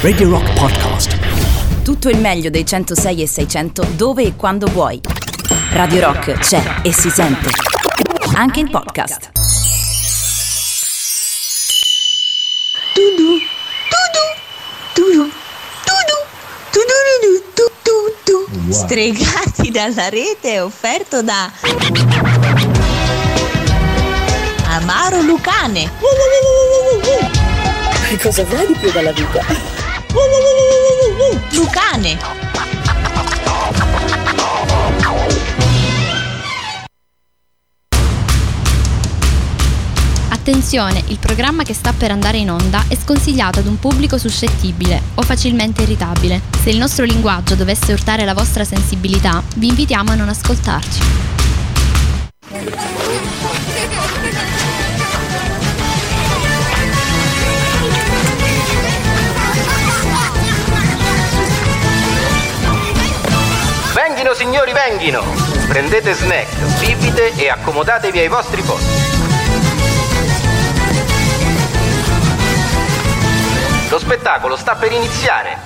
Radio 0.00 0.28
Rock 0.30 0.52
Podcast. 0.54 1.82
Tutto 1.84 2.08
il 2.08 2.18
meglio 2.18 2.50
dei 2.50 2.66
106 2.66 3.22
e 3.22 3.26
600 3.26 3.86
dove 3.94 4.24
e 4.24 4.34
quando 4.34 4.66
vuoi. 4.66 5.00
Radio 5.72 6.00
Rock 6.00 6.32
c'è 6.38 6.80
e 6.82 6.92
si 6.92 7.08
sente. 7.10 7.48
Anche 8.34 8.60
in 8.60 8.70
podcast. 8.70 9.30
Tudu, 12.94 13.38
tudu, 13.90 14.24
tudu, 14.94 15.30
tudu, 16.70 16.90
tudu, 17.54 17.70
tudu, 17.84 18.48
tudu. 18.48 18.72
Stregati 18.72 19.70
dalla 19.70 20.08
rete 20.08 20.60
offerto 20.60 21.22
da 21.22 21.50
Amaro 24.68 25.20
Lucane. 25.22 25.90
Che 28.08 28.18
cosa 28.18 28.44
vuoi 28.44 28.66
di 28.66 28.74
più 28.74 28.90
dalla 28.90 29.12
vita? 29.12 29.80
Lucane. 31.52 32.18
Attenzione, 40.28 41.02
il 41.06 41.18
programma 41.18 41.62
che 41.62 41.72
sta 41.72 41.92
per 41.92 42.10
andare 42.10 42.36
in 42.36 42.50
onda 42.50 42.84
è 42.88 42.96
sconsigliato 42.96 43.60
ad 43.60 43.66
un 43.66 43.78
pubblico 43.78 44.18
suscettibile 44.18 45.00
o 45.14 45.22
facilmente 45.22 45.82
irritabile. 45.82 46.40
Se 46.62 46.68
il 46.68 46.78
nostro 46.78 47.04
linguaggio 47.04 47.54
dovesse 47.54 47.92
urtare 47.92 48.24
la 48.24 48.34
vostra 48.34 48.64
sensibilità, 48.64 49.42
vi 49.56 49.68
invitiamo 49.68 50.10
a 50.10 50.14
non 50.14 50.28
ascoltarci. 50.28 51.00
Venghino 64.22 64.34
signori, 64.38 64.72
venghino! 64.72 65.24
Prendete 65.66 66.12
snack, 66.14 66.54
bibite 66.78 67.34
e 67.34 67.48
accomodatevi 67.48 68.20
ai 68.20 68.28
vostri 68.28 68.62
posti. 68.62 68.86
Lo 73.88 73.98
spettacolo 73.98 74.54
sta 74.54 74.76
per 74.76 74.92
iniziare. 74.92 75.58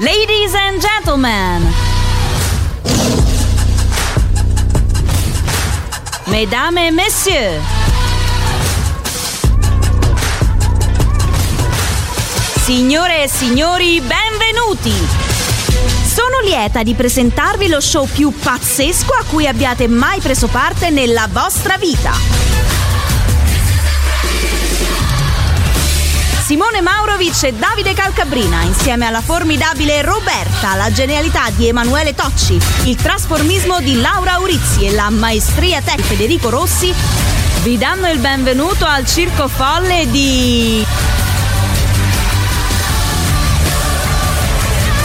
Ladies 0.00 0.54
and 0.54 0.80
gentlemen. 0.80 1.89
Mesdames 6.30 6.78
et 6.78 6.92
messieurs. 6.92 7.60
Signore 12.64 13.24
e 13.24 13.28
signori, 13.28 14.00
benvenuti! 14.00 14.92
Sono 16.04 16.38
lieta 16.44 16.84
di 16.84 16.94
presentarvi 16.94 17.66
lo 17.66 17.80
show 17.80 18.06
più 18.06 18.32
pazzesco 18.32 19.12
a 19.12 19.24
cui 19.28 19.48
abbiate 19.48 19.88
mai 19.88 20.20
preso 20.20 20.46
parte 20.46 20.90
nella 20.90 21.28
vostra 21.32 21.76
vita. 21.76 22.12
Simone 26.50 26.80
Maurovic 26.80 27.44
e 27.44 27.52
Davide 27.52 27.94
Calcabrina, 27.94 28.62
insieme 28.62 29.06
alla 29.06 29.20
formidabile 29.20 30.02
Roberta, 30.02 30.74
la 30.74 30.90
genialità 30.90 31.48
di 31.50 31.68
Emanuele 31.68 32.12
Tocci, 32.12 32.58
il 32.86 32.96
trasformismo 32.96 33.78
di 33.78 34.00
Laura 34.00 34.36
Urizzi 34.38 34.84
e 34.84 34.90
la 34.90 35.10
maestria 35.10 35.80
tech 35.80 36.00
Federico 36.00 36.50
Rossi, 36.50 36.92
vi 37.62 37.78
danno 37.78 38.10
il 38.10 38.18
benvenuto 38.18 38.84
al 38.84 39.06
circo 39.06 39.46
folle 39.46 40.10
di... 40.10 40.84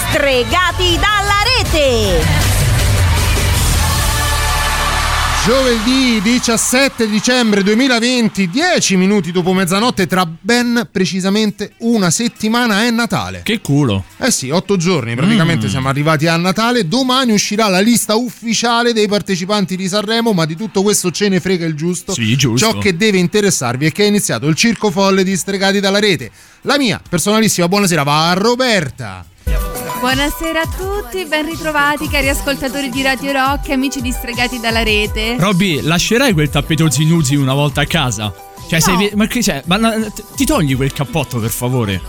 Stregati 0.09 0.97
dalla 0.97 1.43
rete! 1.61 2.44
Giovedì 5.45 6.19
17 6.23 7.07
dicembre 7.07 7.61
2020, 7.61 8.49
10 8.49 8.95
minuti 8.95 9.31
dopo 9.31 9.53
mezzanotte, 9.53 10.07
tra 10.07 10.25
ben 10.25 10.89
precisamente 10.91 11.73
una 11.81 12.09
settimana 12.09 12.83
è 12.83 12.89
Natale. 12.89 13.41
Che 13.43 13.61
culo. 13.61 14.05
Eh 14.17 14.31
sì, 14.31 14.49
otto 14.49 14.75
giorni, 14.75 15.13
praticamente 15.13 15.67
Mm. 15.67 15.69
siamo 15.69 15.87
arrivati 15.87 16.25
a 16.25 16.35
Natale. 16.35 16.87
Domani 16.87 17.31
uscirà 17.31 17.67
la 17.67 17.79
lista 17.79 18.15
ufficiale 18.15 18.91
dei 18.91 19.07
partecipanti 19.07 19.75
di 19.75 19.87
Sanremo, 19.87 20.33
ma 20.33 20.45
di 20.45 20.55
tutto 20.55 20.81
questo 20.81 21.11
ce 21.11 21.29
ne 21.29 21.39
frega 21.39 21.67
il 21.67 21.75
giusto. 21.75 22.13
Sì, 22.13 22.35
giusto. 22.35 22.71
Ciò 22.71 22.77
che 22.79 22.97
deve 22.97 23.19
interessarvi 23.19 23.85
è 23.85 23.91
che 23.91 24.03
è 24.03 24.07
iniziato 24.07 24.47
il 24.47 24.55
circo 24.55 24.89
folle 24.89 25.23
di 25.23 25.37
Stregati 25.37 25.79
dalla 25.79 25.99
rete. 25.99 26.31
La 26.61 26.79
mia 26.79 26.99
personalissima 27.07 27.67
buonasera 27.67 28.01
va 28.01 28.31
a 28.31 28.33
Roberta. 28.33 29.23
Buonasera 29.99 30.61
a 30.61 30.67
tutti, 30.67 31.25
ben 31.25 31.45
ritrovati 31.45 32.07
cari 32.09 32.29
ascoltatori 32.29 32.89
di 32.89 33.01
Radio 33.03 33.31
Rock, 33.31 33.69
amici 33.69 34.01
distregati 34.01 34.59
dalla 34.59 34.81
rete. 34.83 35.35
Robby, 35.37 35.81
lascerai 35.81 36.33
quel 36.33 36.49
tappeto 36.49 36.89
Zinuzzi 36.89 37.35
una 37.35 37.53
volta 37.53 37.81
a 37.81 37.85
casa? 37.85 38.33
Cioè, 38.67 38.79
sei. 38.79 38.93
No. 38.93 38.99
ve- 38.99 39.11
Ma 39.15 39.27
che 39.27 39.41
c'è? 39.41 39.61
Ma 39.65 39.77
ti 40.35 40.45
togli 40.45 40.75
quel 40.75 40.91
cappotto, 40.93 41.39
per 41.39 41.51
favore? 41.51 42.01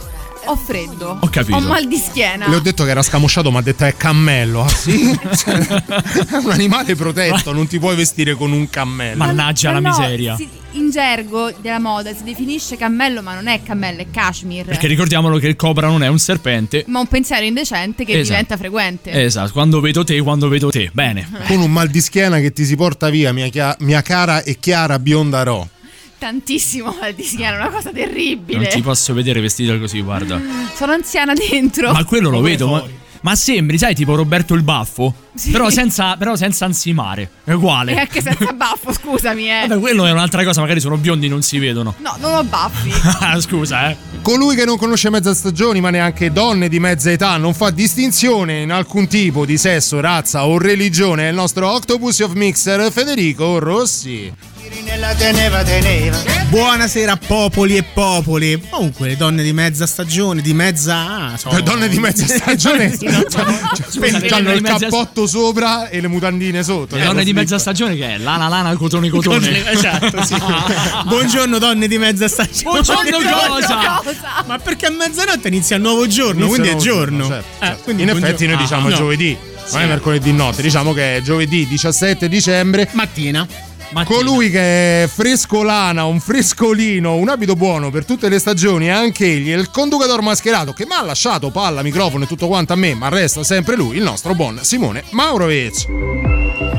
Ho 0.46 0.56
freddo. 0.56 1.18
Ho 1.20 1.28
capito. 1.28 1.56
Ho 1.56 1.60
mal 1.60 1.86
di 1.86 1.96
schiena. 1.96 2.48
Le 2.48 2.56
ho 2.56 2.60
detto 2.60 2.84
che 2.84 2.90
era 2.90 3.02
scamosciato, 3.02 3.50
ma 3.50 3.58
ha 3.58 3.62
detto 3.62 3.84
è 3.84 3.96
cammello. 3.96 4.62
Ah 4.62 4.68
sì? 4.68 5.18
Cioè, 5.36 5.54
è 5.58 6.36
un 6.42 6.50
animale 6.50 6.94
protetto, 6.94 7.52
non 7.52 7.66
ti 7.66 7.78
puoi 7.78 7.96
vestire 7.96 8.34
con 8.34 8.52
un 8.52 8.68
cammello. 8.70 9.16
Mannaggia 9.16 9.72
la 9.72 9.80
Ma 9.80 9.90
no, 9.90 9.98
miseria. 9.98 10.36
si- 10.36 10.48
in 10.72 10.90
gergo 10.90 11.50
della 11.62 11.78
moda 11.80 12.14
si 12.14 12.22
definisce 12.22 12.76
cammello, 12.76 13.22
ma 13.22 13.34
non 13.34 13.46
è 13.48 13.62
cammello, 13.62 14.02
è 14.02 14.06
cashmere. 14.10 14.64
Perché 14.64 14.86
ricordiamolo 14.86 15.38
che 15.38 15.48
il 15.48 15.56
cobra 15.56 15.86
non 15.88 16.02
è 16.02 16.08
un 16.08 16.18
serpente. 16.18 16.84
Ma 16.88 17.00
un 17.00 17.06
pensiero 17.06 17.44
indecente 17.46 18.04
che 18.04 18.12
Esatto. 18.12 18.28
diventa 18.28 18.56
frequente. 18.58 19.10
Esatto, 19.24 19.52
quando 19.52 19.80
vedo 19.80 20.04
te, 20.04 20.20
quando 20.20 20.48
vedo 20.48 20.68
te. 20.70 20.90
Bene. 20.92 21.26
Con 21.46 21.60
un 21.60 21.72
mal 21.72 21.88
di 21.88 22.00
schiena 22.00 22.38
che 22.40 22.52
ti 22.52 22.64
si 22.66 22.76
porta 22.76 23.08
via, 23.08 23.32
mia, 23.32 23.48
chia- 23.48 23.74
mia 23.80 24.02
cara 24.02 24.42
e 24.42 24.58
chiara 24.60 24.98
bionda 24.98 25.42
Ro. 25.44 25.68
Tantissimo 26.18 26.94
mal 26.98 27.12
di 27.12 27.22
schiena, 27.22 27.56
una 27.56 27.68
cosa 27.70 27.90
terribile. 27.90 28.58
Non 28.58 28.68
ti 28.68 28.82
posso 28.82 29.12
vedere 29.12 29.40
vestito 29.40 29.78
così, 29.78 30.00
guarda. 30.00 30.40
Sono 30.74 30.92
anziana 30.92 31.34
dentro. 31.34 31.92
Ma 31.92 32.04
quello 32.04 32.30
lo 32.30 32.38
Come 32.38 32.50
vedo. 32.50 32.68
Ma, 32.68 32.84
ma 33.20 33.34
sembri, 33.34 33.76
sai, 33.76 33.94
tipo 33.94 34.14
Roberto 34.14 34.54
il 34.54 34.62
Baffo. 34.62 35.12
Sì. 35.34 35.50
Però 35.50 35.68
senza, 35.68 36.16
però 36.16 36.36
senza 36.36 36.64
ansimare. 36.64 37.28
È 37.44 37.52
uguale. 37.52 37.92
E 37.92 37.98
anche 37.98 38.22
senza 38.22 38.52
baffo, 38.56 38.92
scusami, 38.92 39.50
eh. 39.50 39.66
Vabbè, 39.66 39.80
quello 39.80 40.06
è 40.06 40.12
un'altra 40.12 40.42
cosa, 40.44 40.60
magari 40.60 40.80
sono 40.80 40.96
biondi 40.96 41.28
non 41.28 41.42
si 41.42 41.58
vedono. 41.58 41.94
No, 41.98 42.16
non 42.18 42.34
ho 42.34 42.44
baffi. 42.44 42.90
Ah, 43.20 43.38
Scusa, 43.42 43.90
eh. 43.90 43.96
Colui 44.22 44.54
che 44.54 44.64
non 44.64 44.78
conosce 44.78 45.10
mezza 45.10 45.34
stagioni, 45.34 45.80
ma 45.80 45.90
neanche 45.90 46.32
donne 46.32 46.68
di 46.68 46.78
mezza 46.78 47.10
età, 47.10 47.36
non 47.36 47.52
fa 47.52 47.70
distinzione 47.70 48.60
in 48.62 48.70
alcun 48.70 49.06
tipo 49.06 49.44
di 49.44 49.58
sesso, 49.58 50.00
razza 50.00 50.46
o 50.46 50.56
religione, 50.56 51.26
è 51.26 51.28
il 51.30 51.34
nostro 51.34 51.68
Octopus 51.70 52.20
of 52.20 52.32
Mixer 52.32 52.90
Federico 52.90 53.58
Rossi. 53.58 54.32
Buonasera 56.48 57.16
popoli 57.16 57.76
e 57.76 57.84
popoli. 57.84 58.60
Comunque, 58.68 59.06
le 59.08 59.16
donne 59.16 59.44
di 59.44 59.52
mezza 59.52 59.86
stagione, 59.86 60.42
di 60.42 60.52
mezza 60.52 60.96
A. 61.32 61.36
sono- 61.36 61.54
Le 61.54 61.62
donne 61.62 61.88
di 61.88 61.98
mezza 62.00 62.26
stagione 62.26 62.90
Sì, 62.98 63.06
no, 63.06 63.22
Scusami, 63.28 64.28
hanno 64.30 64.52
il 64.52 64.62
mezza- 64.62 64.78
cappotto 64.88 65.28
sopra 65.28 65.88
e 65.88 66.00
le 66.00 66.08
mutandine 66.08 66.64
sotto. 66.64 66.96
Le 66.96 67.02
Eh, 67.02 67.04
donne 67.04 67.22
di 67.22 67.32
mezza 67.32 67.56
stagione 67.58 67.94
che 67.94 68.14
è 68.14 68.18
lana 68.18 68.48
lana 68.48 68.74
cotone 68.76 69.08
cotone. 69.08 69.70
Esatto, 69.70 70.24
sì. 70.24 70.34
Buongiorno 71.06 71.58
donne 71.58 71.86
di 71.86 71.98
mezza 71.98 72.26
stagione. 72.26 72.80
Buongiorno 72.82 73.18
cosa? 73.48 74.00
Cosa? 74.02 74.44
Ma 74.44 74.58
perché 74.58 74.86
a 74.86 74.90
mezzanotte 74.90 75.46
inizia 75.46 75.76
il 75.76 75.82
nuovo 75.82 76.08
giorno, 76.08 76.46
Inizia 76.46 76.48
quindi 76.48 76.68
è 76.68 76.72
nuovo 76.72 76.84
giorno. 76.84 77.26
certo, 77.28 77.46
Eh, 77.60 77.66
certo. 77.66 77.82
quindi 77.84 78.02
In 78.02 78.08
effetti 78.08 78.46
noi 78.46 78.54
Ah, 78.56 78.58
diciamo 78.58 78.88
no. 78.88 78.96
giovedì, 78.96 79.36
non 79.70 79.82
è 79.82 79.86
mercoledì 79.86 80.32
notte, 80.32 80.62
diciamo 80.62 80.92
che 80.92 81.16
è 81.18 81.22
giovedì 81.22 81.64
17 81.68 82.28
dicembre. 82.28 82.88
Mattina. 82.92 83.46
Mattina. 83.90 84.04
Colui 84.04 84.50
che 84.50 85.04
è 85.04 85.06
frescolana, 85.06 86.04
un 86.04 86.20
frescolino, 86.20 87.14
un 87.14 87.28
abito 87.28 87.54
buono 87.54 87.90
per 87.90 88.04
tutte 88.04 88.28
le 88.28 88.38
stagioni, 88.38 88.90
anche 88.90 89.24
egli, 89.24 89.50
è 89.50 89.56
il 89.56 89.70
conducatore 89.70 90.22
mascherato 90.22 90.72
che 90.72 90.86
mi 90.86 90.92
ha 90.92 91.02
lasciato 91.02 91.50
palla, 91.50 91.82
microfono 91.82 92.24
e 92.24 92.26
tutto 92.26 92.46
quanto 92.46 92.72
a 92.72 92.76
me, 92.76 92.94
ma 92.94 93.08
resta 93.08 93.44
sempre 93.44 93.76
lui, 93.76 93.96
il 93.96 94.02
nostro 94.02 94.34
buon 94.34 94.58
Simone 94.62 95.04
Maurovic. 95.10 95.86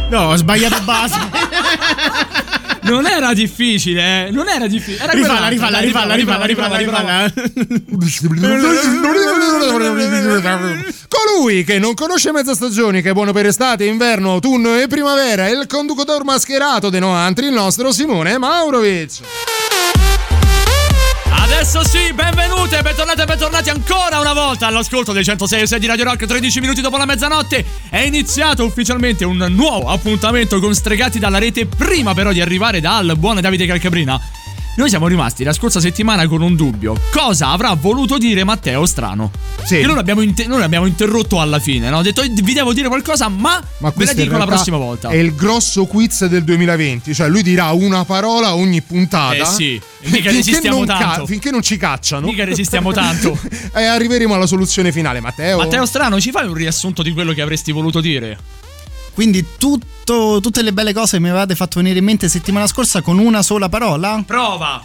No, 0.09 0.31
ho 0.31 0.35
sbagliato 0.35 0.81
base. 0.83 2.35
Non 2.87 3.05
era 3.05 3.33
difficile, 3.33 4.27
eh. 4.27 4.31
Non 4.31 4.47
era 4.47 4.67
difficile. 4.67 5.03
Era 5.03 5.13
rifalla, 5.13 5.47
rifalla, 5.47 5.79
rifalla, 5.79 6.15
rifalla, 6.15 6.45
rifalla, 6.45 6.77
rifalla. 6.77 7.33
Colui 11.07 11.63
che 11.63 11.79
non 11.79 11.93
conosce 11.93 12.31
mezza 12.31 12.53
stagioni, 12.53 13.01
che 13.01 13.09
è 13.11 13.13
buono 13.13 13.33
per 13.33 13.45
estate, 13.45 13.85
inverno, 13.85 14.31
autunno 14.33 14.75
e 14.79 14.87
primavera, 14.87 15.47
è 15.47 15.51
il 15.51 15.65
conducatore 15.67 16.23
mascherato 16.23 16.89
dei 16.89 16.99
Noantri, 16.99 17.47
il 17.47 17.53
nostro 17.53 17.91
Simone 17.91 18.37
Maurovic. 18.37 19.56
Adesso 21.57 21.83
sì, 21.85 22.13
benvenute, 22.13 22.83
bentornate 22.83 23.23
e 23.23 23.25
bentornati 23.25 23.69
ancora 23.71 24.19
una 24.19 24.33
volta 24.33 24.67
all'ascolto 24.67 25.11
dei 25.11 25.23
106 25.23 25.61
e 25.61 25.65
6 25.65 25.79
di 25.79 25.87
Radio 25.87 26.03
Rock 26.03 26.27
13 26.27 26.59
minuti 26.59 26.81
dopo 26.81 26.97
la 26.97 27.05
mezzanotte. 27.05 27.65
È 27.89 27.97
iniziato 27.97 28.63
ufficialmente 28.63 29.25
un 29.25 29.43
nuovo 29.49 29.89
appuntamento 29.89 30.59
con 30.59 30.75
Stregati 30.75 31.17
dalla 31.17 31.39
rete 31.39 31.65
prima 31.65 32.13
però 32.13 32.31
di 32.31 32.41
arrivare 32.41 32.79
dal 32.79 33.15
buon 33.17 33.41
Davide 33.41 33.65
Calcabrina. 33.65 34.21
Noi 34.77 34.89
siamo 34.89 35.07
rimasti 35.07 35.43
la 35.43 35.53
scorsa 35.53 35.79
settimana 35.79 36.27
con 36.27 36.43
un 36.43 36.55
dubbio. 36.55 36.95
Cosa 37.11 37.49
avrà 37.49 37.73
voluto 37.73 38.19
dire 38.19 38.43
Matteo 38.43 38.85
Strano? 38.85 39.31
Sì. 39.63 39.77
Che 39.77 39.85
noi 39.87 39.95
l'abbiamo, 39.95 40.21
inter- 40.21 40.47
noi 40.47 40.59
l'abbiamo 40.59 40.85
interrotto 40.85 41.41
alla 41.41 41.57
fine, 41.57 41.89
no? 41.89 41.97
Ho 41.97 42.01
detto 42.03 42.21
vi 42.21 42.53
devo 42.53 42.73
dire 42.73 42.87
qualcosa, 42.87 43.27
ma, 43.27 43.59
Ma 43.79 43.91
ve 43.95 44.05
la 44.05 44.13
dico 44.13 44.37
la 44.37 44.45
prossima 44.45 44.77
volta. 44.77 45.09
È 45.09 45.15
il 45.15 45.33
grosso 45.33 45.85
quiz 45.85 46.27
del 46.27 46.43
2020, 46.43 47.15
cioè 47.15 47.27
lui 47.27 47.41
dirà 47.41 47.71
una 47.71 48.05
parola 48.05 48.53
ogni 48.53 48.83
puntata. 48.83 49.33
Eh 49.33 49.45
sì, 49.45 49.81
mica 50.11 50.29
resistiamo 50.29 50.85
tanto. 50.85 51.25
finché 51.25 51.49
non 51.49 51.63
ci 51.63 51.75
cacciano. 51.77 52.27
Mica 52.27 52.45
resistiamo 52.45 52.93
tanto. 52.93 53.35
e 53.73 53.83
arriveremo 53.83 54.35
alla 54.35 54.45
soluzione 54.45 54.91
finale, 54.91 55.19
Matteo. 55.21 55.57
Matteo 55.57 55.87
Strano, 55.87 56.21
ci 56.21 56.29
fai 56.29 56.45
un 56.45 56.53
riassunto 56.53 57.01
di 57.01 57.13
quello 57.13 57.33
che 57.33 57.41
avresti 57.41 57.71
voluto 57.71 57.99
dire? 57.99 58.37
Quindi 59.17 59.43
tutto- 59.57 60.37
tutte 60.39 60.61
le 60.61 60.71
belle 60.73 60.93
cose 60.93 61.17
che 61.17 61.23
mi 61.23 61.29
avevate 61.29 61.55
fatto 61.55 61.79
venire 61.79 61.97
in 61.97 62.05
mente 62.05 62.29
settimana 62.29 62.67
scorsa 62.67 63.01
con 63.01 63.17
una 63.17 63.41
sola 63.41 63.67
parola? 63.67 64.21
Prova! 64.23 64.79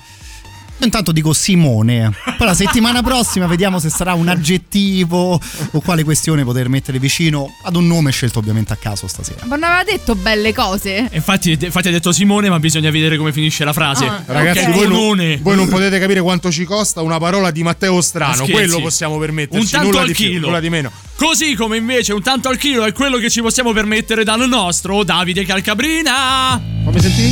Io 0.83 0.89
Intanto 0.89 1.13
dico 1.13 1.33
Simone. 1.33 2.13
Poi 2.37 2.45
la 2.45 2.55
settimana 2.55 3.03
prossima 3.05 3.47
vediamo 3.47 3.79
se 3.79 3.89
sarà 3.89 4.15
un 4.15 4.27
aggettivo 4.27 5.41
o 5.71 5.81
quale 5.81 6.03
questione 6.03 6.43
poter 6.43 6.69
mettere 6.69 6.99
vicino 6.99 7.47
ad 7.63 7.77
un 7.77 7.87
nome 7.87 8.11
scelto 8.11 8.41
ovviamente 8.41 8.73
a 8.73 8.77
caso 8.77 9.07
stasera. 9.07 9.45
Ma 9.47 9.55
non 9.55 9.71
aveva 9.71 9.85
detto 9.85 10.17
belle 10.17 10.53
cose? 10.53 11.09
Infatti, 11.13 11.57
infatti 11.59 11.87
ha 11.87 11.91
detto 11.93 12.11
Simone, 12.11 12.49
ma 12.51 12.59
bisogna 12.59 12.91
vedere 12.91 13.17
come 13.17 13.33
finisce 13.33 13.63
la 13.65 13.73
frase. 13.73 14.07
Ah, 14.07 14.25
Ragazzi, 14.27 14.59
Ok, 14.65 14.71
voi, 14.75 14.89
non, 14.89 14.97
Simone. 14.99 15.39
voi 15.41 15.55
non 15.55 15.69
potete 15.69 16.01
capire 16.01 16.21
quanto 16.21 16.51
ci 16.51 16.65
costa 16.65 17.01
una 17.01 17.19
parola 17.19 17.53
di 17.53 17.63
Matteo 17.63 18.01
Strano. 18.01 18.45
Quello 18.45 18.81
possiamo 18.81 19.19
permetterci. 19.19 19.65
Un 19.65 19.71
tanto 19.71 19.87
nulla 19.87 20.01
al 20.01 20.07
di 20.09 20.15
più, 20.15 20.25
chilo. 20.31 20.47
nulla 20.49 20.61
di 20.61 20.69
meno. 20.69 20.91
Così 21.15 21.55
come 21.55 21.77
invece 21.77 22.13
un 22.13 22.23
tanto 22.23 22.49
al 22.49 22.57
chilo 22.59 22.85
è 22.85 22.93
quello 22.93 23.19
che 23.19 23.31
ci 23.31 23.41
possiamo 23.41 23.73
permettere 23.73 24.25
dal 24.25 24.49
nostro 24.49 25.05
Davide 25.05 25.45
Calcabrina. 25.45 26.61
Fammi 26.85 27.01
sentire? 27.01 27.29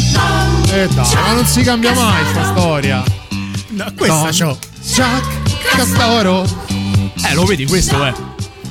Eh 0.85 0.87
dai, 0.95 1.15
ma 1.15 1.33
non 1.33 1.45
si 1.45 1.63
cambia 1.63 1.93
mai 1.95 2.25
sta 2.31 2.45
storia. 2.45 3.03
Questa 3.97 4.23
Don 4.23 4.31
c'ho. 4.31 4.59
Jack 4.83 5.75
Castoro. 5.77 6.45
Eh, 7.29 7.35
lo 7.35 7.45
vedi, 7.45 7.67
questo 7.67 8.05
è. 8.05 8.13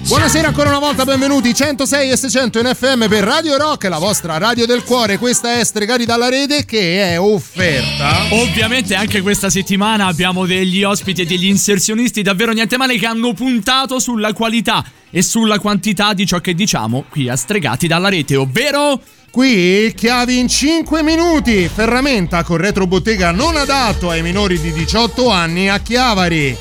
Buonasera 0.08 0.48
ancora 0.48 0.70
una 0.70 0.80
volta, 0.80 1.06
benvenuti 1.06 1.54
106 1.54 2.10
e 2.10 2.18
600 2.18 2.60
in 2.60 2.72
FM 2.74 3.08
per 3.08 3.24
Radio 3.24 3.58
Rock, 3.58 3.84
la 3.90 4.00
vostra 4.00 4.38
radio 4.38 4.66
del 4.66 4.84
cuore. 4.84 5.20
Questa 5.20 5.60
è 5.60 5.64
Stregati 5.64 6.06
dalla 6.06 6.30
rete 6.30 6.66
che 6.66 7.12
è 7.12 7.20
offerta. 7.20 8.34
Ovviamente 8.34 8.96
anche 8.96 9.22
questa 9.22 9.52
settimana 9.52 10.08
abbiamo 10.08 10.48
degli 10.48 10.84
ospiti 10.84 11.22
e 11.22 11.26
degli 11.26 11.46
inserzionisti 11.46 12.24
davvero 12.24 12.54
niente 12.54 12.78
male 12.78 12.98
che 12.98 13.06
hanno 13.06 13.34
puntato 13.34 14.00
sulla 14.00 14.34
qualità 14.34 14.84
e 15.12 15.22
sulla 15.22 15.60
quantità 15.60 16.14
di 16.14 16.26
ciò 16.26 16.40
che 16.40 16.56
diciamo 16.56 17.06
qui 17.10 17.30
a 17.30 17.36
Stregati 17.36 17.88
dalla 17.88 18.10
rete, 18.10 18.36
ovvero... 18.36 19.00
Qui 19.32 19.94
chiavi 19.96 20.40
in 20.40 20.48
5 20.48 21.04
minuti. 21.04 21.70
Ferramenta 21.72 22.44
con 22.44 22.58
retrobottega 22.58 23.32
non 23.32 23.56
adatto 23.56 24.10
ai 24.10 24.24
minori 24.24 24.60
di 24.60 24.74
18 24.74 25.30
anni 25.30 25.70
a 25.70 25.78
Chiavari. 25.78 26.58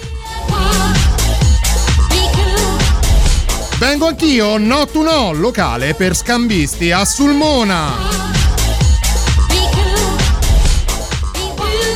Vengo 3.78 4.08
anch'io, 4.08 4.58
no 4.58 4.86
to 4.86 5.02
no, 5.02 5.32
locale 5.32 5.94
per 5.94 6.14
scambisti 6.14 6.90
a 6.90 7.04
Sulmona. 7.04 8.26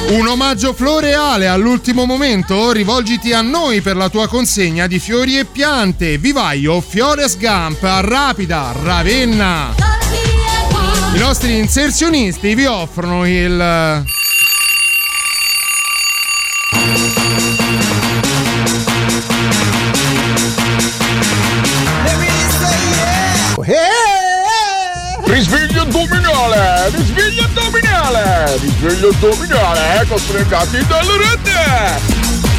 Un 0.08 0.26
omaggio 0.26 0.72
floreale 0.72 1.48
all'ultimo 1.48 2.06
momento? 2.06 2.70
Rivolgiti 2.72 3.32
a 3.32 3.40
noi 3.40 3.80
per 3.80 3.96
la 3.96 4.08
tua 4.08 4.28
consegna 4.28 4.86
di 4.86 4.98
fiori 4.98 5.38
e 5.38 5.44
piante. 5.44 6.18
Vivaio 6.18 6.80
Fiores 6.80 7.36
Gump 7.38 7.82
a 7.82 8.00
Rapida, 8.00 8.72
Ravenna. 8.82 10.01
I 11.14 11.18
nostri 11.18 11.58
inserzionisti 11.58 12.54
vi 12.54 12.64
offrono 12.66 13.26
il. 13.26 14.10
Risveglio 25.24 25.82
addominale! 25.82 26.90
Risveglio 26.90 27.44
addominale! 27.44 28.58
Risveglio 28.58 29.08
addominale! 29.08 30.04
Costregati 30.06 30.86
dalle 30.86 31.16
rete! 31.16 32.51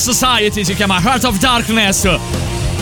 Society 0.00 0.64
si 0.64 0.74
chiama 0.74 0.98
Heart 0.98 1.24
of 1.24 1.38
Darkness. 1.38 2.08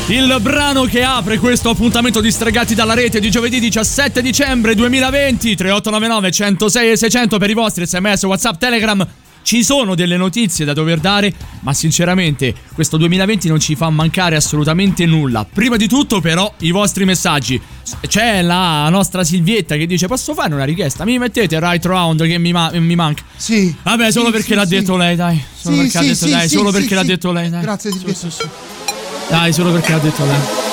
Il 0.07 0.39
brano 0.41 0.85
che 0.85 1.03
apre 1.03 1.39
questo 1.39 1.71
appuntamento 1.71 2.21
di 2.21 2.31
Stregati 2.31 2.77
dalla 2.77 2.95
rete 2.95 3.19
di 3.19 3.29
giovedì 3.29 3.59
17 3.59 4.23
dicembre 4.23 4.77
2020 4.77 5.57
3899 5.57 6.31
106 6.31 6.91
e 6.93 6.97
600 6.97 7.39
per 7.39 7.51
i 7.51 7.55
vostri 7.55 7.87
sms, 7.87 8.23
whatsapp, 8.23 8.57
telegram 8.57 9.07
ci 9.49 9.65
sono 9.65 9.95
delle 9.95 10.19
notizie 10.19 10.67
da 10.67 10.75
dover 10.75 11.01
dare, 11.01 11.33
ma 11.61 11.73
sinceramente 11.73 12.53
questo 12.75 12.99
2020 12.99 13.49
non 13.49 13.59
ci 13.59 13.77
fa 13.77 13.89
mancare 13.89 14.37
assolutamente 14.37 15.07
nulla. 15.07 15.47
Prima 15.51 15.77
di 15.77 15.89
tutto 15.89 16.21
però 16.21 16.53
i 16.59 16.71
vostri 16.71 17.07
messaggi. 17.07 17.59
C'è 18.07 18.43
la 18.43 18.91
nostra 18.91 19.25
Silvietta 19.25 19.77
che 19.77 19.87
dice 19.87 20.07
posso 20.07 20.35
fare 20.35 20.53
una 20.53 20.65
richiesta? 20.65 21.07
Mi 21.07 21.17
mettete 21.17 21.55
il 21.55 21.63
right 21.63 21.83
round 21.87 22.27
che 22.27 22.37
mi, 22.37 22.53
ma- 22.53 22.71
mi 22.75 22.95
manca. 22.95 23.23
Sì. 23.37 23.75
Vabbè, 23.83 24.13
solo 24.13 24.27
Sì, 24.27 24.33
perché 24.33 24.49
sì, 24.49 24.55
l'ha 24.55 24.67
sì. 24.67 24.75
detto 24.81 24.97
lei, 24.99 25.17
dai. 25.17 25.43
Solo 25.55 25.77
perché 25.79 25.97
l'ha 25.97 26.05
detto 26.05 26.27
lei, 26.27 26.49
solo 26.51 26.71
perché 26.71 26.95
l'ha 26.95 27.03
detto 27.05 27.33
lei, 27.33 27.49
dai. 27.49 27.63
Grazie 27.63 27.91
Silvietta. 27.91 28.29
Dai, 29.31 29.53
solo 29.55 29.73
perché 29.73 29.93
l'ha 29.93 29.99
detto 29.99 30.25
lei. 30.27 30.68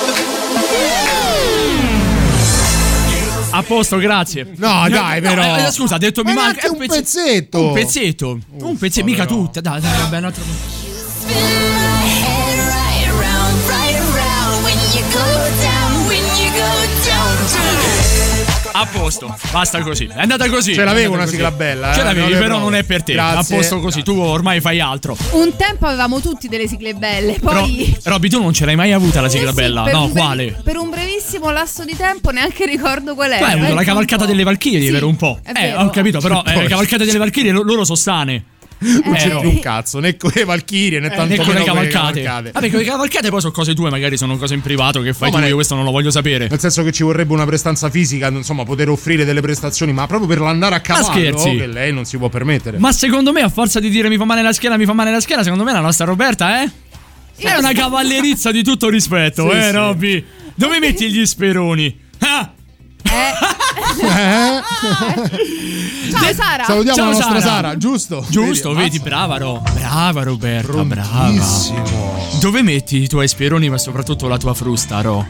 A 3.56 3.62
posto, 3.62 3.96
grazie. 3.96 4.52
No, 4.56 4.86
dai, 4.90 5.22
però. 5.22 5.56
eh, 5.56 5.70
scusa, 5.70 5.94
ha 5.94 5.98
detto 5.98 6.22
mi 6.22 6.34
Ma 6.34 6.42
manca 6.42 6.68
neanche 6.68 6.82
un 6.82 6.88
pezzetto. 6.88 7.68
Un 7.68 7.72
pezzetto. 7.72 8.38
un 8.50 8.76
pezzetto, 8.76 9.06
mica 9.06 9.24
tutte. 9.24 9.62
Dai, 9.62 9.80
dai, 9.80 9.98
vabbè, 9.98 10.18
un 10.18 10.24
altro. 10.24 11.65
A 18.78 18.84
posto, 18.84 19.34
basta 19.52 19.80
così. 19.80 20.04
È 20.04 20.20
andata 20.20 20.50
così. 20.50 20.74
Ce 20.74 20.84
l'avevo 20.84 21.14
una 21.14 21.22
così. 21.22 21.36
sigla 21.36 21.50
bella, 21.50 21.92
eh, 21.92 21.94
Ce 21.94 22.02
l'avevi, 22.02 22.30
non 22.32 22.38
però 22.38 22.58
non 22.58 22.74
è 22.74 22.82
per 22.84 23.02
te. 23.02 23.14
Grazie. 23.14 23.54
A 23.54 23.58
posto 23.58 23.80
così, 23.80 24.02
tu 24.02 24.18
ormai 24.18 24.60
fai 24.60 24.80
altro. 24.80 25.16
Un 25.32 25.56
tempo 25.56 25.86
avevamo 25.86 26.20
tutti 26.20 26.46
delle 26.46 26.68
sigle 26.68 26.92
belle, 26.92 27.38
poi 27.40 27.96
Robby, 28.04 28.28
tu 28.28 28.38
non 28.42 28.52
ce 28.52 28.66
l'hai 28.66 28.76
mai 28.76 28.92
avuta 28.92 29.22
la 29.22 29.30
sigla 29.30 29.48
Eh 29.48 29.54
sì, 29.54 29.60
bella? 29.60 29.90
No, 29.90 30.10
quale? 30.10 30.60
Per 30.62 30.76
un 30.76 30.90
brevissimo 30.90 31.50
lasso 31.50 31.86
di 31.86 31.96
tempo 31.96 32.30
neanche 32.30 32.66
ricordo 32.66 33.14
qual 33.14 33.32
era. 33.32 33.46
hai 33.46 33.52
avuto 33.54 33.70
eh, 33.70 33.74
la 33.74 33.80
un 33.80 33.86
cavalcata 33.86 34.26
delle 34.26 34.42
Valchirie 34.42 34.86
Sì, 34.86 34.92
per 34.92 35.04
un 35.04 35.16
po'. 35.16 35.38
Eh, 35.42 35.52
vero. 35.52 35.80
ho 35.80 35.88
capito, 35.90 36.18
però 36.20 36.42
eh, 36.46 36.60
le 36.60 36.68
cavalcate 36.68 37.04
delle 37.06 37.18
Valchirie 37.18 37.52
lo- 37.52 37.62
loro 37.62 37.82
sono 37.84 37.96
sane. 37.96 38.44
Non 39.04 39.14
c'è 39.14 39.34
Eh, 39.34 39.38
più 39.40 39.48
un 39.48 39.58
cazzo, 39.60 40.00
né 40.00 40.16
con 40.16 40.30
le 40.34 40.44
Valchirie 40.44 41.00
né 41.00 41.06
Eh, 41.06 41.16
tanto 41.16 41.34
né 41.34 41.36
con 41.44 41.54
le 41.54 41.64
cavalcate. 41.64 42.20
cavalcate. 42.22 42.50
Vabbè, 42.52 42.70
con 42.70 42.78
le 42.78 42.84
cavalcate 42.84 43.30
poi 43.30 43.40
sono 43.40 43.52
cose 43.52 43.74
tue, 43.74 43.88
magari 43.90 44.16
sono 44.16 44.36
cose 44.36 44.54
in 44.54 44.60
privato 44.60 45.00
che 45.00 45.12
fai 45.14 45.28
No, 45.30 45.34
tu, 45.36 45.40
ma 45.40 45.42
io 45.44 45.48
ne- 45.50 45.54
questo 45.54 45.74
non 45.74 45.84
lo 45.84 45.90
voglio 45.90 46.10
sapere. 46.10 46.46
Nel 46.48 46.60
senso 46.60 46.82
che 46.82 46.92
ci 46.92 47.02
vorrebbe 47.02 47.32
una 47.32 47.46
prestanza 47.46 47.88
fisica, 47.90 48.28
insomma, 48.28 48.64
poter 48.64 48.88
offrire 48.90 49.24
delle 49.24 49.40
prestazioni, 49.40 49.92
ma 49.92 50.06
proprio 50.06 50.28
per 50.28 50.40
l'andare 50.40 50.74
a 50.74 50.80
cavallo 50.80 51.06
scherzi? 51.06 51.56
che 51.56 51.66
lei 51.66 51.92
non 51.92 52.04
si 52.04 52.18
può 52.18 52.28
permettere. 52.28 52.78
Ma 52.78 52.92
secondo 52.92 53.32
me, 53.32 53.40
a 53.40 53.48
forza 53.48 53.80
di 53.80 53.88
dire 53.88 54.08
mi 54.08 54.16
fa 54.18 54.24
male 54.24 54.42
la 54.42 54.52
schiena, 54.52 54.76
mi 54.76 54.84
fa 54.84 54.92
male 54.92 55.10
la 55.10 55.20
schiena, 55.20 55.42
secondo 55.42 55.64
me 55.64 55.72
la 55.72 55.80
nostra 55.80 56.04
Roberta 56.04 56.62
è. 56.62 56.70
È 57.38 57.54
una 57.56 57.72
cavallerizza 57.72 58.50
di 58.50 58.62
tutto 58.62 58.88
rispetto, 58.88 59.50
Sì, 59.50 59.56
eh, 59.56 59.62
sì. 59.62 59.70
Robby? 59.72 60.24
Dove 60.54 60.78
metti 60.78 61.10
gli 61.10 61.24
speroni? 61.26 61.98
Ah! 62.20 62.50
Ciao 66.10 66.34
Sara. 66.34 66.64
Salutiamo 66.64 66.96
Ciao, 66.96 67.10
la 67.10 67.12
nostra 67.12 67.40
Sara. 67.40 67.40
Sara, 67.40 67.76
giusto? 67.76 68.24
Giusto, 68.28 68.70
Vedi, 68.70 68.82
vedi, 68.82 68.98
brava, 69.00 69.36
Ro. 69.38 69.62
Brava 69.74 70.22
Roberta, 70.22 70.84
brava. 70.84 71.08
Bravissimo. 71.08 72.28
Dove 72.40 72.62
metti 72.62 73.02
i 73.02 73.08
tuoi 73.08 73.28
speroni, 73.28 73.68
ma 73.68 73.78
soprattutto 73.78 74.28
la 74.28 74.38
tua 74.38 74.54
frusta, 74.54 75.00
Ro? 75.00 75.26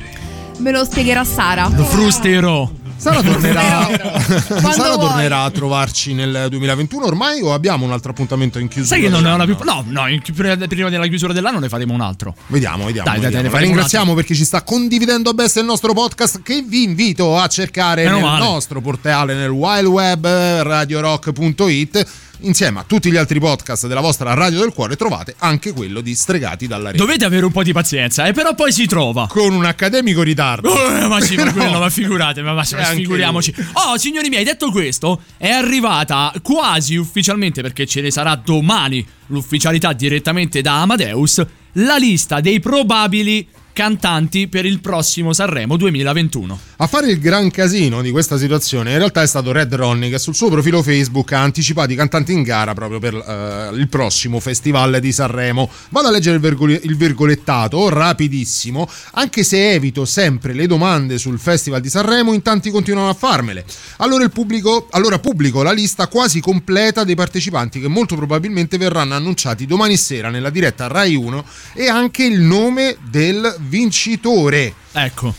Me 0.58 0.70
lo 0.70 0.84
spiegherà 0.84 1.24
Sara. 1.24 1.68
Lo 1.68 1.84
frusterò. 1.84 2.68
Sara 2.96 3.22
tornerà, 3.22 3.88
Sara 4.72 4.96
tornerà 4.96 5.42
a 5.42 5.50
trovarci 5.50 6.14
nel 6.14 6.46
2021 6.48 7.04
ormai 7.04 7.40
o 7.42 7.52
abbiamo 7.52 7.84
un 7.84 7.92
altro 7.92 8.10
appuntamento 8.10 8.58
in 8.58 8.68
chiusura? 8.68 8.94
Sai 8.96 9.04
che 9.04 9.10
non 9.10 9.22
ne 9.22 9.30
ho 9.30 9.36
la 9.36 9.44
più. 9.44 9.56
No, 9.64 9.84
no, 9.86 10.08
in- 10.08 10.22
prima 10.34 10.54
della 10.88 11.06
chiusura 11.06 11.32
dell'anno 11.32 11.58
ne 11.58 11.68
faremo 11.68 11.92
un 11.92 12.00
altro. 12.00 12.34
Vediamo, 12.46 12.86
vediamo. 12.86 13.08
Dai, 13.08 13.20
dai, 13.20 13.24
vediamo. 13.24 13.42
dai, 13.42 13.50
faremo 13.52 13.70
ringraziamo 13.72 14.14
perché 14.14 14.34
ci 14.34 14.44
sta 14.44 14.62
condividendo 14.62 15.30
a 15.30 15.32
bestia 15.34 15.60
il 15.60 15.66
nostro 15.66 15.92
podcast 15.92 16.42
che 16.42 16.62
vi 16.66 16.82
invito 16.84 17.38
a 17.38 17.46
cercare 17.48 18.04
Meno 18.04 18.16
nel 18.16 18.24
male. 18.24 18.44
nostro 18.44 18.80
portale 18.80 19.34
nel 19.34 19.50
wild 19.50 19.86
web 19.86 20.24
eh, 20.24 20.62
radiorock.it 20.62 22.06
insieme 22.40 22.80
a 22.80 22.84
tutti 22.86 23.10
gli 23.10 23.16
altri 23.16 23.40
podcast 23.40 23.86
della 23.86 24.00
vostra 24.00 24.34
radio 24.34 24.60
del 24.60 24.72
cuore 24.72 24.96
trovate 24.96 25.34
anche 25.38 25.72
quello 25.72 26.00
di 26.00 26.14
Stregati 26.14 26.66
dalla 26.66 26.90
rete. 26.90 26.98
Dovete 26.98 27.24
avere 27.24 27.44
un 27.44 27.52
po' 27.52 27.62
di 27.62 27.72
pazienza, 27.72 28.26
eh, 28.26 28.32
però 28.32 28.54
poi 28.54 28.72
si 28.72 28.86
trova. 28.86 29.26
Con 29.26 29.54
un 29.54 29.64
accademico 29.64 30.22
ritardo. 30.22 30.72
Eh, 30.74 31.06
ma 31.06 31.20
sì, 31.20 31.34
Però- 31.34 31.52
quello, 31.54 31.78
ma 31.78 31.90
figurate, 31.90 32.42
ma, 32.42 32.52
ma 32.52 32.64
figuriamoci. 32.64 33.54
Oh, 33.72 33.96
signori 33.96 34.28
miei, 34.28 34.44
detto 34.44 34.70
questo, 34.70 35.22
è 35.36 35.48
arrivata 35.50 36.32
quasi 36.42 36.96
ufficialmente, 36.96 37.62
perché 37.62 37.86
ce 37.86 38.00
ne 38.00 38.10
sarà 38.10 38.34
domani 38.36 39.06
l'ufficialità 39.26 39.92
direttamente 39.92 40.60
da 40.60 40.82
Amadeus, 40.82 41.44
la 41.72 41.96
lista 41.96 42.40
dei 42.40 42.60
probabili 42.60 43.46
cantanti 43.76 44.48
per 44.48 44.64
il 44.64 44.80
prossimo 44.80 45.34
Sanremo 45.34 45.76
2021. 45.76 46.58
A 46.78 46.86
fare 46.86 47.10
il 47.10 47.18
gran 47.18 47.50
casino 47.50 48.00
di 48.00 48.10
questa 48.10 48.38
situazione 48.38 48.92
in 48.92 48.96
realtà 48.96 49.20
è 49.20 49.26
stato 49.26 49.52
Red 49.52 49.74
Ronnie 49.74 50.08
che 50.08 50.18
sul 50.18 50.34
suo 50.34 50.48
profilo 50.48 50.82
Facebook 50.82 51.32
ha 51.32 51.42
anticipato 51.42 51.92
i 51.92 51.94
cantanti 51.94 52.32
in 52.32 52.42
gara 52.42 52.72
proprio 52.72 52.98
per 52.98 53.14
eh, 53.14 53.76
il 53.76 53.86
prossimo 53.88 54.40
festival 54.40 54.98
di 54.98 55.12
Sanremo. 55.12 55.68
Vado 55.90 56.08
a 56.08 56.10
leggere 56.10 56.36
il, 56.36 56.40
virgole- 56.40 56.80
il 56.84 56.96
virgolettato 56.96 57.90
rapidissimo, 57.90 58.88
anche 59.12 59.44
se 59.44 59.72
evito 59.72 60.06
sempre 60.06 60.54
le 60.54 60.66
domande 60.66 61.18
sul 61.18 61.38
festival 61.38 61.82
di 61.82 61.90
Sanremo, 61.90 62.32
in 62.32 62.40
tanti 62.40 62.70
continuano 62.70 63.10
a 63.10 63.14
farmele. 63.14 63.66
Allora, 63.98 64.24
il 64.24 64.30
pubblico, 64.30 64.86
allora 64.92 65.18
pubblico 65.18 65.62
la 65.62 65.72
lista 65.72 66.06
quasi 66.06 66.40
completa 66.40 67.04
dei 67.04 67.14
partecipanti 67.14 67.78
che 67.80 67.88
molto 67.88 68.16
probabilmente 68.16 68.78
verranno 68.78 69.12
annunciati 69.12 69.66
domani 69.66 69.98
sera 69.98 70.30
nella 70.30 70.48
diretta 70.48 70.86
Rai 70.86 71.14
1 71.14 71.44
e 71.74 71.88
anche 71.88 72.24
il 72.24 72.40
nome 72.40 72.96
del 73.10 73.64
vincitore. 73.68 74.74
Ecco. 74.92 75.34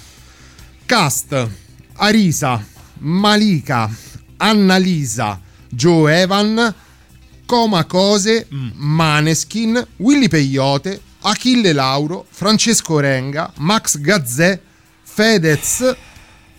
Cast 0.85 1.49
Arisa, 1.95 2.63
Malika, 2.99 3.89
Annalisa, 4.37 5.39
Joe 5.69 6.21
Evan, 6.21 6.73
Coma 7.45 7.83
Cose, 7.85 8.45
Maneskin, 8.49 9.85
Willy 9.97 10.27
Peyote, 10.27 11.01
Achille 11.21 11.73
Lauro, 11.73 12.25
Francesco 12.29 12.99
Renga, 12.99 13.51
Max 13.57 13.97
Gazzè, 13.97 14.59
Fedez, 15.03 15.95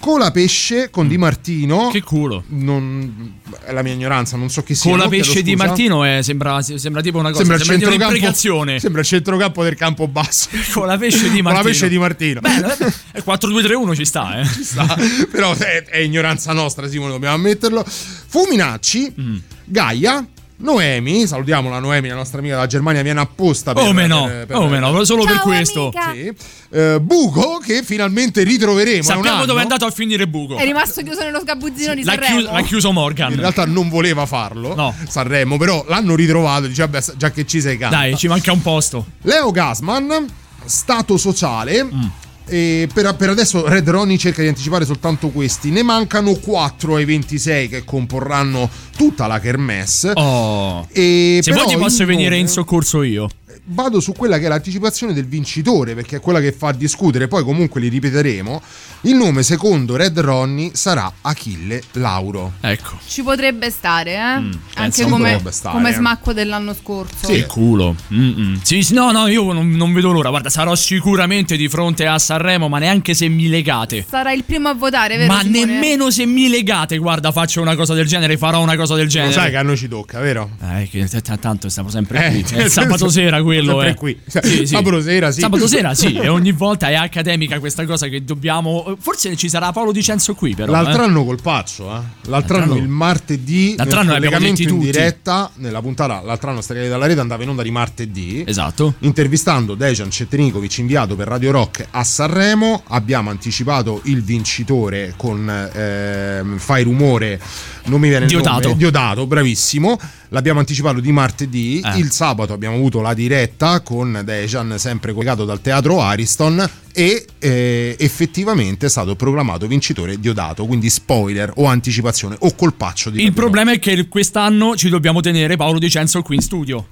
Colapesce 0.00 0.90
con 0.90 1.08
Di 1.08 1.18
Martino. 1.18 1.88
Che 1.90 2.02
culo. 2.02 2.44
Non, 2.48 3.40
è 3.64 3.72
la 3.72 3.82
mia 3.82 3.92
ignoranza, 3.92 4.36
non 4.36 4.48
so 4.48 4.62
chi 4.62 4.74
sia. 4.74 4.90
Con 4.90 4.98
la 4.98 5.04
no? 5.04 5.10
Chiedo 5.10 5.24
pesce 5.26 5.42
di. 5.42 5.56
Martino 5.56 6.04
eh, 6.04 6.22
sembra, 6.22 6.62
sembra 6.62 7.02
tipo 7.02 7.18
una 7.18 7.30
cosa, 7.30 7.44
Sembra 7.44 7.64
sembra 7.64 7.88
un'imprecazione. 7.88 8.78
sembra 8.78 9.00
il 9.00 9.06
centrocampo 9.06 9.62
del 9.64 9.74
campo 9.74 10.06
basso. 10.08 10.48
Con 10.72 10.86
la 10.86 10.96
pesce 10.96 11.30
di 11.30 11.42
Martino. 11.42 11.48
Con 11.48 11.54
la 11.54 11.62
pesce 11.62 11.88
di 11.88 11.98
Martino. 11.98 12.40
Bello, 12.40 12.68
eh, 13.12 13.22
4-2-3-1 13.24 13.94
ci 13.94 14.04
sta, 14.04 14.40
eh. 14.40 14.46
Ci 14.46 14.64
sta. 14.64 14.96
Però 15.30 15.54
è, 15.54 15.84
è 15.84 15.98
ignoranza 15.98 16.52
nostra, 16.52 16.88
Simone, 16.88 17.12
dobbiamo 17.12 17.34
ammetterlo. 17.34 17.84
Fuminacci, 17.84 19.12
Mm. 19.20 19.36
Gaia. 19.64 20.26
Noemi, 20.60 21.24
salutiamo 21.26 21.70
la 21.70 21.78
Noemi, 21.78 22.08
la 22.08 22.16
nostra 22.16 22.38
amica 22.40 22.54
dalla 22.56 22.66
Germania, 22.66 23.02
viene 23.02 23.20
apposta 23.20 23.72
per, 23.72 23.84
Oh, 23.84 23.92
me 23.92 24.08
no, 24.08 24.24
per- 24.24 24.46
per- 24.46 24.56
oh, 24.56 24.66
me 24.68 24.80
no, 24.80 25.04
solo 25.04 25.22
per 25.24 25.36
Ciao, 25.36 25.42
questo. 25.44 25.90
amica. 25.94 26.12
Sì. 26.12 26.76
Eh, 26.76 26.98
Buco 27.00 27.58
che 27.64 27.82
finalmente 27.84 28.42
ritroveremo. 28.42 29.02
Sappiamo 29.04 29.44
dove 29.44 29.60
è 29.60 29.62
andato 29.62 29.84
a 29.86 29.90
finire 29.92 30.26
Buco. 30.26 30.56
È 30.56 30.64
rimasto 30.64 31.02
chiuso 31.02 31.22
nello 31.22 31.38
sgabuzzino 31.40 31.94
di 31.94 32.02
L'ha, 32.02 32.12
Sanremo. 32.14 32.36
chiuso, 32.38 32.52
l'ha 32.52 32.62
chiuso 32.62 32.92
Morgan. 32.92 33.32
In 33.32 33.38
realtà 33.38 33.66
non 33.66 33.88
voleva 33.88 34.26
farlo, 34.26 34.74
No. 34.74 34.92
Sanremo, 35.08 35.56
però 35.58 35.84
l'hanno 35.88 36.16
ritrovato, 36.16 36.66
dice 36.66 36.82
vabbè, 36.88 37.04
già 37.16 37.30
che 37.30 37.46
ci 37.46 37.60
sei 37.60 37.78
canta. 37.78 37.96
Dai, 37.96 38.16
ci 38.16 38.26
manca 38.26 38.50
un 38.50 38.60
posto. 38.60 39.06
Leo 39.22 39.52
Gasman, 39.52 40.26
stato 40.64 41.16
sociale. 41.16 41.84
Mm. 41.84 42.02
E 42.48 42.88
per, 42.92 43.14
per 43.14 43.30
adesso 43.30 43.66
Red 43.68 43.88
Ronnie 43.88 44.18
cerca 44.18 44.42
di 44.42 44.48
anticipare 44.48 44.84
soltanto 44.84 45.28
questi. 45.28 45.70
Ne 45.70 45.82
mancano 45.82 46.34
4 46.34 46.96
ai 46.96 47.04
26 47.04 47.68
che 47.68 47.84
comporranno 47.84 48.68
tutta 48.96 49.26
la 49.26 49.38
kermesse. 49.38 50.12
Oh. 50.14 50.86
E 50.92 51.40
Se 51.42 51.52
vuoi 51.52 51.66
ti 51.66 51.76
posso 51.76 52.04
venire 52.04 52.30
nome- 52.30 52.40
in 52.40 52.48
soccorso 52.48 53.02
io. 53.02 53.28
Vado 53.70 54.00
su 54.00 54.12
quella 54.12 54.38
che 54.38 54.46
è 54.46 54.48
l'anticipazione 54.48 55.12
del 55.12 55.26
vincitore, 55.26 55.94
perché 55.94 56.16
è 56.16 56.20
quella 56.20 56.40
che 56.40 56.52
fa 56.52 56.72
discutere, 56.72 57.28
poi 57.28 57.44
comunque 57.44 57.82
li 57.82 57.88
ripeteremo. 57.88 58.62
Il 59.02 59.14
nome 59.14 59.44
secondo 59.44 59.94
Red 59.94 60.18
Ronnie 60.18 60.70
sarà 60.74 61.10
Achille 61.22 61.80
Lauro. 61.92 62.54
Ecco. 62.60 62.98
Ci 63.06 63.22
potrebbe 63.22 63.70
stare, 63.70 64.14
eh? 64.14 64.18
Anche 64.18 64.58
pensa 64.74 65.04
un 65.04 65.10
come, 65.12 65.30
potrebbe 65.30 65.52
stare. 65.52 65.76
come 65.76 65.92
smacco 65.92 66.32
dell'anno 66.32 66.74
scorso. 66.74 67.28
Che 67.28 67.46
culo. 67.46 67.94
Mm-mm. 68.12 68.58
Sì, 68.62 68.82
sì, 68.82 68.94
no, 68.94 69.12
no, 69.12 69.28
io 69.28 69.52
non, 69.52 69.70
non 69.70 69.92
vedo 69.92 70.10
l'ora. 70.10 70.30
Guarda, 70.30 70.50
sarò 70.50 70.74
sicuramente 70.74 71.56
di 71.56 71.68
fronte 71.68 72.06
a 72.06 72.18
Sanremo, 72.18 72.68
ma 72.68 72.78
neanche 72.78 73.14
se 73.14 73.28
mi 73.28 73.48
legate. 73.48 74.04
Sarà 74.08 74.32
il 74.32 74.42
primo 74.42 74.68
a 74.68 74.74
votare, 74.74 75.16
vero? 75.16 75.32
Ma 75.32 75.42
Simone? 75.42 75.64
nemmeno 75.64 76.10
se 76.10 76.26
mi 76.26 76.48
legate, 76.48 76.98
guarda, 76.98 77.30
faccio 77.30 77.60
una 77.60 77.76
cosa 77.76 77.94
del 77.94 78.06
genere, 78.06 78.36
farò 78.36 78.60
una 78.60 78.74
cosa 78.76 78.94
del 78.96 79.04
Lo 79.04 79.10
genere. 79.10 79.32
sai 79.32 79.50
che 79.50 79.56
a 79.58 79.62
noi 79.62 79.76
ci 79.76 79.86
tocca, 79.86 80.18
vero? 80.18 80.50
Eh, 80.60 80.88
che 80.90 81.06
tanto 81.40 81.68
stiamo 81.68 81.88
sempre 81.88 82.26
Eh, 82.26 82.30
qui. 82.42 82.44
È 82.52 82.56
nel 82.58 82.70
sabato 82.70 83.08
senso- 83.08 83.10
sera 83.10 83.42
quello 83.44 83.80
sempre 83.80 83.90
è. 83.90 83.94
qui. 83.94 84.18
Sì, 84.26 84.40
sì. 84.42 84.66
Sabato 84.66 85.00
sera, 85.00 85.30
sì. 85.30 85.40
Sabato 85.40 85.66
sera 85.68 85.94
sì, 85.94 86.14
e 86.18 86.26
ogni 86.26 86.50
volta 86.50 86.88
è 86.88 86.94
accademica 86.94 87.60
questa 87.60 87.86
cosa 87.86 88.08
che 88.08 88.24
dobbiamo. 88.24 88.87
Forse 88.98 89.34
ci 89.36 89.48
sarà 89.48 89.72
Paolo 89.72 89.92
Dicenzo 89.92 90.34
qui, 90.34 90.54
però. 90.54 90.70
L'altro 90.72 91.02
eh. 91.02 91.06
anno 91.06 91.24
col 91.24 91.40
paccio, 91.42 91.84
eh. 91.84 91.92
L'altro, 91.92 92.30
L'altro 92.30 92.56
anno 92.56 92.72
anno- 92.72 92.82
il 92.82 92.88
martedì 92.88 93.74
L'altro 93.76 94.00
anno 94.00 94.12
collegamento 94.12 94.62
in 94.62 94.68
tutti. 94.68 94.84
diretta 94.84 95.50
nella 95.56 95.80
puntata 95.80 96.20
l'altro 96.22 96.50
anno 96.50 96.60
Stregati 96.60 96.88
dalla 96.88 97.06
rete 97.06 97.20
andava 97.20 97.42
in 97.42 97.48
onda 97.50 97.62
di 97.62 97.70
martedì. 97.70 98.44
Esatto. 98.46 98.94
Intervistando 99.00 99.74
Dejan 99.74 100.10
Cettenikovic 100.10 100.78
inviato 100.78 101.16
per 101.16 101.28
Radio 101.28 101.50
Rock 101.50 101.86
a 101.90 102.04
Sanremo, 102.04 102.82
abbiamo 102.88 103.30
anticipato 103.30 104.00
il 104.04 104.22
vincitore 104.22 105.14
con 105.16 105.48
ehm, 105.74 106.58
Fai 106.58 106.82
rumore, 106.84 107.40
non 107.84 108.00
mi 108.00 108.08
viene 108.08 108.24
il 108.24 108.30
Diodato. 108.30 108.68
nome, 108.68 108.76
Diodato, 108.76 109.26
bravissimo. 109.26 109.98
L'abbiamo 110.30 110.60
anticipato 110.60 111.00
di 111.00 111.10
martedì, 111.10 111.80
Eh. 111.82 111.98
il 111.98 112.10
sabato 112.10 112.52
abbiamo 112.52 112.76
avuto 112.76 113.00
la 113.00 113.14
diretta 113.14 113.80
con 113.80 114.20
Dejan 114.24 114.74
sempre 114.78 115.12
collegato 115.12 115.44
dal 115.44 115.60
teatro 115.60 116.02
Ariston 116.02 116.68
e 116.92 117.26
eh, 117.38 117.96
effettivamente 117.98 118.86
è 118.86 118.88
stato 118.90 119.16
proclamato 119.16 119.66
vincitore 119.66 120.18
Diodato, 120.20 120.66
quindi 120.66 120.90
spoiler 120.90 121.52
o 121.56 121.64
anticipazione 121.66 122.36
o 122.40 122.54
colpaccio 122.54 123.10
di 123.10 123.22
Il 123.22 123.32
problema 123.32 123.72
è 123.72 123.78
che 123.78 124.08
quest'anno 124.08 124.76
ci 124.76 124.88
dobbiamo 124.88 125.20
tenere 125.20 125.56
Paolo 125.56 125.78
Dicenzo 125.78 126.20
qui 126.22 126.36
in 126.36 126.42
studio. 126.42 126.86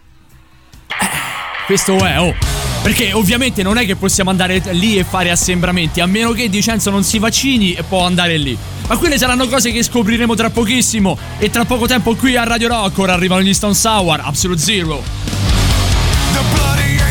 Eh, 0.89 1.65
Questo 1.67 1.97
è, 2.05 2.21
oh. 2.21 2.76
Perché 2.87 3.13
ovviamente 3.13 3.65
non 3.65 3.79
è 3.79 3.85
che 3.85 3.97
possiamo 3.97 4.31
andare 4.31 4.63
lì 4.71 4.97
e 4.97 5.03
fare 5.03 5.33
assembramenti, 5.33 5.99
a 5.99 6.07
meno 6.07 6.31
che 6.31 6.49
Dicenzo 6.49 6.89
non 6.89 7.03
si 7.03 7.19
vaccini 7.19 7.73
e 7.73 7.83
può 7.83 8.05
andare 8.05 8.37
lì. 8.37 8.57
Ma 8.87 8.97
quelle 8.97 9.19
saranno 9.19 9.49
cose 9.49 9.73
che 9.73 9.83
scopriremo 9.83 10.37
tra 10.37 10.51
pochissimo. 10.51 11.19
E 11.39 11.51
tra 11.51 11.65
poco 11.65 11.89
tempo 11.89 12.15
qui 12.15 12.37
a 12.37 12.45
Radio 12.45 12.69
Rock 12.69 12.97
ora 12.99 13.15
arrivano 13.15 13.43
gli 13.43 13.53
Stone 13.53 13.75
Sour, 13.75 14.21
Absolute 14.21 14.61
Zero. 14.61 15.03
The 16.33 16.41
bloody 16.55 17.06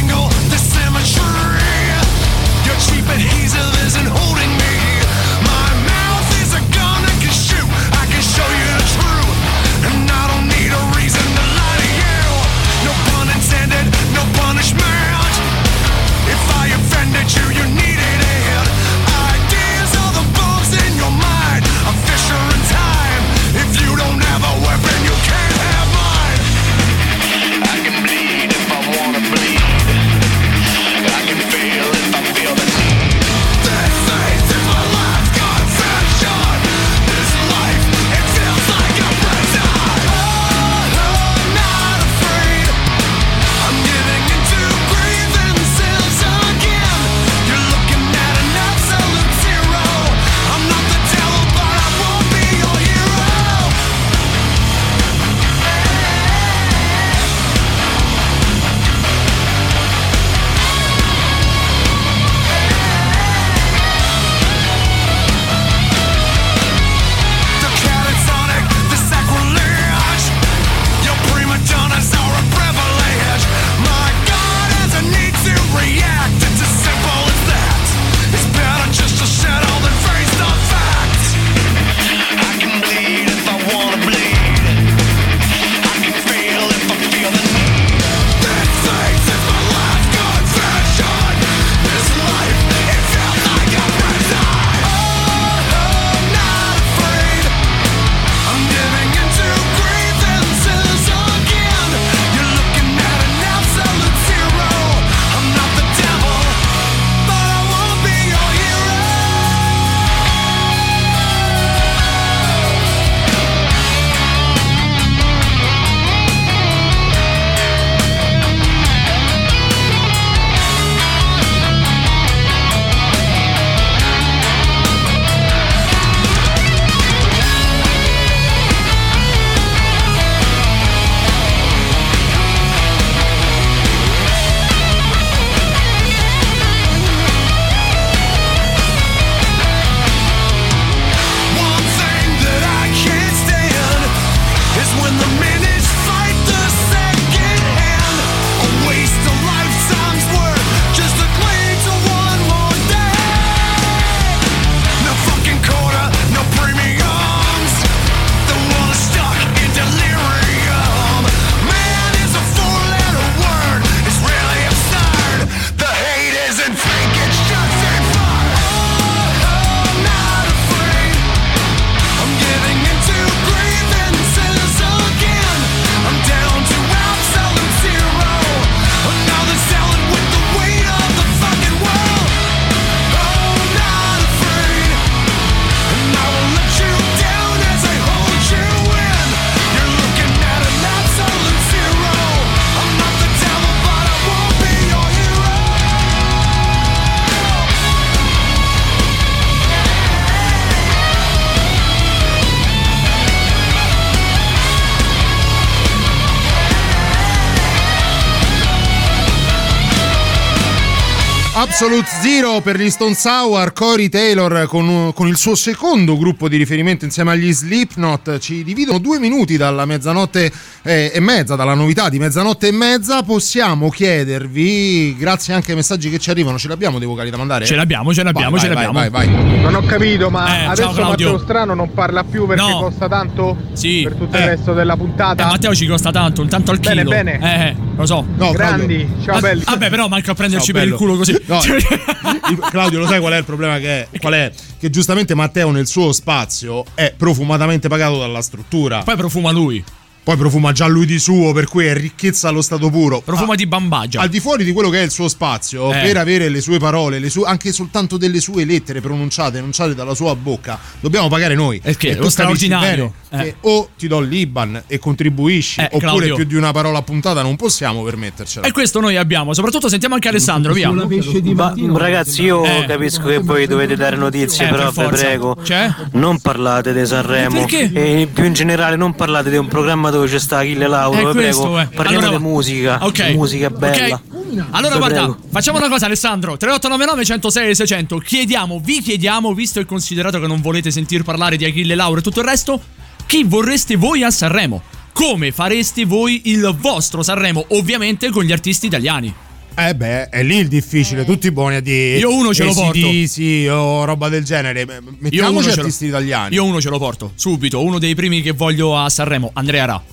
Absolute 211.78 212.08
Zero 212.22 212.62
per 212.62 212.80
gli 212.80 212.90
Stone 212.90 213.16
Sour, 213.16 213.74
Corey 213.74 214.08
Taylor 214.08 214.66
con, 214.66 215.12
con 215.14 215.28
il 215.28 215.36
suo 215.36 215.56
secondo 215.56 216.18
gruppo 216.18 216.48
di 216.48 216.56
riferimento 216.56 217.04
insieme 217.04 217.32
agli 217.32 217.52
Slipknot. 217.52 218.38
Ci 218.38 218.64
dividono 218.64 218.98
due 218.98 219.20
minuti 219.20 219.58
dalla 219.58 219.84
mezzanotte 219.84 220.50
e 220.88 221.20
mezza, 221.20 221.56
dalla 221.56 221.74
novità 221.74 222.10
di 222.10 222.20
mezzanotte 222.20 222.68
e 222.68 222.72
mezza. 222.72 223.24
Possiamo 223.24 223.90
chiedervi, 223.90 225.16
grazie 225.18 225.54
anche 225.54 225.72
ai 225.72 225.78
messaggi 225.78 226.10
che 226.10 226.20
ci 226.20 226.30
arrivano, 226.30 226.58
ce 226.60 226.68
li 226.68 226.74
abbiamo 226.74 227.00
dei 227.00 227.08
vocali 227.08 227.30
da 227.32 227.38
mandare? 227.38 227.66
Ce 227.66 227.76
l'abbiamo, 227.76 228.14
ce 228.14 228.22
l'abbiamo, 228.24 228.52
Vai, 228.52 228.60
ce 228.60 228.68
vai, 228.68 228.84
l'abbiamo. 228.86 229.10
vai, 229.10 229.28
vai. 229.28 229.62
Non 229.62 229.74
ho 229.76 229.82
capito, 229.82 230.30
ma 230.30 230.62
Eh, 230.62 230.66
adesso. 230.66 231.02
Matteo 231.02 231.40
Strano 231.40 231.74
non 231.74 231.92
parla 231.94 232.24
più 232.24 232.46
perché 232.46 232.62
No. 232.70 232.80
costa 232.80 233.08
tanto 233.08 233.58
Sì. 233.74 234.02
per 234.04 234.14
tutto 234.14 234.36
Eh. 234.38 234.40
il 234.42 234.46
resto 234.46 234.74
della 234.74 234.96
puntata. 234.96 235.44
Eh, 235.44 235.48
Matteo 235.48 235.74
ci 235.74 235.88
costa 235.88 236.12
tanto, 236.12 236.42
un 236.42 236.48
tanto 236.50 236.72
al 236.72 236.78
Bene, 236.80 236.96
chilo. 236.98 237.10
bene. 237.10 237.40
Eh, 237.70 237.76
Lo 237.98 238.06
so. 238.06 238.26
No, 238.36 238.52
Grandi, 238.52 238.98
Claudio. 238.98 239.24
ciao 239.24 239.36
Ah, 239.38 239.40
belli. 239.40 239.64
Vabbè, 239.64 239.90
però 239.90 240.08
manca 240.10 240.32
a 240.32 240.36
prenderci 240.36 240.66
Ciao, 240.72 240.74
per 240.76 240.84
il 240.84 240.90
bello. 240.96 241.02
culo 241.02 241.18
così. 241.18 241.42
No, 241.46 241.60
il- 242.50 242.60
Claudio, 242.70 243.00
lo 243.00 243.08
sai 243.08 243.20
qual 243.22 243.32
è 243.34 243.38
il 243.38 243.46
problema 243.46 243.78
che 243.80 244.08
è? 244.12 244.20
Qual 244.20 244.34
è? 244.34 244.52
Che 244.78 244.90
giustamente 244.90 245.34
Matteo 245.34 245.72
nel 245.72 245.88
suo 245.88 246.12
spazio 246.12 246.84
è 246.94 247.14
profumatamente 247.16 247.88
pagato 247.88 248.20
dalla 248.20 248.42
struttura. 248.42 249.02
Poi 249.04 249.16
profuma 249.16 249.52
lui. 249.52 249.82
Poi 250.26 250.38
profuma 250.38 250.72
già 250.72 250.88
lui 250.88 251.06
di 251.06 251.20
suo, 251.20 251.54
per 251.54 251.68
cui 251.68 251.86
è 251.86 251.94
ricchezza 251.94 252.48
allo 252.48 252.64
stato 252.64 252.90
puro. 252.90 253.22
Profuma 253.22 253.54
Ah, 253.54 253.56
di 253.56 253.68
bambagia. 253.68 254.20
Al 254.22 254.28
di 254.30 254.40
fuori 254.40 254.64
di 254.64 254.72
quello 254.74 254.90
che 254.90 255.00
è 255.02 255.04
il 255.04 255.12
suo 255.12 255.28
spazio, 255.28 255.94
Eh. 255.94 256.02
per 256.02 256.18
avere 256.18 256.50
le 256.50 256.62
sue 256.62 256.80
parole, 256.80 257.20
le 257.20 257.30
sue- 257.30 257.46
anche 257.48 257.72
soltanto 257.72 258.18
delle 258.18 258.40
sue 258.40 258.66
lettere 258.66 259.02
pronunciate, 259.02 259.60
enunciate 259.60 259.94
dalla 259.94 260.16
sua 260.16 260.36
bocca, 260.36 260.80
dobbiamo 261.00 261.28
pagare 261.28 261.54
noi. 261.54 261.80
Che 261.80 261.96
E 262.08 262.12
è 262.14 262.16
lo 262.16 262.30
straordinario. 262.30 263.14
bene 263.30 263.46
Eh. 263.46 263.56
o 263.62 263.90
ti 263.96 264.08
do 264.08 264.20
l'Iban 264.20 264.82
e 264.88 264.98
contribuisci, 264.98 265.80
Eh, 265.82 265.86
oppure 265.86 266.00
Claudio. 266.02 266.36
più 266.38 266.46
di 266.46 266.56
una 266.56 266.72
parola 266.72 267.04
puntata 267.04 267.44
non 267.44 267.56
possiamo 267.56 268.02
permettercela. 268.02 268.66
E 268.66 268.72
questo 268.72 269.00
noi 269.00 269.18
abbiamo. 269.18 269.54
Soprattutto 269.54 269.90
sentiamo 269.90 270.16
anche 270.16 270.28
Alessandro, 270.30 270.74
via. 270.74 270.90
Ma, 270.92 271.74
ragazzi, 271.98 272.42
io 272.42 272.64
Eh. 272.64 272.86
capisco 272.88 273.28
che 273.28 273.38
voi 273.38 273.68
dovete 273.68 273.96
dare 273.96 274.16
notizie, 274.16 274.66
Eh, 274.66 274.70
però 274.70 274.92
per 274.92 275.10
vi 275.12 275.16
prego, 275.18 275.56
Cioè? 275.64 275.94
non 276.14 276.40
parlate 276.40 276.94
di 276.94 277.06
Sanremo. 277.06 277.60
Perché? 277.60 277.92
E 277.94 278.28
più 278.34 278.44
in 278.44 278.54
generale 278.54 278.96
non 278.96 279.14
parlate 279.14 279.50
di 279.52 279.58
un 279.58 279.68
programma 279.68 280.10
dove 280.16 280.28
c'è 280.28 280.40
sta 280.40 280.58
Achille 280.60 280.88
Lauro, 280.88 281.32
questo, 281.32 281.62
prego. 281.70 281.80
eh. 281.80 281.88
Parliamo 281.88 282.26
Allora 282.26 282.38
di 282.38 282.44
musica. 282.44 283.06
Ok. 283.06 283.34
Musica 283.34 283.70
bella. 283.70 284.16
Ok. 284.16 284.64
Allora 284.72 284.98
guarda, 284.98 285.24
prego. 285.24 285.38
facciamo 285.50 285.78
una 285.78 285.90
cosa 285.90 286.06
Alessandro 286.06 286.56
3899 286.56 287.26
106 287.26 287.76
600 287.76 288.18
Chiediamo, 288.20 288.80
vi 288.82 289.02
chiediamo 289.02 289.54
Visto 289.54 289.80
e 289.82 289.86
considerato 289.86 290.40
che 290.40 290.48
non 290.48 290.62
volete 290.62 290.92
sentir 290.92 291.24
parlare 291.24 291.58
di 291.58 291.66
Achille 291.66 291.94
Lauro 291.94 292.20
e 292.20 292.24
tutto 292.24 292.40
il 292.40 292.46
resto 292.46 292.80
Chi 293.26 293.44
vorreste 293.44 293.98
voi 293.98 294.24
a 294.24 294.32
Sanremo? 294.32 294.82
Come 295.12 295.52
fareste 295.52 296.06
voi 296.06 296.44
il 296.46 296.74
vostro 296.80 297.22
Sanremo? 297.22 297.66
Ovviamente 297.70 298.30
con 298.30 298.44
gli 298.44 298.52
artisti 298.54 298.86
italiani 298.86 299.34
Eh 299.78 299.94
beh, 299.94 300.30
è 300.30 300.42
lì 300.42 300.56
il 300.58 300.68
difficile, 300.70 301.26
tutti 301.26 301.52
buoni 301.52 301.76
a 301.76 301.82
dire. 301.82 302.18
Io 302.18 302.34
uno 302.34 302.54
ce 302.54 302.64
lo 302.64 302.74
porto. 302.74 302.98
AC/DC 302.98 303.68
o 303.70 304.06
roba 304.06 304.30
del 304.30 304.44
genere. 304.46 304.82
Io 304.82 304.88
uno 305.00 305.16
Mettiamoci 305.20 305.70
ce 305.70 305.76
lo- 305.76 305.82
artisti 305.82 306.06
italiani. 306.06 306.56
Io 306.56 306.64
uno 306.64 306.80
ce 306.80 306.90
lo 306.90 306.98
porto, 306.98 307.32
subito 307.36 307.84
Uno 307.84 308.00
dei 308.00 308.16
primi 308.16 308.42
che 308.42 308.52
voglio 308.52 308.98
a 308.98 309.10
Sanremo 309.10 309.52
Andrea 309.54 309.86
Ra 309.86 310.04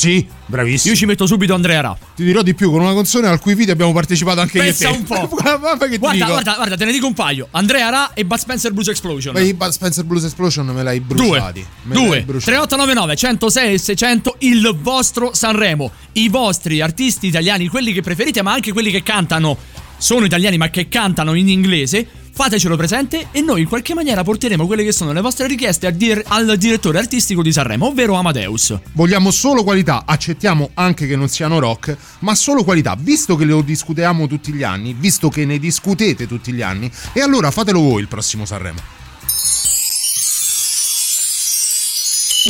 Sì, 0.00 0.26
bravissimo. 0.46 0.94
Io 0.94 0.98
ci 0.98 1.04
metto 1.04 1.26
subito 1.26 1.52
Andrea 1.52 1.82
Ra 1.82 1.98
Ti 2.16 2.24
dirò 2.24 2.40
di 2.40 2.54
più, 2.54 2.70
con 2.70 2.80
una 2.80 2.94
canzone 2.94 3.26
al 3.28 3.38
cui 3.38 3.54
video 3.54 3.74
abbiamo 3.74 3.92
partecipato 3.92 4.40
anche 4.40 4.58
Pensa 4.58 4.88
io 4.88 4.94
te. 4.94 4.96
un 4.96 5.04
po'. 5.04 5.28
Guarda 5.36 5.86
Guarda, 5.98 6.26
guarda, 6.26 6.54
guarda, 6.54 6.76
te 6.78 6.84
ne 6.86 6.92
dico 6.92 7.06
un 7.06 7.12
paio 7.12 7.48
Andrea 7.50 7.90
Ra 7.90 8.12
e 8.14 8.24
Bud 8.24 8.38
Spencer 8.38 8.72
Blues 8.72 8.88
Explosion 8.88 9.34
Ma 9.34 9.40
i 9.40 9.52
Bud 9.52 9.68
Spencer 9.68 10.04
Blues 10.04 10.24
Explosion 10.24 10.64
me 10.68 10.82
l'hai 10.82 11.00
bruciati. 11.00 11.66
Me 11.82 11.94
l'hai 11.94 12.02
Due, 12.04 12.22
bruciati. 12.22 12.44
3899 12.50 13.16
106 13.16 13.74
e 13.74 13.78
600 13.78 14.36
il 14.38 14.74
vostro 14.80 15.34
Sanremo. 15.34 15.90
I 16.12 16.30
vostri 16.30 16.80
artisti 16.80 17.26
italiani, 17.26 17.68
quelli 17.68 17.92
che 17.92 18.00
preferite, 18.00 18.40
ma 18.40 18.52
anche 18.54 18.72
quelli 18.72 18.90
che 18.90 19.02
cantano, 19.02 19.54
sono 19.98 20.24
italiani 20.24 20.56
ma 20.56 20.70
che 20.70 20.88
cantano 20.88 21.34
in 21.34 21.50
inglese. 21.50 22.06
Fatecelo 22.40 22.74
presente 22.74 23.28
e 23.32 23.42
noi 23.42 23.60
in 23.60 23.68
qualche 23.68 23.92
maniera 23.92 24.24
porteremo 24.24 24.64
quelle 24.64 24.82
che 24.82 24.92
sono 24.92 25.12
le 25.12 25.20
vostre 25.20 25.46
richieste 25.46 25.86
a 25.86 25.90
dir- 25.90 26.24
al 26.26 26.56
direttore 26.56 26.96
artistico 26.96 27.42
di 27.42 27.52
Sanremo, 27.52 27.88
ovvero 27.88 28.14
Amadeus. 28.14 28.78
Vogliamo 28.94 29.30
solo 29.30 29.62
qualità, 29.62 30.04
accettiamo 30.06 30.70
anche 30.72 31.06
che 31.06 31.16
non 31.16 31.28
siano 31.28 31.58
rock, 31.58 31.94
ma 32.20 32.34
solo 32.34 32.64
qualità, 32.64 32.96
visto 32.98 33.36
che 33.36 33.44
lo 33.44 33.60
discutiamo 33.60 34.26
tutti 34.26 34.54
gli 34.54 34.62
anni, 34.62 34.96
visto 34.98 35.28
che 35.28 35.44
ne 35.44 35.58
discutete 35.58 36.26
tutti 36.26 36.50
gli 36.52 36.62
anni, 36.62 36.90
e 37.12 37.20
allora 37.20 37.50
fatelo 37.50 37.78
voi 37.78 38.00
il 38.00 38.08
prossimo 38.08 38.46
Sanremo. 38.46 38.80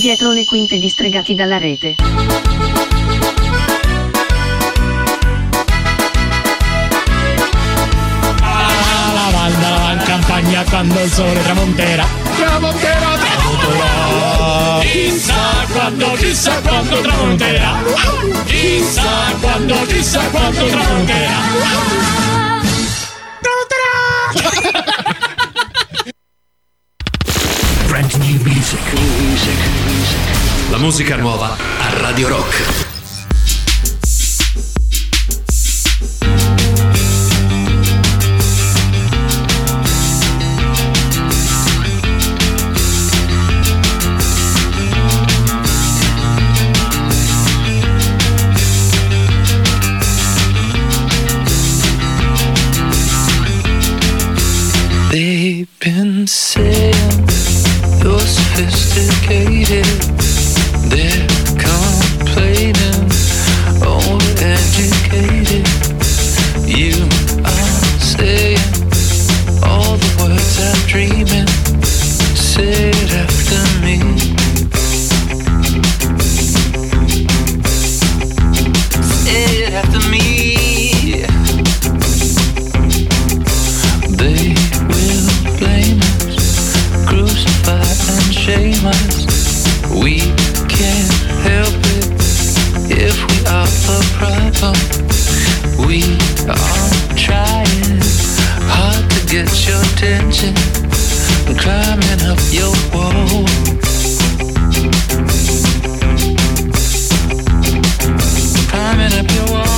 Dietro 0.00 0.30
le 0.30 0.44
quinte 0.44 0.78
distregati 0.78 1.34
dalla 1.34 1.58
rete. 1.58 1.96
Quando 10.70 11.00
il 11.00 11.10
sole 11.10 11.42
tramonterà. 11.42 12.06
Tramonterà, 12.36 13.18
tramonterà. 13.18 14.80
Chissà 14.80 15.66
quando, 15.72 16.12
chissà 16.12 16.60
quando 16.60 17.00
tramonterà. 17.00 17.82
Chissà 18.46 19.34
quando, 19.40 19.86
chissà 19.86 20.20
quando 20.30 20.66
tramonterà. 20.66 21.38
Brand 27.86 28.14
new 28.14 28.40
music. 28.42 28.80
La 30.70 30.78
musica 30.78 31.16
nuova 31.16 31.56
a 31.56 31.98
Radio 31.98 32.28
Rock. 32.28 32.89
They've 55.32 55.78
been 55.78 56.26
saying 56.26 56.92
you're 58.02 58.18
sophisticated. 58.18 59.86
They're 60.90 61.28
complaining, 61.54 63.06
overeducated. 63.78 65.64
You 66.66 66.94
are 67.44 67.80
saying 68.00 68.58
all 69.62 69.96
the 69.96 70.10
words 70.20 70.58
I'm 70.58 70.80
dreaming. 70.88 71.46
Say 72.34 72.90
it 72.90 73.12
after 73.12 73.62
me. 73.74 73.79
Get 99.30 99.68
your 99.68 99.80
attention, 99.80 100.52
climbing 101.56 102.20
up 102.22 102.40
your 102.50 102.72
wall. 102.92 103.46
Climbing 108.68 109.12
up 109.14 109.30
your 109.30 109.46
wall. 109.54 109.69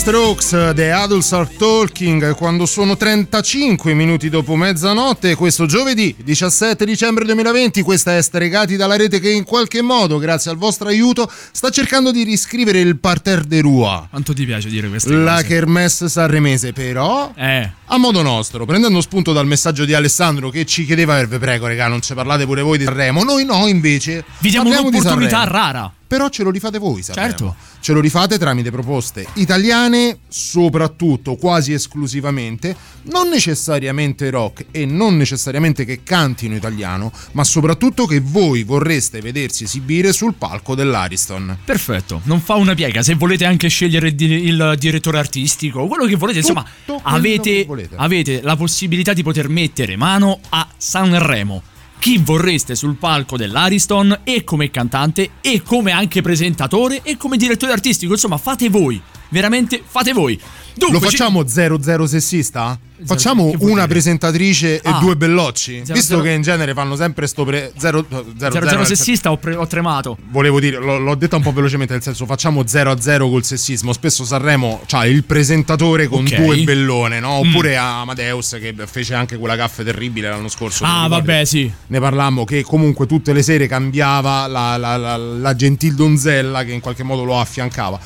Strokes, 0.00 0.72
The 0.74 0.92
Adults 0.92 1.30
Are 1.32 1.46
Talking, 1.58 2.34
quando 2.34 2.64
sono 2.64 2.96
35 2.96 3.92
minuti 3.92 4.30
dopo 4.30 4.56
mezzanotte, 4.56 5.34
questo 5.34 5.66
giovedì 5.66 6.16
17 6.24 6.86
dicembre 6.86 7.26
2020, 7.26 7.82
questa 7.82 8.16
è 8.16 8.22
Stregati 8.22 8.76
dalla 8.76 8.96
rete 8.96 9.20
che 9.20 9.30
in 9.30 9.44
qualche 9.44 9.82
modo, 9.82 10.16
grazie 10.16 10.50
al 10.50 10.56
vostro 10.56 10.88
aiuto, 10.88 11.30
sta 11.52 11.68
cercando 11.68 12.12
di 12.12 12.22
riscrivere 12.22 12.80
il 12.80 12.98
parterre 12.98 13.44
de 13.46 13.60
Rua. 13.60 14.06
Quanto 14.08 14.32
ti 14.32 14.46
piace 14.46 14.70
dire 14.70 14.88
queste 14.88 15.12
La 15.12 15.34
cose? 15.34 15.46
kermesse 15.46 16.08
sanremese, 16.08 16.72
però 16.72 17.30
Eh. 17.36 17.70
a 17.84 17.98
modo 17.98 18.22
nostro, 18.22 18.64
prendendo 18.64 19.02
spunto 19.02 19.34
dal 19.34 19.46
messaggio 19.46 19.84
di 19.84 19.92
Alessandro 19.92 20.48
che 20.48 20.64
ci 20.64 20.86
chiedeva, 20.86 21.20
"Eh, 21.20 21.26
prego, 21.28 21.66
regà, 21.66 21.88
non 21.88 22.00
ci 22.00 22.14
parlate 22.14 22.46
pure 22.46 22.62
voi 22.62 22.78
di 22.78 22.84
Sanremo. 22.84 23.22
Noi 23.22 23.44
no, 23.44 23.66
invece. 23.68 24.24
Vi 24.38 24.48
diamo 24.48 24.70
di 24.70 24.76
un'opportunità 24.76 25.40
Sanremo. 25.40 25.52
rara. 25.58 25.92
Però 26.10 26.28
ce 26.28 26.42
lo 26.42 26.50
rifate 26.50 26.78
voi, 26.78 27.04
Sanremo. 27.04 27.28
Certo. 27.28 27.56
Ce 27.78 27.92
lo 27.92 28.00
rifate 28.00 28.36
tramite 28.36 28.72
proposte 28.72 29.24
italiane, 29.34 30.18
soprattutto, 30.26 31.36
quasi 31.36 31.72
esclusivamente, 31.72 32.74
non 33.02 33.28
necessariamente 33.28 34.28
rock 34.28 34.66
e 34.72 34.86
non 34.86 35.16
necessariamente 35.16 35.84
che 35.84 36.02
cantino 36.02 36.56
italiano, 36.56 37.12
ma 37.32 37.44
soprattutto 37.44 38.06
che 38.06 38.18
voi 38.18 38.64
vorreste 38.64 39.20
vedersi 39.20 39.62
esibire 39.62 40.12
sul 40.12 40.34
palco 40.34 40.74
dell'Ariston. 40.74 41.58
Perfetto, 41.64 42.22
non 42.24 42.40
fa 42.40 42.54
una 42.56 42.74
piega. 42.74 43.02
Se 43.02 43.14
volete 43.14 43.44
anche 43.44 43.68
scegliere 43.68 44.08
il, 44.08 44.14
di- 44.16 44.46
il 44.48 44.74
direttore 44.80 45.18
artistico, 45.18 45.86
quello 45.86 46.06
che 46.06 46.16
volete, 46.16 46.38
insomma, 46.40 46.66
Tutto 46.84 47.00
avete, 47.04 47.50
che 47.60 47.64
volete. 47.66 47.94
avete 47.96 48.40
la 48.42 48.56
possibilità 48.56 49.12
di 49.12 49.22
poter 49.22 49.48
mettere 49.48 49.94
mano 49.94 50.40
a 50.48 50.66
Sanremo. 50.76 51.62
Chi 52.00 52.16
vorreste 52.16 52.76
sul 52.76 52.96
palco 52.96 53.36
dell'Ariston 53.36 54.20
e 54.24 54.42
come 54.42 54.70
cantante 54.70 55.32
e 55.42 55.60
come 55.60 55.92
anche 55.92 56.22
presentatore 56.22 57.02
e 57.02 57.18
come 57.18 57.36
direttore 57.36 57.72
artistico, 57.72 58.12
insomma, 58.12 58.38
fate 58.38 58.70
voi. 58.70 58.98
Veramente 59.30 59.82
fate 59.86 60.12
voi. 60.12 60.38
Dunque, 60.74 60.98
Lo 61.00 61.04
facciamo 61.10 61.46
00 61.46 62.06
sessista? 62.06 62.78
Facciamo 63.04 63.52
una 63.60 63.86
presentatrice 63.86 64.80
Ah. 64.82 64.96
e 64.96 65.00
due 65.00 65.16
bellocci? 65.16 65.80
Zero, 65.84 65.94
Visto 65.94 66.14
zero- 66.16 66.20
che 66.22 66.30
in 66.30 66.42
genere 66.42 66.74
fanno 66.74 66.96
sempre 66.96 67.26
sto 67.26 67.44
pre 67.44 67.72
0 67.76 68.04
0 68.38 68.50
0 68.66 68.84
sessista 68.84 69.30
ho, 69.30 69.36
pre- 69.38 69.56
ho 69.56 69.66
tremato. 69.66 70.16
Volevo 70.30 70.60
dire, 70.60 70.78
l'ho, 70.78 70.98
l'ho 70.98 71.14
detto 71.14 71.36
un 71.36 71.42
po' 71.42 71.52
velocemente, 71.52 71.92
nel 71.94 72.02
senso 72.02 72.24
facciamo 72.26 72.66
0 72.66 72.90
a 72.90 73.00
0 73.00 73.28
col 73.28 73.44
sessismo. 73.44 73.92
Spesso 73.92 74.24
Sanremo 74.24 74.82
c'ha 74.86 75.06
il 75.06 75.24
presentatore 75.24 76.08
con 76.08 76.24
Ok. 76.26 76.34
due 76.36 76.58
bellone, 76.62 77.20
no? 77.20 77.42
Mm. 77.42 77.48
Oppure 77.48 77.76
Amadeus 77.76 78.56
che 78.60 78.74
fece 78.86 79.14
anche 79.14 79.38
quella 79.38 79.56
gaffe 79.56 79.82
terribile 79.82 80.28
l'anno 80.28 80.48
scorso. 80.48 80.84
Ah, 80.86 81.08
vabbè, 81.08 81.44
sì. 81.44 81.70
Ne 81.88 82.00
parlammo 82.00 82.44
che 82.44 82.62
comunque 82.62 83.06
tutte 83.06 83.32
le 83.32 83.42
sere 83.42 83.66
cambiava 83.66 84.46
la, 84.46 84.76
la, 84.76 84.96
la, 84.96 85.16
la 85.16 85.56
gentil 85.56 85.94
donzella 85.94 86.64
che 86.64 86.72
in 86.72 86.80
qualche 86.80 87.02
modo 87.02 87.24
lo 87.24 87.38
affiancava. 87.40 87.98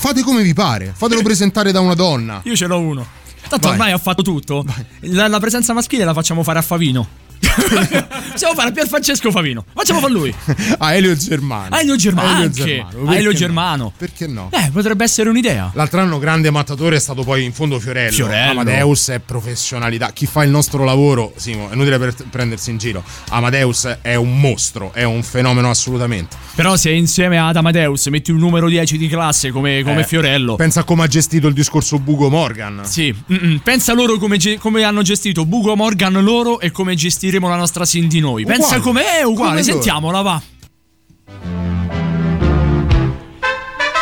Fate 0.00 0.22
come 0.22 0.42
vi 0.42 0.54
pare, 0.54 0.94
fatelo 0.96 1.20
presentare 1.20 1.72
da 1.72 1.80
una 1.80 1.92
donna. 1.92 2.40
Io 2.44 2.56
ce 2.56 2.66
l'ho 2.66 2.78
uno. 2.80 3.06
Tanto 3.46 3.68
Vai. 3.68 3.76
ormai 3.76 3.92
ho 3.92 3.98
fatto 3.98 4.22
tutto. 4.22 4.64
La, 5.00 5.28
la 5.28 5.38
presenza 5.38 5.74
maschile 5.74 6.04
la 6.04 6.14
facciamo 6.14 6.42
fare 6.42 6.58
a 6.58 6.62
Favino. 6.62 7.06
Possiamo 7.40 8.54
fare 8.54 8.68
a 8.68 8.72
Pier 8.72 8.86
Francesco 8.86 9.30
Favino. 9.30 9.64
Facciamo 9.74 10.00
con 10.00 10.10
lui. 10.12 10.34
A 10.78 10.94
Elio 10.94 11.16
Germano. 11.16 11.74
A 11.74 11.80
Elio 11.80 11.96
Germano 11.96 12.28
A 12.28 12.38
Elio. 12.38 12.50
Germano, 12.50 12.88
A 12.88 12.92
perché 13.04 13.16
Elio 13.16 13.30
no? 13.30 13.36
Germano. 13.36 13.92
Perché 13.96 14.26
no? 14.26 14.48
Eh, 14.52 14.70
potrebbe 14.72 15.04
essere 15.04 15.28
un'idea. 15.28 15.70
L'altro 15.74 16.00
anno 16.00 16.18
grande 16.18 16.50
mattatore 16.50 16.96
è 16.96 17.00
stato 17.00 17.22
poi 17.24 17.44
in 17.44 17.52
fondo 17.52 17.78
Fiorello. 17.80 18.12
Fiorello. 18.12 18.60
Amadeus 18.60 19.08
è 19.08 19.18
professionalità. 19.20 20.10
Chi 20.12 20.26
fa 20.26 20.44
il 20.44 20.50
nostro 20.50 20.84
lavoro, 20.84 21.32
Simo, 21.36 21.70
è 21.70 21.74
inutile 21.74 21.98
per 21.98 22.14
prendersi 22.30 22.70
in 22.70 22.78
giro. 22.78 23.02
Amadeus 23.30 23.98
è 24.02 24.14
un 24.14 24.38
mostro, 24.38 24.92
è 24.92 25.02
un 25.04 25.22
fenomeno 25.22 25.70
assolutamente. 25.70 26.36
Però 26.54 26.76
se 26.76 26.90
insieme 26.90 27.38
ad 27.38 27.56
Amadeus 27.56 28.06
metti 28.06 28.30
un 28.30 28.38
numero 28.38 28.68
10 28.68 28.98
di 28.98 29.08
classe 29.08 29.50
come, 29.50 29.82
come 29.82 30.00
Eh, 30.00 30.04
Fiorello. 30.04 30.56
Pensa 30.56 30.80
a 30.80 30.84
come 30.84 31.04
ha 31.04 31.06
gestito 31.06 31.46
il 31.46 31.54
discorso 31.54 31.98
Bugo 31.98 32.28
Morgan. 32.28 32.82
Sì, 32.84 33.14
mm-mm. 33.32 33.58
pensa 33.58 33.92
loro 33.92 34.18
come, 34.18 34.36
ge- 34.36 34.58
come 34.58 34.82
hanno 34.82 35.02
gestito 35.02 35.46
Bugo 35.46 35.74
Morgan 35.76 36.12
loro 36.22 36.60
e 36.60 36.70
come 36.70 36.94
gestiremo 37.30 37.48
la 37.48 37.56
nostra 37.56 37.84
Cindy 37.84 38.18
noi. 38.18 38.44
Pensa 38.44 38.76
Uguale. 38.76 38.82
come 38.82 39.18
è 39.18 39.22
uguale, 39.22 39.50
Come 39.50 39.60
loro. 39.60 39.72
sentiamola, 39.72 40.22
va. 40.22 40.42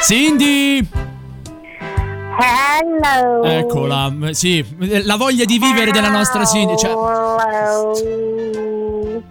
Cindy! 0.02 0.88
Hello. 2.40 3.42
Eccola, 3.44 4.12
sì, 4.30 4.64
la 5.02 5.16
voglia 5.16 5.44
di 5.44 5.58
vivere 5.58 5.90
della 5.90 6.08
nostra 6.08 6.44
Cindy. 6.46 6.76
Cioè, 6.78 6.92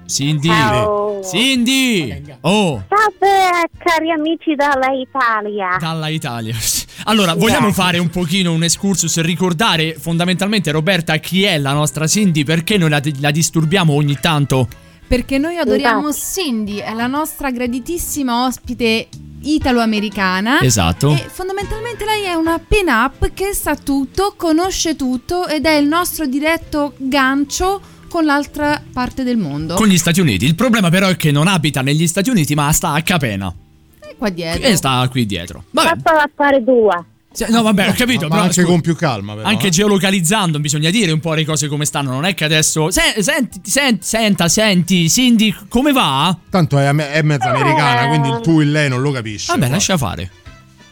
Cindy! 0.05 0.47
Ciao. 0.47 1.21
Cindy! 1.23 2.23
Oh, 2.41 2.83
Salve 2.87 3.69
cari 3.77 4.11
amici 4.11 4.55
dalla 4.55 4.91
Italia. 4.91 5.77
dalla 5.79 6.07
Italia. 6.09 6.55
Allora, 7.03 7.35
vogliamo 7.35 7.71
fare 7.71 7.99
un 7.99 8.09
pochino 8.09 8.51
un 8.51 8.63
excursus 8.63 9.15
e 9.17 9.21
ricordare 9.21 9.93
fondamentalmente, 9.93 10.71
Roberta, 10.71 11.15
chi 11.17 11.43
è 11.43 11.57
la 11.57 11.71
nostra 11.71 12.05
Cindy? 12.05 12.43
Perché 12.43 12.77
noi 12.77 12.89
la, 12.89 13.01
la 13.19 13.31
disturbiamo 13.31 13.93
ogni 13.93 14.17
tanto? 14.19 14.67
Perché 15.07 15.37
noi 15.37 15.57
adoriamo 15.57 16.11
Cindy, 16.11 16.77
è 16.77 16.93
la 16.93 17.07
nostra 17.07 17.49
graditissima 17.49 18.45
ospite 18.45 19.07
italo-americana. 19.41 20.59
Esatto. 20.61 21.13
E 21.13 21.27
fondamentalmente 21.31 22.03
lei 22.03 22.23
è 22.23 22.33
una 22.33 22.59
pin-up 22.59 23.31
che 23.33 23.53
sa 23.53 23.75
tutto, 23.75 24.33
conosce 24.35 24.95
tutto 24.95 25.47
ed 25.47 25.65
è 25.65 25.75
il 25.75 25.87
nostro 25.87 26.25
diretto 26.25 26.93
gancio 26.97 27.79
con 28.07 28.25
l'altra 28.25 28.81
parte 28.91 29.23
del 29.23 29.37
mondo. 29.37 29.75
Con 29.75 29.87
gli 29.87 29.97
Stati 29.97 30.19
Uniti. 30.19 30.45
Il 30.45 30.55
problema 30.55 30.89
però 30.89 31.07
è 31.07 31.15
che 31.15 31.31
non 31.31 31.47
abita 31.47 31.81
negli 31.81 32.07
Stati 32.07 32.29
Uniti, 32.29 32.55
ma 32.55 32.71
sta 32.71 32.93
a 32.93 33.01
Capena. 33.01 33.53
E 33.99 34.15
qua 34.17 34.29
dietro. 34.29 34.67
E 34.67 34.75
sta 34.75 35.07
qui 35.09 35.25
dietro. 35.25 35.63
Vabbè. 35.71 35.87
Fatto 36.01 36.09
affare 36.17 36.63
tua. 36.63 37.05
Sì, 37.31 37.45
No, 37.49 37.61
vabbè, 37.61 37.89
ho 37.89 37.93
capito. 37.93 38.27
Ma 38.27 38.35
però, 38.35 38.41
anche 38.43 38.63
con 38.63 38.81
più 38.81 38.95
calma, 38.95 39.35
però. 39.35 39.47
anche 39.47 39.67
eh. 39.67 39.69
geolocalizzando 39.69 40.59
bisogna 40.59 40.89
dire 40.89 41.11
un 41.11 41.19
po' 41.19 41.33
le 41.35 41.45
cose 41.45 41.67
come 41.67 41.85
stanno. 41.85 42.09
Non 42.11 42.25
è 42.25 42.33
che 42.33 42.45
adesso. 42.45 42.89
Se- 42.89 43.21
senti, 43.21 43.61
senti, 43.63 44.05
senta, 44.05 44.47
senti, 44.47 45.07
Cindy, 45.07 45.53
come 45.69 45.91
va? 45.91 46.35
Tanto 46.49 46.79
è, 46.79 46.89
è 46.89 47.21
mezza 47.21 47.51
americana, 47.51 48.07
quindi 48.07 48.29
il 48.29 48.39
tu 48.41 48.59
e 48.59 48.65
lei 48.65 48.89
non 48.89 49.01
lo 49.01 49.11
capisci. 49.11 49.51
Vabbè, 49.51 49.69
lascia 49.69 49.97
fare. 49.97 50.31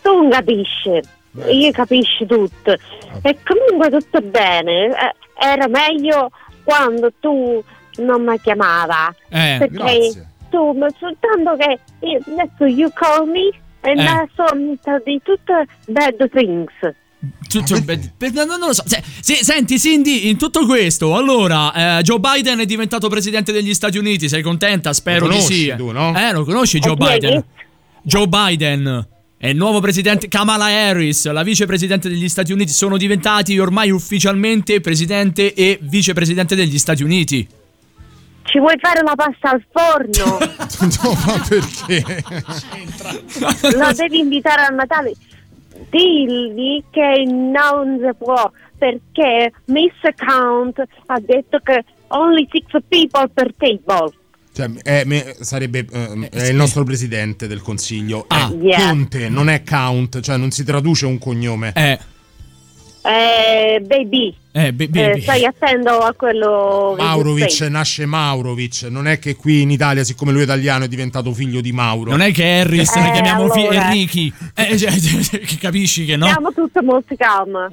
Tu 0.03 0.11
non 0.11 0.29
capisci. 0.29 1.01
Io 1.51 1.71
capisci 1.71 2.25
tutto. 2.27 2.77
E 3.21 3.37
comunque 3.43 3.89
tutto 3.89 4.21
bene. 4.21 4.85
Eh, 4.87 5.15
Era 5.39 5.67
meglio 5.67 6.29
quando 6.65 7.13
tu 7.21 7.63
non 7.97 8.23
mi 8.25 8.37
chiamava. 8.41 9.15
Eh, 9.29 9.55
perché 9.59 9.73
grazie. 9.73 10.29
tu 10.49 10.71
mi 10.73 10.87
soltanto 10.99 11.55
che 11.57 11.79
io- 12.05 12.19
adesso 12.37 12.65
you 12.65 12.89
call 12.93 13.29
me 13.29 13.47
e 13.81 13.91
Eh. 13.91 13.95
mi 13.95 14.29
sono 14.35 14.99
di 15.05 15.21
tutte 15.23 15.65
bad 15.87 16.29
things. 16.31 16.73
Tutto 17.47 17.73
no, 18.33 18.43
non 18.45 18.59
lo 18.67 18.73
so. 18.73 18.83
Se- 18.85 19.01
se- 19.21 19.43
senti, 19.43 19.79
Cindy, 19.79 20.27
in 20.29 20.37
tutto 20.37 20.65
questo, 20.67 21.15
allora, 21.15 21.97
eh, 21.97 22.01
Joe 22.03 22.19
Biden 22.19 22.59
è 22.59 22.65
diventato 22.65 23.07
presidente 23.09 23.51
degli 23.51 23.73
Stati 23.73 23.97
Uniti. 23.97 24.27
Sei 24.29 24.43
contenta? 24.43 24.93
Spero 24.93 25.25
Lo 25.25 25.31
di 25.31 25.37
conosci 25.39 25.63
sì. 25.63 25.73
tu, 25.75 25.91
no? 25.91 26.13
Eh, 26.15 26.31
lo 26.33 26.43
conosci 26.43 26.77
Joe 26.79 26.95
Biden? 26.95 27.43
Joe 28.03 28.27
Biden 28.27 29.07
è 29.37 29.47
il 29.47 29.57
nuovo 29.57 29.79
presidente. 29.79 30.27
Kamala 30.27 30.65
Harris, 30.65 31.29
la 31.31 31.43
vicepresidente 31.43 32.09
degli 32.09 32.29
Stati 32.29 32.51
Uniti, 32.51 32.71
sono 32.71 32.97
diventati 32.97 33.59
ormai 33.59 33.91
ufficialmente 33.91 34.79
presidente 34.81 35.53
e 35.53 35.77
vicepresidente 35.81 36.55
degli 36.55 36.77
Stati 36.77 37.03
Uniti. 37.03 37.47
Ci 38.43 38.59
vuoi 38.59 38.77
fare 38.79 39.01
la 39.03 39.15
pasta 39.15 39.49
al 39.49 39.63
forno? 39.71 40.37
no, 40.39 41.17
ma 41.25 41.45
perché? 41.47 42.23
Lo 43.75 43.91
devi 43.93 44.19
invitare 44.19 44.61
a 44.61 44.69
Natale. 44.69 45.13
Digli 45.89 46.83
che 46.89 47.23
non 47.25 47.99
si 48.01 48.09
può 48.17 48.49
perché 48.77 49.51
Miss 49.65 49.93
Count 50.15 50.81
ha 51.07 51.19
detto 51.19 51.59
che 51.59 51.83
only 52.09 52.47
six 52.51 52.81
people 52.87 53.27
per 53.33 53.53
table. 53.57 54.13
Cioè, 54.55 54.71
è- 54.83 55.03
me- 55.03 55.35
sarebbe 55.41 55.85
eh, 55.91 56.29
è 56.29 56.47
il 56.47 56.55
nostro 56.55 56.85
presidente 56.85 57.45
del 57.45 57.61
consiglio. 57.61 58.23
Ah. 58.29 58.49
Yeah. 58.57 58.87
Conte, 58.87 59.27
non 59.27 59.49
è 59.49 59.63
Count, 59.63 60.21
cioè 60.21 60.37
non 60.37 60.51
si 60.51 60.63
traduce 60.63 61.05
un 61.05 61.17
cognome. 61.17 61.73
Eh, 61.75 61.99
Eh, 63.01 63.81
baby, 63.81 64.33
eh, 64.57 64.71
be- 64.71 64.85
eh, 64.85 64.87
baby. 64.87 65.21
stai 65.21 65.43
attento 65.43 65.89
a 65.99 66.13
quello 66.13 66.95
Maurovic 66.97 67.59
nasce 67.69 68.05
Maurovic, 68.05 68.83
non 68.89 69.05
è 69.07 69.19
che 69.19 69.35
qui 69.35 69.61
in 69.61 69.69
Italia, 69.71 70.05
siccome 70.05 70.31
lui 70.31 70.41
è 70.41 70.43
italiano, 70.45 70.85
è 70.85 70.87
diventato 70.87 71.33
figlio 71.33 71.59
di 71.59 71.73
Mauro. 71.73 72.11
Non 72.11 72.21
è 72.21 72.31
che 72.31 72.59
Harris 72.61 72.95
Eh, 72.95 72.99
ne 73.01 73.11
chiamiamo 73.11 73.49
fi- 73.49 73.61
allora. 73.67 73.85
Enrichi. 73.87 74.33
Eh, 74.55 74.77
cioè, 74.79 74.91
che 75.39 75.57
capisci 75.59 76.05
che 76.05 76.15
no? 76.15 76.27
Siamo 76.27 76.53
tutte 76.53 76.81
molto 76.81 77.15
calme. 77.17 77.67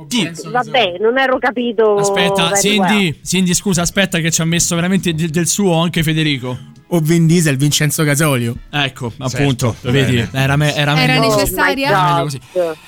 Vabbè, 0.50 0.96
non 1.00 1.18
ero 1.18 1.38
capito. 1.38 1.94
Aspetta, 1.98 2.52
Cindy, 2.56 3.04
well. 3.04 3.16
Cindy, 3.24 3.54
scusa, 3.54 3.82
aspetta 3.82 4.18
che 4.18 4.30
ci 4.32 4.40
ha 4.40 4.44
messo 4.44 4.74
veramente 4.74 5.14
del, 5.14 5.30
del 5.30 5.46
suo 5.46 5.78
anche 5.80 6.02
Federico. 6.02 6.70
O 6.94 6.98
Vin 7.00 7.26
Diesel, 7.26 7.56
Vincenzo 7.56 8.04
Casolio. 8.04 8.54
Ecco, 8.70 9.10
appunto, 9.16 9.72
Certo, 9.72 9.90
vedi, 9.90 10.16
bene. 10.16 10.28
era, 10.34 10.56
me- 10.56 10.74
era 10.74 10.94
Era 11.00 11.18
meglio- 11.20 11.36
necessaria? 11.36 11.88
Oh 11.88 12.02
my 12.02 12.08
meglio 12.10 12.22
così. 12.24 12.40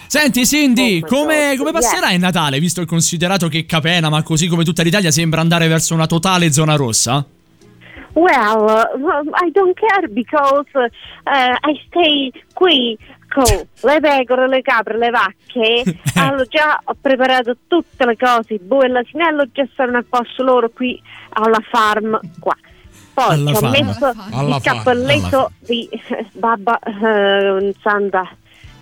Senti 0.08 0.46
Cindy, 0.46 1.00
Oh 1.02 1.06
come, 1.06 1.54
come 1.56 1.70
yes. 1.70 1.80
passerà 1.80 2.10
il 2.12 2.20
Natale, 2.20 2.60
visto 2.60 2.82
e 2.82 2.84
considerato 2.84 3.48
che 3.48 3.64
Capena, 3.84 4.08
ma 4.08 4.22
così 4.22 4.48
come 4.48 4.64
tutta 4.64 4.82
l'Italia, 4.82 5.10
sembra 5.10 5.42
andare 5.42 5.68
verso 5.68 5.92
una 5.92 6.06
totale 6.06 6.50
zona 6.50 6.74
rossa? 6.74 7.22
Well, 8.14 8.64
uh, 8.64 9.44
I 9.44 9.50
don't 9.52 9.78
care 9.78 10.08
because 10.08 10.64
uh, 10.74 11.68
I 11.68 11.82
stay 11.88 12.32
qui 12.54 12.96
con 13.28 13.44
le 13.44 14.00
pecore, 14.00 14.48
le 14.48 14.62
capre, 14.62 14.96
le 14.96 15.10
vacche. 15.10 15.82
allora 16.16 16.44
già 16.44 16.80
ho 16.82 16.96
preparato 16.98 17.58
tutte 17.66 18.06
le 18.06 18.16
cose, 18.16 18.54
il 18.54 18.60
bue 18.62 18.86
e 18.86 18.88
l'asinello 18.88 19.48
già 19.52 19.66
stanno 19.74 19.98
a 19.98 20.04
posto 20.08 20.42
loro 20.42 20.70
qui 20.70 20.98
alla 21.34 21.60
farm 21.70 22.18
qua. 22.38 22.56
Poi 23.12 23.34
Alla 23.34 23.50
ci 23.50 23.56
ho 23.56 23.68
farm. 23.68 23.70
messo 23.86 24.06
Alla 24.06 24.56
il 24.56 24.62
farm. 24.62 24.76
cappelletto 24.78 25.50
di 25.58 25.86
eh, 25.90 26.26
Babba 26.32 26.78
eh, 26.78 27.74
Santa, 27.82 28.34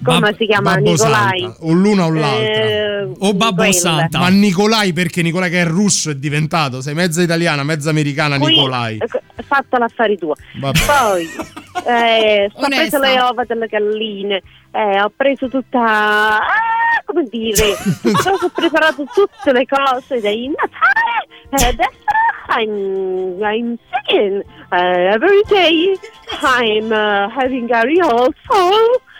come 0.02 0.18
Bab- 0.20 0.36
si 0.36 0.46
chiama? 0.46 0.74
Babbo 0.74 0.90
Nicolai. 0.90 1.40
Santa, 1.40 1.56
o 1.60 1.72
l'una 1.72 2.04
o 2.06 2.10
l'altra. 2.12 2.52
Eh, 2.62 3.08
O 3.18 3.34
Babbo 3.34 3.56
quella. 3.62 3.72
Santa. 3.72 4.18
Ma 4.18 4.28
Nicolai 4.28 4.92
perché 4.92 5.22
Nicolai 5.22 5.50
che 5.50 5.60
è 5.62 5.66
russo 5.66 6.10
è 6.10 6.14
diventato, 6.14 6.80
sei 6.80 6.94
mezza 6.94 7.22
italiana, 7.22 7.62
mezza 7.62 7.90
americana 7.90 8.38
Qui, 8.38 8.54
Nicolai. 8.54 8.98
eh, 8.98 9.42
fatta 9.42 9.78
l'affari 9.78 10.16
tua. 10.18 10.34
Vabbè. 10.58 10.78
Poi 10.86 11.28
eh, 11.86 12.50
ho 12.52 12.68
preso 12.68 12.98
le 12.98 13.20
ova 13.20 13.44
delle 13.44 13.66
galline, 13.66 14.42
eh, 14.72 15.00
ho 15.00 15.12
preso 15.14 15.48
tutta. 15.48 15.80
Ah, 15.80 17.02
come 17.04 17.24
dire, 17.30 17.72
ho 17.74 18.50
preparato 18.54 19.04
tutte 19.12 19.52
le 19.52 19.66
cose 19.66 20.20
dei 20.20 20.48
Natale 20.48 21.26
e 21.50 21.68
adesso 21.68 21.90
I'm, 22.58 23.42
I'm 23.42 23.76
singing 24.06 24.42
uh, 24.70 24.74
every 24.74 25.42
day. 25.48 25.96
I'm 26.42 26.90
uh, 26.90 27.28
having 27.36 27.70
a 27.72 27.82
rehearsal 27.82 28.30
and 28.50 29.10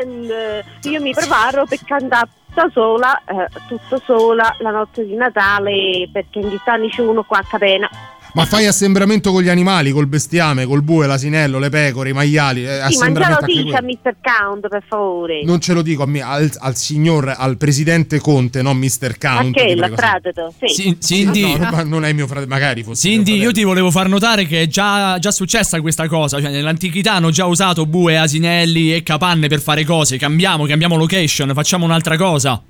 uh, 0.00 0.88
io 0.88 1.00
mi 1.00 1.12
preparo 1.12 1.66
per 1.66 1.78
cantare 1.84 2.28
da 2.52 2.68
sola, 2.70 3.20
eh, 3.24 3.48
tutto 3.66 4.00
sola 4.04 4.54
la 4.58 4.70
notte 4.70 5.06
di 5.06 5.14
Natale 5.14 6.08
perché 6.12 6.38
in 6.38 6.48
anni 6.64 6.88
c'è 6.90 7.02
uno 7.02 7.22
qua 7.22 7.38
a 7.38 7.44
Capena. 7.48 7.88
Ma 8.34 8.46
fai 8.46 8.66
assembramento 8.66 9.30
con 9.30 9.42
gli 9.42 9.48
animali, 9.48 9.90
col 9.90 10.06
bestiame, 10.06 10.64
col 10.64 10.82
bue, 10.82 11.06
l'asinello, 11.06 11.58
le 11.58 11.68
pecore, 11.68 12.10
i 12.10 12.12
maiali. 12.14 12.64
eh, 12.64 12.80
Sì, 12.88 12.96
ma 12.98 13.12
già 13.12 13.38
lo 13.38 13.46
dice 13.46 13.76
a. 13.76 13.82
Mr. 13.82 14.16
Count, 14.22 14.68
per 14.68 14.82
favore. 14.88 15.44
Non 15.44 15.60
ce 15.60 15.74
lo 15.74 15.82
dico 15.82 16.02
a 16.04 16.06
me, 16.06 16.20
al, 16.22 16.50
al 16.60 16.74
signor, 16.76 17.34
al 17.36 17.58
presidente 17.58 18.18
Conte, 18.20 18.62
non 18.62 18.78
Mr. 18.78 19.16
Ma 19.20 19.34
Count. 19.38 19.54
che 19.54 19.66
ti 19.66 19.74
la 19.74 19.86
prego, 19.88 19.96
fratello? 19.96 20.54
Sì. 20.58 20.74
Sì, 20.74 20.96
Cindy. 20.98 21.58
No, 21.58 21.70
no, 21.70 21.82
non 21.84 22.04
è 22.06 22.12
mio 22.14 22.26
fratello, 22.26 22.48
magari 22.48 22.82
fosse. 22.82 23.06
Cindy, 23.08 23.36
io 23.36 23.52
ti 23.52 23.64
volevo 23.64 23.90
far 23.90 24.08
notare 24.08 24.46
che 24.46 24.62
è 24.62 24.66
già, 24.66 25.18
già 25.18 25.30
successa 25.30 25.78
questa 25.82 26.08
cosa. 26.08 26.40
Cioè, 26.40 26.50
nell'antichità 26.50 27.12
hanno 27.14 27.30
già 27.30 27.44
usato 27.44 27.84
bue, 27.84 28.16
asinelli 28.18 28.94
e 28.94 29.02
capanne 29.02 29.48
per 29.48 29.60
fare 29.60 29.84
cose. 29.84 30.16
Cambiamo, 30.16 30.64
cambiamo 30.64 30.96
location, 30.96 31.52
facciamo 31.54 31.84
un'altra 31.84 32.16
cosa. 32.16 32.62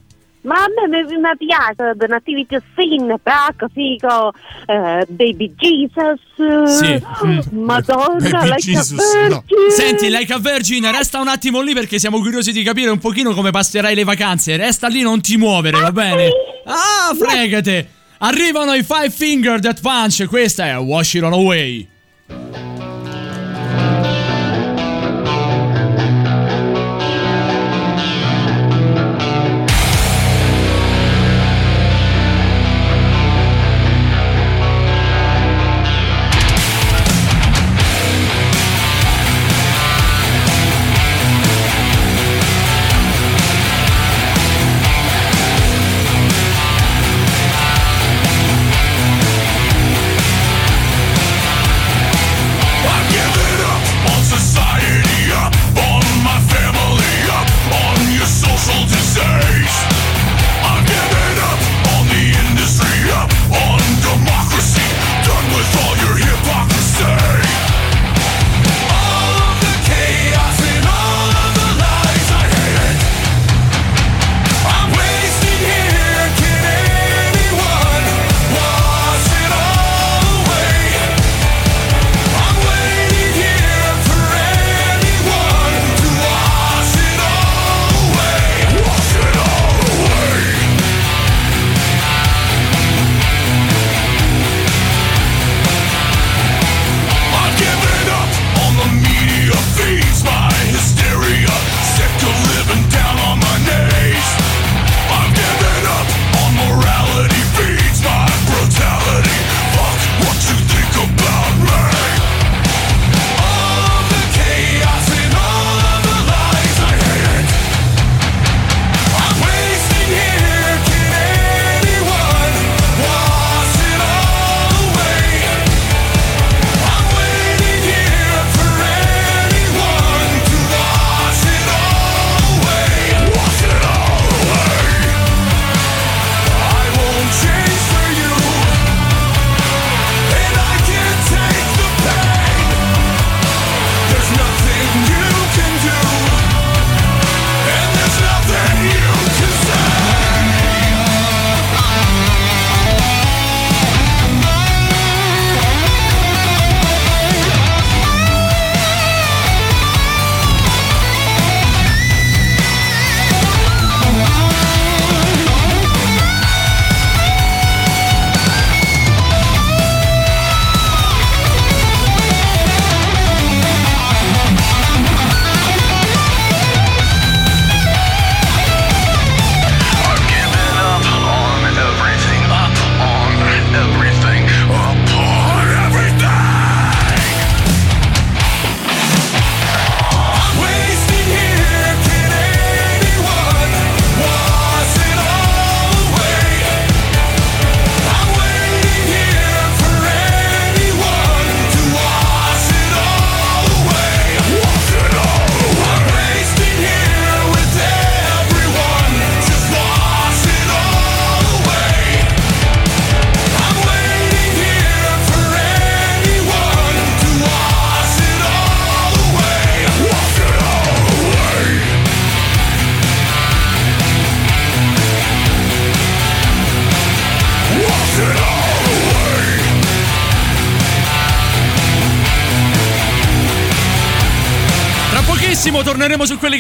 Ma 0.45 0.55
a 0.57 0.67
me 0.69 0.89
mi, 1.05 1.05
mi 1.05 1.37
piace 1.39 1.95
The 1.97 2.07
Nativity 2.09 2.57
Scene, 2.75 3.17
così 3.57 3.97
con 4.01 4.31
eh, 4.67 5.07
Baby 5.09 5.55
Jesus, 5.57 6.79
Sì. 6.79 6.93
eh, 6.93 7.03
Madonna, 7.53 8.17
Baby 8.19 8.49
like 8.49 8.53
a 8.55 8.57
Jesus, 8.57 9.13
virgin. 9.13 9.43
Senti, 9.71 10.09
Like 10.09 10.33
a 10.33 10.39
Virgin, 10.39 10.91
resta 10.91 11.21
un 11.21 11.29
attimo 11.29 11.61
lì 11.61 11.75
perché 11.75 11.99
siamo 12.01 12.19
curiosi 12.19 12.51
di 12.51 12.63
capire 12.65 12.91
un 12.91 12.99
pochino 12.99 13.35
come 13.35 13.51
passerai 13.51 13.95
le 13.95 14.05
vacanze. 14.05 14.57
Resta 14.57 14.89
lì, 14.89 15.03
non 15.03 15.21
ti 15.21 15.37
muovere, 15.37 15.79
va 15.81 15.93
bene? 15.93 16.29
Ah, 16.65 17.15
fregate! 17.15 17.89
Arrivano 18.19 18.73
i 18.75 18.83
Five 18.83 19.11
Finger 19.11 19.59
Death 19.61 19.81
Punch. 19.81 20.27
Questa 20.27 20.67
è 20.67 20.77
Wash 20.79 21.15
It 21.15 21.23
On 21.23 21.33
Away. 21.33 21.89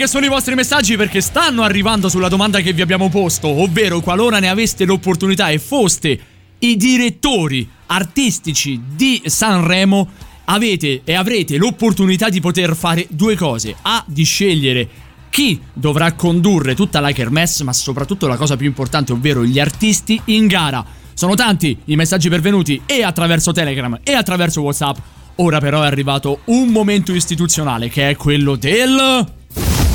Che 0.02 0.08
sono 0.08 0.26
i 0.26 0.28
vostri 0.28 0.56
messaggi 0.56 0.96
perché 0.96 1.20
stanno 1.20 1.62
arrivando 1.62 2.08
sulla 2.08 2.26
domanda 2.26 2.58
che 2.58 2.72
vi 2.72 2.82
abbiamo 2.82 3.08
posto, 3.08 3.46
ovvero 3.46 4.00
qualora 4.00 4.40
ne 4.40 4.48
aveste 4.48 4.84
l'opportunità 4.84 5.50
e 5.50 5.60
foste 5.60 6.18
i 6.58 6.76
direttori 6.76 7.68
artistici 7.86 8.80
di 8.96 9.22
Sanremo, 9.24 10.10
avete 10.46 11.02
e 11.04 11.14
avrete 11.14 11.56
l'opportunità 11.56 12.30
di 12.30 12.40
poter 12.40 12.74
fare 12.74 13.06
due 13.10 13.36
cose. 13.36 13.76
A, 13.80 14.02
di 14.04 14.24
scegliere 14.24 14.88
chi 15.30 15.60
dovrà 15.72 16.14
condurre 16.14 16.74
tutta 16.74 16.98
la 16.98 17.12
kermesse, 17.12 17.62
ma 17.62 17.72
soprattutto 17.72 18.26
la 18.26 18.36
cosa 18.36 18.56
più 18.56 18.66
importante, 18.66 19.12
ovvero 19.12 19.44
gli 19.44 19.60
artisti 19.60 20.20
in 20.26 20.48
gara. 20.48 20.84
Sono 21.14 21.36
tanti 21.36 21.78
i 21.84 21.94
messaggi 21.94 22.28
pervenuti 22.28 22.82
e 22.86 23.04
attraverso 23.04 23.52
Telegram 23.52 24.00
e 24.02 24.14
attraverso 24.14 24.62
WhatsApp. 24.62 24.96
Ora 25.36 25.60
però 25.60 25.82
è 25.82 25.86
arrivato 25.86 26.40
un 26.46 26.70
momento 26.70 27.14
istituzionale 27.14 27.88
che 27.88 28.10
è 28.10 28.16
quello 28.16 28.56
del 28.56 29.40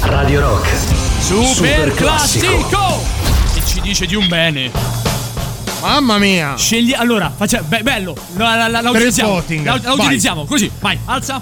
Radio 0.02 0.40
Rock. 0.42 0.68
Super, 1.20 1.46
Super 1.56 1.94
classico. 1.94 2.46
classico. 2.68 3.04
Che 3.54 3.62
ci 3.66 3.82
dice 3.82 4.06
di 4.06 4.16
un 4.16 4.28
bene. 4.28 4.72
Mamma 5.82 6.18
mia. 6.18 6.56
Scegli 6.58 6.94
allora, 6.94 7.32
faccia, 7.36 7.62
be- 7.62 7.82
bello. 7.82 8.16
La, 8.36 8.56
la, 8.56 8.68
la, 8.68 8.82
la 8.82 8.92
Per 8.92 9.02
il 9.02 9.08
utilizziamo. 9.08 9.32
voting. 9.32 9.66
La, 9.66 9.74
la 9.74 9.80
Vai. 9.96 10.06
utilizziamo 10.06 10.46
così. 10.46 10.70
Vai, 10.80 10.98
alza. 11.06 11.42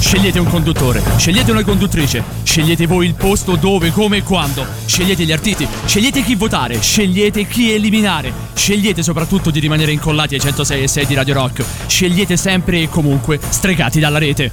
Scegliete 0.00 0.38
un 0.38 0.46
conduttore, 0.48 1.02
scegliete 1.16 1.50
una 1.50 1.64
conduttrice, 1.64 2.22
scegliete 2.44 2.86
voi 2.86 3.06
il 3.06 3.14
posto 3.14 3.56
dove, 3.56 3.90
come 3.90 4.18
e 4.18 4.22
quando, 4.22 4.64
scegliete 4.84 5.24
gli 5.24 5.32
artisti, 5.32 5.66
scegliete 5.86 6.22
chi 6.22 6.36
votare, 6.36 6.80
scegliete 6.80 7.46
chi 7.48 7.72
eliminare, 7.72 8.32
scegliete 8.54 9.02
soprattutto 9.02 9.50
di 9.50 9.58
rimanere 9.58 9.90
incollati 9.90 10.34
ai 10.34 10.40
106 10.40 10.82
e 10.82 10.88
6 10.88 11.06
di 11.06 11.14
Radio 11.14 11.34
Rock, 11.34 11.64
scegliete 11.86 12.36
sempre 12.36 12.82
e 12.82 12.88
comunque 12.88 13.40
stregati 13.48 13.98
dalla 13.98 14.18
rete. 14.18 14.52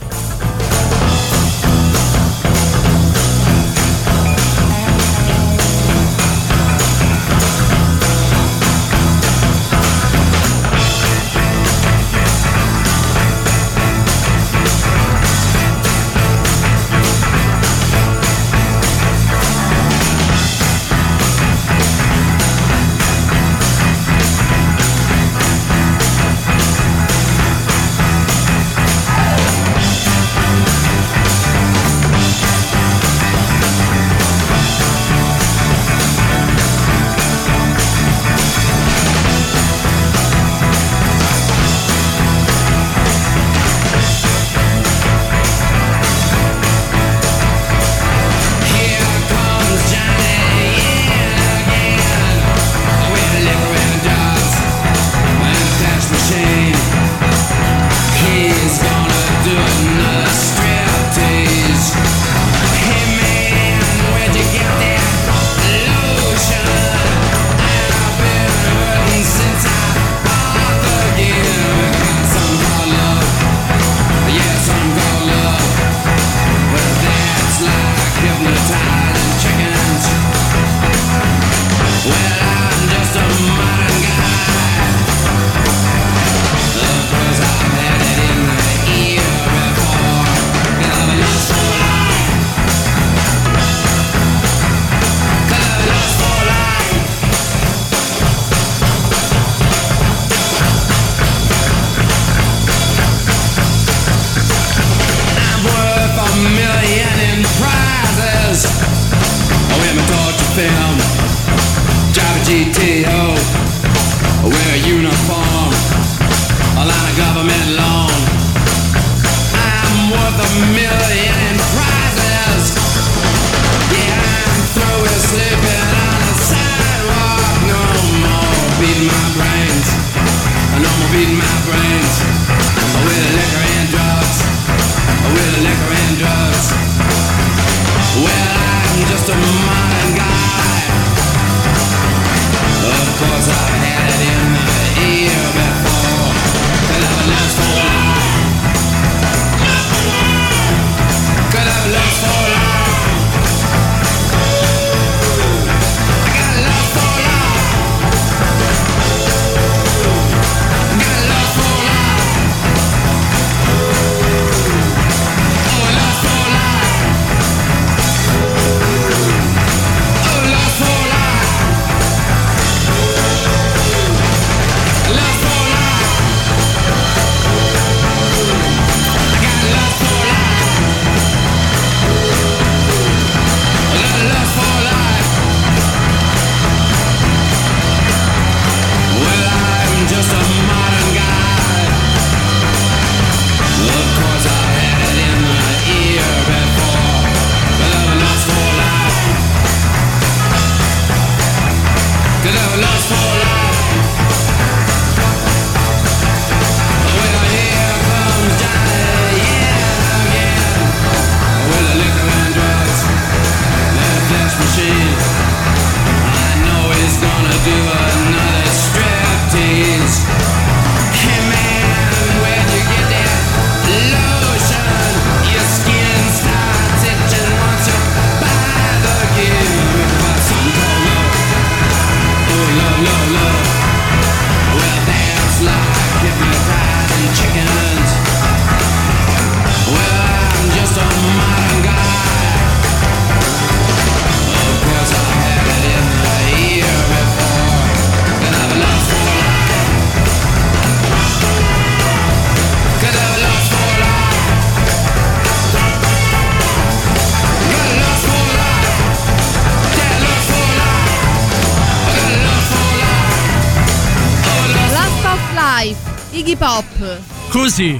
Così. 267.71 267.97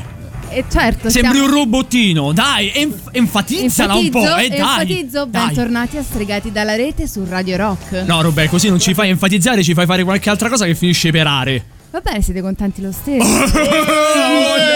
E 0.50 0.66
certo, 0.70 1.10
Sembri 1.10 1.38
siamo- 1.38 1.46
un 1.48 1.54
robottino. 1.60 2.34
Dai, 2.34 2.74
enf- 2.76 3.08
enfatizzala 3.12 3.96
un 3.96 4.10
po', 4.10 4.20
Enfatizzo, 4.20 4.44
eh, 4.44 4.50
dai. 4.50 4.60
enfatizzo, 4.60 5.26
Dai. 5.26 5.46
bentornati 5.46 5.96
a 5.96 6.04
Stregati 6.04 6.52
dalla 6.52 6.76
rete 6.76 7.08
su 7.08 7.24
Radio 7.26 7.56
Rock. 7.56 8.04
No, 8.06 8.22
Robè, 8.22 8.50
così 8.50 8.68
non 8.68 8.80
ci 8.80 8.94
fai 8.94 9.08
enfatizzare, 9.08 9.64
ci 9.64 9.74
fai 9.74 9.86
fare 9.86 10.04
qualche 10.04 10.30
altra 10.30 10.50
cosa 10.50 10.66
che 10.66 10.76
finisce 10.76 11.10
per 11.12 11.26
are. 11.26 11.64
Va 11.92 12.02
bene, 12.02 12.22
siete 12.22 12.42
contenti 12.42 12.82
lo 12.82 12.92
stesso. 12.92 13.26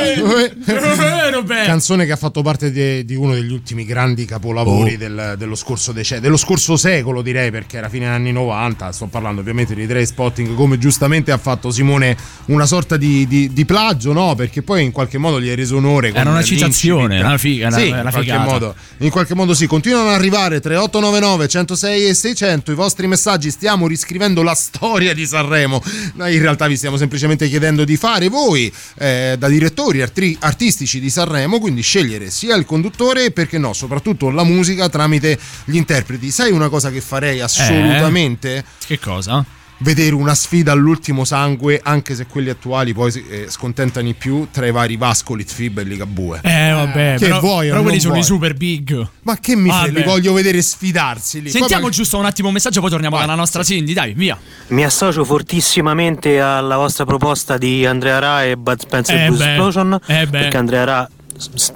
Canzone 1.65 2.05
che 2.05 2.11
ha 2.11 2.15
fatto 2.15 2.41
parte 2.41 2.71
di, 2.71 3.05
di 3.05 3.15
uno 3.15 3.33
degli 3.33 3.51
ultimi 3.51 3.85
grandi 3.85 4.25
capolavori 4.25 4.93
Oh. 4.93 4.97
del- 4.97 5.35
dello 5.37 5.55
scorso 5.55 5.91
decennio, 5.91 6.21
dello 6.23 6.37
scorso 6.37 6.75
secolo 6.77 7.21
direi 7.21 7.51
perché 7.51 7.77
era 7.77 7.89
fine 7.89 8.07
anni 8.07 8.31
90, 8.31 8.91
sto 8.91 9.07
parlando 9.07 9.41
ovviamente 9.41 9.73
di 9.75 9.85
Dre 9.85 10.05
Spotting 10.05 10.53
come 10.55 10.77
giustamente 10.77 11.31
ha 11.31 11.37
fatto 11.37 11.71
Simone 11.71 12.15
una 12.45 12.65
sorta 12.65 12.97
di, 12.97 13.27
di- 13.27 13.51
di 13.53 13.65
plagio, 13.65 14.13
no? 14.13 14.35
Perché 14.35 14.61
poi 14.61 14.83
in 14.83 14.91
qualche 14.91 15.17
modo 15.17 15.39
gli 15.41 15.49
hai 15.49 15.55
reso 15.55 15.77
onore. 15.77 16.09
Era 16.13 16.29
una 16.29 16.43
citazione, 16.43 17.19
una 17.19 17.37
figa, 17.37 17.67
una- 17.67 17.77
sì, 17.77 17.87
una 17.89 18.01
in 18.01 18.09
qualche 18.11 18.37
modo. 18.37 18.75
In 18.99 19.09
qualche 19.09 19.35
modo 19.35 19.53
sì, 19.53 19.67
continuano 19.67 20.09
ad 20.09 20.15
arrivare 20.15 20.59
3899 20.59 21.47
106 21.47 22.07
e 22.07 22.13
600 22.13 22.71
i 22.71 22.75
vostri 22.75 23.07
messaggi, 23.07 23.49
stiamo 23.51 23.87
riscrivendo 23.87 24.41
la 24.43 24.53
storia 24.55 25.13
di 25.13 25.25
Sanremo. 25.25 25.81
Noi 26.15 26.35
in 26.35 26.41
realtà 26.41 26.67
vi 26.67 26.77
stiamo 26.77 26.97
semplicemente 26.97 27.47
chiedendo 27.47 27.83
di 27.83 27.97
fare 27.97 28.29
voi 28.29 28.71
eh, 28.97 29.35
da 29.37 29.47
direttori 29.47 29.94
artri- 30.01 30.37
artistici 30.39 30.99
di 30.99 31.09
Sanremo, 31.09 31.59
quindi 31.59 31.81
scegliere 31.81 32.29
sia 32.29 32.55
il 32.55 32.65
conduttore 32.65 33.31
perché 33.31 33.57
no, 33.57 33.73
soprattutto 33.73 34.29
la 34.29 34.43
musica 34.43 34.89
tramite 34.89 35.37
gli 35.65 35.75
interpreti. 35.75 36.31
Sai 36.31 36.51
una 36.51 36.69
cosa 36.69 36.91
che 36.91 37.01
farei 37.01 37.39
assolutamente? 37.39 38.63
Che 38.85 38.99
cosa? 38.99 39.45
Vedere 39.77 40.15
una 40.15 40.33
sfida 40.33 40.71
all'ultimo 40.71 41.25
sangue, 41.25 41.81
anche 41.83 42.15
se 42.15 42.27
quelli 42.27 42.49
attuali 42.49 42.93
poi 42.93 43.11
eh, 43.29 43.45
scontentano 43.49 44.05
di 44.05 44.13
più 44.13 44.47
tra 44.49 44.65
i 44.65 44.71
vari 44.71 44.95
Vasco, 44.95 45.33
Litfib 45.35 45.79
e 45.79 45.83
Ligabue. 45.83 46.39
Eh, 46.43 46.71
vabbè, 46.71 47.15
che 47.17 47.25
però, 47.25 47.39
vuoi 47.41 47.67
però 47.67 47.81
quelli 47.81 47.99
sono 47.99 48.13
vuoi? 48.13 48.23
i 48.23 48.25
super 48.25 48.53
big. 48.53 49.07
Ma 49.23 49.37
che 49.37 49.55
mi 49.57 49.69
frega, 49.69 49.99
li 49.99 50.03
voglio 50.05 50.31
vedere 50.31 50.61
sfidarsi 50.61 51.41
lì. 51.41 51.49
Sentiamo 51.49 51.83
Poi- 51.83 51.91
giusto 51.91 52.17
un 52.17 52.25
attimo 52.25 52.47
un 52.47 52.53
messaggio, 52.53 52.79
poi 52.79 52.89
torniamo 52.89 53.17
alla 53.17 53.35
nostra 53.35 53.63
Cindy, 53.63 53.91
dai, 53.93 54.13
via. 54.13 54.37
Mi 54.67 54.85
associo 54.85 55.25
fortissimamente 55.25 56.39
alla 56.39 56.77
vostra 56.77 57.03
proposta 57.05 57.57
di 57.57 57.85
Andrea 57.85 58.19
Ra 58.19 58.43
e 58.45 58.55
Bud 58.55 58.79
Spencer 58.79 59.15
Eh 59.19 59.25
Blues 59.27 59.39
beh, 59.39 59.45
Explosion 59.49 59.99
eh 60.07 60.25
beh. 60.27 60.39
perché 60.39 60.57
Andrea 60.57 60.83
Ra 60.85 61.09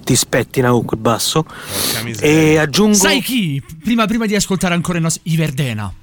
ti 0.05 0.15
spettina 0.15 0.69
con 0.69 0.85
quel 0.85 1.01
basso 1.01 1.45
e 2.21 2.57
aggiungo 2.57 2.95
Sai 2.95 3.21
chi? 3.21 3.61
Prima, 3.83 4.05
prima 4.07 4.25
di 4.25 4.33
ascoltare 4.35 4.73
ancora 4.73 4.99
i 4.99 5.01
nostri. 5.01 5.33
I 5.33 5.35
Verdena. 5.35 5.93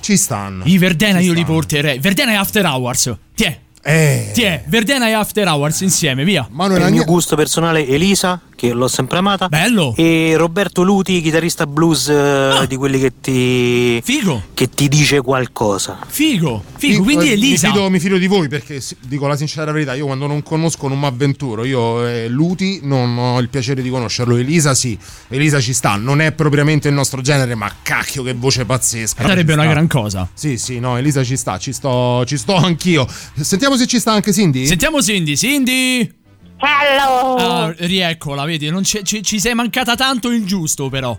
Ci 0.00 0.16
stanno. 0.16 0.64
I 0.64 0.78
Verdena 0.78 1.18
io 1.18 1.32
li 1.32 1.44
porterei. 1.44 1.98
Verdena 1.98 2.32
e 2.32 2.34
After 2.36 2.64
Hours. 2.64 3.14
Tiè. 3.34 3.60
Eh. 3.82 4.30
Tiè, 4.32 4.64
Verdena 4.66 5.08
e 5.08 5.12
After 5.12 5.46
Hours 5.46 5.80
insieme, 5.80 6.24
via. 6.24 6.48
per 6.50 6.80
il 6.80 6.92
mio 6.92 7.04
gusto 7.04 7.36
personale 7.36 7.86
Elisa 7.86 8.40
che 8.58 8.72
l'ho 8.72 8.88
sempre 8.88 9.18
amata 9.18 9.46
Bello 9.46 9.94
e 9.96 10.34
Roberto 10.36 10.82
Luti 10.82 11.22
chitarrista 11.22 11.64
blues 11.64 12.08
eh, 12.08 12.64
di 12.66 12.74
quelli 12.74 12.98
che 12.98 13.12
ti 13.20 14.00
Figo 14.02 14.46
che 14.52 14.68
ti 14.68 14.88
dice 14.88 15.20
qualcosa 15.20 16.00
Figo 16.08 16.64
quindi 16.78 17.30
eh, 17.30 17.32
Elisa. 17.32 17.68
Mi 17.68 17.74
fido, 17.74 17.90
mi 17.90 18.00
fido 18.00 18.18
di 18.18 18.26
voi 18.26 18.48
perché 18.48 18.80
dico 19.00 19.26
la 19.26 19.36
sincera 19.36 19.72
verità, 19.72 19.94
io 19.94 20.06
quando 20.06 20.26
non 20.26 20.42
conosco 20.42 20.86
non 20.88 20.98
mi 20.98 21.06
avventuro. 21.06 21.64
Io 21.64 22.06
eh, 22.06 22.28
Luti 22.28 22.80
non 22.82 23.16
ho 23.18 23.40
il 23.40 23.48
piacere 23.48 23.82
di 23.82 23.90
conoscerlo. 23.90 24.36
Elisa 24.36 24.74
sì, 24.74 24.96
Elisa 25.28 25.60
ci 25.60 25.72
sta, 25.72 25.96
non 25.96 26.20
è 26.20 26.32
propriamente 26.32 26.88
il 26.88 26.94
nostro 26.94 27.20
genere, 27.20 27.54
ma 27.54 27.70
cacchio 27.82 28.22
che 28.22 28.34
voce 28.34 28.64
pazzesca. 28.64 29.26
Sarebbe 29.26 29.54
una 29.54 29.66
gran 29.66 29.88
cosa. 29.88 30.28
Sì, 30.32 30.56
sì, 30.56 30.78
no, 30.78 30.96
Elisa 30.96 31.24
ci 31.24 31.36
sta, 31.36 31.58
ci 31.58 31.72
sto, 31.72 32.24
ci 32.24 32.36
sto 32.36 32.54
anch'io. 32.54 33.06
Sentiamo 33.34 33.67
se 33.76 33.86
ci 33.86 33.98
sta 33.98 34.12
anche 34.12 34.32
Cindy. 34.32 34.66
Sentiamo 34.66 35.00
Cindy, 35.02 35.36
Cindy. 35.36 36.12
Hello. 36.60 37.34
Ah, 37.36 37.74
rieccola, 37.78 38.44
vedi, 38.44 38.68
non 38.70 38.82
c'è- 38.82 39.02
ci, 39.02 39.22
ci 39.22 39.38
sei 39.38 39.54
mancata 39.54 39.94
tanto 39.94 40.30
il 40.30 40.44
giusto 40.44 40.88
però. 40.88 41.16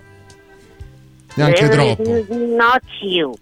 Neanche 1.35 1.65
Eh, 1.65 1.69
troppo. 1.69 2.25
Not 2.29 2.81
you. 3.01 3.33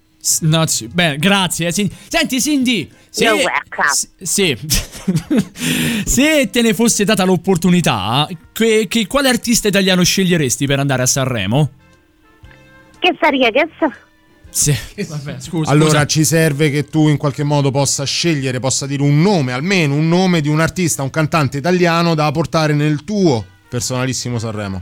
No, 0.42 0.66
beh, 0.94 1.18
grazie. 1.18 1.68
eh, 1.68 1.74
Cindy. 1.74 1.94
Senti, 2.08 2.42
Cindy. 2.42 2.90
Se, 3.10 3.24
You're 3.24 3.44
welcome. 3.44 3.90
s- 3.94 4.10
sì. 4.22 4.56
se 6.06 6.50
te 6.52 6.62
ne 6.62 6.74
fosse 6.74 7.04
data 7.06 7.24
l'opportunità, 7.24 8.28
che, 8.52 8.86
che- 8.88 9.08
quale 9.08 9.30
artista 9.30 9.68
italiano 9.68 10.04
sceglieresti 10.04 10.66
per 10.68 10.80
andare 10.80 11.02
a 11.04 11.06
Sanremo? 11.06 11.70
Che 13.00 13.18
saria 13.20 13.50
che 13.52 13.68
sa? 13.80 13.92
Sì. 14.50 14.76
Vabbè, 15.08 15.36
scusa. 15.40 15.70
Allora 15.72 15.90
scusa. 15.90 16.06
ci 16.06 16.24
serve 16.24 16.70
che 16.72 16.86
tu 16.86 17.08
in 17.10 17.18
qualche 17.18 17.44
modo 17.44 17.70
possa 17.72 18.04
scegliere, 18.06 18.60
possa 18.60 18.86
dire 18.88 19.04
un 19.04 19.22
nome, 19.22 19.52
almeno 19.52 19.94
un 19.94 20.08
nome 20.08 20.42
di 20.42 20.48
un 20.50 20.60
artista, 20.60 21.04
un 21.04 21.10
cantante 21.12 21.58
italiano 21.58 22.16
da 22.16 22.32
portare 22.32 22.74
nel 22.74 23.04
tuo 23.04 23.46
personalissimo 23.70 24.40
Sanremo. 24.40 24.82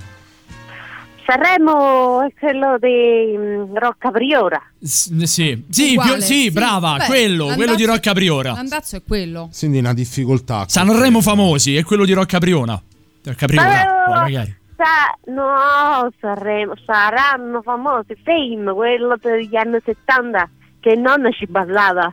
Sanremo 1.28 2.22
è 2.22 2.32
quello 2.40 2.78
di 2.80 3.36
mm, 3.36 3.76
Rocca 3.76 4.12
Priora. 4.12 4.62
S- 4.80 5.24
sì, 5.24 5.64
sì, 5.70 5.92
Uguale, 5.94 6.14
più- 6.18 6.22
sì, 6.24 6.52
brava, 6.52 6.98
Beh, 6.98 7.06
quello, 7.06 7.54
quello 7.56 7.74
di 7.74 7.84
Rocca 7.84 8.14
Priora. 8.14 8.54
L'andazzo 8.54 8.96
è 8.96 9.02
quello. 9.06 9.50
Quindi 9.58 9.80
una 9.80 9.94
difficoltà. 9.96 10.66
Sanremo 10.68 11.22
famosi, 11.22 11.76
è 11.76 11.84
quello 11.84 12.06
di 12.06 12.14
Rocca 12.14 12.38
Priona. 12.38 12.80
Rocca 13.24 13.46
Priora, 13.48 13.82
Eh, 13.82 14.10
magari. 14.10 14.56
Sa- 14.78 15.32
no, 15.32 16.10
Sanremo, 16.20 16.74
saranno 16.86 17.62
famosi 17.62 18.16
film, 18.24 18.74
quello 18.74 19.16
degli 19.22 19.56
anni 19.56 19.78
70 19.84 20.50
che 20.80 20.96
nonna 20.96 21.32
ci 21.32 21.46
ballava. 21.48 22.12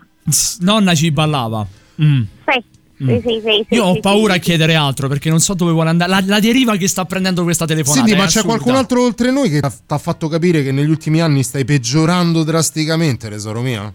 Nonna 0.60 0.94
ci 0.94 1.10
ballava. 1.10 1.66
Mm. 2.02 2.22
Sì, 2.46 2.70
Mm. 3.02 3.08
sì, 3.08 3.20
sì, 3.20 3.40
sì, 3.44 3.66
sì, 3.68 3.74
Io 3.74 3.84
ho 3.84 3.94
sì, 3.94 4.00
paura 4.00 4.34
sì. 4.34 4.38
a 4.38 4.42
chiedere 4.42 4.76
altro 4.76 5.08
perché 5.08 5.28
non 5.28 5.40
so 5.40 5.54
dove 5.54 5.72
vuole 5.72 5.88
andare. 5.88 6.08
La, 6.08 6.22
la 6.24 6.38
deriva 6.38 6.76
che 6.76 6.86
sta 6.86 7.04
prendendo 7.04 7.42
questa 7.42 7.64
telefonata. 7.66 8.06
Senti, 8.06 8.12
è 8.12 8.16
ma 8.16 8.28
c'è 8.28 8.38
assurda. 8.38 8.48
qualcun 8.58 8.74
altro 8.76 9.02
oltre 9.02 9.32
noi 9.32 9.50
che 9.50 9.60
ti 9.60 9.66
ha 9.88 9.98
fatto 9.98 10.28
capire 10.28 10.62
che 10.62 10.70
negli 10.70 10.88
ultimi 10.90 11.20
anni 11.20 11.42
stai 11.42 11.64
peggiorando 11.64 12.44
drasticamente, 12.44 13.28
tesoro 13.28 13.60
mio? 13.60 13.94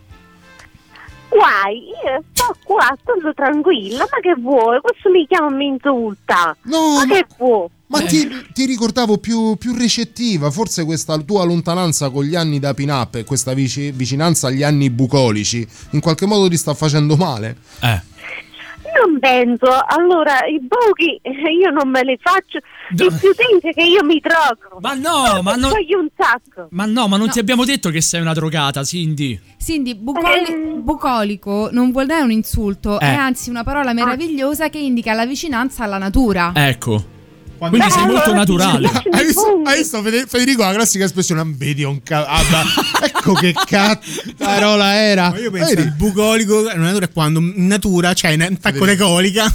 Guai, 1.38 1.78
io 1.78 2.24
sto 2.34 2.56
qua, 2.64 2.98
sto 3.00 3.14
tranquilla, 3.36 4.00
ma 4.10 4.20
che 4.22 4.34
vuoi? 4.42 4.80
Questo 4.82 5.10
mi 5.12 5.28
chiama 5.28 5.52
e 5.52 5.56
mi 5.56 5.68
insulta. 5.68 6.58
No, 6.64 6.96
ma, 6.96 7.06
ma- 7.06 7.14
che 7.14 7.26
vuoi? 7.38 7.68
Ma 7.90 8.02
ti, 8.02 8.28
ti 8.54 8.66
ricordavo 8.66 9.18
più, 9.18 9.56
più 9.56 9.74
recettiva, 9.74 10.50
forse 10.52 10.84
questa 10.84 11.18
tua 11.20 11.46
lontananza 11.46 12.10
con 12.10 12.24
gli 12.26 12.36
anni 12.36 12.60
da 12.60 12.74
pin-up 12.74 13.16
e 13.16 13.24
questa 13.24 13.54
vici- 13.54 13.92
vicinanza 13.92 14.48
agli 14.48 14.62
anni 14.64 14.90
bucolici 14.90 15.66
in 15.92 16.02
qualche 16.02 16.26
modo 16.26 16.50
ti 16.50 16.58
sta 16.58 16.74
facendo 16.74 17.16
male? 17.16 17.56
Eh. 17.82 18.02
Non 19.06 19.20
penso, 19.20 19.68
allora 19.86 20.46
i 20.46 20.60
buchi 20.60 21.20
io 21.24 21.70
non 21.72 21.90
me 21.90 22.04
li 22.04 22.18
faccio, 22.22 22.58
il 22.58 23.18
più 23.20 23.32
tempo 23.36 23.70
che 23.74 23.84
io 23.84 24.04
mi 24.04 24.20
drogo. 24.20 24.80
Ma 24.80 24.94
no, 24.94 25.42
ma 25.42 25.56
non- 25.56 25.72
un 25.72 26.08
sacco. 26.18 26.68
Ma 26.72 26.86
no, 26.86 27.08
ma 27.08 27.18
non 27.18 27.30
ti 27.30 27.40
abbiamo 27.40 27.66
detto 27.66 27.90
che 27.90 28.02
sei 28.02 28.22
una 28.22 28.34
drogata, 28.34 28.84
Cindy. 28.84 29.40
Cindy, 29.60 29.96
bucoli- 29.96 30.80
bucolico 30.82 31.70
non 31.72 31.92
vuol 31.92 32.06
dire 32.08 32.22
un 32.22 32.32
insulto, 32.32 33.00
Eh. 33.00 33.06
è 33.06 33.14
anzi 33.14 33.50
una 33.50 33.64
parola 33.64 33.94
meravigliosa 33.94 34.70
che 34.70 34.80
indica 34.80 35.14
la 35.14 35.26
vicinanza 35.26 35.84
alla 35.84 35.98
natura. 35.98 36.52
Ecco. 36.56 37.16
Quindi 37.58 37.90
sei 37.90 38.06
molto 38.06 38.34
naturale. 38.34 38.90
Hai 39.12 39.26
visto, 39.26 39.62
hai 39.64 39.78
visto? 39.78 40.02
Fede- 40.02 40.26
Federico 40.28 40.64
la 40.64 40.74
classica 40.74 41.06
espressione 41.06 41.44
vedi 41.46 41.84
un 41.84 42.02
ca- 42.04 42.26
ah, 42.26 42.42
ecco 43.04 43.34
che 43.34 43.54
cazzarola 43.54 44.94
era. 45.02 45.30
Ma 45.32 45.40
io 45.40 45.52
penso 45.52 45.76
Vedi? 45.76 45.88
il 45.88 45.94
bucolico 45.94 46.70
in 46.72 46.80
natura 46.82 47.06
è 47.06 47.12
quando 47.12 47.40
in 47.40 47.68
natura 47.68 48.14
c'è 48.14 48.34
un 48.34 48.42
attacco 48.42 48.86
di 48.86 48.96
colica. 48.96 49.46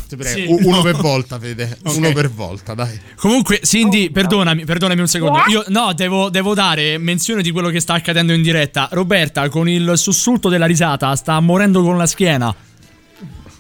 U- 0.48 0.58
uno 0.68 0.82
per 0.82 0.96
volta 0.96 1.38
Fede. 1.38 1.78
Uno 1.92 2.12
per 2.12 2.30
volta 2.30 2.74
dai. 2.74 2.98
Comunque, 3.16 3.60
Cindy, 3.62 4.10
perdonami, 4.10 4.64
perdonami 4.64 5.00
un 5.00 5.08
secondo. 5.08 5.42
Io 5.48 5.64
no, 5.68 5.92
devo, 5.94 6.30
devo 6.30 6.54
dare 6.54 6.98
menzione 6.98 7.42
di 7.42 7.50
quello 7.50 7.68
che 7.68 7.80
sta 7.80 7.94
accadendo 7.94 8.32
in 8.32 8.42
diretta. 8.42 8.88
Roberta, 8.92 9.48
con 9.48 9.68
il 9.68 9.92
sussulto 9.96 10.48
della 10.48 10.66
risata, 10.66 11.14
sta 11.16 11.38
morendo 11.40 11.82
con 11.82 11.96
la 11.96 12.06
schiena. 12.06 12.54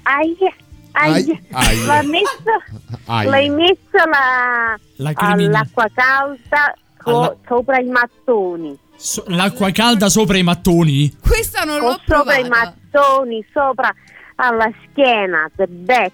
Aia, 0.04 0.52
L'hai 0.92 2.06
messo, 2.06 3.28
l'hai 3.28 3.48
messo 3.50 3.78
la, 4.10 4.78
Lacrimina. 4.96 5.46
all'acqua 5.60 5.86
calda 5.94 6.74
co- 6.98 7.18
Alla- 7.20 7.36
sopra 7.46 7.80
i 7.80 7.86
mattoni. 7.86 8.78
So- 8.96 9.24
l'acqua 9.28 9.70
calda 9.72 10.08
sopra 10.08 10.36
i 10.38 10.42
mattoni? 10.42 11.16
Questa 11.20 11.64
non 11.64 11.80
l'ho 11.80 11.98
Sopra 12.06 12.36
i 12.36 12.48
mattoni, 12.48 13.44
sopra 13.52 13.92
alla 14.36 14.70
schiena, 14.90 15.50
the 15.56 15.66
back. 15.66 16.12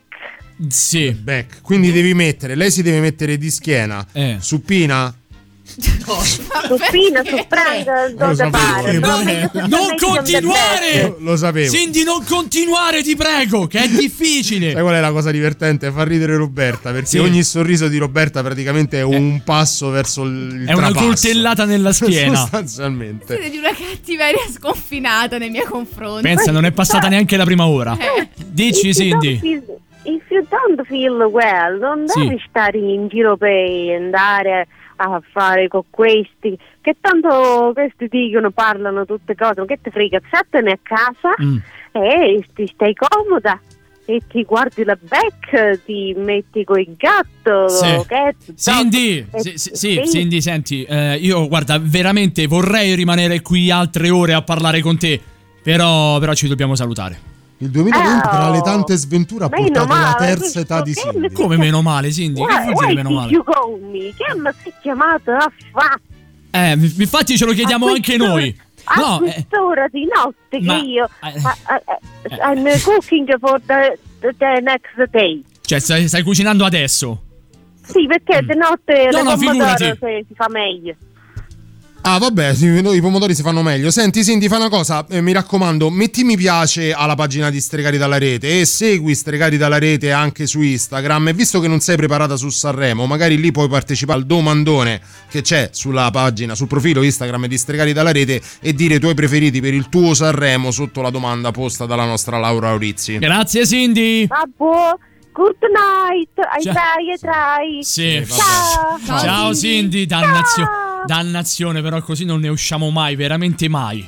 Sì. 0.69 1.13
Back. 1.13 1.61
Quindi 1.63 1.93
devi 1.93 2.15
mettere, 2.15 2.55
lei 2.55 2.71
si 2.71 2.83
deve 2.83 3.01
mettere 3.01 3.37
di 3.37 3.51
schiena. 3.51 4.05
Eh, 4.13 4.39
No, 4.41 5.15
vabbè. 8.17 9.25
meglio- 9.25 9.67
Non 9.67 9.95
continuare! 9.99 11.17
Lo 11.19 11.37
sapevo. 11.37 11.71
Cindy, 11.73 12.03
non 12.05 12.25
continuare, 12.25 13.03
ti 13.03 13.15
prego, 13.17 13.67
che 13.67 13.83
è 13.85 13.89
difficile. 13.89 14.73
Sai 14.73 14.83
qual 14.83 14.95
è 14.95 15.01
la 15.01 15.13
cosa 15.13 15.31
divertente? 15.31 15.91
Fa 15.91 16.05
ridere 16.05 16.37
Roberta 16.37 16.91
perché 16.93 17.07
Sì. 17.07 17.19
ogni 17.19 17.43
sorriso 17.43 17.89
di 17.89 17.99
Roberta 17.99 18.43
praticamente 18.43 18.99
è 18.99 19.03
un 19.03 19.43
passo 19.45 19.91
verso 19.91 20.25
il 20.25 20.65
È 20.67 20.73
una 20.73 20.87
trapasso. 20.89 21.05
coltellata 21.07 21.65
nella 21.65 21.93
schiena. 21.93 22.37
Sostanzialmente. 22.37 23.27
Siete 23.37 23.51
di 23.51 23.59
una 23.59 23.71
cattiveria 23.73 24.43
sconfinata 24.51 25.39
nei 25.39 25.51
miei 25.51 25.65
confronti. 25.65 26.23
Pensa, 26.23 26.51
non 26.51 26.65
è 26.65 26.73
passata 26.73 27.09
neanche 27.09 27.37
la 27.37 27.45
prima 27.45 27.67
ora. 27.67 27.97
Eh. 27.99 28.29
Dici, 28.47 28.95
Cindy. 28.95 29.39
Si, 29.39 29.63
feel 30.87 31.21
well, 31.31 31.79
non 31.79 32.05
Sì. 32.09 32.21
devi 32.21 32.43
stare 32.49 32.79
in 32.79 33.09
giro 33.09 33.37
per 33.37 33.51
andare 34.01 34.67
a 35.05 35.23
fare 35.33 35.69
con 35.69 35.83
questi, 35.91 36.59
che 36.81 36.97
tanto 37.01 37.71
questi 37.75 38.09
dicono, 38.09 38.51
parlano 38.51 39.05
tutte 39.05 39.35
cose, 39.35 39.61
ma 39.61 39.67
che 39.67 39.79
ti 39.83 39.91
frega, 39.91 40.21
statene 40.27 40.73
a 40.73 40.79
casa 40.83 41.35
Mm. 41.43 41.57
e 41.93 42.45
ti 42.55 42.67
stai 42.73 42.95
comoda. 42.95 43.61
E 44.11 44.23
ti 44.27 44.43
guardi 44.45 44.85
la 44.85 44.97
back, 44.99 45.85
ti 45.85 46.15
metti 46.17 46.65
con 46.65 46.81
il 46.81 46.97
gatto, 46.97 47.69
Sì. 47.69 48.01
che 48.07 48.35
Cindy, 48.57 49.27
sì, 49.37 49.59
sì, 49.59 49.75
sì, 49.75 50.03
Cindy, 50.07 50.41
senti, 50.41 50.83
eh, 50.85 51.17
io 51.17 51.47
guarda, 51.47 51.79
veramente 51.79 52.47
vorrei 52.47 52.95
rimanere 52.95 53.43
qui 53.43 53.71
altre 53.71 54.09
ore 54.09 54.33
a 54.33 54.41
parlare 54.41 54.81
con 54.81 54.97
te, 54.97 55.21
però, 55.63 56.19
però 56.21 56.33
ci 56.33 56.49
dobbiamo 56.49 56.75
salutare. 56.75 57.37
Il 57.61 57.71
2020 57.71 58.27
Oh, 58.27 58.31
tra 58.31 58.51
le 58.51 58.61
tante 58.63 58.97
sventure 58.97 59.45
ha 59.45 59.49
meno 59.51 59.65
portato 59.67 59.89
la 59.89 59.95
male, 59.95 60.27
terza 60.27 60.61
età 60.61 60.81
di 60.83 60.95
Cindy. 60.95 61.29
che- 61.29 61.35
Come 61.35 61.57
meno 61.57 61.83
male, 61.83 62.13
Cindy? 62.13 62.41
Che 62.45 62.53
Why, 62.55 62.73
vuol 62.73 62.87
dire 62.87 63.03
meno 63.03 63.11
male? 63.11 63.33
you 63.33 63.43
call 63.43 63.81
me? 63.81 64.13
Che 64.17 64.35
mi 64.37 64.51
sei 64.63 64.73
chiamato 64.81 65.31
a 65.33 65.53
fa? 65.73 66.01
Eh, 66.51 66.73
infatti 66.73 67.37
ce 67.37 67.45
lo 67.45 67.53
chiediamo 67.53 67.87
A 67.89 67.91
anche 67.93 68.17
noi. 68.17 68.57
A 68.85 68.95
No, 69.01 69.17
eh, 69.17 69.33
quest'ora 69.33 69.87
di 69.89 70.07
notte 70.07 70.61
ma- 70.61 70.79
che 70.81 70.87
io 70.87 71.05
eh, 71.05 71.41
a- 71.43 71.57
a- 71.65 71.83
a- 72.41 72.53
I'm 72.53 72.65
cooking 72.83 73.37
for 73.39 73.61
the, 73.67 73.99
the, 74.21 74.35
the 74.39 74.61
next 74.63 75.11
day. 75.11 75.45
cioè, 75.63 75.79
stai, 75.81 76.07
stai 76.09 76.23
cucinando 76.23 76.65
adesso. 76.65 77.23
Sì, 77.85 78.07
perché 78.07 78.41
di 78.47 78.55
notte 78.57 79.09
Mm. 79.09 79.11
No, 79.11 79.23
no, 79.31 79.37
pomodoro 79.37 79.75
figurati. 79.77 79.85
si, 79.85 80.25
si 80.29 80.35
fa 80.35 80.47
meglio. 80.49 80.95
Ah, 82.03 82.19
vabbè, 82.19 82.53
i 82.53 83.01
pomodori 83.01 83.35
si 83.35 83.43
fanno 83.43 83.63
meglio. 83.63 83.91
Senti, 83.91 84.25
Cindy, 84.25 84.49
fa 84.49 84.57
una 84.57 84.71
cosa, 84.71 85.05
eh, 85.11 85.21
mi 85.21 85.33
raccomando, 85.33 85.91
metti 85.91 86.25
mi 86.25 86.37
piace 86.37 86.93
alla 86.93 87.15
pagina 87.15 87.51
di 87.51 87.61
Stregati 87.61 87.99
dalla 87.99 88.17
rete 88.17 88.61
e 88.61 88.65
segui 88.65 89.15
Stregati 89.15 89.57
dalla 89.57 89.79
rete 89.79 90.11
anche 90.11 90.47
su 90.47 90.63
Instagram. 90.63 91.29
E 91.29 91.33
visto 91.35 91.61
che 91.61 91.69
non 91.69 91.81
sei 91.81 91.97
preparata 91.97 92.37
su 92.37 92.49
Sanremo, 92.49 93.05
magari 93.07 93.39
lì 93.39 93.51
puoi 93.51 93.69
partecipare 93.69 94.21
al 94.21 94.27
domandone 94.27 95.01
che 95.29 95.43
c'è 95.43 95.69
sulla 95.73 96.11
pagina, 96.11 96.55
sul 96.55 96.67
profilo 96.67 97.03
Instagram 97.03 97.47
di 97.47 97.59
Stregati 97.59 97.93
dalla 97.93 98.13
rete 98.13 98.41
e 98.61 98.73
dire 98.73 98.95
i 98.95 99.01
tuoi 99.01 99.15
preferiti 99.15 99.61
per 99.61 99.75
il 99.75 99.89
tuo 99.91 100.15
Sanremo 100.15 100.71
sotto 100.71 101.03
la 101.03 101.11
domanda 101.11 101.51
posta 101.51 101.85
dalla 101.85 102.07
nostra 102.07 102.39
Laura 102.39 102.71
Aurizzi. 102.71 103.19
Grazie, 103.19 103.67
Cindy. 103.67 104.27
Vabbè, 104.27 104.97
good 105.39 105.57
night. 105.73 106.31
I 106.37 106.63
Ciao. 106.63 106.73
try, 106.73 107.13
I 107.13 107.19
try. 107.19 107.83
Sì, 107.85 108.27
Ciao. 108.27 108.99
Ciao, 109.21 109.55
Cindy, 109.55 110.05
dannazio- 110.05 110.69
dannazione, 111.07 111.81
però 111.81 112.01
così 112.03 112.25
non 112.25 112.41
ne 112.41 112.49
usciamo 112.49 112.91
mai, 112.91 113.15
veramente 113.15 113.69
mai. 113.69 114.07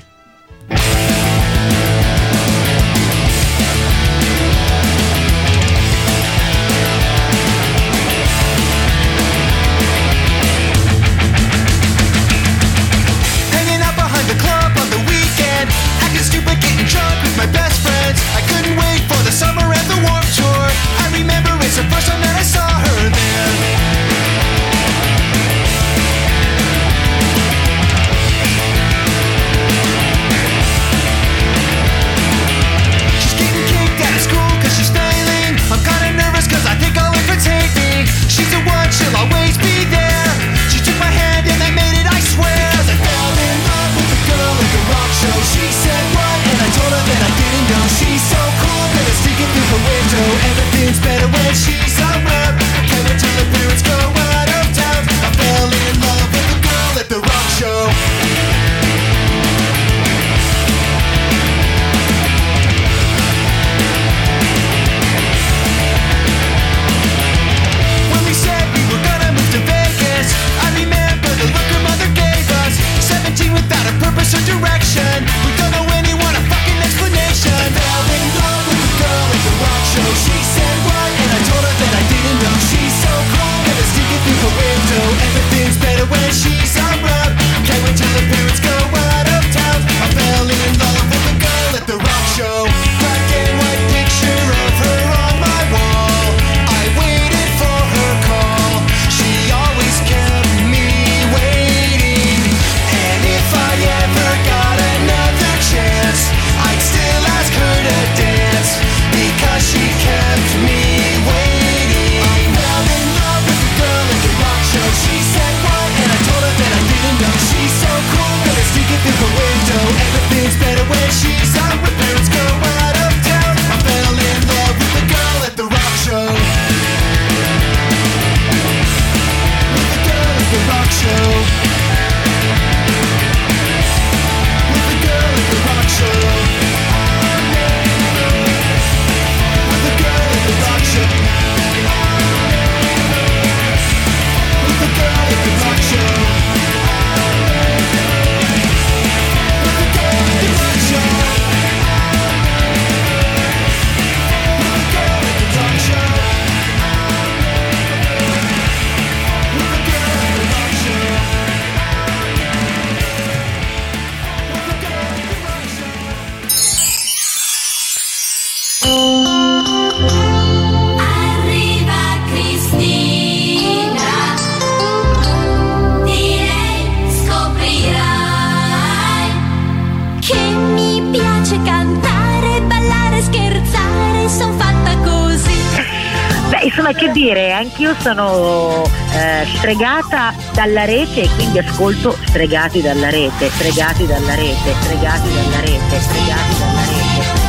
Sono 188.01 188.83
eh, 189.13 189.47
stregata 189.57 190.35
dalla 190.53 190.85
rete 190.85 191.23
e 191.23 191.29
quindi 191.35 191.59
ascolto 191.59 192.17
stregati 192.25 192.81
dalla 192.81 193.11
rete, 193.11 193.51
stregati 193.51 194.07
dalla 194.07 194.35
rete, 194.35 194.75
stregati 194.81 195.29
dalla 195.29 195.61
rete, 195.61 196.01
stregati 196.01 196.59
dalla 196.59 196.81
rete. 196.81 197.21
stregati. 197.21 197.41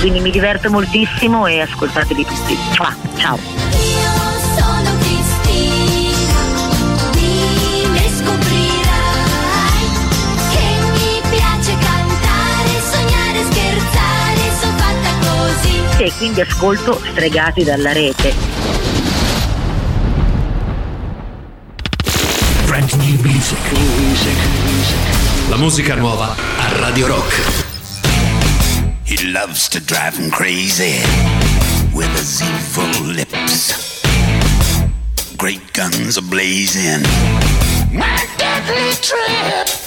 Quindi 0.00 0.20
mi 0.20 0.30
diverto 0.30 0.70
moltissimo 0.70 1.46
e 1.46 1.60
ascoltateli 1.60 2.24
tutti. 2.24 2.56
Ciao. 3.16 3.38
E 15.98 16.12
quindi 16.18 16.40
ascolto 16.42 17.00
Stregati 17.10 17.64
dalla 17.64 17.92
rete. 17.92 18.55
Brand 22.76 22.94
new 22.98 23.16
music. 23.22 23.58
La 25.48 25.56
musica 25.56 25.94
nuova 25.94 26.36
a 26.58 26.78
Radio 26.78 27.06
Rock. 27.06 27.32
He 29.02 29.32
loves 29.32 29.66
to 29.68 29.80
drive 29.80 30.18
him 30.18 30.28
crazy 30.28 31.00
with 31.94 32.10
his 32.18 32.42
evil 32.42 33.14
lips. 33.14 34.02
Great 35.38 35.72
guns 35.72 36.18
are 36.18 36.28
blazing. 36.28 37.00
My 37.92 38.26
deadly 38.36 38.92
trip. 39.00 39.85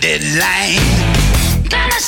Deadline, 0.00 0.78
gonna 1.68 2.00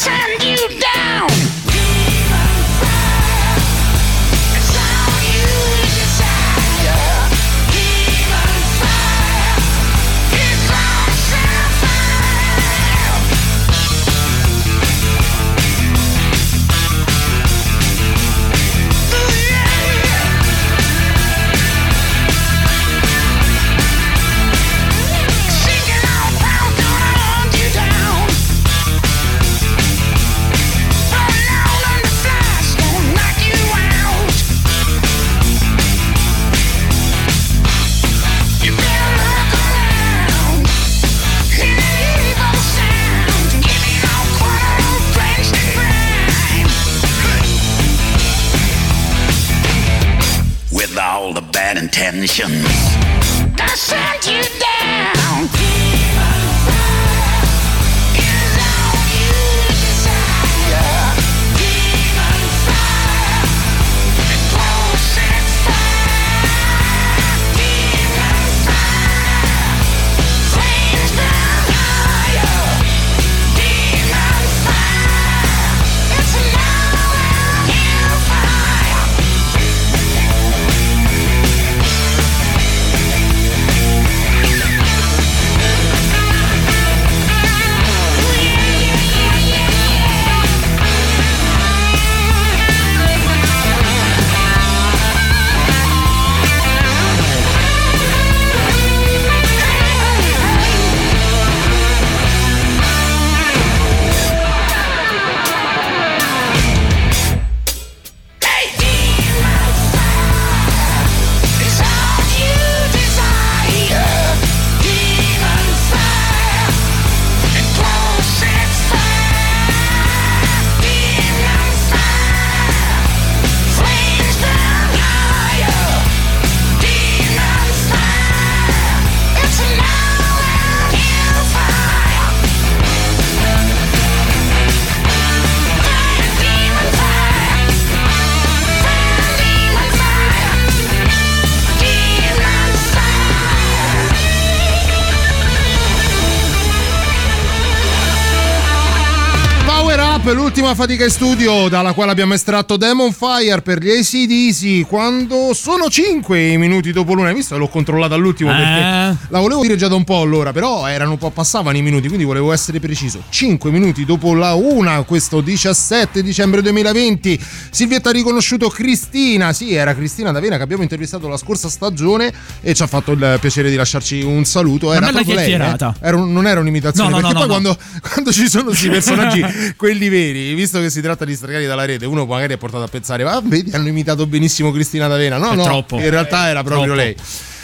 Up, 150.61 150.65
l'ultima 150.65 150.75
fatica 150.75 151.05
in 151.05 151.11
studio 151.11 151.69
dalla 151.69 151.93
quale 151.93 152.11
abbiamo 152.11 152.35
estratto 152.35 152.77
Demon 152.77 153.13
Fire 153.13 153.63
per 153.63 153.79
gli 153.81 153.91
ACDC 153.91 154.87
quando 154.89 155.53
sono 155.55 155.89
5 155.89 156.57
minuti 156.57 156.91
dopo 156.91 157.15
l'una. 157.15 157.29
Hai 157.29 157.35
visto? 157.35 157.57
L'ho 157.57 157.69
controllata 157.69 158.15
all'ultimo 158.17 158.51
Eh. 158.51 158.55
perché 158.55 159.27
la 159.29 159.39
volevo 159.39 159.63
dire 159.63 159.77
già 159.77 159.87
da 159.89 159.95
un 159.95 160.03
po' 160.05 160.21
allora, 160.21 160.53
però 160.53 160.87
erano 160.89 161.13
un 161.13 161.19
po' 161.19 161.31
passavano 161.31 161.77
i 161.77 161.83
minuti, 161.83 162.09
quindi 162.09 162.25
volevo 162.25 162.53
essere 162.53 162.81
preciso. 162.81 163.23
5 163.29 163.71
minuti 163.71 164.05
dopo 164.05 164.35
la 164.35 164.55
una, 164.55 165.03
questo 165.03 165.41
17 165.41 166.23
dicembre 166.23 166.61
2020. 166.63 167.41
Silvietta 167.71 168.09
ha 168.09 168.13
riconosciuto 168.13 168.69
Cristina, 168.69 169.53
sì, 169.53 169.75
era 169.75 169.95
Cristina 169.95 170.33
D'Avena 170.33 170.57
che 170.57 170.63
abbiamo 170.63 170.83
intervistato 170.83 171.29
la 171.29 171.37
scorsa 171.37 171.69
stagione 171.69 172.33
e 172.61 172.75
ci 172.75 172.83
ha 172.83 172.87
fatto 172.89 173.13
il 173.13 173.39
piacere 173.41 173.71
di 173.71 173.77
lasciarci 173.77 174.23
un 174.23 174.45
saluto. 174.45 174.93
Era 174.93 175.09
proprio 175.11 175.35
lei, 175.37 175.53
eh? 175.53 175.77
Era 176.01 176.17
un- 176.17 176.33
non 176.33 176.47
era 176.49 176.59
un'imitazione, 176.61 177.11
No, 177.11 177.17
no, 177.17 177.21
perché 177.29 177.35
no, 177.35 177.47
poi 177.47 177.49
no, 177.63 177.75
quando, 177.77 177.79
quando 178.13 178.33
ci 178.33 178.49
sono 178.49 178.65
questi 178.65 178.89
personaggi, 178.89 179.45
quelli 179.77 180.09
veri, 180.09 180.48
visto 180.55 180.81
che 180.81 180.91
si 180.91 181.01
tratta 181.01 181.25
di 181.25 181.35
stregati 181.35 181.67
dalla 181.67 181.85
rete, 181.85 182.07
uno 182.07 182.25
magari 182.27 182.55
è 182.55 182.57
portato 182.57 182.85
a 182.85 182.89
pensare, 182.89 183.25
ma 183.25 183.41
vedi, 183.45 183.71
hanno 183.73 183.89
imitato 183.89 184.27
benissimo 184.27 184.71
Cristina 184.73 185.07
D'Avena. 185.09 185.39
No, 185.39 185.53
È 185.53 185.57
no, 185.57 185.65
troppo. 185.65 185.99
in 185.99 186.11
realtà 186.11 186.49
era 186.49 186.63
proprio 186.63 186.85
Troppo. 186.95 187.01
lei. 187.01 187.17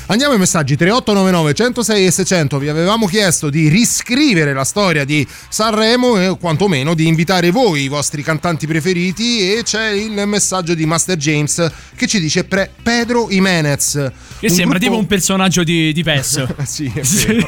Andiamo 0.06 0.34
ai 0.34 0.38
messaggi 0.38 0.76
3899 0.76 1.54
106 1.54 2.06
e 2.06 2.10
600. 2.10 2.58
Vi 2.58 2.68
avevamo 2.68 3.06
chiesto 3.06 3.48
di 3.48 3.68
riscrivere 3.68 4.52
la 4.52 4.64
storia 4.64 5.02
di 5.02 5.26
Sanremo 5.48 6.20
e 6.20 6.36
quantomeno 6.38 6.92
di 6.92 7.06
invitare 7.06 7.50
voi, 7.50 7.84
i 7.84 7.88
vostri 7.88 8.22
cantanti 8.22 8.66
preferiti. 8.66 9.54
E 9.54 9.62
c'è 9.62 9.92
il 9.92 10.26
messaggio 10.26 10.74
di 10.74 10.84
Master 10.84 11.16
James 11.16 11.72
che 11.96 12.06
ci 12.06 12.20
dice 12.20 12.44
pre- 12.44 12.70
Pedro 12.82 13.28
Jimenez. 13.30 14.12
Che 14.38 14.50
sembra 14.50 14.78
tipo 14.78 14.98
un 14.98 15.06
personaggio 15.06 15.64
di, 15.64 15.90
di 15.94 16.02
PES. 16.02 16.48
sì, 16.68 16.92
è 16.94 17.00
vero. 17.00 17.46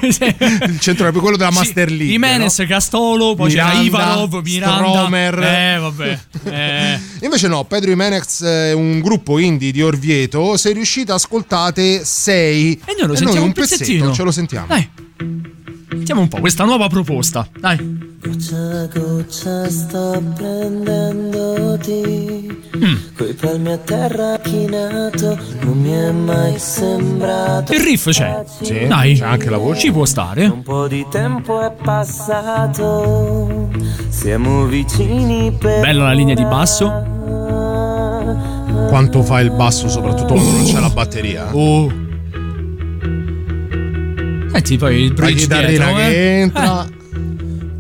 il 0.65 0.79
centro 0.81 1.13
quello 1.13 1.37
della 1.37 1.51
Master 1.51 1.91
League. 1.91 2.07
Jimenez, 2.07 2.59
no? 2.59 2.67
Castolo, 2.67 3.35
poi 3.35 3.51
c'era 3.51 3.67
Miranda, 3.67 3.85
Ivanov, 3.85 4.41
Miranda. 4.43 4.77
Stromer. 4.77 5.39
Eh, 5.39 5.79
vabbè. 5.79 6.19
Eh. 6.57 6.99
Invece 7.23 7.49
no, 7.49 7.65
Pedro 7.65 7.91
Jimenez 7.91 8.43
è 8.43 8.73
un 8.73 9.01
gruppo 9.01 9.39
indie 9.39 9.73
di 9.73 9.83
Orvieto. 9.83 10.57
Se 10.57 10.73
riuscite, 10.73 11.13
ascoltate 11.13 12.05
6. 12.05 12.46
E 12.47 12.95
noi 12.99 13.07
lo 13.09 13.15
sentiamo 13.15 13.43
un 13.43 13.49
un 13.49 13.53
pezzettino. 13.53 13.99
pezzetto, 13.99 14.15
ce 14.15 14.23
lo 14.23 14.31
sentiamo. 14.31 14.67
Dai. 14.67 14.89
Sentiamo 15.89 16.21
un 16.21 16.29
po' 16.29 16.39
questa 16.41 16.65
nuova 16.65 16.89
proposta. 16.89 17.49
Dai. 17.59 18.05
Goccia 18.27 18.87
goccia 18.93 19.69
sto 19.71 20.21
prendendoti 20.35 21.85
Coi 23.17 23.35
palmi 23.35 23.71
a 23.73 23.77
terra 23.79 24.39
chinato 24.43 25.39
Non 25.61 25.81
mi 25.81 25.93
è 25.93 26.11
mai 26.11 26.59
sembrato 26.59 27.73
Il 27.73 27.81
riff 27.81 28.11
c'è. 28.11 28.45
Sì, 28.63 28.87
Dai. 28.87 29.15
c'è 29.15 29.25
anche 29.25 29.49
la 29.49 29.59
voce. 29.59 29.81
Ci 29.81 29.93
può 29.93 30.05
stare. 30.05 30.47
Un 30.47 30.63
po' 30.63 30.89
di 30.89 31.07
tempo 31.11 31.61
è 31.61 31.73
passato 31.73 33.71
Siamo 34.09 34.65
vicini 34.67 35.53
per 35.53 35.81
Bella 35.81 36.05
la 36.05 36.13
linea 36.13 36.35
di 36.35 36.45
basso. 36.45 37.15
Quanto 38.89 39.23
fa 39.23 39.41
il 39.41 39.51
basso, 39.51 39.89
soprattutto 39.89 40.35
quando 40.35 40.51
non 40.51 40.65
c'è 40.65 40.81
la 40.81 40.91
batteria. 40.91 41.55
Oh. 41.55 42.06
Senti 44.57 44.79
poi 44.79 45.03
il 45.03 45.09
La 45.09 45.15
bridge 45.15 45.43
chitarrina 45.43 45.85
dietro, 45.85 45.95
che 45.97 46.09
eh. 46.09 46.41
entra. 46.41 46.87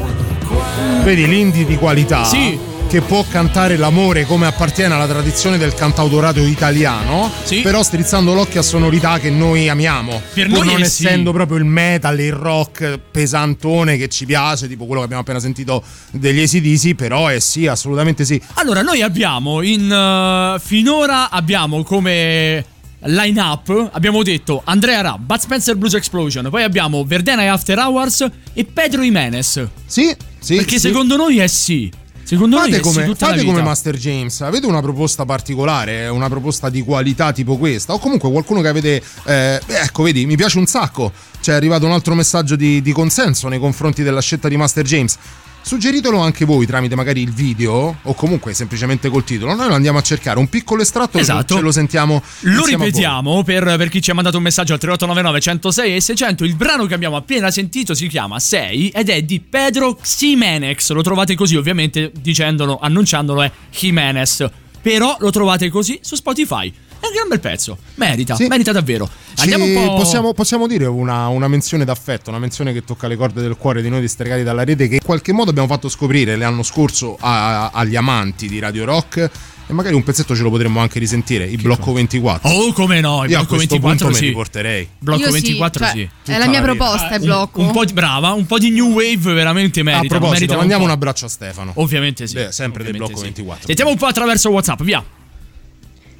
Vedi 1.05 1.27
l'indie 1.27 1.65
di 1.65 1.77
qualità. 1.77 2.25
Sì. 2.25 2.70
Che 2.91 3.03
può 3.03 3.25
cantare 3.31 3.77
l'amore 3.77 4.25
come 4.27 4.47
appartiene 4.49 4.93
alla 4.95 5.07
tradizione 5.07 5.59
del 5.59 5.75
cantautorato 5.75 6.41
italiano, 6.41 7.31
Sì. 7.45 7.61
però 7.61 7.85
strizzando 7.85 8.35
l'occhio 8.35 8.59
a 8.59 8.63
sonorità 8.65 9.21
che 9.21 9.31
noi 9.31 9.69
amiamo. 9.69 10.21
Per 10.35 10.49
pur 10.49 10.57
noi 10.65 10.67
non 10.67 10.83
è 10.83 10.85
sì. 10.87 11.07
essendo 11.07 11.31
proprio 11.31 11.59
il 11.59 11.65
metal, 11.67 12.19
il 12.19 12.33
rock 12.33 12.99
pesantone 13.13 13.97
che 13.97 14.09
ci 14.09 14.27
piace, 14.27 14.67
tipo 14.67 14.87
quello 14.87 14.99
che 14.99 15.05
abbiamo 15.05 15.23
appena 15.23 15.39
sentito 15.39 15.85
degli 16.11 16.41
ACDC, 16.43 16.97
però 16.97 17.29
è 17.29 17.39
sì, 17.39 17.69
assolutamente 17.69 18.25
sì. 18.25 18.43
Allora, 18.55 18.83
noi 18.83 19.03
abbiamo 19.03 19.63
in. 19.63 19.89
eh, 19.89 20.61
finora 20.61 21.31
abbiamo 21.31 21.85
come 21.85 22.65
line 23.03 23.41
up. 23.41 23.91
Abbiamo 23.93 24.25
detto 24.25 24.63
Andrea 24.65 25.01
Ra, 25.01 25.17
Bud 25.17 25.39
Spencer 25.39 25.77
Blues 25.77 25.95
Explosion. 25.95 26.49
Poi 26.51 26.65
abbiamo 26.65 27.05
Verdena 27.05 27.43
e 27.43 27.47
After 27.47 27.79
Hours 27.79 28.27
e 28.53 28.65
Pedro 28.65 29.03
Jimenez. 29.03 29.65
Sì, 29.87 30.13
sì. 30.41 30.57
Perché 30.57 30.73
sì. 30.73 30.89
secondo 30.89 31.15
noi 31.15 31.39
è 31.39 31.47
sì. 31.47 31.99
Secondo 32.31 32.59
Fate 32.59 32.71
è 32.71 32.75
sì 32.75 32.81
come, 32.81 33.15
fate 33.17 33.45
come 33.45 33.61
Master 33.61 33.97
James, 33.97 34.41
avete 34.43 34.65
una 34.67 34.81
proposta 34.81 35.25
particolare, 35.25 36.07
una 36.07 36.29
proposta 36.29 36.71
di 36.71 36.81
qualità 36.85 37.33
tipo 37.33 37.57
questa, 37.57 37.93
o 37.93 37.99
comunque 37.99 38.31
qualcuno 38.31 38.61
che 38.61 38.69
avete. 38.69 39.03
eh, 39.25 39.61
beh, 39.67 39.81
ecco, 39.81 40.05
vedi, 40.05 40.27
mi 40.27 40.37
piace 40.37 40.59
un 40.59 40.67
sacco. 40.67 41.11
C'è 41.41 41.53
arrivato 41.53 41.87
un 41.87 41.91
altro 41.91 42.15
messaggio 42.15 42.55
di, 42.55 42.83
di 42.83 42.93
consenso 42.93 43.49
nei 43.49 43.59
confronti 43.59 44.05
della 44.05 44.21
scelta 44.21 44.47
di 44.47 44.57
Master 44.57 44.85
James. 44.85 45.19
Suggeritelo 45.63 46.19
anche 46.19 46.45
voi 46.45 46.67
tramite 46.67 46.97
magari 46.97 47.23
il 47.23 47.33
video 47.33 47.97
o 48.03 48.15
comunque 48.15 48.55
semplicemente 48.55 49.09
col 49.09 49.23
titolo. 49.25 49.55
Noi 49.55 49.69
lo 49.69 49.75
andiamo 49.75 49.99
a 49.99 50.03
cercare 50.03 50.39
un 50.39 50.49
piccolo 50.49 50.83
estratto 50.83 51.19
e 51.19 51.21
Esatto. 51.21 51.55
ce 51.55 51.61
lo 51.61 51.71
sentiamo. 51.71 52.23
Lo 52.41 52.65
ripetiamo 52.65 53.45
per, 53.45 53.77
per 53.77 53.89
chi 53.89 54.03
ci 54.03 54.11
ha 54.11 54.15
mandato 54.15 54.39
un 54.39 54.43
messaggio 54.43 54.73
al 54.73 54.79
3899 54.81 55.41
106 55.41 55.95
e 55.97 56.01
600. 56.01 56.45
Il 56.45 56.57
brano 56.57 56.87
che 56.87 56.95
abbiamo 56.95 57.17
appena 57.17 57.51
sentito 57.51 57.95
si 57.95 58.09
chiama 58.09 58.41
6 58.41 58.89
ed 58.89 59.11
è 59.11 59.23
di 59.23 59.39
Pedro 59.41 59.95
Ximenex. 59.95 60.91
Lo 60.93 61.03
trovate 61.03 61.35
così, 61.37 61.57
ovviamente, 61.57 62.11
dicendolo, 62.21 62.79
annunciandolo 62.81 63.43
è 63.43 63.51
Jimenez. 63.71 64.45
Però 64.83 65.17
lo 65.21 65.31
trovate 65.31 65.69
così 65.69 65.99
su 66.03 66.15
Spotify. 66.17 66.73
È 67.01 67.07
un 67.07 67.13
gran 67.15 67.29
bel 67.29 67.41
pezzo. 67.41 67.79
Merita, 67.95 68.35
Sì. 68.35 68.47
merita 68.47 68.73
davvero. 68.73 69.09
Ci- 69.35 69.41
Andiamo 69.51 69.65
un 69.65 69.73
po'. 69.75 69.95
possiamo, 69.97 70.33
possiamo 70.35 70.67
dire 70.67 70.85
una, 70.87 71.29
una 71.29 71.49
menzione 71.49 71.85
d'affetto, 71.85 72.29
una 72.31 72.39
menzione 72.39 72.73
che 72.73 72.85
tocca 72.85 73.07
le 73.09 73.17
corde 73.17 73.41
del 73.41 73.57
cuore 73.57 73.81
di 73.83 73.89
noi 73.89 74.01
distregati 74.01 74.43
dalla 74.43 74.65
rete, 74.65 74.87
che 74.89 74.95
in 74.97 75.03
qualche 75.05 75.33
modo 75.33 75.51
abbiamo 75.51 75.69
fatto 75.69 75.89
scoprire 75.89 76.37
l'anno 76.37 76.63
scorso 76.63 77.17
a- 77.19 77.71
agli 77.71 77.97
amanti 77.97 78.49
di 78.49 78.59
Radio 78.59 78.85
Rock. 78.85 79.31
E 79.67 79.73
magari 79.73 79.95
un 79.95 80.03
pezzetto 80.03 80.35
ce 80.35 80.43
lo 80.43 80.51
potremmo 80.51 80.81
anche 80.81 80.99
risentire, 80.99 81.45
il 81.45 81.63
blocco 81.63 81.93
24. 81.93 82.49
Oh, 82.51 82.73
come 82.73 83.01
no, 83.01 83.23
il 83.23 83.31
Io 83.31 83.37
a 83.37 83.39
blocco 83.41 83.55
questo 83.55 83.75
24 83.79 84.05
punto 84.07 84.13
sì. 84.15 84.21
me 84.23 84.29
li 84.29 84.35
porterei. 84.35 84.89
Blocco 84.99 85.21
Io 85.21 85.27
sì, 85.27 85.33
24 85.33 85.85
cioè, 85.85 85.93
sì. 85.95 86.33
È 86.33 86.39
la 86.39 86.49
mia 86.49 86.61
vita. 86.61 86.73
proposta, 86.73 87.15
il 87.15 87.21
Un- 87.21 87.27
blocco. 87.27 87.61
Un, 87.61 87.71
po' 87.71 87.85
di 87.85 87.93
brava, 87.93 88.33
un 88.33 88.47
po' 88.47 88.59
di 88.59 88.71
new 88.71 88.89
wave 88.91 89.33
veramente 89.33 89.85
merita. 89.85 90.03
a 90.05 90.09
proposito, 90.09 90.33
merita 90.41 90.57
mandiamo 90.57 90.83
un 90.83 90.89
po'. 90.89 90.95
abbraccio 90.95 91.27
a 91.27 91.29
Stefano. 91.29 91.71
Ovviamente 91.77 92.27
sì. 92.27 92.35
Beh, 92.35 92.51
sempre 92.51 92.83
del 92.83 92.95
Ovviamente 92.95 92.99
blocco 92.99 93.17
sì. 93.19 93.23
24. 93.23 93.67
Sentiamo 93.69 93.91
un 93.93 93.97
po' 93.97 94.07
attraverso 94.07 94.51
WhatsApp, 94.51 94.83
via. 94.83 95.05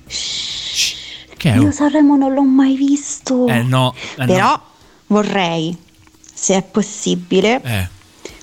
Che 0.07 0.15
è? 1.49 1.57
Io 1.57 1.71
Sanremo 1.71 2.17
non 2.17 2.35
l'ho 2.35 2.43
mai 2.45 2.77
visto. 2.77 3.47
Eh 3.47 3.63
no, 3.63 3.95
eh 4.17 4.25
no. 4.25 4.27
Però 4.27 4.61
vorrei, 5.07 5.75
se 6.33 6.57
è 6.57 6.63
possibile, 6.63 7.61
Eh, 7.63 7.89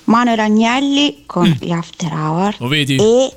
Manuel 0.04 0.40
Agnelli 0.40 1.22
con 1.26 1.46
gli 1.60 1.70
After 1.70 2.12
Hour 2.12 2.54
lo 2.58 2.66
vedi? 2.68 2.96
e 2.96 3.32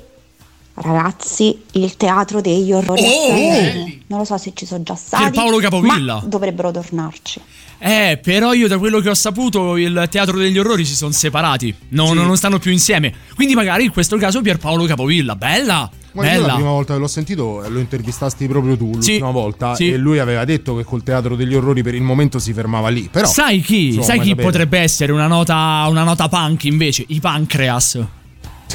ragazzi 0.74 1.62
il 1.72 1.96
teatro 1.96 2.40
degli 2.40 2.72
orrori 2.72 3.02
Oh! 3.02 3.26
Sanremo. 3.28 3.90
Non 4.06 4.18
lo 4.20 4.24
so 4.24 4.38
se 4.38 4.52
ci 4.54 4.64
sono 4.66 4.82
già 4.82 4.94
stati. 4.94 5.22
Pierpaolo 5.24 5.58
Capovilla. 5.58 6.14
Ma 6.14 6.20
dovrebbero 6.24 6.70
tornarci. 6.70 7.40
Eh, 7.78 8.18
però 8.22 8.52
io 8.52 8.68
da 8.68 8.78
quello 8.78 9.00
che 9.00 9.08
ho 9.10 9.14
saputo 9.14 9.76
il 9.76 10.06
Teatro 10.08 10.38
degli 10.38 10.56
Orrori 10.56 10.84
si 10.84 10.94
sono 10.94 11.10
separati. 11.10 11.74
Non, 11.88 12.08
Sì. 12.10 12.14
non 12.14 12.36
stanno 12.36 12.60
più 12.60 12.70
insieme. 12.70 13.12
Quindi 13.34 13.54
magari 13.56 13.84
in 13.84 13.90
questo 13.90 14.16
caso 14.18 14.40
Pierpaolo 14.40 14.84
Capovilla. 14.84 15.34
Bella! 15.34 15.90
Ma 16.12 16.24
io 16.24 16.30
la 16.32 16.40
bella. 16.46 16.54
prima 16.54 16.70
volta 16.70 16.94
che 16.94 17.00
l'ho 17.00 17.06
sentito 17.06 17.64
eh, 17.64 17.68
lo 17.70 17.78
intervistasti 17.78 18.46
proprio 18.46 18.76
tu 18.76 18.90
l'ultima 18.92 19.30
volta 19.30 19.74
sì. 19.74 19.92
e 19.92 19.96
lui 19.96 20.18
aveva 20.18 20.44
detto 20.44 20.76
che 20.76 20.84
col 20.84 21.02
teatro 21.02 21.36
degli 21.36 21.54
orrori 21.54 21.82
per 21.82 21.94
il 21.94 22.02
momento 22.02 22.38
si 22.38 22.52
fermava 22.52 22.88
lì. 22.88 23.08
Però 23.10 23.26
sai 23.26 23.60
chi? 23.60 23.86
insomma, 23.86 24.04
sai 24.04 24.20
chi 24.20 24.28
sapete. 24.30 24.46
potrebbe 24.46 24.78
essere 24.78 25.12
una 25.12 25.26
nota, 25.26 25.84
una 25.88 26.04
nota 26.04 26.28
punk 26.28 26.64
invece? 26.64 27.04
I 27.08 27.20
Pancreas. 27.20 27.98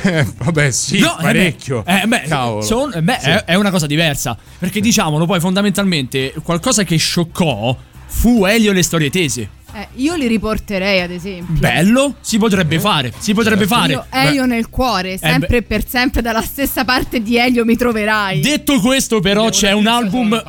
Eh, 0.04 0.24
vabbè, 0.38 0.70
sì, 0.70 1.00
No, 1.00 1.18
eh 1.18 1.22
parecchio. 1.24 1.84
eh 1.84 2.06
beh, 2.06 2.28
son- 2.62 2.94
eh 2.94 3.02
beh, 3.02 3.18
Sì. 3.20 3.30
è, 3.30 3.44
è 3.46 3.56
una 3.56 3.72
cosa 3.72 3.88
diversa. 3.88 4.38
Perché 4.60 4.80
diciamolo, 4.80 5.26
poi 5.26 5.40
fondamentalmente 5.40 6.36
qualcosa 6.44 6.84
che 6.84 6.98
scioccò 6.98 7.76
fu 8.06 8.46
Elio 8.46 8.72
le 8.74 8.84
storie 8.84 9.10
tese. 9.10 9.50
Eh, 9.74 9.88
io 9.96 10.16
li 10.16 10.28
riporterei, 10.28 11.02
ad 11.02 11.12
esempio. 11.12 11.54
Bello, 11.60 12.16
si 12.22 12.38
potrebbe 12.38 12.80
fare, 12.80 13.12
si 13.18 13.34
potrebbe 13.34 13.68
fare. 13.68 13.94
Io 13.94 14.06
Elio 14.10 14.46
nel 14.46 14.70
cuore, 14.70 15.18
sempre 15.18 15.58
e 15.58 15.62
per 15.62 15.88
sempre 15.88 16.22
dalla 16.22 16.42
stessa 16.42 16.86
parte 16.86 17.22
di 17.22 17.38
Elio 17.38 17.66
mi 17.66 17.76
troverai. 17.76 18.40
Detto 18.40 18.80
questo, 18.80 19.20
però, 19.20 19.42
Devo 19.42 19.54
c'è 19.54 19.72
un 19.74 19.88
album. 19.88 20.44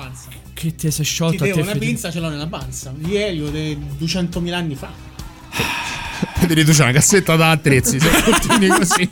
Che 0.54 0.74
te 0.74 0.90
sei 0.90 1.04
Ti 1.04 1.10
sciolto 1.10 1.44
a 1.44 1.46
devo 1.46 1.60
te, 1.60 1.62
una 1.62 1.78
pinza 1.78 2.10
ce 2.10 2.20
l'ho 2.20 2.28
nella 2.28 2.46
panza. 2.46 2.92
Di 2.94 3.16
Elio 3.16 3.48
di 3.48 3.76
200.000 4.00 4.52
anni 4.54 4.74
fa. 4.74 4.90
Vedi, 6.40 6.64
tu 6.64 6.72
c'è 6.72 6.82
una 6.82 6.92
cassetta 6.92 7.36
da 7.36 7.50
attrezzi, 7.50 8.00
se 8.00 8.08
continui 8.24 8.68
così. 8.68 9.08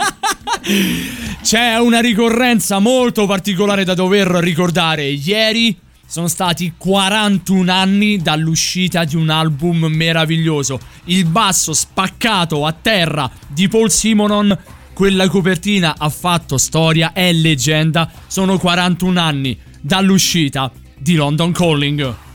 C'è 1.43 1.77
una 1.77 2.01
ricorrenza 2.01 2.79
molto 2.79 3.27
particolare 3.27 3.85
da 3.85 3.95
dover 3.95 4.27
ricordare. 4.27 5.05
Ieri 5.05 5.77
sono 6.07 6.29
stati 6.29 6.75
41 6.77 7.71
anni 7.71 8.19
dall'uscita 8.19 9.05
di 9.05 9.17
un 9.17 9.29
album 9.29 9.87
meraviglioso. 9.87 10.79
Il 11.05 11.27
basso 11.27 11.73
spaccato 11.73 12.65
a 12.65 12.73
terra 12.73 13.31
di 13.49 13.69
Paul 13.69 13.91
Simonon. 13.91 14.57
Quella 14.93 15.29
copertina 15.29 15.97
ha 15.99 16.09
fatto 16.09 16.57
storia, 16.57 17.13
è 17.13 17.33
leggenda. 17.33 18.11
Sono 18.27 18.57
41 18.57 19.21
anni 19.21 19.59
dall'uscita 19.81 20.71
di 20.97 21.15
London 21.15 21.53
Calling. 21.53 22.26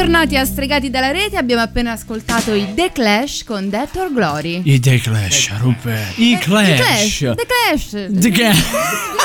Bentornati 0.00 0.38
a 0.38 0.46
Stregati 0.46 0.88
dalla 0.88 1.10
Rete, 1.10 1.36
abbiamo 1.36 1.60
appena 1.60 1.92
ascoltato 1.92 2.54
i 2.54 2.72
The 2.74 2.90
Clash 2.90 3.44
con 3.44 3.68
Death 3.68 3.96
or 3.96 4.10
Glory. 4.10 4.62
I 4.64 4.80
The 4.80 4.98
Clash, 4.98 5.50
Ruppe. 5.58 6.14
I 6.14 6.38
Clash. 6.40 7.18
The 7.18 7.34
Clash! 7.46 7.90
The 8.08 8.30
Clash. 8.30 8.62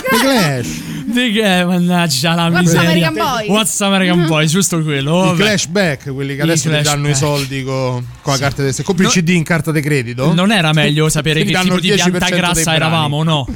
The 0.10 0.18
Clash. 0.20 0.68
The 1.14 1.32
Clash, 1.32 1.66
mannaggia 1.66 2.34
la 2.36 2.50
What's 2.50 2.74
miseria. 2.74 2.90
American 2.90 3.14
Boy? 3.14 3.48
What's 3.48 3.80
American 3.80 4.28
Boy, 4.28 4.48
giusto 4.52 4.84
quello. 4.84 5.24
I 5.24 5.28
vabbè. 5.28 5.44
flashback, 5.44 6.14
quelli 6.14 6.36
che 6.36 6.42
adesso 6.42 6.70
ti 6.70 6.82
danno 6.82 7.08
i 7.08 7.16
soldi 7.16 7.64
co- 7.64 8.04
con, 8.22 8.34
la 8.34 8.40
carta 8.40 8.62
di 8.62 8.84
compri 8.84 9.04
No- 9.04 9.10
il 9.10 9.16
CD 9.16 9.30
in 9.30 9.44
carta 9.44 9.72
di 9.72 9.80
credito. 9.80 10.34
Non 10.34 10.52
era 10.52 10.74
meglio 10.74 11.08
sapere 11.08 11.42
che 11.46 11.52
danno 11.52 11.80
tipo 11.80 11.80
di 11.80 11.88
il 11.88 11.94
10% 11.94 11.98
pianta 12.10 12.30
grassa 12.36 12.76
eravamo, 12.76 13.24
no? 13.24 13.48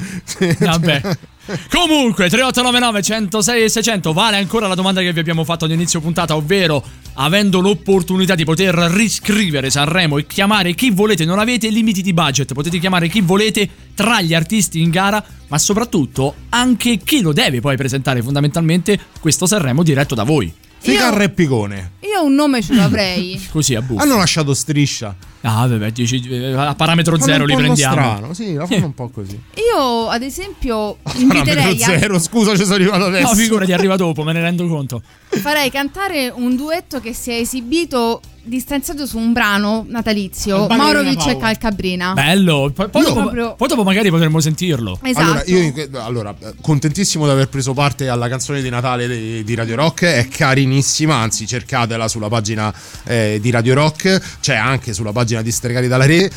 Vabbè. 0.58 1.02
Comunque, 1.70 2.28
3899 2.28 3.02
106 3.02 3.62
e 3.62 3.68
600 3.68 4.12
vale 4.12 4.36
ancora 4.36 4.66
la 4.66 4.74
domanda 4.74 5.00
che 5.00 5.12
vi 5.12 5.20
abbiamo 5.20 5.44
fatto 5.44 5.64
all'inizio 5.64 6.00
puntata, 6.00 6.36
ovvero 6.36 6.82
avendo 7.14 7.60
l'opportunità 7.60 8.34
di 8.34 8.44
poter 8.44 8.74
riscrivere 8.74 9.70
Sanremo 9.70 10.18
e 10.18 10.26
chiamare 10.26 10.74
chi 10.74 10.90
volete, 10.90 11.24
non 11.24 11.38
avete 11.38 11.68
limiti 11.68 12.02
di 12.02 12.12
budget, 12.12 12.52
potete 12.52 12.78
chiamare 12.78 13.08
chi 13.08 13.20
volete 13.20 13.68
tra 13.94 14.20
gli 14.20 14.34
artisti 14.34 14.80
in 14.80 14.90
gara, 14.90 15.22
ma 15.48 15.58
soprattutto 15.58 16.34
anche 16.50 16.98
chi 16.98 17.20
lo 17.20 17.32
deve 17.32 17.60
poi 17.60 17.76
presentare 17.76 18.22
fondamentalmente 18.22 18.98
questo 19.20 19.46
Sanremo 19.46 19.82
diretto 19.82 20.14
da 20.14 20.22
voi. 20.22 20.52
Fica 20.78 21.00
Io- 21.00 21.06
al 21.06 21.12
reppicone. 21.12 21.92
Io 22.00 22.24
un 22.24 22.34
nome 22.34 22.62
ce 22.62 22.74
l'avrei. 22.74 23.40
Così 23.50 23.74
a 23.74 23.82
buffo. 23.82 24.02
Hanno 24.02 24.16
lasciato 24.16 24.54
striscia. 24.54 25.14
Ah, 25.42 25.66
vabbè, 25.66 25.90
dici, 25.90 26.20
eh, 26.28 26.52
a 26.52 26.74
parametro 26.74 27.18
zero 27.18 27.46
li 27.46 27.54
prendiamo. 27.54 27.94
strano, 27.94 28.34
sì, 28.34 28.54
la 28.54 28.66
fanno 28.66 28.86
un 28.86 28.94
po' 28.94 29.08
così. 29.08 29.40
Io, 29.54 30.08
ad 30.08 30.22
esempio, 30.22 30.96
Parametro 31.02 31.38
inviterei 31.38 31.82
a 31.82 31.86
zero, 31.86 32.18
scusa, 32.18 32.54
ci 32.56 32.62
sono 32.62 32.74
arrivato 32.74 33.04
adesso. 33.04 33.28
No, 33.28 33.34
figurati, 33.34 33.72
arriva 33.72 33.96
dopo, 33.96 34.22
me 34.22 34.32
ne 34.34 34.40
rendo 34.40 34.66
conto. 34.66 35.02
farei 35.28 35.70
cantare 35.70 36.30
un 36.34 36.56
duetto 36.56 37.00
che 37.00 37.14
si 37.14 37.30
è 37.30 37.36
esibito 37.36 38.20
distanziato 38.42 39.06
su 39.06 39.18
un 39.18 39.32
brano 39.32 39.84
natalizio, 39.88 40.66
Maurovic 40.66 41.26
e. 41.26 41.36
Calcabrina. 41.36 42.14
Bello, 42.14 42.70
poi, 42.74 42.88
poi 42.88 43.02
dopo, 43.02 43.20
Proprio- 43.20 43.54
poi 43.54 43.68
dopo 43.68 43.82
magari 43.82 44.10
potremmo 44.10 44.40
sentirlo. 44.40 44.98
Esatto. 45.02 45.24
Allora, 45.24 45.42
io 45.46 45.88
allora, 46.00 46.34
contentissimo 46.60 47.24
di 47.26 47.30
aver 47.30 47.48
preso 47.48 47.72
parte 47.74 48.08
alla 48.08 48.28
canzone 48.28 48.62
di 48.62 48.68
Natale 48.68 49.06
di, 49.08 49.44
di 49.44 49.54
Radio 49.54 49.76
Rock, 49.76 50.04
è 50.04 50.28
carinissima, 50.28 51.14
anzi 51.14 51.46
cercatela 51.46 52.08
sulla 52.08 52.28
pagina 52.28 52.72
eh, 53.04 53.38
di 53.40 53.50
Radio 53.50 53.74
Rock, 53.74 54.38
c'è 54.40 54.56
anche 54.56 54.92
sulla 54.92 55.12
pagina 55.12 55.29
di 55.42 55.52
Stregati 55.52 55.86
dalla 55.86 56.06
Re. 56.06 56.30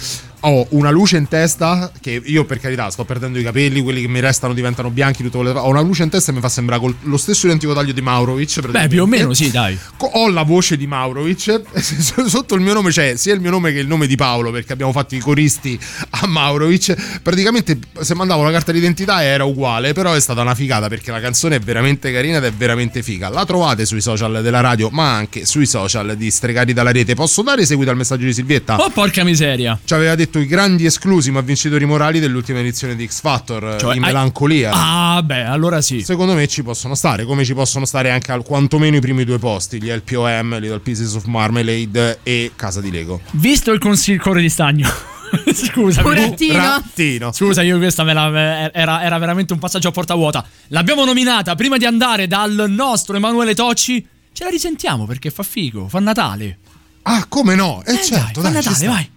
Ho 0.46 0.68
una 0.72 0.90
luce 0.90 1.16
in 1.16 1.28
testa 1.30 1.90
che 2.02 2.22
io 2.24 2.44
per 2.44 2.60
carità 2.60 2.90
sto 2.90 3.06
perdendo 3.06 3.40
i 3.40 3.44
capelli, 3.44 3.82
quelli 3.82 4.02
che 4.02 4.10
mi 4.10 4.20
restano 4.20 4.54
diventano 4.54 4.90
bianchi, 4.90 5.24
tutto 5.24 5.40
quello 5.40 5.58
ho 5.60 5.70
una 5.70 5.80
luce 5.80 6.04
in 6.04 6.10
testa 6.10 6.32
e 6.32 6.34
mi 6.34 6.42
fa 6.42 6.50
sembrare 6.50 6.82
col- 6.82 6.96
lo 7.04 7.16
stesso 7.16 7.46
identico 7.46 7.74
taglio 7.74 7.94
di 7.94 8.02
Maurovic. 8.02 8.70
Beh, 8.70 8.88
più 8.90 9.04
o 9.04 9.06
meno 9.06 9.34
sì, 9.34 9.52
dai. 9.52 9.78
Ho 9.98 10.30
la 10.30 10.44
voce 10.44 10.76
di 10.76 10.86
Maurovic, 10.86 11.62
sotto 12.28 12.56
il 12.56 12.62
mio 12.62 12.74
nome 12.74 12.90
c'è 12.90 13.16
sia 13.16 13.34
il 13.34 13.40
mio 13.40 13.52
nome 13.52 13.72
che 13.72 13.80
il 13.80 13.88
nome 13.88 14.06
di 14.06 14.16
Paolo, 14.16 14.52
perché 14.52 14.74
abbiamo 14.74 14.92
fatto 14.92 15.16
i 15.16 15.20
coristi 15.20 15.80
a 16.10 16.28
Maurovic. 16.28 17.22
Praticamente 17.22 17.80
se 18.02 18.14
mandavo 18.14 18.44
la 18.44 18.52
carta 18.52 18.74
d'identità 18.74 19.24
era 19.24 19.46
uguale, 19.46 19.94
però 19.94 20.12
è 20.14 20.20
stata 20.20 20.42
una 20.42 20.56
figata 20.56 20.90
perché 20.90 21.12
la 21.12 21.22
canzone 21.22 21.56
è 21.56 21.60
veramente 21.60 22.12
carina 22.12 22.38
ed 22.38 22.44
è 22.44 22.52
veramente 22.52 23.02
figa. 23.02 23.30
La 23.30 23.46
trovate 23.46 23.86
sui 23.86 24.02
social 24.02 24.42
della 24.42 24.60
radio, 24.60 24.90
ma 24.90 25.16
anche 25.16 25.46
sui 25.46 25.66
social 25.66 26.18
di 26.18 26.30
Stregati 26.30 26.74
dalla 26.74 26.92
rete. 26.92 27.16
Posso 27.16 27.42
dare 27.44 27.66
seguito 27.66 27.92
al 27.92 27.98
messaggio 27.98 28.26
di 28.26 28.34
Silvietta? 28.34 28.76
Oh, 28.76 28.90
porca 28.90 29.24
miseria. 29.24 29.80
Ci 29.82 29.94
aveva 29.94 30.16
detto 30.16 30.33
i 30.40 30.46
grandi 30.46 30.86
esclusi 30.86 31.32
ma 31.32 31.42
vincitori 31.42 31.86
morali 31.86 32.20
dell'ultima 32.20 32.60
edizione 32.60 32.96
di 32.96 33.08
X 33.08 33.22
Factor 33.22 33.78
Cioè, 33.80 33.96
in 33.96 34.02
melancolia. 34.02 34.72
Ah, 34.74 35.22
beh, 35.24 35.44
allora 35.44 35.82
sì. 35.82 36.02
Secondo 36.02 36.34
me 36.34 36.48
ci 36.48 36.64
possono 36.64 36.96
stare, 36.96 37.26
come 37.26 37.46
ci 37.46 37.54
possono 37.54 37.86
stare 37.86 38.10
anche 38.10 38.32
al 38.32 38.44
quantomeno 38.44 38.96
i 38.96 39.02
primi 39.02 39.24
due 39.24 39.40
posti, 39.40 39.82
gli 39.82 39.92
LPOM, 39.92 40.60
Little 40.60 40.80
Pieces 40.80 41.14
of 41.16 41.26
Marmalade 41.26 42.20
e 42.24 42.52
Casa 42.56 42.82
di 42.82 42.92
Lego. 42.92 43.22
Visto 43.32 43.72
il 43.72 43.80
consigliere 43.80 44.42
di 44.42 44.50
stagno. 44.50 44.88
Scusa, 45.54 46.02
Burattino. 46.02 47.32
Scusa, 47.32 47.62
io 47.62 47.78
questa 47.78 48.04
me 48.04 48.14
la, 48.14 48.72
era, 48.72 49.04
era 49.04 49.18
veramente 49.18 49.54
un 49.54 49.60
passaggio 49.60 49.88
a 49.88 49.92
porta 49.92 50.14
vuota. 50.16 50.46
L'abbiamo 50.68 51.06
nominata 51.06 51.56
prima 51.56 51.78
di 51.78 51.86
andare 51.86 52.28
dal 52.28 52.66
nostro 52.68 53.16
Emanuele 53.16 53.56
Tocci. 53.56 54.08
Ce 54.32 54.44
la 54.44 54.50
risentiamo 54.50 55.06
perché 55.06 55.30
fa 55.30 55.44
figo, 55.44 55.88
fa 55.88 56.00
Natale. 56.00 56.58
Ah, 57.04 57.26
come 57.28 57.56
no? 57.56 57.84
Eh, 57.86 58.02
certo, 58.02 58.42
fa 58.42 58.50
dai, 58.50 58.62
ci 58.62 58.70
Natale, 58.70 58.88
vai. 58.88 59.10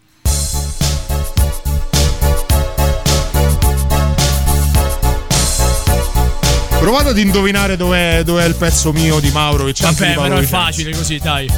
Provate 6.79 7.09
ad 7.09 7.19
indovinare 7.19 7.77
dov'è, 7.77 8.23
dov'è 8.23 8.45
il 8.45 8.55
pezzo 8.55 8.93
mio 8.93 9.19
di 9.19 9.31
Maurovic. 9.31 9.83
anche 9.83 10.07
di 10.07 10.15
Vabbè, 10.15 10.29
però 10.29 10.41
è 10.41 10.45
facile 10.45 10.95
così, 10.95 11.19
dai. 11.19 11.51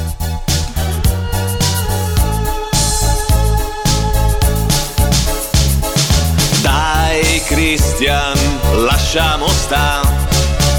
Dai 6.61 7.41
Christian, 7.45 8.37
lasciamo 8.85 9.47
sta. 9.47 10.01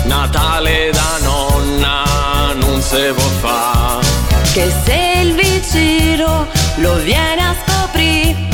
Natale 0.04 0.90
da 0.92 1.18
nonna 1.22 2.54
non 2.54 2.80
se 2.80 3.12
può 3.12 3.28
fa. 3.40 3.98
Che 4.52 4.72
se 4.84 5.20
il 5.22 5.34
vicino 5.34 6.46
lo 6.76 6.94
viene 6.96 7.40
a 7.40 7.54
scoprire 7.64 8.48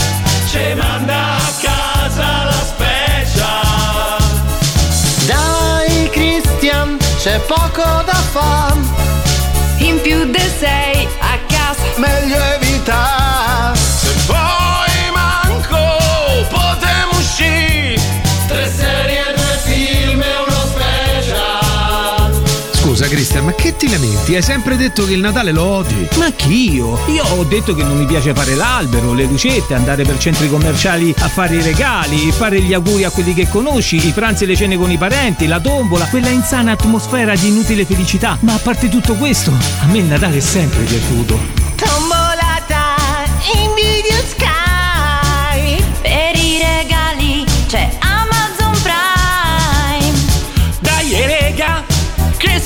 Ce 0.50 0.74
manda 0.74 1.35
c'è 7.27 7.40
poco 7.40 7.82
da 8.05 8.15
fare. 8.31 8.78
In 9.78 10.01
più 10.01 10.31
del 10.31 10.53
6 10.59 11.09
a 11.19 11.39
casa. 11.48 11.82
Meglio 11.97 12.36
evitare. 12.55 13.77
Se 13.77 14.12
poi 14.27 14.55
Cristian, 23.16 23.47
ma 23.47 23.55
che 23.55 23.74
ti 23.74 23.88
lamenti? 23.88 24.36
Hai 24.36 24.43
sempre 24.43 24.76
detto 24.76 25.06
che 25.06 25.14
il 25.14 25.20
Natale 25.20 25.51
lo 25.51 25.62
odi. 25.62 26.06
Ma 26.18 26.30
chi 26.32 26.74
io? 26.74 27.01
Io 27.06 27.24
ho 27.24 27.44
detto 27.44 27.74
che 27.74 27.82
non 27.82 27.97
mi 27.97 28.05
piace 28.05 28.34
fare 28.34 28.55
l'albero, 28.55 29.14
le 29.14 29.24
lucette, 29.24 29.72
andare 29.72 30.05
per 30.05 30.18
centri 30.18 30.51
commerciali 30.51 31.14
a 31.20 31.26
fare 31.26 31.55
i 31.55 31.62
regali, 31.62 32.30
fare 32.30 32.60
gli 32.60 32.74
auguri 32.74 33.05
a 33.05 33.10
quelli 33.10 33.32
che 33.32 33.48
conosci, 33.48 34.06
i 34.06 34.12
pranzi 34.12 34.44
e 34.44 34.48
le 34.48 34.55
cene 34.55 34.76
con 34.76 34.90
i 34.90 34.98
parenti, 34.98 35.47
la 35.47 35.60
tombola, 35.60 36.05
quella 36.09 36.28
insana 36.28 36.72
atmosfera 36.72 37.34
di 37.34 37.48
inutile 37.48 37.86
felicità. 37.86 38.36
Ma 38.40 38.52
a 38.52 38.59
parte 38.59 38.90
tutto 38.90 39.14
questo, 39.14 39.51
a 39.51 39.86
me 39.86 39.97
il 39.97 40.05
Natale 40.05 40.36
è 40.36 40.40
sempre 40.40 40.82
piaciuto. 40.82 41.40
Tombolata 41.74 42.97
in 43.55 43.70
video 43.74 44.22
sky. 44.28 45.82
Per 46.02 46.36
i 46.36 46.59
regali 46.59 47.47
c'è 47.66 47.80
Amazon 47.80 48.05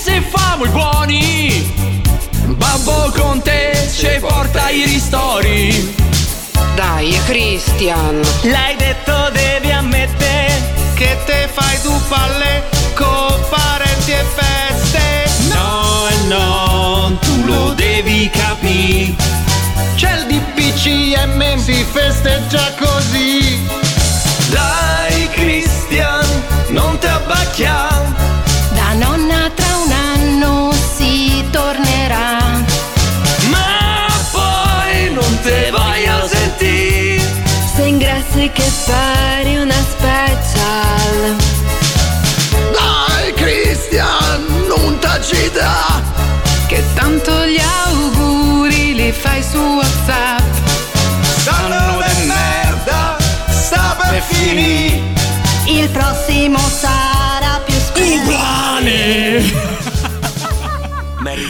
se 0.00 0.22
famo 0.22 0.64
i 0.64 0.68
buoni, 0.70 1.74
Babbo 2.56 3.12
con 3.14 3.42
te 3.42 3.86
ci 3.94 4.08
porta 4.18 4.70
i 4.70 4.84
ristori. 4.84 5.94
Dai, 6.74 7.20
Christian. 7.26 8.18
L'hai 8.42 8.76
detto, 8.76 9.28
devi 9.32 9.70
ammettere 9.70 10.92
che 10.94 11.18
te 11.26 11.48
fai 11.52 11.78
du 11.82 11.92
palle 12.08 12.64
con 12.94 13.38
parenti 13.50 14.12
e 14.12 14.24
feste. 14.34 15.52
No 15.52 16.06
e 16.08 16.26
no, 16.28 17.18
tu 17.20 17.44
lo 17.44 17.74
devi 17.74 18.30
capire. 18.30 19.14
C'è 19.96 20.16
il 20.16 20.26
DPCM, 20.26 21.58
si 21.58 21.84
festeggia 21.92 22.72
così. 22.78 23.49
Se 38.20 38.38
ingrassi 38.38 38.50
che 38.52 38.62
fare 38.62 39.58
una 39.58 39.72
special. 39.72 41.36
Dai 42.72 43.32
Christian, 43.32 44.66
non 44.68 44.98
t'agita. 44.98 46.02
Che 46.66 46.84
tanto 46.94 47.32
gli 47.46 47.60
auguri 47.86 48.94
li 48.94 49.12
fai 49.12 49.42
su 49.42 49.58
WhatsApp. 49.58 50.42
Sanno 51.38 51.98
de 51.98 52.24
merda, 52.26 53.16
sta 53.48 53.96
per 53.98 54.22
finire. 54.22 55.00
Il 55.66 55.88
prossimo 55.88 56.58
sarà 56.58 57.60
più 57.64 57.74
Uguale! 58.02 59.69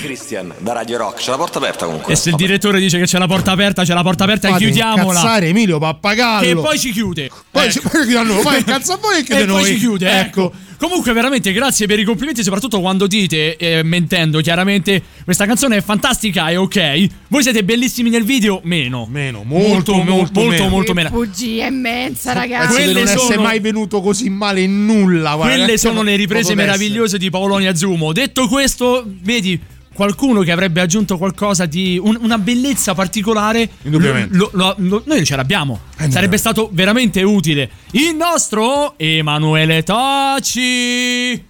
Mary 0.01 0.15
Christian 0.15 0.53
da 0.59 0.73
Radio 0.73 0.97
Rock, 0.97 1.21
c'è 1.21 1.31
la 1.31 1.37
porta 1.37 1.59
aperta 1.59 1.85
comunque. 1.85 2.13
E 2.13 2.17
se 2.17 2.31
il 2.31 2.37
direttore 2.37 2.81
dice 2.81 2.99
che 2.99 3.05
c'è 3.05 3.19
la 3.19 3.27
porta 3.27 3.53
aperta, 3.53 3.85
c'è 3.85 3.93
la 3.95 4.03
porta 4.03 4.25
aperta 4.25 4.49
e 4.49 4.53
Fate 4.53 4.65
chiudiamola. 4.65 5.03
incazzare 5.19 5.47
Emilio 5.49 5.79
Pappagallo. 5.79 6.47
Che 6.47 6.55
poi 6.55 6.79
ci 6.79 6.91
chiude. 6.93 7.31
Poi 7.51 7.71
ci- 7.71 7.81
poi 7.81 7.91
chiude 8.03 8.17
a 8.17 8.23
noi, 8.23 8.43
poi 8.43 8.59
incazza 8.59 8.95
a 8.95 8.97
voi 8.97 9.19
e 9.19 9.23
chiude 9.25 9.43
e 9.43 9.47
poi 9.47 9.55
noi. 9.63 9.65
ci 9.65 9.77
chiude, 9.77 10.09
Ecco. 10.21 10.45
ecco. 10.47 10.53
Comunque, 10.81 11.13
veramente, 11.13 11.53
grazie 11.53 11.87
per 11.87 11.99
i 11.99 12.05
complimenti, 12.05 12.43
soprattutto 12.43 12.81
quando 12.81 13.07
dite, 13.07 13.57
eh, 13.57 13.83
mentendo 13.83 14.41
chiaramente, 14.41 15.03
questa 15.25 15.45
canzone 15.45 15.77
è 15.77 15.83
fantastica 15.83 16.49
e 16.49 16.57
ok. 16.57 17.07
Voi 17.29 17.43
siete 17.43 17.63
bellissimi 17.63 18.09
nel 18.09 18.25
video? 18.25 18.61
Meno. 18.65 19.07
Meno, 19.11 19.43
molto, 19.45 19.93
molto, 19.93 20.03
molto, 20.13 20.41
molto, 20.41 20.69
molto 20.69 20.95
meno. 20.95 21.11
Bugia 21.11 21.67
immensa, 21.67 22.33
ragazzi. 22.33 22.77
Penso 22.77 22.89
di 22.89 22.95
non 22.95 23.03
essere 23.03 23.19
sono- 23.35 23.43
mai 23.43 23.61
venuto 23.61 24.01
così 24.01 24.31
male 24.31 24.63
in 24.63 24.87
nulla. 24.87 25.35
guarda. 25.35 25.55
Quelle 25.55 25.77
sono 25.77 26.01
le 26.03 26.17
riprese 26.17 26.55
meravigliose 26.55 27.19
di 27.19 27.29
Paoloni 27.29 27.67
Azumo. 27.67 28.13
Detto 28.15 28.49
questo, 28.49 29.05
vedi 29.07 29.61
qualcuno 30.05 30.41
che 30.41 30.51
avrebbe 30.51 30.81
aggiunto 30.81 31.19
qualcosa 31.19 31.67
di 31.67 32.01
un- 32.03 32.17
una 32.23 32.39
bellezza 32.39 32.95
particolare. 32.95 33.69
Indubbiamente. 33.83 34.35
lo- 34.35 34.49
lo- 34.55 34.75
lo- 34.79 35.03
noi 35.05 35.23
ce 35.27 35.37
l'abbiamo. 35.37 35.79
Sarebbe 36.09 36.39
stato 36.39 36.71
veramente 36.73 37.23
utile. 37.23 37.69
Il 37.91 38.17
nostro 38.17 38.95
Emanuele 38.97 39.83
Tocci. 39.83 41.45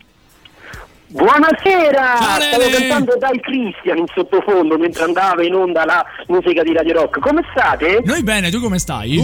Buonasera! 1.13 2.17
Ciao, 2.21 2.41
Stavo 2.41 2.71
cantando 2.77 3.17
Dai 3.21 3.41
Christian 3.41 3.99
in 3.99 4.07
sottofondo 4.15 4.77
mentre 4.79 5.05
andava 5.05 5.45
in 5.45 5.55
onda 5.55 5.85
la 5.85 6.05
musica 6.27 6.63
di 6.65 6.73
Radio 6.73 6.95
Rock. 6.95 7.21
Come 7.21 7.43
state? 7.53 8.03
Noi 8.05 8.23
bene, 8.25 8.51
tu 8.51 8.61
come 8.61 8.79
stai? 8.81 9.17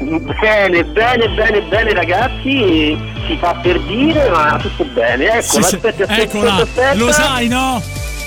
Bene, 0.00 0.84
bene, 0.84 1.28
bene, 1.34 1.60
bene 1.62 1.92
ragazzi. 1.92 2.96
Si 3.26 3.36
fa 3.38 3.54
per 3.62 3.80
dire, 3.80 4.28
ma 4.30 4.58
tutto 4.60 4.84
bene. 4.92 5.26
Ecco, 5.26 5.42
Sì, 5.42 5.58
aspetta, 5.58 6.02
aspetta, 6.04 6.22
Eccola, 6.22 6.54
aspetta. 6.54 6.94
lo 6.94 7.10
sai, 7.12 7.48
no? 7.48 7.82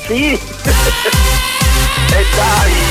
Sì. 0.06 0.34
e 0.34 0.40
dai! 2.36 2.74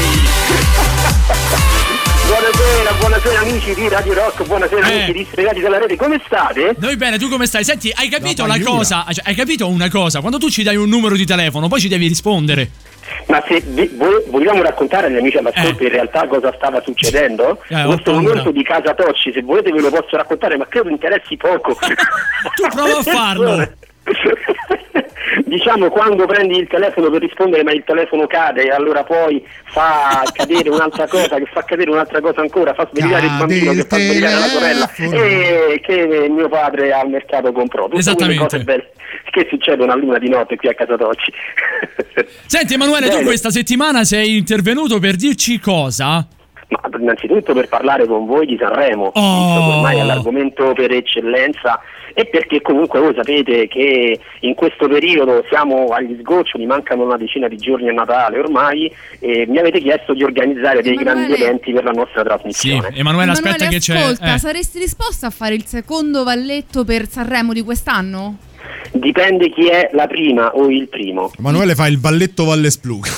buonasera, 2.26 2.92
buonasera 2.98 3.40
amici 3.40 3.74
di 3.74 3.88
Radio 3.88 4.14
Rock, 4.14 4.44
buonasera 4.46 4.88
Eh. 4.88 4.94
amici 4.94 5.12
di 5.12 5.26
Stregati 5.30 5.60
della 5.60 5.78
Rete, 5.78 5.96
come 5.96 6.20
state? 6.24 6.74
Noi 6.78 6.96
bene, 6.96 7.18
tu 7.18 7.28
come 7.28 7.46
stai? 7.46 7.64
Senti, 7.64 7.92
hai 7.94 8.08
capito 8.08 8.42
La 8.42 8.48
la 8.48 8.54
pagliura. 8.54 8.70
cosa? 8.76 9.04
Cioè, 9.10 9.24
hai 9.26 9.34
capito 9.34 9.68
una 9.68 9.90
cosa? 9.90 10.20
Quando 10.20 10.38
tu 10.38 10.48
ci 10.48 10.62
dai 10.62 10.76
un 10.76 10.88
numero 10.88 11.14
di 11.16 11.26
telefono, 11.26 11.68
poi 11.68 11.80
ci 11.80 11.88
devi 11.88 12.06
rispondere. 12.08 12.70
Ma 13.26 13.42
se 13.46 13.60
vi- 13.66 13.90
vo- 13.94 14.24
vogliamo 14.28 14.62
raccontare 14.62 15.08
agli 15.08 15.18
amici 15.18 15.36
all'ascolto 15.36 15.82
in 15.82 15.90
realtà 15.90 16.26
cosa 16.26 16.52
stava 16.56 16.80
succedendo? 16.82 17.60
Eh, 17.68 17.82
questo 17.84 18.12
paura. 18.12 18.20
momento 18.22 18.50
di 18.52 18.62
casa 18.62 18.94
Tocci, 18.94 19.32
se 19.32 19.42
volete 19.42 19.70
ve 19.70 19.80
lo 19.80 19.90
posso 19.90 20.16
raccontare, 20.16 20.56
ma 20.56 20.66
credo 20.66 20.88
interessi 20.88 21.36
poco. 21.36 21.76
tu 22.54 22.66
prova 22.72 22.98
a 22.98 23.02
farlo. 23.02 23.68
diciamo 25.46 25.88
quando 25.90 26.26
prendi 26.26 26.58
il 26.58 26.66
telefono 26.68 27.10
per 27.10 27.20
rispondere 27.20 27.62
ma 27.62 27.72
il 27.72 27.84
telefono 27.86 28.26
cade 28.26 28.64
e 28.64 28.70
allora 28.70 29.04
poi 29.04 29.44
fa 29.64 30.22
cadere 30.32 30.68
un'altra 30.70 31.06
cosa 31.06 31.36
che 31.36 31.46
fa 31.52 31.62
cadere 31.62 31.90
un'altra 31.90 32.20
cosa 32.20 32.40
ancora 32.40 32.74
fa 32.74 32.88
svegliare 32.92 33.26
il 33.26 33.36
bambino 33.38 33.70
il 33.72 33.78
che 33.78 33.86
fa 33.86 33.96
svegliare 33.96 34.34
la 34.34 34.40
sorella 34.46 34.90
e 34.94 35.80
che 35.82 36.28
mio 36.28 36.48
padre 36.48 36.92
al 36.92 37.08
mercato 37.08 37.52
comprò 37.52 37.84
tutte 37.84 37.98
Esattamente. 37.98 38.42
cose 38.42 38.64
belle 38.64 38.90
che 39.30 39.46
succedono 39.48 39.92
a 39.92 39.96
luna 39.96 40.18
di 40.18 40.28
notte 40.28 40.56
qui 40.56 40.68
a 40.68 40.74
casa 40.74 40.96
Tocci 40.96 41.32
Senti 42.46 42.74
Emanuele, 42.74 43.06
tu 43.06 43.12
Bene. 43.14 43.24
questa 43.24 43.50
settimana 43.50 44.04
sei 44.04 44.36
intervenuto 44.36 44.98
per 44.98 45.16
dirci 45.16 45.58
cosa? 45.58 46.26
Ma 46.68 46.80
innanzitutto 46.98 47.52
per 47.54 47.68
parlare 47.68 48.06
con 48.06 48.26
voi 48.26 48.46
di 48.46 48.56
Sanremo, 48.58 49.10
Oh. 49.14 49.76
ormai 49.76 49.98
è 49.98 50.04
l'argomento 50.04 50.72
per 50.72 50.90
eccellenza 50.92 51.80
e 52.14 52.26
perché 52.26 52.60
comunque 52.60 53.00
voi 53.00 53.14
sapete 53.14 53.68
che 53.68 54.18
in 54.40 54.54
questo 54.54 54.88
periodo 54.88 55.44
siamo 55.48 55.88
agli 55.88 56.16
sgoccioli, 56.20 56.66
mancano 56.66 57.04
una 57.04 57.16
decina 57.16 57.48
di 57.48 57.56
giorni 57.56 57.88
a 57.88 57.92
Natale 57.92 58.38
ormai 58.38 58.92
e 59.18 59.46
mi 59.48 59.58
avete 59.58 59.80
chiesto 59.80 60.14
di 60.14 60.22
organizzare 60.22 60.82
dei 60.82 60.94
Emanuele. 60.94 61.26
grandi 61.26 61.42
eventi 61.42 61.72
per 61.72 61.84
la 61.84 61.92
nostra 61.92 62.22
trasmissione. 62.22 62.90
Sì, 62.92 62.98
Emanuele, 62.98 63.32
aspetta 63.32 63.66
che 63.66 63.78
c'è. 63.78 63.96
ascolta, 63.96 64.34
eh. 64.34 64.38
saresti 64.38 64.78
disposto 64.78 65.26
a 65.26 65.30
fare 65.30 65.54
il 65.54 65.64
secondo 65.66 66.24
valletto 66.24 66.84
per 66.84 67.08
Sanremo 67.08 67.52
di 67.52 67.62
quest'anno? 67.62 68.50
Dipende 68.94 69.48
chi 69.50 69.66
è 69.68 69.88
la 69.94 70.06
prima 70.06 70.54
o 70.54 70.68
il 70.70 70.88
primo. 70.88 71.32
Emanuele 71.38 71.74
fa 71.74 71.86
il 71.86 71.98
balletto 71.98 72.44
Valle 72.44 72.70
Spluga. 72.70 73.08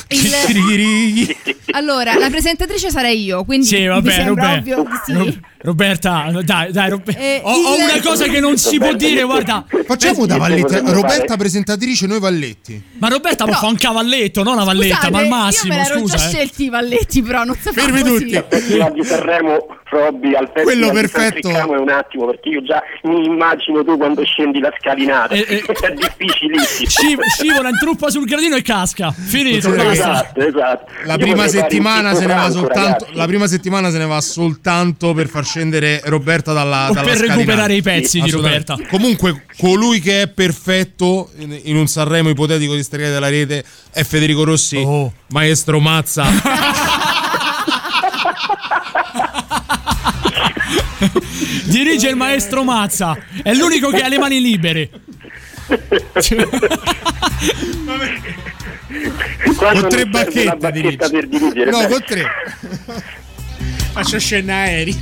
Allora, 1.73 2.15
la 2.17 2.31
presentatrice 2.31 2.91
sarei 2.91 3.23
io, 3.25 3.45
quindi 3.45 3.67
Sì, 3.67 3.79
mi 3.81 3.87
vabbè, 3.89 4.11
sembra 4.13 4.45
vabbè. 4.47 4.59
ovvio 4.59 4.83
di 4.85 4.97
sì. 5.05 5.13
Ro- 5.13 5.35
Roberta, 5.65 6.31
dai, 6.45 6.71
dai, 6.73 6.91
Robe- 6.91 7.17
Eh, 7.19 7.41
ho, 7.43 7.51
ho 7.51 7.77
il- 7.77 7.83
una 7.85 8.01
cosa 8.03 8.27
che 8.27 8.39
non 8.39 8.57
si 8.59 8.79
può 8.79 8.93
dire, 8.93 9.23
guarda. 9.23 9.65
Facciamo 9.87 10.27
da 10.27 10.37
potremmo 10.37 10.93
Roberta 10.93 11.25
fare- 11.25 11.37
presentatrice, 11.39 12.07
noi 12.07 12.21
Valletti. 12.21 12.81
Ma 12.99 13.09
Roberta 13.09 13.45
Però- 13.45 13.57
fa 13.59 13.67
un 13.67 13.77
cavalletto, 13.77 14.43
non 14.43 14.55
una 14.55 14.65
valletta, 14.65 14.97
Scusate, 14.97 15.11
ma 15.13 15.19
al 15.19 15.25
io 15.25 15.31
massimo, 15.31 15.75
me 15.75 15.83
l'ero 15.83 15.99
scusa. 15.99 16.17
già 16.17 16.25
eh. 16.25 16.29
scelti 16.29 16.65
i 16.65 16.69
valletti, 16.69 17.23
però 17.23 17.45
non 17.45 17.55
fa 17.57 17.73
Fermi 17.73 18.01
così. 18.03 18.13
tutti. 18.25 18.35
Il 18.75 18.91
di 18.95 19.03
Sanremo, 19.05 19.67
Robby, 19.91 20.35
al 20.35 20.51
Festival 20.53 20.65
Quello 20.65 20.91
perfetto. 20.91 21.49
È 21.49 21.63
un 21.63 21.89
attimo 21.89 22.27
perché 22.27 22.49
io 22.51 22.63
già 22.63 22.83
mi 23.05 23.25
immagino 23.25 23.83
tu 23.85 23.97
quando 23.97 24.23
scendi 24.25 24.61
la 24.61 24.73
scalinata. 24.79 25.34
Eh, 25.35 25.41
eh. 25.49 25.63
è 25.63 25.93
difficilissimo. 25.93 26.89
Sci- 26.89 27.17
scivola 27.39 27.69
in 27.69 27.79
truppa 27.79 28.11
sul 28.11 28.25
gradino 28.27 28.57
e 28.57 28.63
casca. 28.63 29.13
Finito, 29.13 29.71
basta. 29.71 29.93
Esatto, 29.93 30.41
esatto. 30.41 30.93
La 31.05 31.13
Io 31.15 31.19
prima 31.19 31.49
settimana 31.49 32.15
se 32.15 32.21
ne 32.21 32.27
va 32.35 32.41
Franco, 32.41 32.53
soltanto. 32.59 32.81
ragazzi. 33.05 33.17
La 33.17 33.27
prima 33.27 33.47
settimana 33.47 33.91
se 33.91 33.99
ne 33.99 34.07
va 34.07 34.21
soltanto 34.21 35.15
per 35.15 35.29
far 35.29 35.45
scendere 35.45 36.01
Roberta 36.05 36.53
dalla, 36.53 36.91
dalla 36.93 37.07
per 37.07 37.17
scalinata. 37.17 37.35
recuperare 37.35 37.75
i 37.75 37.83
pezzi 37.83 38.21
di 38.21 38.29
Assolutamente. 38.29 38.73
Roberta. 38.73 38.97
Comunque, 38.97 39.45
colui 39.59 40.01
che 40.01 40.23
è 40.23 40.29
perfetto 40.29 41.31
in, 41.39 41.59
in 41.65 41.77
un 41.77 41.87
Sanremo 41.87 42.29
ipotetico 42.29 42.75
di 42.75 42.83
Stregate 42.83 43.13
della 43.13 43.29
Rete 43.29 43.65
è 43.93 44.03
Federico 44.05 44.45
Rossi, 44.45 44.77
Oh. 44.77 45.13
maestro 45.29 45.81
Mazza. 45.81 46.25
Dirige 51.67 52.09
il 52.09 52.17
maestro 52.17 52.65
Mazza. 52.65 53.17
È 53.43 53.53
l'unico 53.55 53.91
che 53.91 54.03
ha 54.03 54.09
le 54.09 54.19
mani 54.19 54.41
libere. 54.41 54.91
Quando 59.57 59.81
Con 59.81 59.89
tre 59.89 60.07
bacchette, 60.07 60.57
bacchetta 60.57 61.09
per 61.09 61.27
dirigere. 61.27 61.71
No, 61.71 61.79
beh. 61.79 61.89
con 61.89 62.03
tre. 62.05 62.25
Faccio 63.93 64.19
scena 64.19 64.55
aerei. 64.55 64.97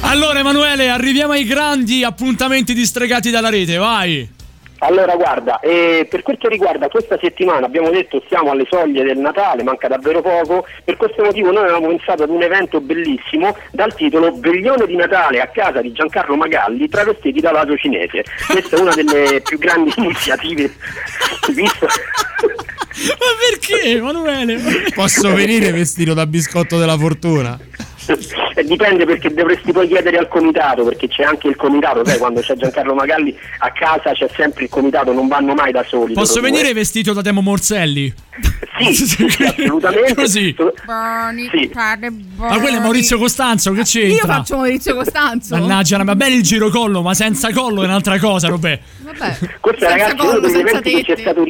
Allora, 0.00 0.38
Emanuele, 0.38 0.88
arriviamo 0.88 1.32
ai 1.32 1.44
grandi 1.44 2.02
appuntamenti 2.04 2.74
distregati 2.74 3.30
dalla 3.30 3.48
rete, 3.48 3.76
vai. 3.76 4.35
Allora, 4.78 5.16
guarda, 5.16 5.58
eh, 5.60 6.06
per 6.08 6.22
quel 6.22 6.36
che 6.36 6.48
riguarda 6.48 6.88
questa 6.88 7.18
settimana, 7.18 7.66
abbiamo 7.66 7.90
detto 7.90 8.22
siamo 8.28 8.50
alle 8.50 8.66
soglie 8.68 9.04
del 9.04 9.18
Natale, 9.18 9.62
manca 9.62 9.88
davvero 9.88 10.20
poco, 10.20 10.66
per 10.84 10.96
questo 10.96 11.24
motivo 11.24 11.50
noi 11.50 11.64
avevamo 11.64 11.88
pensato 11.88 12.24
ad 12.24 12.30
un 12.30 12.42
evento 12.42 12.80
bellissimo 12.80 13.56
dal 13.70 13.94
titolo 13.94 14.34
Veglione 14.36 14.86
di 14.86 14.96
Natale 14.96 15.40
a 15.40 15.46
casa 15.48 15.80
di 15.80 15.92
Giancarlo 15.92 16.36
Magalli 16.36 16.88
travestiti 16.88 17.40
da 17.40 17.52
lato 17.52 17.76
cinese. 17.76 18.24
Questa 18.50 18.76
è 18.76 18.80
una 18.80 18.94
delle 18.94 19.40
più 19.40 19.58
grandi 19.58 19.92
iniziative 19.96 20.70
visto. 21.52 21.86
Ma 21.86 23.26
perché, 23.50 23.96
Emanuele? 23.96 24.60
Posso 24.94 25.32
venire 25.34 25.70
vestito 25.70 26.14
da 26.14 26.26
biscotto 26.26 26.78
della 26.78 26.96
fortuna? 26.96 27.58
Dipende 28.64 29.04
perché 29.04 29.32
dovresti 29.32 29.72
poi 29.72 29.88
chiedere 29.88 30.18
al 30.18 30.28
comitato, 30.28 30.84
perché 30.84 31.08
c'è 31.08 31.24
anche 31.24 31.48
il 31.48 31.56
comitato, 31.56 32.04
sai, 32.04 32.18
quando 32.18 32.40
c'è 32.40 32.54
Giancarlo 32.54 32.94
Magalli 32.94 33.36
a 33.58 33.70
casa 33.72 34.12
c'è 34.12 34.28
sempre 34.34 34.64
il 34.64 34.70
comitato, 34.70 35.12
non 35.12 35.28
vanno 35.28 35.54
mai 35.54 35.72
da 35.72 35.84
soli. 35.84 36.12
Posso 36.14 36.40
venire 36.40 36.72
vestito 36.72 37.12
da 37.12 37.22
Demo 37.22 37.40
Morselli? 37.40 38.12
Sì, 38.78 38.92
sì, 38.92 39.24
assolutamente. 39.42 40.14
Così. 40.14 40.54
Buoni, 40.84 41.48
Sì. 41.50 41.70
cade 41.70 42.12
Ma 42.36 42.58
quello 42.60 42.76
è 42.76 42.80
Maurizio 42.80 43.16
Costanzo, 43.16 43.72
che 43.72 43.84
c'entra? 43.84 44.14
Io 44.14 44.26
faccio 44.26 44.56
Maurizio 44.56 44.94
Costanzo. 44.94 45.56
Mannaggia, 45.56 46.04
va 46.04 46.14
bene 46.14 46.34
il 46.34 46.42
girocollo, 46.42 47.00
ma 47.00 47.14
senza 47.14 47.50
collo 47.54 47.80
è 47.80 47.86
un'altra 47.86 48.18
cosa, 48.18 48.48
Robè. 48.48 48.78
Vabbè. 48.98 49.38
Questo 49.60 49.86
senza 49.86 49.88
ragazzi 49.88 50.10
è 50.10 50.20
uno 50.20 50.30
collo, 50.32 50.40
degli 50.46 50.58
eventi 50.58 50.90
che 50.90 51.02
ci 51.04 51.10
è 51.12 51.14
tette. 51.14 51.20
stato 51.22 51.44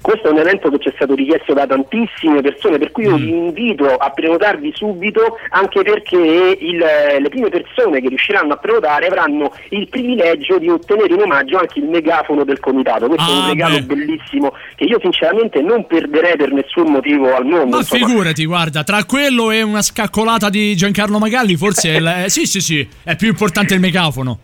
questo 0.00 0.28
è 0.28 0.30
un 0.30 0.38
evento 0.38 0.70
che 0.70 0.78
ci 0.78 0.88
è 0.88 0.92
stato 0.94 1.14
richiesto 1.14 1.52
da 1.54 1.66
tantissime 1.66 2.40
persone, 2.40 2.78
per 2.78 2.90
cui 2.92 3.04
io 3.04 3.16
vi 3.16 3.28
invito 3.30 3.94
a 3.96 4.10
prenotarvi 4.10 4.72
subito, 4.74 5.36
anche 5.50 5.82
perché 5.82 6.16
il- 6.16 6.76
le 6.78 7.28
prime 7.28 7.48
persone 7.48 8.00
che 8.00 8.08
riusciranno 8.08 8.52
a 8.52 8.56
prenotare 8.56 9.06
avranno 9.06 9.52
il 9.70 9.88
privilegio 9.88 10.58
di 10.58 10.68
ottenere 10.68 11.12
in 11.14 11.20
omaggio 11.22 11.58
anche 11.58 11.78
il 11.78 11.86
megafono 11.86 12.44
del 12.44 12.60
comitato. 12.60 13.06
Questo 13.08 13.30
è 13.30 13.34
Ah, 13.34 13.38
un 13.40 13.48
regalo 13.48 13.74
beh. 13.78 13.82
bellissimo 13.94 14.52
che 14.76 14.84
io 14.84 14.98
sinceramente 15.00 15.60
non 15.60 15.86
perderei 15.86 16.36
per 16.36 16.52
nessun 16.52 16.90
motivo 16.90 17.34
al 17.34 17.44
mondo. 17.44 17.66
Ma 17.76 17.78
insomma. 17.78 18.06
figurati, 18.06 18.44
guarda, 18.46 18.84
tra 18.84 19.04
quello 19.04 19.50
e 19.50 19.62
una 19.62 19.82
scaccolata 19.82 20.48
di 20.48 20.74
Giancarlo 20.76 21.18
Magalli, 21.18 21.56
forse 21.56 21.94
è 21.94 21.96
il- 21.98 22.22
eh, 22.24 22.28
sì, 22.28 22.46
sì, 22.46 22.60
sì, 22.60 22.88
è 23.04 23.16
più 23.16 23.28
importante 23.28 23.74
il 23.74 23.80
megafono. 23.80 24.38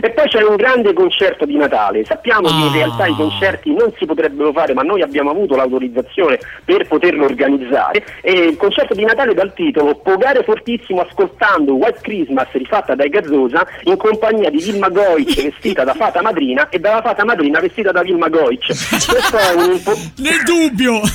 E 0.00 0.10
poi 0.10 0.28
c'è 0.28 0.42
un 0.42 0.56
grande 0.56 0.92
concerto 0.92 1.44
di 1.44 1.56
Natale. 1.56 2.04
Sappiamo 2.04 2.48
che 2.48 2.54
in 2.54 2.68
Ah. 2.68 2.72
realtà 2.72 3.06
i 3.06 3.14
concerti 3.14 3.72
non 3.74 3.92
si 3.98 4.06
potrebbero 4.06 4.52
fare, 4.52 4.72
ma 4.74 4.82
noi 4.82 5.02
abbiamo 5.02 5.30
avuto 5.30 5.56
l'autorizzazione 5.56 6.38
per 6.64 6.86
poterlo 6.86 7.24
organizzare. 7.24 8.04
E 8.22 8.32
il 8.32 8.56
concerto 8.56 8.94
di 8.94 9.04
Natale 9.04 9.34
dal 9.34 9.52
titolo 9.54 9.96
Pogare 9.96 10.42
fortissimo 10.44 11.00
ascoltando 11.00 11.74
White 11.74 12.00
Christmas 12.02 12.48
rifatta 12.52 12.94
dai 12.94 13.08
Gazzosa 13.08 13.66
in 13.84 13.96
compagnia 13.96 14.50
di 14.50 14.58
Vilma 14.58 14.88
Goic 14.88 15.34
vestita 15.42 15.84
da 15.84 15.94
fata 15.94 16.22
madrina 16.22 16.68
e 16.68 16.78
dalla 16.78 17.02
fata 17.02 17.24
madrina 17.24 17.58
vestita 17.60 17.90
da 17.90 18.02
Vilma 18.02 18.28
Goic. 18.28 18.66
Questo 18.66 19.36
è 19.36 19.54
un 19.54 19.82
po'. 19.82 19.92
Nel 20.22 20.42
dubbio! 20.44 21.00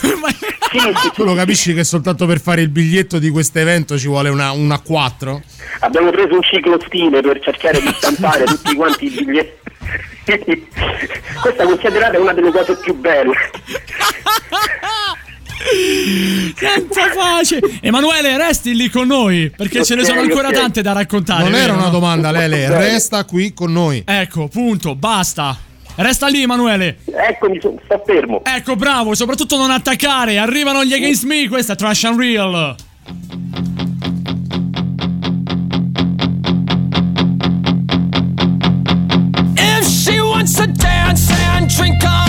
Tu 1.14 1.24
lo 1.24 1.36
capisci 1.36 1.74
che 1.76 1.84
soltanto 1.84 2.26
per 2.26 2.40
fare 2.40 2.62
il 2.62 2.70
biglietto 2.70 3.20
di 3.20 3.30
questo 3.30 3.60
evento 3.60 3.96
ci 3.98 4.08
vuole 4.08 4.30
una, 4.30 4.52
una 4.52 4.80
4? 4.80 5.42
Abbiamo 5.82 6.10
preso 6.10 6.34
un 6.34 6.42
ciclo 6.42 6.80
stile 6.88 7.22
per 7.22 7.40
cercare 7.42 7.80
di 7.80 7.94
stampare 7.94 8.44
tutti 8.46 8.73
quanti 8.76 9.06
i 9.06 9.10
biglietti. 9.10 9.62
Questa 11.42 11.64
considerata 11.64 12.16
è 12.16 12.20
una 12.20 12.34
delle 12.34 12.52
cose 12.52 12.78
più 12.78 12.96
belle. 12.96 13.34
Senza 16.56 17.02
pace! 17.16 17.60
Emanuele, 17.82 18.38
resti 18.38 18.76
lì 18.76 18.90
con 18.90 19.08
noi, 19.08 19.52
perché 19.56 19.84
ce 19.84 19.96
ne 19.96 20.04
sono 20.04 20.22
ancora 20.22 20.50
ok. 20.50 20.54
tante 20.54 20.82
da 20.82 20.92
raccontare. 20.94 21.44
Non 21.44 21.56
era 21.56 21.74
una 21.74 21.90
domanda, 21.90 22.32
Lele, 22.32 22.68
resta 22.70 23.24
qui 23.26 23.54
con 23.54 23.72
noi. 23.72 24.04
Ecco, 24.06 24.48
punto, 24.48 24.96
basta. 24.96 25.58
Resta 25.96 26.28
lì, 26.28 26.42
Emanuele. 26.42 26.98
Eccomi, 27.06 27.60
sto 27.60 28.04
fermo. 28.06 28.42
Ecco, 28.44 28.76
bravo, 28.76 29.14
soprattutto 29.14 29.58
non 29.58 29.70
attaccare. 29.70 30.38
Arrivano 30.38 30.84
gli 30.84 30.94
Against 30.94 31.24
Me, 31.26 31.48
questa 31.48 31.74
è 31.74 31.76
Trash 31.76 32.04
Unreal. 32.04 32.76
Drink 41.76 42.06
all 42.06 42.23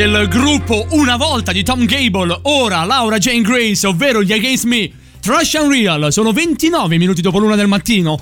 del 0.00 0.28
gruppo 0.28 0.86
Una 0.92 1.18
volta 1.18 1.52
di 1.52 1.62
Tom 1.62 1.84
Gable, 1.84 2.38
ora 2.44 2.84
Laura 2.84 3.18
Jane 3.18 3.42
Grace, 3.42 3.86
ovvero 3.86 4.22
gli 4.22 4.32
Against 4.32 4.64
Me. 4.64 4.90
Trash 5.20 5.56
and 5.56 5.70
Real, 5.70 6.10
sono 6.10 6.32
29 6.32 6.96
minuti 6.96 7.20
dopo 7.20 7.38
l'una 7.38 7.54
del 7.54 7.66
mattino. 7.66 8.18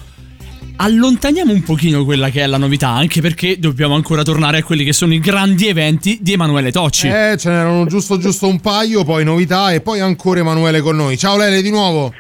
Allontaniamo 0.75 1.53
un 1.53 1.63
pochino 1.63 2.05
quella 2.05 2.31
che 2.31 2.43
è 2.43 2.47
la 2.49 2.57
novità, 2.57 2.89
anche 2.89 3.21
perché 3.21 3.61
dobbiamo 3.61 3.95
ancora 3.95 4.25
tornare 4.25 4.59
a 4.59 4.65
quelli 4.65 4.83
che 4.83 4.93
sono 4.93 5.15
i 5.15 5.21
grandi 5.21 5.69
eventi 5.69 6.19
di 6.21 6.33
Emanuele 6.33 6.73
Tocci. 6.73 7.07
Eh, 7.07 7.37
ce 7.39 7.49
n'erano 7.49 7.87
giusto 7.87 8.19
giusto 8.19 8.49
un 8.49 8.59
paio, 8.59 9.05
poi 9.05 9.23
novità 9.23 9.71
e 9.73 9.81
poi 9.81 10.01
ancora 10.01 10.41
Emanuele 10.41 10.81
con 10.81 10.97
noi. 10.97 11.17
Ciao 11.17 11.37
Lele 11.37 11.63
di 11.63 11.71
nuovo. 11.71 12.13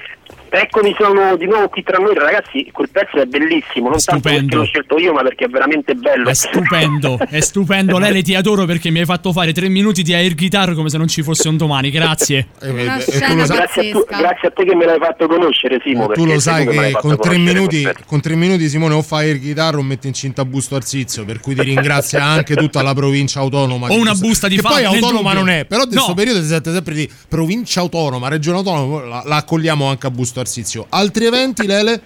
Eccomi, 0.50 0.94
sono 0.98 1.36
di 1.36 1.46
nuovo 1.46 1.68
qui 1.68 1.82
tra 1.82 1.98
noi, 1.98 2.14
ragazzi. 2.14 2.68
Quel 2.72 2.88
pezzo 2.90 3.20
è 3.20 3.26
bellissimo, 3.26 3.90
non 3.90 3.98
tanto 4.02 4.28
perché 4.28 4.54
l'ho 4.54 4.64
scelto 4.64 4.96
io, 4.98 5.12
ma 5.12 5.22
perché 5.22 5.44
è 5.44 5.48
veramente 5.48 5.94
bello. 5.94 6.28
È 6.28 6.34
stupendo, 6.34 7.18
è 7.28 7.40
stupendo. 7.40 7.98
Lele, 7.98 8.22
ti 8.22 8.34
adoro 8.34 8.64
perché 8.64 8.90
mi 8.90 9.00
hai 9.00 9.04
fatto 9.04 9.32
fare 9.32 9.52
tre 9.52 9.68
minuti 9.68 10.02
di 10.02 10.14
air 10.14 10.34
guitar 10.34 10.74
come 10.74 10.88
se 10.88 10.96
non 10.98 11.06
ci 11.08 11.22
fosse 11.22 11.48
un 11.48 11.56
domani. 11.56 11.90
Grazie. 11.90 12.48
Una 12.62 12.98
scena 12.98 13.46
grazie, 13.46 13.90
a 13.90 13.92
tu- 13.92 14.06
grazie 14.08 14.48
a 14.48 14.50
te 14.50 14.64
che 14.64 14.74
me 14.74 14.86
l'hai 14.86 14.98
fatto 14.98 15.26
conoscere, 15.26 15.80
Simo. 15.84 16.06
Tu 16.08 16.24
lo 16.24 16.38
sai 16.40 16.66
che 16.66 16.92
con 16.92 17.18
tre, 17.18 17.36
minuti, 17.38 17.86
con 18.06 18.20
tre 18.20 18.34
minuti 18.34 18.68
Simone 18.68 18.94
o 18.94 19.02
fa 19.02 19.18
air 19.18 19.38
guitar 19.38 19.76
o 19.76 19.82
mette 19.82 20.06
incinta 20.06 20.44
busto 20.44 20.76
Arsizio, 20.76 21.24
per 21.24 21.40
cui 21.40 21.54
ti 21.54 21.62
ringrazia 21.68 22.24
anche 22.24 22.54
tutta 22.56 22.82
la 22.82 22.94
provincia 22.94 23.40
autonoma. 23.40 23.88
O 23.88 23.96
una 23.96 24.14
busta 24.14 24.48
di 24.48 24.56
Che 24.56 24.62
fame, 24.62 24.74
poi 24.82 24.84
autonoma 24.84 25.32
non 25.34 25.48
è, 25.50 25.64
però 25.66 25.82
in 25.82 25.88
questo 25.88 26.08
No. 26.08 26.14
periodo 26.14 26.40
si 26.40 26.46
sente 26.46 26.72
sempre 26.72 26.94
di 26.94 27.10
provincia 27.28 27.80
autonoma, 27.80 28.28
regione 28.28 28.56
autonoma, 28.58 29.04
la, 29.04 29.22
la 29.26 29.36
accogliamo 29.36 29.84
anche 29.86 30.06
a 30.06 30.10
busto 30.10 30.37
Arsizio. 30.40 30.86
Altri 30.88 31.26
eventi, 31.26 31.66
Lele? 31.66 32.00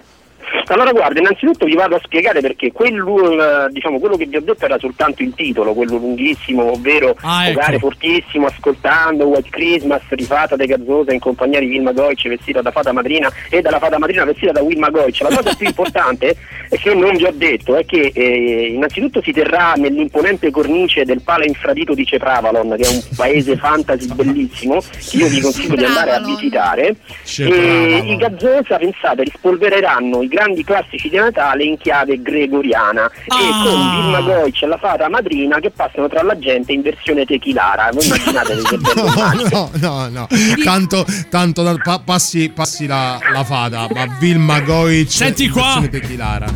Allora 0.73 0.93
guarda, 0.93 1.21
innanzitutto 1.21 1.67
vi 1.67 1.75
vado 1.75 1.97
a 1.97 2.01
spiegare 2.03 2.41
perché 2.41 2.73
quello, 2.73 3.33
eh, 3.33 3.71
diciamo, 3.71 3.99
quello 3.99 4.17
che 4.17 4.27
vi 4.27 4.37
ho 4.37 4.41
detto 4.41 4.65
era 4.65 4.79
soltanto 4.79 5.23
il 5.23 5.35
titolo, 5.35 5.75
quello 5.75 5.97
lunghissimo, 5.97 6.73
ovvero 6.73 7.17
Ah, 7.23 7.45
ecco. 7.47 7.55
giocare 7.55 7.79
fortissimo 7.79 8.47
ascoltando 8.47 9.27
White 9.27 9.51
Christmas 9.51 10.03
rifata 10.11 10.57
De 10.57 10.67
Gazzosa 10.67 11.13
in 11.13 11.21
compagnia 11.21 11.61
di 11.61 11.67
Wilma 11.67 11.93
Goic 11.93 12.29
vestita 12.29 12.63
da 12.63 12.71
fata 12.71 12.93
madrina 12.93 13.31
e 13.51 13.61
dalla 13.61 13.79
fata 13.79 13.99
madrina 13.99 14.25
vestita 14.25 14.53
da 14.53 14.63
Wilma 14.63 14.89
Goic. 14.91 15.21
La 15.21 15.35
cosa 15.37 15.55
più 15.55 15.67
importante 15.73 16.37
è 16.69 16.77
che 16.77 16.95
non 16.95 17.17
vi 17.17 17.25
ho 17.25 17.33
detto 17.35 17.77
è 17.77 17.85
che 17.85 18.11
eh, 18.15 18.73
innanzitutto 18.75 19.21
si 19.23 19.33
terrà 19.33 19.75
nell'imponente 19.77 20.51
cornice 20.51 21.05
del 21.05 21.21
Pala 21.23 21.45
Infradito 21.45 21.95
di 21.95 22.05
Cepravalon, 22.07 22.75
che 22.79 22.85
è 22.85 22.89
un 22.89 23.03
paese 23.15 23.57
fantasy 23.57 24.07
bellissimo, 24.15 24.81
che 24.81 25.17
io 25.17 25.29
vi 25.29 25.41
consiglio 25.41 25.77
di 25.77 25.85
andare 25.85 26.13
a 26.13 26.21
visitare. 26.21 26.97
E 27.37 28.03
i 28.07 28.17
Gazzosa, 28.17 28.79
pensate, 28.79 29.23
rispolvereranno 29.25 30.23
i 30.23 30.29
grandi 30.29 30.62
classici 30.65 31.09
di 31.09 31.17
Natale 31.17 31.65
in 31.65 31.77
chiave 31.79 32.21
gregoriana 32.23 33.07
e 33.07 33.51
con 33.63 33.91
Vilma 33.91 34.21
Goic 34.21 34.63
e 34.63 34.67
la 34.67 34.79
fata 34.79 35.09
madrina 35.09 35.59
che 35.61 35.71
passano 35.71 36.09
tra 36.09 36.23
la 36.23 36.39
gente 36.39 36.73
in 36.73 36.83
versione 36.83 37.25
techilara. 37.25 37.91
Voi 37.93 38.05
immaginatevi 38.07 38.63
che 38.69 38.77
bello 38.79 39.07
immagine. 39.07 39.49
No, 39.51 39.71
no, 39.75 40.09
no. 40.09 40.27
Tanto, 40.65 41.05
tanto 41.29 41.63
da- 41.63 41.77
pa- 41.83 42.01
passi, 42.05 42.51
passi 42.51 42.87
la, 42.87 43.19
la 43.33 43.45
fata, 43.45 43.87
ma 43.93 44.07
Vilma 44.19 44.61
Goic. 44.61 45.11
Senti 45.11 45.45
in 45.45 45.51
qua. 45.53 45.63
versione 45.63 45.89
techilara. 45.89 46.47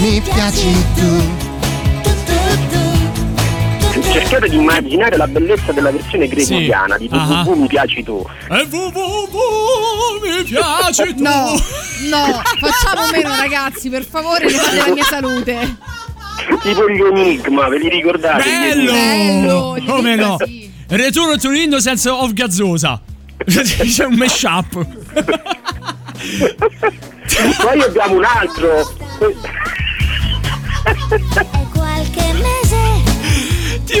Mi 0.00 0.20
piaci 0.20 0.84
tu. 0.94 1.52
Cercate 4.14 4.48
di 4.48 4.54
immaginare 4.56 5.16
la 5.16 5.26
bellezza 5.26 5.72
della 5.72 5.90
versione 5.90 6.28
gregoriana 6.28 6.96
di 6.96 7.08
Ah. 7.10 7.42
www 7.44 7.60
mi 7.60 7.66
piaci 7.66 8.04
tu. 8.04 8.24
E 8.48 8.66
www 8.70 10.20
mi 10.22 10.44
piaci 10.44 11.14
tu. 11.16 11.22
No, 11.22 11.50
no, 12.10 12.42
facciamo 12.60 13.10
meno 13.10 13.34
ragazzi, 13.34 13.90
per 13.90 14.04
favore, 14.04 14.48
fate 14.50 14.76
la 14.76 14.92
mia 14.92 15.02
salute. 15.02 15.76
Tipo 16.62 16.88
gli 16.88 17.00
Enigma, 17.00 17.68
ve 17.68 17.78
li 17.78 17.88
ricordate? 17.88 18.44
Bello! 18.44 18.92
Bello, 18.92 19.76
Come 19.84 20.14
no? 20.14 20.36
sì. 20.44 20.70
Return 20.88 21.38
to 21.40 21.50
Innocence 21.52 22.08
of 22.08 22.32
Gazzosa. 22.34 23.00
C'è 23.44 24.04
un 24.04 24.14
mashup. 24.14 24.86
Poi 27.60 27.80
abbiamo 27.82 28.14
un 28.16 28.24
altro. 28.24 28.94
Qualche 31.72 32.32
mese 32.34 32.63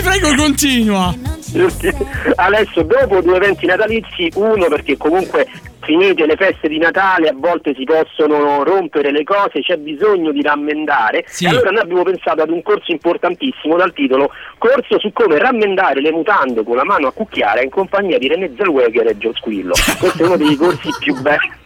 prego, 0.04 0.34
continua. 0.36 1.14
Adesso 2.36 2.82
dopo 2.82 3.20
due 3.22 3.36
eventi 3.36 3.66
natalizi, 3.66 4.30
uno 4.34 4.66
perché 4.68 4.96
comunque 4.96 5.46
finite 5.80 6.26
le 6.26 6.36
feste 6.36 6.68
di 6.68 6.78
Natale 6.78 7.28
a 7.28 7.34
volte 7.36 7.74
si 7.76 7.84
possono 7.84 8.62
rompere 8.64 9.10
le 9.12 9.22
cose, 9.22 9.60
c'è 9.60 9.76
bisogno 9.76 10.32
di 10.32 10.42
rammendare 10.42 11.24
Sì. 11.26 11.44
e 11.44 11.48
allora 11.48 11.70
noi 11.70 11.82
abbiamo 11.82 12.02
pensato 12.02 12.42
ad 12.42 12.50
un 12.50 12.62
corso 12.62 12.90
importantissimo 12.90 13.76
dal 13.76 13.92
titolo 13.92 14.30
Corso 14.58 14.98
su 14.98 15.12
come 15.12 15.38
rammendare 15.38 16.00
le 16.00 16.10
mutande 16.10 16.64
con 16.64 16.76
la 16.76 16.84
mano 16.84 17.08
a 17.08 17.12
cucchiara 17.12 17.62
in 17.62 17.70
compagnia 17.70 18.18
di 18.18 18.28
René 18.28 18.50
Zellweger 18.56 19.06
e 19.08 19.18
Gio 19.18 19.32
Squillo. 19.34 19.72
Questo 20.00 20.22
è 20.22 20.26
uno 20.26 20.36
dei 20.36 20.56
corsi 20.56 20.88
più 20.98 21.14
belli. 21.20 21.62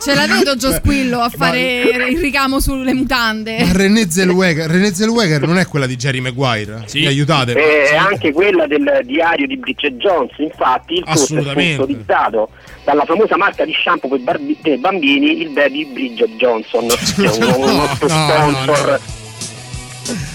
Ce 0.00 0.14
la 0.14 0.26
vedo 0.26 0.54
Gio 0.56 0.72
Squillo 0.72 1.18
a 1.20 1.28
fare 1.28 1.82
il 1.82 2.18
ricamo 2.18 2.60
sulle 2.60 2.94
mutande. 2.94 3.58
Ma 3.58 3.72
René 3.72 4.08
Zellweger, 4.08 4.70
René 4.70 4.94
Zellweger 4.94 5.44
non 5.46 5.58
è 5.58 5.66
quella 5.66 5.86
di 5.86 5.96
Jerry 5.96 6.20
Maguire? 6.20 6.84
Mi 6.94 7.06
aiutate? 7.06 7.52
E 7.54 7.94
anche 7.96 8.32
quella 8.32 8.66
del 8.66 9.00
diario 9.04 9.46
di 9.46 9.56
Bridget 9.56 9.94
Jones, 9.94 10.30
infatti 10.38 10.94
il 10.94 11.04
corso 11.04 11.36
è 11.36 11.42
sponsorizzato 11.42 12.48
dalla 12.84 13.04
famosa 13.04 13.36
marca 13.36 13.64
di 13.64 13.72
shampoo 13.72 14.08
per, 14.08 14.20
barbi- 14.20 14.56
per 14.62 14.78
bambini, 14.78 15.42
il 15.42 15.50
Baby 15.50 15.84
Bridget 15.92 16.30
Johnson, 16.36 16.86
che 17.16 17.24
è 17.24 17.44
un, 17.44 17.62
un 17.64 17.76
nostro 17.76 18.06
No, 18.08 18.26
no, 18.26 18.50
no. 18.50 18.74
sponsor. 18.74 19.00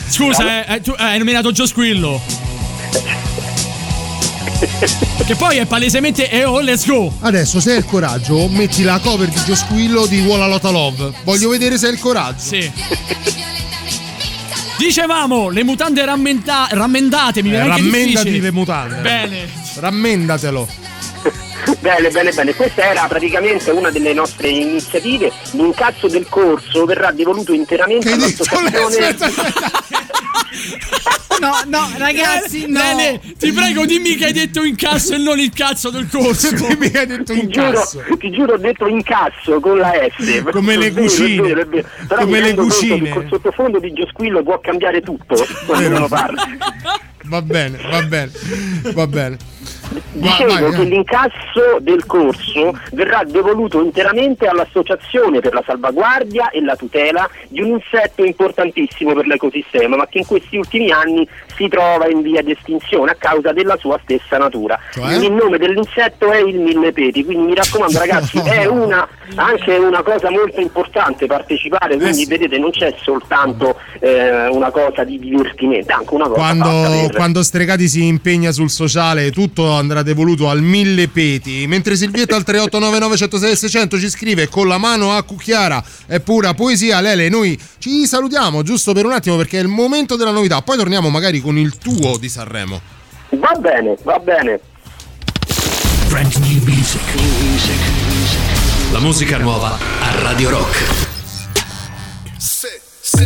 Scusa, 0.07 0.65
eh, 0.65 0.75
eh, 0.75 0.81
tu 0.81 0.93
hai 0.97 1.17
nominato 1.17 1.51
Gio 1.51 1.65
Squillo. 1.65 2.21
che 5.25 5.35
poi 5.35 5.57
è 5.57 5.65
palesemente 5.65 6.29
e 6.29 6.43
oh, 6.45 6.59
let's 6.59 6.85
go. 6.85 7.11
Adesso, 7.21 7.59
se 7.59 7.71
hai 7.71 7.77
il 7.77 7.85
coraggio, 7.85 8.47
metti 8.49 8.83
la 8.83 8.99
cover 8.99 9.27
di 9.29 9.39
Gio 9.45 9.55
Squillo 9.55 10.05
di 10.05 10.19
Walla 10.21 10.47
Lotta 10.47 10.69
Love. 10.69 11.11
Voglio 11.23 11.49
vedere 11.49 11.77
se 11.77 11.87
hai 11.87 11.93
il 11.93 11.99
coraggio. 11.99 12.39
Sì. 12.39 12.71
Dicevamo, 14.77 15.49
le 15.49 15.63
mutande 15.63 16.03
rammenta- 16.03 16.67
rammendate, 16.71 17.41
mi 17.41 17.49
Eh, 17.49 17.51
viene 17.51 17.69
anche 17.69 17.81
rammendati 17.81 18.39
le 18.41 18.51
mutande. 18.51 18.95
Bene. 19.01 19.47
Rammendatelo. 19.75 20.67
Bene, 21.79 22.09
bene, 22.09 22.31
bene. 22.31 22.53
Questa 22.53 22.83
era 22.89 23.05
praticamente 23.07 23.71
una 23.71 23.89
delle 23.89 24.13
nostre 24.13 24.49
iniziative. 24.49 25.31
L'incasso 25.51 26.07
del 26.07 26.27
corso 26.29 26.85
verrà 26.85 27.11
devoluto 27.11 27.53
interamente 27.53 28.11
all'associazione. 28.11 29.15
No, 31.39 31.51
no, 31.65 31.91
ragazzi, 31.97 32.67
no. 32.67 32.79
Lele, 32.79 33.19
ti 33.37 33.51
prego, 33.51 33.85
dimmi 33.85 34.15
che 34.15 34.25
hai 34.25 34.31
detto 34.33 34.63
incasso 34.63 35.15
e 35.15 35.17
non 35.17 35.39
il 35.39 35.51
cazzo 35.51 35.89
del 35.89 36.07
corso. 36.09 36.51
dimmi 36.55 36.89
che 36.89 36.99
hai 36.99 37.07
detto 37.07 37.33
Ti 37.33 37.47
giuro, 37.49 37.81
ti 38.17 38.31
giuro, 38.31 38.53
ho 38.53 38.57
detto 38.57 38.87
incasso 38.87 39.59
con 39.59 39.77
la 39.79 39.91
S. 40.15 40.41
Come 40.51 40.77
le 40.77 40.91
vero, 40.91 41.05
è 41.05 41.07
cucine. 41.09 41.41
vero, 41.41 41.61
è 41.61 41.65
vero. 41.65 41.87
Però 42.07 42.21
Come 42.21 42.39
le 42.39 42.53
cucine. 42.53 43.09
col 43.09 43.25
sottofondo 43.27 43.79
di 43.79 43.91
Gio 43.91 44.07
Squillo 44.07 44.41
può 44.43 44.59
cambiare 44.59 45.01
tutto 45.01 45.35
quando 45.65 45.83
Vero. 45.83 45.97
uno 45.97 46.07
parla. 46.07 46.47
Va 47.23 47.41
bene, 47.41 47.79
va 47.89 48.01
bene, 48.03 48.31
va 48.93 49.07
bene. 49.07 49.37
Dicevo 50.13 50.53
vai, 50.53 50.71
che 50.71 50.83
l'incasso 50.83 51.77
del 51.79 52.05
corso 52.05 52.77
verrà 52.91 53.23
devoluto 53.25 53.81
interamente 53.81 54.47
all'Associazione 54.47 55.39
per 55.39 55.53
la 55.53 55.63
salvaguardia 55.65 56.49
e 56.49 56.61
la 56.61 56.75
tutela 56.75 57.29
di 57.47 57.61
un 57.61 57.69
insetto 57.69 58.23
importantissimo 58.23 59.13
per 59.13 59.27
l'ecosistema, 59.27 59.95
ma 59.95 60.07
che 60.07 60.19
in 60.19 60.25
questi 60.25 60.57
ultimi 60.57 60.91
anni 60.91 61.27
si 61.55 61.67
trova 61.67 62.07
in 62.09 62.21
via 62.21 62.41
di 62.41 62.51
estinzione 62.51 63.11
a 63.11 63.15
causa 63.17 63.51
della 63.53 63.77
sua 63.77 63.99
stessa 64.03 64.37
natura. 64.37 64.79
Cioè? 64.91 65.15
Il 65.15 65.31
nome 65.31 65.57
dell'insetto 65.57 66.31
è 66.31 66.37
il 66.37 66.59
millepeti, 66.59 67.23
quindi 67.23 67.47
mi 67.47 67.55
raccomando 67.55 67.97
ragazzi, 67.97 68.39
è 68.39 68.65
una, 68.67 69.07
anche 69.35 69.75
una 69.75 70.01
cosa 70.01 70.29
molto 70.29 70.59
importante 70.59 71.25
partecipare, 71.25 71.97
quindi 71.97 72.25
vedete 72.25 72.57
non 72.57 72.71
c'è 72.71 72.95
soltanto 73.01 73.79
eh, 73.99 74.47
una 74.47 74.71
cosa 74.71 75.03
di 75.03 75.19
divertimento, 75.19 75.93
anche 75.93 76.13
una 76.13 76.27
cosa 76.27 76.39
Quando, 76.39 76.65
per- 76.65 77.15
quando 77.15 77.43
Stregati 77.43 77.87
si 77.87 78.05
impegna 78.05 78.51
sul 78.51 78.69
sociale, 78.69 79.31
tutto 79.31 79.52
andrà 79.61 80.01
devoluto 80.01 80.49
al 80.49 80.61
mille 80.61 81.07
peti. 81.07 81.65
Mentre 81.67 81.95
Silvietta 81.95 82.35
al 82.35 82.43
3899 82.43 83.17
106 83.17 83.55
600 83.55 83.99
ci 83.99 84.09
scrive 84.09 84.47
con 84.47 84.67
la 84.67 84.77
mano 84.77 85.11
a 85.13 85.23
cucchiara 85.23 85.83
è 86.05 86.19
pura 86.19 86.53
poesia. 86.53 87.01
Lele, 87.01 87.29
noi 87.29 87.59
ci 87.77 88.05
salutiamo 88.05 88.63
giusto 88.63 88.93
per 88.93 89.05
un 89.05 89.11
attimo 89.11 89.35
perché 89.37 89.59
è 89.59 89.61
il 89.61 89.67
momento 89.67 90.15
della 90.15 90.31
novità. 90.31 90.61
Poi 90.61 90.77
torniamo 90.77 91.09
magari 91.09 91.39
con 91.39 91.57
il 91.57 91.77
tuo 91.77 92.17
di 92.17 92.29
Sanremo. 92.29 92.81
Va 93.29 93.53
bene, 93.59 93.97
va 94.03 94.19
bene. 94.19 94.59
Brand 96.07 96.33
new 96.35 96.63
music. 96.63 97.01
La 98.91 98.99
musica 98.99 99.37
nuova 99.37 99.77
a 99.99 100.21
Radio 100.21 100.49
Rock. 100.49 101.12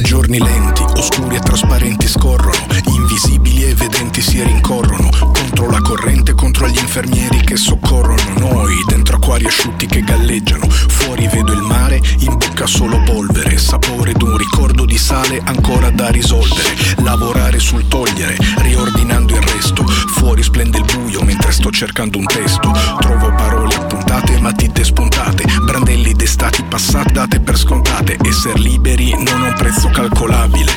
Giorni 0.03 0.37
lenti, 0.39 0.83
oscuri 0.95 1.37
e 1.37 1.39
trasparenti 1.39 2.07
scorrono, 2.07 2.57
invisibili 2.87 3.63
e 3.63 3.73
vedenti 3.73 4.21
si 4.21 4.43
rincorrono, 4.43 5.09
contro 5.33 5.69
la 5.69 5.81
corrente, 5.81 6.33
contro 6.33 6.67
gli 6.67 6.77
infermieri 6.77 7.39
che 7.41 7.55
soccorrono 7.55 8.33
noi, 8.37 8.75
dentro 8.87 9.15
acquari 9.15 9.45
asciutti 9.45 9.85
che 9.85 10.01
galleggiano, 10.01 10.67
fuori 10.69 11.27
vedo 11.27 11.53
il 11.53 11.61
mare 11.61 12.01
in 12.19 12.37
bocca 12.37 12.65
solo 12.65 13.01
polvere, 13.03 13.57
sapore 13.57 14.11
d'un 14.13 14.37
ricordo 14.37 14.85
di 14.85 14.97
sale 14.97 15.41
ancora 15.43 15.89
da 15.89 16.09
risolvere. 16.09 16.75
Lavorare 16.97 17.59
sul 17.59 17.87
togliere, 17.87 18.35
riordinando 18.57 19.35
il 19.35 19.41
resto. 19.41 19.85
Fuori 19.87 20.43
splende 20.43 20.79
il 20.79 20.85
buio 20.85 21.21
mentre 21.21 21.51
sto 21.51 21.71
cercando 21.71 22.17
un 22.17 22.25
testo. 22.25 22.71
Trovo 22.99 23.33
parole 23.35 23.75
appuntate, 23.75 24.06
matite 24.39 24.83
spuntate, 24.83 25.43
brandelli 25.63 26.13
d'estati 26.13 26.63
passate 26.63 27.11
date 27.11 27.39
per 27.39 27.57
scontate. 27.57 28.17
Esser 28.23 28.57
liberi 28.59 29.11
non 29.11 29.43
ha 29.43 29.47
un 29.47 29.53
prezzo 29.55 29.89
calcolabile. 29.89 30.71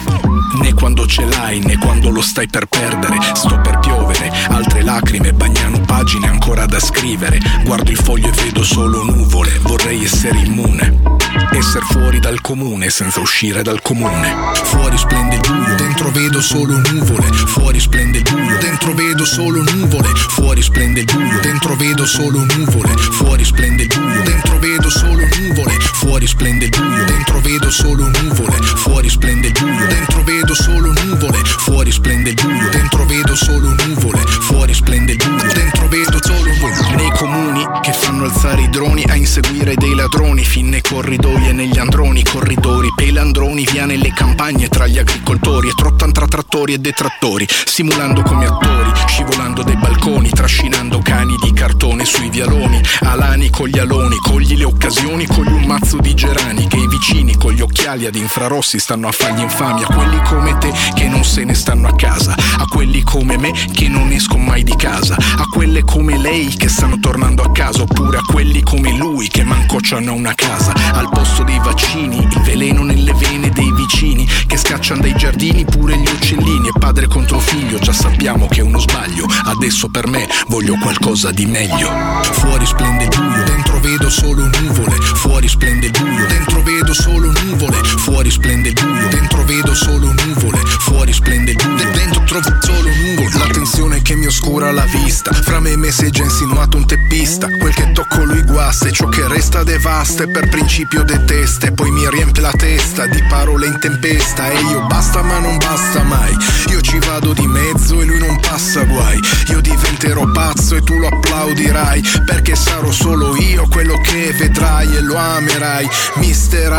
Né 0.61 0.75
quando 0.75 1.07
ce 1.07 1.25
l'hai, 1.25 1.61
né 1.61 1.77
quando 1.79 2.11
lo 2.11 2.23
stai 2.23 2.49
per 2.49 2.67
perdere. 2.67 3.19
Sto 3.35 3.61
per 3.61 3.79
piovere, 3.79 4.31
altre 4.49 4.83
lacrime 4.83 5.33
bagnano 5.33 5.81
pagine 5.81 6.29
ancora 6.29 6.67
da 6.67 6.81
scrivere. 6.81 7.39
Guardo 7.65 7.91
il 7.91 7.99
foglio 7.99 8.29
e 8.29 8.43
vedo 8.43 8.63
solo 8.65 9.05
nuvole, 9.05 9.59
vorrei 9.63 10.03
essere 10.03 10.39
immune. 10.39 11.20
Esser 11.53 11.83
fuori 11.83 12.19
dal 12.19 12.41
comune 12.41 12.91
senza 12.91 13.21
uscire 13.21 13.63
dal 13.63 13.81
comune. 13.83 14.35
Fuori 14.65 14.99
splende 14.99 15.37
il 15.37 15.41
buio, 15.41 15.75
dentro 15.77 16.11
vedo 16.11 16.41
solo 16.41 16.81
nuvole. 16.91 17.27
Fuori 17.47 17.79
splende 17.79 18.19
il 18.19 18.25
buio, 18.25 18.59
dentro 18.59 18.95
vedo 18.95 19.25
solo 19.25 19.63
nuvole. 19.63 20.09
Fuori 20.15 20.63
splende 20.63 21.01
il 21.01 21.07
buio, 21.07 21.41
dentro 21.41 21.77
vedo 21.77 22.07
solo 22.07 22.45
nuvole. 22.57 22.97
Fuori 22.97 23.45
splende 23.45 23.83
il 23.83 23.89
buio, 23.89 24.23
dentro 24.23 24.59
vedo 24.59 24.91
solo 24.91 25.29
nuvole. 25.39 25.73
Fuori 25.81 26.27
splende 26.27 26.65
il 26.65 26.71
buio, 26.71 27.05
dentro 27.05 27.41
vedo 27.41 27.71
solo 27.71 28.11
nuvole. 28.23 28.57
Fuori 28.63 29.11
splende 29.11 29.47
il 29.47 29.53
buio, 29.53 29.87
dentro 29.87 30.23
vedo 30.23 30.55
solo 30.55 30.93
nuvole. 31.05 31.39
Fuori 31.45 31.91
splende 31.91 32.31
il 32.31 32.37
buio, 32.37 32.69
dentro 32.71 33.07
vedo 33.07 33.35
solo 33.37 33.75
nuvole. 33.87 34.21
Fuori 34.27 34.75
splende 34.75 35.13
il 35.13 35.19
buio, 35.19 35.53
dentro 35.53 35.89
vedo 35.89 36.19
solo 36.21 36.51
nuvole. 36.51 36.95
Nei 36.97 37.11
comuni 37.13 37.67
che 37.83 37.93
fanno 37.93 38.25
alzare 38.25 38.63
i 38.63 38.69
droni 38.69 39.05
a 39.09 39.15
inseguire 39.15 39.75
dei 39.75 39.95
ladroni, 39.95 40.45
fin 40.45 40.69
nei 40.69 40.81
corridoi 41.21 41.49
e 41.49 41.53
negli 41.53 41.79
androni, 41.79 42.25
corridori, 42.25 42.89
pelandroni, 42.97 43.67
via 43.71 43.85
nelle 43.85 44.13
campagne 44.13 44.69
tra 44.69 44.87
gli 44.87 44.99
agricoltori 44.99 45.69
e 45.69 45.75
trottan 45.77 46.13
tra 46.13 46.27
trattori 46.27 46.73
e 46.73 46.79
detrattori, 46.79 47.47
simulando 47.67 48.23
come 48.23 48.47
attori, 48.47 48.80
scivolando 49.21 49.63
dai 49.63 49.77
balconi, 49.77 50.31
trascinando 50.31 51.01
cani 51.01 51.37
di 51.43 51.53
cartone 51.53 52.07
sui 52.07 52.31
vialoni, 52.31 52.81
alani 53.01 53.51
con 53.51 53.69
gli 53.69 53.79
aloni, 53.79 54.17
cogli 54.17 54.57
le 54.57 54.65
occasioni, 54.65 55.27
cogli 55.27 55.53
un 55.53 55.65
mazzo 55.65 55.99
di 55.99 56.15
gerani 56.15 56.67
che 56.67 56.79
i 56.79 56.89
vicini 56.89 57.37
con 57.37 57.53
gli 57.53 57.61
occhiali 57.61 58.07
ad 58.07 58.15
infrarossi 58.15 58.79
stanno 58.79 59.09
a 59.09 59.13
fargli 59.13 59.41
infamia, 59.41 59.87
quelli 59.87 60.23
come 60.23 60.57
te 60.59 60.73
che 60.95 61.07
non 61.07 61.23
se 61.25 61.45
ne 61.45 61.53
stanno 61.53 61.89
a 61.89 61.95
casa, 61.95 62.35
a 62.35 62.65
quelli 62.65 63.03
come 63.03 63.37
me 63.37 63.53
che 63.73 63.89
non 63.89 64.11
escono 64.11 64.43
mai 64.43 64.63
di 64.63 64.75
casa, 64.75 65.17
a 65.17 65.45
quelle 65.53 65.85
come 65.85 66.17
lei 66.17 66.57
che 66.57 66.69
stanno 66.69 66.99
tornando 66.99 67.43
a 67.43 67.53
casa, 67.53 67.83
oppure 67.83 68.19
a 68.19 68.23
quelli 68.23 68.63
come 68.63 68.97
lui 68.97 69.29
che 69.29 69.45
manco 69.45 69.79
c'hanno 69.81 70.15
una 70.15 70.35
casa, 70.35 70.73
al 70.95 71.11
posto 71.11 71.43
dei 71.43 71.59
vaccini, 71.59 72.17
il 72.23 72.41
veleno 72.41 72.83
nelle 72.83 73.13
vene 73.15 73.51
dei 73.51 73.71
vicini 73.75 74.27
che 74.47 74.57
scacciano 74.57 75.03
dai 75.03 75.15
giardini 75.15 75.65
pure 75.65 75.97
gli 75.99 76.09
uccellini 76.09 76.69
e 76.69 76.79
padre 76.79 77.07
contro 77.07 77.39
figlio, 77.39 77.79
già 77.79 77.93
sappiamo 77.93 78.47
che 78.47 78.61
è 78.61 78.63
uno 78.63 78.79
sbaglio, 79.11 79.27
adesso 79.45 79.89
per 79.89 80.07
me 80.07 80.29
voglio 80.49 80.77
qualcosa 80.81 81.31
di 81.31 81.47
meglio. 81.47 81.91
Fuori 82.33 82.65
splende 82.67 83.05
il 83.05 83.11
buio, 83.11 83.43
dentro 83.45 83.81
vedo 83.81 84.09
solo 84.09 84.47
nuvole, 84.47 84.97
fuori 85.15 85.49
splende 85.49 85.87
il 85.87 85.93
buio, 85.93 86.27
dentro 86.27 86.63
vedo 86.63 86.95
solo 86.95 87.33
nuvole, 87.33 87.83
fuori 87.83 88.31
splende 88.31 88.69
il 88.69 88.75
buio, 88.75 89.09
dentro 89.09 89.45
vedo 89.45 89.75
solo 89.75 90.13
nuvole, 90.13 90.59
fuori 90.65 91.13
splende 91.13 91.51
il 91.51 91.57
buio, 91.57 91.91
dentro 91.93 92.21
trovo 92.31 92.57
solo 92.61 92.89
nuvole, 92.89 93.39
la 93.39 93.47
tensione 93.53 94.03
che 94.03 94.15
mi 94.15 94.27
oscura 94.27 94.71
la 94.71 94.85
vista, 94.85 95.33
fra 95.33 95.59
me 95.59 95.71
e 95.71 95.77
me 95.77 95.89
è 95.89 96.11
già 96.11 96.23
insinuato 96.23 96.77
un 96.77 96.87
teppista, 96.87 97.49
quel 97.59 97.75
che 97.75 97.91
tocco 97.91 98.23
lui 98.23 98.43
guasta 98.43 98.87
e 98.87 98.93
ciò 98.93 99.09
che 99.09 99.27
resta 99.27 99.65
devasta. 99.65 100.23
E 100.23 100.29
per 100.29 100.49
principio 100.49 101.03
detesta 101.03 101.67
e 101.67 101.73
poi 101.73 101.91
mi 101.91 102.09
riempie 102.09 102.41
la 102.41 102.53
testa 102.53 103.07
di 103.07 103.21
parole 103.25 103.67
in 103.67 103.79
tempesta. 103.81 104.49
E 104.49 104.61
io 104.61 104.87
basta 104.87 105.23
ma 105.23 105.39
non 105.41 105.57
basta 105.57 106.05
mai, 106.05 106.37
io 106.69 106.81
ci 106.81 106.99
vado 107.01 107.33
di 107.33 107.47
mezzo 107.49 108.01
e 108.01 108.05
lui 108.05 108.19
non 108.19 108.39
passa 108.39 108.85
guai, 108.85 109.00
io 109.49 109.61
diventerò 109.61 110.31
pazzo 110.31 110.77
e 110.77 110.83
tu 110.83 110.99
lo 110.99 111.09
applaudirai 111.09 112.03
perché 112.25 112.55
sarò 112.55 112.91
solo 112.91 113.37
io 113.37 113.67
quello 113.69 113.99
che 114.01 114.33
vedrai 114.37 114.97
e 114.97 115.01
lo 115.01 115.17
amerai. 115.17 115.89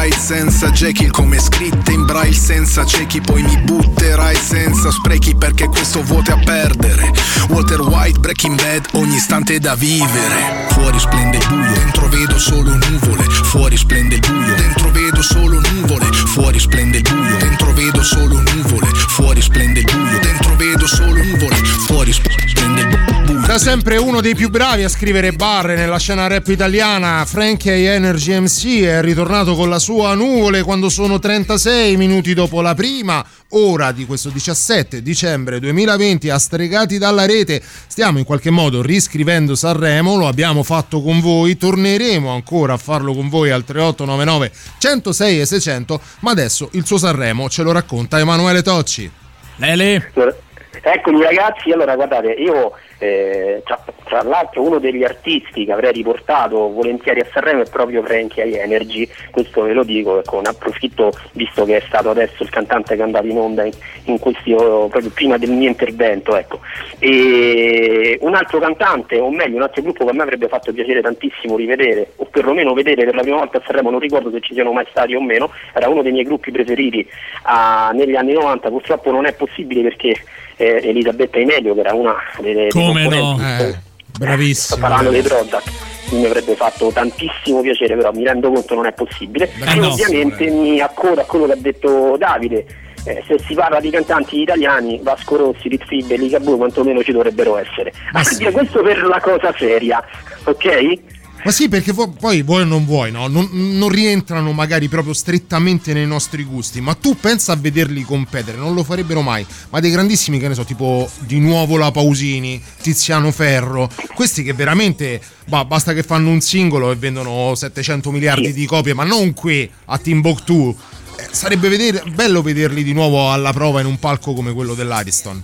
Hyde 0.02 0.18
senza 0.18 0.72
Jekyll 0.72 1.11
come 1.11 1.38
scritte 1.38 1.91
in 1.91 2.06
braille 2.06 2.35
senza 2.35 2.84
ciechi 2.84 3.22
poi 3.22 3.43
mi 3.43 3.56
butterai 3.57 4.35
senza 4.35 4.89
sprechi 4.89 5.35
perché 5.35 5.68
questo 5.68 6.02
vuote 6.02 6.31
a 6.31 6.39
perdere, 6.39 7.11
Walter 7.49 7.81
White 7.81 8.18
Breaking 8.18 8.56
Bad 8.56 8.88
ogni 8.93 9.18
istante 9.18 9.56
è 9.56 9.60
da 9.60 9.76
vivere, 9.76 10.65
fuori 10.69 10.99
splende 10.99 11.38
il 11.38 11.48
buio, 11.48 11.73
dentro 11.73 12.07
vedo 12.07 12.39
solo 12.39 12.73
nuvole, 12.73 13.23
fuori 13.30 13.77
splende 13.77 14.15
il 14.15 14.22
buio, 14.22 14.56
dentro 14.56 14.89
vedo 14.89 15.22
solo 15.22 15.60
nuvole, 15.60 16.06
fuori 16.11 16.60
splende 16.60 16.98
il 16.98 17.03
buio, 17.03 17.38
dentro 17.38 17.73
vedo 17.73 18.03
solo 18.03 18.41
nuvole, 18.41 18.88
fuori 19.10 19.41
splende 19.41 19.80
il 19.81 19.85
buio, 19.85 20.19
dentro 20.19 20.56
vedo 20.56 20.88
solo 20.88 21.23
nuvole, 21.23 21.56
fuori 21.85 22.00
splende 22.09 22.81
il 22.81 22.87
buio. 22.87 23.45
Da 23.45 23.59
sempre 23.59 23.97
uno 23.97 24.21
dei 24.21 24.33
più 24.33 24.49
bravi 24.49 24.83
a 24.83 24.89
scrivere 24.89 25.33
barre 25.33 25.75
nella 25.75 25.99
scena 25.99 26.27
rap 26.27 26.47
italiana, 26.47 27.23
Frankie 27.25 27.93
Energy 27.93 28.37
MC 28.39 28.83
è 28.83 29.01
ritornato 29.01 29.55
con 29.55 29.69
la 29.69 29.77
sua 29.77 30.13
nuvole 30.15 30.63
quando 30.63 30.89
sono 30.89 31.19
36 31.19 31.97
minuti 31.97 32.33
dopo 32.33 32.61
la 32.61 32.73
prima 32.73 33.25
ora 33.49 33.91
di 33.91 34.05
questo 34.05 34.29
17 34.29 35.01
dicembre 35.01 35.59
2020 35.59 36.29
a 36.29 36.39
Stregati 36.39 36.97
dalla 36.97 37.25
rete. 37.25 37.61
Stiamo 37.87 38.17
in 38.17 38.25
qualche 38.25 38.49
modo 38.49 38.81
riscrivendo 38.81 39.55
Sanremo, 39.55 40.15
lo 40.15 40.27
abbiamo 40.27 40.63
fatto 40.63 41.01
con 41.01 41.19
voi, 41.19 41.57
torneremo 41.57 42.29
ancora 42.29 42.73
a 42.73 42.77
farlo 42.77 43.13
con 43.13 43.29
voi 43.29 43.51
al 43.51 43.63
3899 43.63 44.51
106 44.77 45.39
e 45.39 45.45
600, 45.45 46.01
ma 46.21 46.31
adesso 46.31 46.69
il 46.73 46.85
suo 46.85 46.97
Sanremo 46.97 47.49
ce 47.49 47.63
lo 47.63 47.71
racconta 47.71 48.17
Emanuele 48.17 48.61
Tocci. 48.61 49.11
Lele. 49.57 50.49
Eccomi 50.83 51.21
ragazzi, 51.21 51.71
allora 51.71 51.95
guardate, 51.95 52.31
io 52.31 52.71
eh, 52.97 53.61
tra, 53.65 53.79
tra 54.03 54.23
l'altro 54.23 54.63
uno 54.63 54.79
degli 54.79 55.03
artisti 55.03 55.65
che 55.65 55.71
avrei 55.71 55.91
riportato 55.91 56.71
volentieri 56.71 57.19
a 57.19 57.27
Sanremo 57.31 57.61
è 57.61 57.69
proprio 57.69 58.01
Frankie 58.01 58.43
High 58.43 58.55
Energy, 58.55 59.07
questo 59.29 59.61
ve 59.61 59.73
lo 59.73 59.83
dico, 59.83 60.19
ecco, 60.19 60.41
ne 60.41 60.49
approfitto 60.49 61.11
visto 61.33 61.65
che 61.65 61.77
è 61.77 61.83
stato 61.85 62.09
adesso 62.09 62.41
il 62.41 62.49
cantante 62.49 62.95
che 62.95 63.01
è 63.01 63.05
andato 63.05 63.27
in 63.27 63.37
onda 63.37 63.63
in, 63.63 63.71
in 64.05 64.17
questi, 64.17 64.53
oh, 64.53 64.87
proprio 64.87 65.11
prima 65.13 65.37
del 65.37 65.51
mio 65.51 65.69
intervento. 65.69 66.35
Ecco. 66.35 66.59
E 66.97 68.17
un 68.21 68.33
altro 68.33 68.59
cantante, 68.59 69.19
o 69.19 69.29
meglio 69.29 69.57
un 69.57 69.63
altro 69.63 69.83
gruppo 69.83 70.03
che 70.03 70.11
a 70.11 70.13
me 70.13 70.23
avrebbe 70.23 70.47
fatto 70.47 70.73
piacere 70.73 71.01
tantissimo 71.01 71.57
rivedere, 71.57 72.13
o 72.15 72.25
perlomeno 72.25 72.73
vedere 72.73 73.05
per 73.05 73.15
la 73.15 73.21
prima 73.21 73.37
volta 73.37 73.59
a 73.59 73.61
Sanremo, 73.63 73.91
non 73.91 73.99
ricordo 73.99 74.31
se 74.31 74.41
ci 74.41 74.53
siano 74.53 74.71
mai 74.71 74.85
stati 74.89 75.13
o 75.13 75.21
meno, 75.21 75.51
era 75.73 75.89
uno 75.89 76.01
dei 76.01 76.11
miei 76.11 76.25
gruppi 76.25 76.51
preferiti 76.51 77.07
ah, 77.43 77.91
negli 77.93 78.15
anni 78.15 78.33
90, 78.33 78.69
purtroppo 78.69 79.11
non 79.11 79.25
è 79.25 79.33
possibile 79.33 79.83
perché 79.83 80.15
eh, 80.61 80.89
Elisabetta 80.89 81.39
Imelio, 81.39 81.73
che 81.73 81.79
era 81.79 81.93
una 81.93 82.15
delle 82.39 82.67
Come 82.69 83.03
no? 83.07 83.09
componenti, 83.09 83.63
Eh, 83.63 83.69
sto 83.71 83.79
bravissimo. 84.19 84.79
parlando 84.81 85.09
dei 85.09 85.21
Prozac 85.21 85.63
mi 86.11 86.25
avrebbe 86.25 86.55
fatto 86.55 86.91
tantissimo 86.91 87.61
piacere 87.61 87.95
però 87.95 88.11
mi 88.11 88.25
rendo 88.25 88.51
conto 88.51 88.75
non 88.75 88.85
è 88.85 88.91
possibile 88.91 89.49
e 89.65 89.75
no. 89.75 89.88
ovviamente 89.91 90.49
mi 90.49 90.81
accodo 90.81 91.21
a 91.21 91.23
quello 91.23 91.45
che 91.45 91.51
ha 91.53 91.57
detto 91.57 92.15
Davide 92.17 92.65
Eh, 93.05 93.23
se 93.25 93.39
si 93.47 93.55
parla 93.55 93.79
di 93.79 93.89
cantanti 93.89 94.41
italiani 94.41 94.99
Vasco 95.01 95.38
Rossi, 95.38 95.69
Ritfib 95.69 96.11
e 96.11 96.17
Ligabue 96.17 96.57
quantomeno 96.57 97.01
ci 97.01 97.11
dovrebbero 97.13 97.57
essere 97.57 97.91
a 98.11 98.21
dire 98.38 98.51
questo 98.51 98.81
per 98.83 99.03
la 99.05 99.19
cosa 99.21 99.53
seria 99.57 100.03
ok? 100.43 100.99
Ma 101.43 101.49
sì, 101.49 101.69
perché 101.69 101.91
vo- 101.91 102.09
poi 102.09 102.43
vuoi 102.43 102.61
o 102.61 102.65
non 102.65 102.85
vuoi, 102.85 103.11
no? 103.11 103.27
Non, 103.27 103.49
non 103.51 103.89
rientrano 103.89 104.51
magari 104.51 104.88
proprio 104.88 105.13
strettamente 105.13 105.91
nei 105.91 106.05
nostri 106.05 106.43
gusti, 106.43 106.81
ma 106.81 106.93
tu 106.93 107.18
pensa 107.19 107.53
a 107.53 107.55
vederli 107.55 108.03
competere, 108.03 108.57
non 108.57 108.76
lo 108.76 108.84
farebbero 108.84 109.22
mai. 109.22 109.43
Ma 109.72 109.80
dei 109.80 109.89
grandissimi, 109.89 110.38
che 110.38 110.47
ne 110.47 110.53
so, 110.53 110.63
tipo 110.65 111.09
di 111.22 111.39
nuovo 111.39 111.77
la 111.77 111.89
Pausini, 111.89 112.61
Tiziano 112.81 113.31
Ferro, 113.31 113.89
questi 114.13 114.43
che 114.43 114.53
veramente 114.53 115.19
bah, 115.47 115.65
basta 115.65 115.93
che 115.93 116.03
fanno 116.03 116.30
un 116.30 116.41
singolo 116.41 116.91
e 116.91 116.95
vendono 116.95 117.55
700 117.55 118.11
miliardi 118.11 118.53
di 118.53 118.68
copie, 118.68 118.93
ma 118.93 119.03
non 119.03 119.34
qui 119.34 119.68
a 119.85 119.97
Timbuktu. 119.97 120.77
Eh, 121.18 121.27
sarebbe 121.31 121.69
vedere- 121.69 122.03
bello 122.13 122.43
vederli 122.43 122.84
di 122.84 122.93
nuovo 122.93 123.31
alla 123.31 123.51
prova 123.51 123.80
in 123.80 123.88
un 123.88 123.97
palco 123.97 124.34
come 124.34 124.53
quello 124.53 124.76
dell'Ariston. 124.76 125.41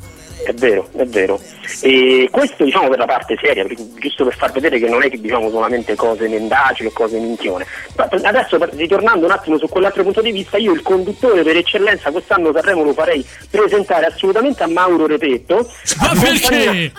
È 0.48 0.54
vero, 0.54 0.88
è 0.96 1.04
vero. 1.04 1.42
E 1.82 2.30
questo 2.32 2.64
diciamo 2.64 2.88
per 2.88 3.00
la 3.00 3.06
parte 3.06 3.38
seria, 3.38 3.66
giusto 4.00 4.24
per 4.24 4.34
far 4.34 4.54
vedere 4.54 4.80
che 4.80 4.88
non 4.88 5.04
è 5.04 5.10
che 5.10 5.20
diciamo 5.20 5.50
solamente 5.50 5.94
cose 5.96 6.30
mendaci 6.30 6.86
o 6.86 6.92
cose 6.94 7.20
minchione. 7.20 7.66
Ma 7.98 8.08
adesso 8.10 8.58
ritornando 8.72 9.26
un 9.26 9.32
attimo 9.32 9.58
su 9.58 9.68
quell'altro 9.68 10.04
punto 10.04 10.22
di 10.22 10.32
vista, 10.32 10.56
io 10.56 10.72
il 10.72 10.84
conduttore 10.84 11.44
per 11.44 11.58
eccellenza 11.58 12.12
quest'anno 12.12 12.54
Sanremo 12.54 12.84
lo 12.84 12.94
farei 12.94 13.26
presentare 13.50 14.06
assolutamente 14.06 14.64
a 14.64 14.68
Mauro 14.68 15.06
Repetto. 15.06 15.70
Ma 16.00 16.14
perché? 16.18 16.94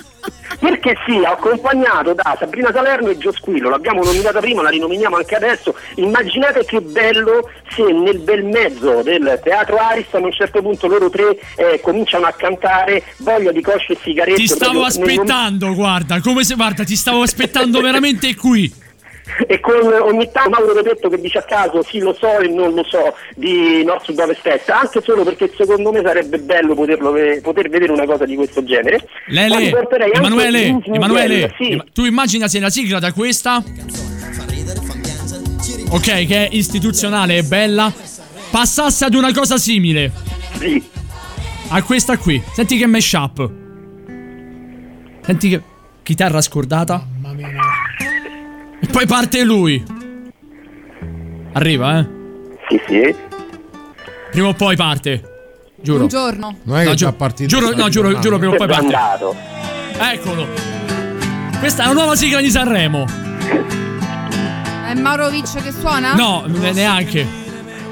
Perché 0.59 0.97
sì, 1.07 1.23
accompagnato 1.25 2.15
da 2.15 2.37
Sabrina 2.39 2.73
Salerno 2.73 3.09
e 3.09 3.19
Gio 3.19 3.33
Squillo, 3.33 3.69
l'abbiamo 3.69 4.03
nominata 4.03 4.41
prima, 4.41 4.63
la 4.63 4.71
rinominiamo 4.71 5.17
anche 5.17 5.35
adesso. 5.35 5.75
Immaginate 5.97 6.65
che 6.65 6.81
bello 6.81 7.51
se 7.71 7.85
nel 7.85 8.19
bel 8.19 8.45
mezzo 8.45 9.03
del 9.03 9.41
teatro 9.43 9.77
Ariston 9.77 10.23
a 10.23 10.27
un 10.27 10.33
certo 10.33 10.63
punto 10.63 10.87
loro 10.87 11.11
tre 11.11 11.39
eh, 11.57 11.81
cominciano 11.81 12.27
a 12.27 12.33
cantare 12.33 13.03
voglia 13.19 13.53
di 13.53 13.63
cosce 13.63 13.93
e 13.93 13.99
sigarette. 14.03 14.41
Ti 14.41 14.47
stavo 14.47 14.81
proprio 14.81 15.05
nel 15.05 15.19
aspettando, 15.19 15.75
guarda, 15.75 16.21
come 16.21 16.45
se 16.45 16.55
guarda, 16.55 16.85
ti 16.85 16.97
stavo 16.97 17.23
aspettando 17.23 17.81
veramente 17.81 18.35
qui. 18.35 18.87
E 19.47 19.61
con 19.61 19.75
ogni 19.75 20.31
tanto 20.33 20.51
Mauro 20.51 20.73
Repetto 20.73 21.09
che 21.09 21.21
dice 21.21 21.39
a 21.39 21.43
caso 21.43 21.83
sì 21.83 21.99
lo 21.99 22.15
so 22.19 22.39
e 22.39 22.49
non 22.49 22.75
lo 22.75 22.85
so 22.85 23.15
di 23.35 23.85
Nord 23.85 24.03
Sud 24.03 24.19
Ovest 24.19 24.47
Est, 24.47 24.69
anche 24.71 25.01
solo 25.03 25.23
perché 25.25 25.51
secondo 25.57 25.93
me 25.93 26.03
sarebbe 26.05 26.39
bello 26.39 26.75
poterlo 26.75 27.15
poter 27.43 27.69
vedere 27.69 27.93
una 27.93 28.07
cosa 28.07 28.25
di 28.25 28.37
questo 28.37 28.65
genere. 28.65 29.07
Lele, 29.27 29.73
Emanuele, 30.13 30.81
Emanuele, 30.85 31.55
sì. 31.57 31.83
Tu 31.93 32.05
immagina 32.05 32.49
se 32.49 32.61
la 32.61 32.71
sigla 32.71 32.99
da 32.99 33.13
questa, 33.13 33.63
ok, 35.91 36.27
che 36.27 36.47
è 36.47 36.49
istituzionale 36.51 37.39
e 37.39 37.43
bella, 37.43 37.93
passasse 38.51 39.05
ad 39.05 39.15
una 39.15 39.33
cosa 39.33 39.57
simile. 39.59 40.11
Sì. 40.59 40.83
A 41.71 41.83
questa 41.83 42.17
qui. 42.17 42.43
Senti 42.55 42.79
che 42.79 42.87
mashup. 42.87 43.51
Senti 45.21 45.49
che 45.51 45.63
chitarra 46.03 46.41
scordata. 46.41 47.07
E 48.81 48.87
poi 48.91 49.07
parte 49.07 49.43
lui. 49.45 49.83
Arriva, 51.53 51.99
eh? 51.99 52.07
Sì, 52.69 52.81
sì. 52.87 53.15
Prima 54.31 54.49
o 54.49 54.55
poi 54.55 54.77
parte. 54.77 55.23
Giuro. 55.81 56.03
Un 56.03 56.09
giorno. 56.09 56.57
Non 56.65 56.77
è 56.79 56.83
che 56.83 56.89
No, 56.89 56.95
già 56.95 57.13
partito. 57.13 57.49
giuro, 57.49 57.75
no, 57.75 57.89
giuro, 57.89 58.19
giuro, 58.19 58.39
prima 58.39 58.55
o 58.55 58.57
poi 58.57 58.67
parte. 58.67 58.85
Andato. 58.85 59.37
Eccolo. 59.99 60.47
Questa 61.59 61.83
è 61.83 61.87
la 61.87 61.93
nuova 61.93 62.15
sigla 62.15 62.41
di 62.41 62.51
Sanremo. 62.51 63.05
È 64.89 64.95
Maurovic 64.95 65.63
che 65.63 65.73
suona? 65.73 66.15
No, 66.15 66.45
ne- 66.47 66.73
neanche. 66.73 67.27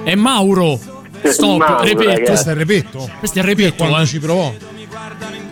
È 0.04 0.14
Mauro. 0.14 0.78
Stop, 1.22 1.58
Mauro, 1.58 1.82
repetto. 1.82 2.04
ragazzi. 2.08 2.22
Questo 2.24 2.48
è 2.48 2.52
il 2.52 2.58
repetto? 2.58 3.10
Questo 3.18 3.38
è 3.38 3.42
il 3.42 3.48
repetto, 3.48 3.74
Quando 3.84 4.02
eh. 4.02 4.06
ci 4.06 4.18
provò. 4.20 4.54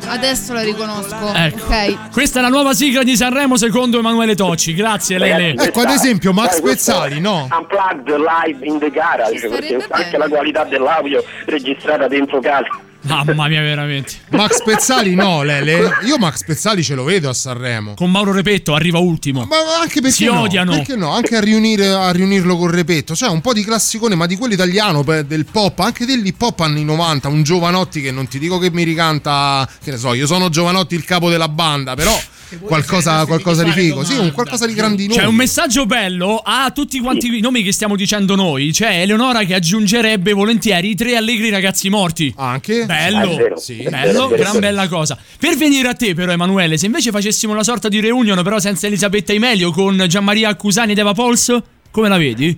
Adesso 0.08 0.52
la 0.52 0.62
riconosco. 0.62 1.32
Ecco. 1.34 1.64
Ok. 1.64 2.10
Questa 2.10 2.38
è 2.38 2.42
la 2.42 2.48
nuova 2.48 2.74
sigla 2.74 3.02
di 3.02 3.16
Sanremo 3.16 3.56
secondo 3.56 3.98
Emanuele 3.98 4.34
Tocci. 4.34 4.74
Grazie, 4.74 5.18
Lele. 5.18 5.48
Ragazzi, 5.48 5.68
Ecco, 5.68 5.80
ad 5.80 5.90
esempio, 5.90 6.32
Max 6.32 6.60
Pezzali, 6.60 7.16
è 7.16 7.20
no? 7.20 7.48
Unplugged 7.50 8.16
live 8.16 8.66
in 8.66 8.78
the 8.78 8.90
garage, 8.90 9.48
perché 9.48 9.84
anche 9.88 10.16
la 10.16 10.28
qualità 10.28 10.64
dell'audio 10.64 11.24
registrata 11.46 12.08
dentro 12.08 12.40
casa. 12.40 12.68
Mamma 13.06 13.48
mia, 13.48 13.60
veramente. 13.60 14.14
Max 14.30 14.62
Pezzali 14.62 15.14
no, 15.14 15.42
Lele. 15.42 15.98
Io 16.06 16.16
Max 16.18 16.42
Pezzali 16.44 16.82
ce 16.82 16.94
lo 16.94 17.04
vedo 17.04 17.28
a 17.28 17.34
Sanremo. 17.34 17.94
Con 17.94 18.10
Mauro 18.10 18.32
Repetto 18.32 18.74
arriva 18.74 18.98
ultimo. 18.98 19.44
Ma 19.44 19.56
anche 19.80 20.00
perché 20.00 20.16
Si 20.16 20.24
no? 20.24 20.40
odiano. 20.40 20.72
Perché 20.72 20.96
no? 20.96 21.10
Anche 21.10 21.36
a, 21.36 21.40
riunire, 21.40 21.88
a 21.88 22.10
riunirlo 22.10 22.56
con 22.56 22.70
Repetto. 22.70 23.14
Cioè, 23.14 23.28
un 23.28 23.40
po' 23.40 23.52
di 23.52 23.62
classicone, 23.62 24.14
ma 24.14 24.26
di 24.26 24.36
quello 24.36 24.54
italiano, 24.54 25.02
del 25.02 25.44
pop, 25.50 25.78
anche 25.80 26.06
dell'hip 26.06 26.40
hop 26.40 26.60
anni 26.60 26.84
90. 26.84 27.28
Un 27.28 27.42
Giovanotti 27.42 28.00
che 28.00 28.10
non 28.10 28.26
ti 28.26 28.38
dico 28.38 28.58
che 28.58 28.70
mi 28.70 28.84
ricanta, 28.84 29.68
che 29.82 29.90
ne 29.90 29.96
so, 29.98 30.14
io 30.14 30.26
sono 30.26 30.48
Giovanotti 30.48 30.94
il 30.94 31.04
capo 31.04 31.28
della 31.28 31.48
banda, 31.48 31.94
però 31.94 32.18
qualcosa, 32.60 33.24
qualcosa 33.26 33.62
di 33.62 33.70
figo. 33.70 34.04
Sì, 34.04 34.16
un 34.16 34.32
qualcosa 34.32 34.66
di 34.66 34.74
grandinoso. 34.74 35.18
C'è 35.20 35.26
un 35.26 35.34
messaggio 35.34 35.86
bello 35.86 36.40
a 36.44 36.70
tutti 36.74 37.00
quanti 37.00 37.36
i 37.36 37.40
nomi 37.40 37.62
che 37.62 37.72
stiamo 37.72 37.96
dicendo 37.96 38.34
noi. 38.34 38.72
C'è 38.72 39.00
Eleonora 39.00 39.44
che 39.44 39.54
aggiungerebbe 39.54 40.32
volentieri 40.32 40.90
i 40.90 40.94
tre 40.94 41.16
allegri 41.16 41.50
ragazzi 41.50 41.88
morti. 41.88 42.32
Anche? 42.36 42.86
Bello. 42.86 43.36
Ah. 43.54 43.56
Sì, 43.56 43.86
bello, 43.88 44.28
gran 44.28 44.58
bella 44.58 44.88
cosa. 44.88 45.18
Per 45.38 45.56
venire 45.56 45.88
a 45.88 45.94
te, 45.94 46.14
però, 46.14 46.32
Emanuele, 46.32 46.76
se 46.78 46.86
invece 46.86 47.10
facessimo 47.10 47.52
una 47.52 47.64
sorta 47.64 47.88
di 47.88 48.00
reunion, 48.00 48.42
però 48.42 48.58
senza 48.58 48.86
Elisabetta 48.86 49.32
Imelio, 49.32 49.70
con 49.70 50.04
Gianmaria 50.08 50.48
Accusani 50.48 50.92
ed 50.92 50.98
Eva 50.98 51.12
Pols, 51.12 51.56
come 51.90 52.08
la 52.08 52.16
vedi? 52.16 52.56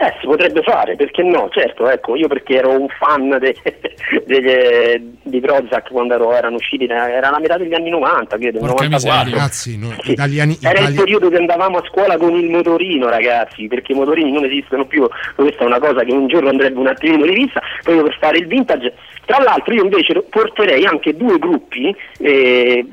Eh, 0.00 0.14
si 0.20 0.26
potrebbe 0.26 0.62
fare, 0.62 0.94
perché 0.94 1.24
no? 1.24 1.48
Certo, 1.50 1.88
ecco, 1.88 2.14
io 2.14 2.28
perché 2.28 2.54
ero 2.58 2.70
un 2.70 2.86
fan 2.88 3.36
de- 3.40 3.56
de- 4.26 5.02
di 5.22 5.40
Prozac 5.40 5.90
quando 5.90 6.14
ero- 6.14 6.32
erano 6.32 6.56
usciti, 6.56 6.84
era 6.84 7.30
la 7.30 7.38
metà 7.40 7.56
degli 7.56 7.74
anni 7.74 7.90
90, 7.90 8.36
credo, 8.38 8.58
Porca 8.60 8.74
94. 8.84 9.16
miseria. 9.24 9.34
Ragazzi, 9.36 9.76
no, 9.78 9.94
Sì. 10.02 10.12
italiani, 10.12 10.56
Era 10.62 10.78
il 10.78 10.84
itali- 10.90 10.96
periodo 10.96 11.28
che 11.30 11.36
andavamo 11.36 11.78
a 11.78 11.84
scuola 11.88 12.16
con 12.16 12.34
il 12.34 12.48
motorino, 12.48 13.08
ragazzi, 13.08 13.66
perché 13.66 13.92
i 13.92 13.96
motorini 13.96 14.30
non 14.30 14.44
esistono 14.44 14.84
più. 14.86 15.06
Questa 15.34 15.64
è 15.64 15.66
una 15.66 15.80
cosa 15.80 16.04
che 16.04 16.12
un 16.12 16.28
giorno 16.28 16.48
andrebbe 16.48 16.78
un 16.78 16.86
attimino 16.86 17.24
rivista, 17.24 17.60
proprio 17.82 18.04
per 18.04 18.16
fare 18.20 18.38
il 18.38 18.46
vintage. 18.46 18.94
Tra 19.28 19.42
l'altro 19.42 19.74
io 19.74 19.82
invece 19.84 20.22
porterei 20.30 20.86
anche 20.86 21.14
due 21.14 21.38
gruppi, 21.38 21.94
eh, 22.20 22.86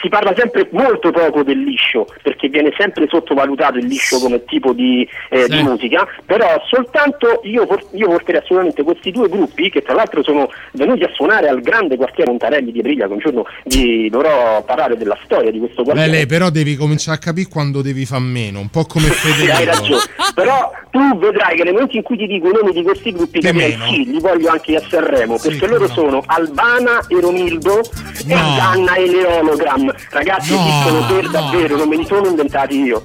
si 0.00 0.08
parla 0.08 0.32
sempre 0.34 0.68
molto 0.70 1.10
poco 1.10 1.42
del 1.42 1.58
liscio, 1.62 2.06
perché 2.22 2.48
viene 2.48 2.72
sempre 2.78 3.06
sottovalutato 3.08 3.76
il 3.76 3.84
liscio 3.86 4.18
come 4.18 4.42
tipo 4.46 4.72
di, 4.72 5.06
eh, 5.28 5.42
Sì. 5.42 5.50
di 5.50 5.62
musica, 5.64 6.08
però 6.36 6.62
soltanto 6.68 7.40
io, 7.44 7.66
por- 7.66 7.84
io 7.92 8.08
porterei 8.08 8.40
assolutamente 8.40 8.82
questi 8.82 9.10
due 9.10 9.28
gruppi, 9.28 9.70
che 9.70 9.82
tra 9.82 9.94
l'altro 9.94 10.22
sono 10.22 10.50
venuti 10.72 11.02
a 11.04 11.10
suonare 11.14 11.48
al 11.48 11.60
grande 11.60 11.96
quartiere 11.96 12.30
Montarelli 12.30 12.72
di 12.72 12.80
Aprilia, 12.80 13.06
che 13.06 13.12
un 13.12 13.18
giorno 13.18 13.44
vi 13.64 14.08
dovrò 14.10 14.62
parlare 14.64 14.96
della 14.96 15.18
storia 15.24 15.50
di 15.50 15.58
questo 15.58 15.82
quartiere. 15.82 16.10
Lele, 16.10 16.26
però 16.26 16.50
devi 16.50 16.76
cominciare 16.76 17.16
a 17.16 17.20
capire 17.20 17.48
quando 17.48 17.80
devi 17.82 18.04
far 18.04 18.20
meno, 18.20 18.60
un 18.60 18.68
po' 18.68 18.84
come 18.84 19.06
Sì, 19.16 19.28
hai 19.28 19.32
Federico. 19.32 19.70
ragione. 19.72 20.00
Però 20.34 20.70
tu 20.90 21.18
vedrai 21.18 21.56
che 21.56 21.64
nel 21.64 21.72
momento 21.72 21.96
in 21.96 22.02
cui 22.02 22.16
ti 22.16 22.26
dico 22.26 22.48
i 22.48 22.52
nomi 22.52 22.72
di 22.72 22.82
questi 22.82 23.12
gruppi, 23.12 23.40
Che 23.40 23.52
meno? 23.52 23.86
sì, 23.86 24.04
li 24.10 24.20
voglio 24.20 24.50
anche 24.50 24.76
a 24.76 24.82
Sanremo, 24.88 25.38
Sì, 25.38 25.48
perché 25.48 25.66
loro 25.66 25.86
no. 25.86 25.92
sono 25.92 26.22
Albana 26.26 27.00
e 27.08 27.20
Romildo 27.20 27.80
e 27.80 28.34
No. 28.34 28.54
Danna 28.56 28.94
e 28.94 29.06
le 29.08 29.24
Hologram. 29.24 29.92
Ragazzi, 30.10 30.52
No, 30.54 30.60
esistono 30.60 31.06
per 31.06 31.30
davvero, 31.30 31.76
non 31.76 31.88
me 31.88 31.96
li 31.96 32.04
sono 32.06 32.26
inventati 32.26 32.80
io. 32.82 33.02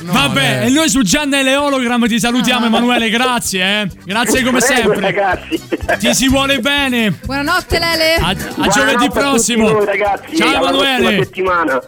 No, 0.00 0.12
Vabbè, 0.12 0.40
Lele. 0.40 0.66
e 0.66 0.70
noi 0.70 0.88
su 0.88 1.02
Gianna 1.02 1.38
e 1.38 1.42
le 1.42 1.56
Hologram 1.56 2.06
ti 2.06 2.18
salutiamo, 2.18 2.66
Emanuele. 2.66 3.08
Grazie, 3.10 3.80
eh. 3.82 3.88
Grazie 4.04 4.42
come 4.42 4.58
Prego, 4.58 4.74
sempre. 4.80 5.00
ragazzi. 5.00 5.60
Ti 5.98 6.14
si 6.14 6.28
vuole 6.28 6.58
bene. 6.60 7.10
Buonanotte 7.24 7.78
Lele. 7.78 8.14
A, 8.14 8.28
a 8.28 8.34
Buonanotte 8.34 8.70
giovedì 8.70 9.10
prossimo. 9.10 9.72
voi, 9.72 9.84
ragazzi. 9.84 10.36
Ciao 10.36 10.48
alla 10.48 10.58
Emanuele. 10.68 11.24
settimana. 11.24 11.80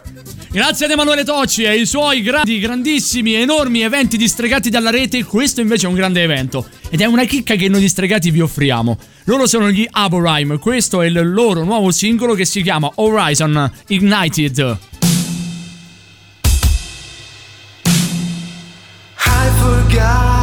Grazie 0.51 0.85
ad 0.87 0.91
Emanuele 0.91 1.23
Tocci 1.23 1.61
e 1.63 1.67
ai 1.67 1.85
suoi 1.85 2.23
grandi, 2.23 2.59
grandissimi, 2.59 3.35
enormi 3.35 3.81
eventi 3.81 4.17
distregati 4.17 4.71
dalla 4.71 4.89
rete. 4.89 5.23
Questo 5.23 5.61
invece 5.61 5.85
è 5.85 5.89
un 5.89 5.93
grande 5.95 6.23
evento. 6.23 6.67
Ed 6.89 7.01
è 7.01 7.05
una 7.05 7.23
chicca 7.25 7.53
che 7.53 7.69
noi 7.69 7.81
distregati 7.81 8.31
vi 8.31 8.41
offriamo. 8.41 8.97
Loro 9.25 9.45
sono 9.45 9.69
gli 9.69 9.85
Aborime. 9.89 10.57
Questo 10.57 11.03
è 11.03 11.05
il 11.05 11.31
loro 11.33 11.63
nuovo 11.63 11.91
singolo 11.91 12.33
che 12.33 12.45
si 12.45 12.63
chiama 12.63 12.89
Horizon 12.95 13.71
Ignited. 13.89 14.77
I 20.01 20.38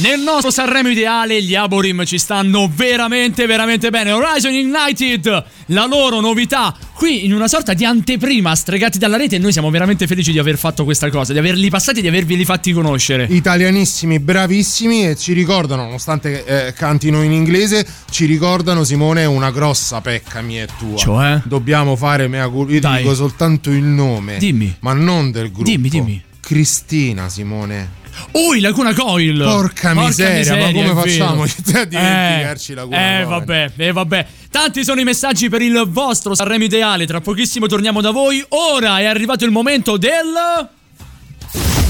Nel 0.00 0.18
nostro 0.18 0.50
Sanremo 0.50 0.88
ideale 0.88 1.42
gli 1.42 1.54
Aborim 1.54 2.06
ci 2.06 2.16
stanno 2.16 2.70
veramente 2.74 3.44
veramente 3.44 3.90
bene. 3.90 4.12
Horizon 4.12 4.50
United, 4.50 5.44
la 5.66 5.84
loro 5.84 6.20
novità 6.20 6.74
qui 6.94 7.26
in 7.26 7.34
una 7.34 7.46
sorta 7.48 7.74
di 7.74 7.84
anteprima 7.84 8.54
stregati 8.54 8.96
dalla 8.96 9.18
rete 9.18 9.36
e 9.36 9.38
noi 9.38 9.52
siamo 9.52 9.68
veramente 9.68 10.06
felici 10.06 10.32
di 10.32 10.38
aver 10.38 10.56
fatto 10.56 10.84
questa 10.84 11.10
cosa, 11.10 11.34
di 11.34 11.38
averli 11.38 11.68
passati 11.68 11.98
e 11.98 12.00
di 12.00 12.08
averveli 12.08 12.46
fatti 12.46 12.72
conoscere. 12.72 13.26
Italianissimi, 13.28 14.18
bravissimi 14.20 15.06
e 15.06 15.16
ci 15.16 15.34
ricordano, 15.34 15.82
nonostante 15.82 16.46
eh, 16.46 16.72
cantino 16.72 17.22
in 17.22 17.32
inglese, 17.32 17.86
ci 18.10 18.24
ricordano 18.24 18.84
Simone 18.84 19.26
una 19.26 19.50
grossa 19.50 20.00
pecca 20.00 20.40
mia 20.40 20.62
e 20.62 20.68
tua. 20.78 20.96
Cioè? 20.96 21.42
Dobbiamo 21.44 21.94
fare 21.96 22.26
mea 22.26 22.48
culpa. 22.48 22.72
Io 22.72 22.80
Dai. 22.80 23.02
dico 23.02 23.14
soltanto 23.14 23.68
il 23.68 23.84
nome. 23.84 24.38
Dimmi. 24.38 24.76
Ma 24.80 24.94
non 24.94 25.30
del 25.30 25.52
gruppo. 25.52 25.68
Dimmi, 25.68 25.90
dimmi. 25.90 26.22
Cristina 26.40 27.28
Simone. 27.28 27.98
Oh, 28.32 28.54
il 28.54 28.62
Laguna 28.62 28.94
Coil! 28.94 29.38
Porca 29.42 29.94
miseria, 29.94 30.56
ma 30.56 30.72
come 30.72 30.94
facciamo 30.94 31.42
a 31.42 31.84
dimenticarci 31.84 32.74
Laguna 32.74 32.96
Eh, 32.96 33.14
Coil? 33.24 33.26
vabbè, 33.28 33.70
eh, 33.76 33.92
vabbè. 33.92 34.26
Tanti 34.50 34.84
sono 34.84 35.00
i 35.00 35.04
messaggi 35.04 35.48
per 35.48 35.62
il 35.62 35.84
vostro 35.88 36.34
Sanremo 36.34 36.64
ideale. 36.64 37.06
Tra 37.06 37.20
pochissimo 37.20 37.66
torniamo 37.66 38.00
da 38.00 38.10
voi. 38.10 38.44
Ora 38.50 38.98
è 38.98 39.04
arrivato 39.06 39.44
il 39.44 39.50
momento 39.50 39.96
del. 39.96 40.68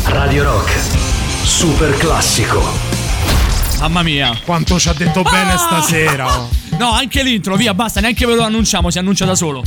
Radio 0.05 0.43
Rock. 0.45 0.71
Super 1.45 1.97
classico. 1.97 2.63
Mamma 3.81 4.03
mia. 4.03 4.39
Quanto 4.45 4.79
ci 4.79 4.89
ha 4.89 4.93
detto 4.93 5.23
bene 5.23 5.53
Ah! 5.53 5.57
stasera. 5.59 6.59
No, 6.81 6.93
anche 6.93 7.23
l'intro, 7.23 7.57
via, 7.57 7.75
basta, 7.75 8.01
neanche 8.01 8.25
ve 8.25 8.35
lo 8.35 8.43
annunciamo, 8.43 8.89
si 8.91 8.99
annuncia 8.99 9.27
da 9.27 9.35
solo. 9.35 9.63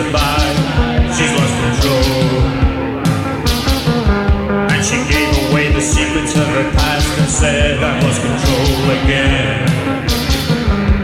She's 0.00 1.32
lost 1.36 1.56
control. 1.60 2.40
And 4.72 4.80
she 4.82 4.96
gave 5.12 5.50
away 5.50 5.72
the 5.72 5.80
secrets 5.80 6.34
of 6.36 6.46
her 6.48 6.70
past 6.72 7.18
and 7.18 7.28
said, 7.28 7.82
I 7.84 8.00
lost 8.00 8.22
control 8.22 8.90
again. 9.04 9.68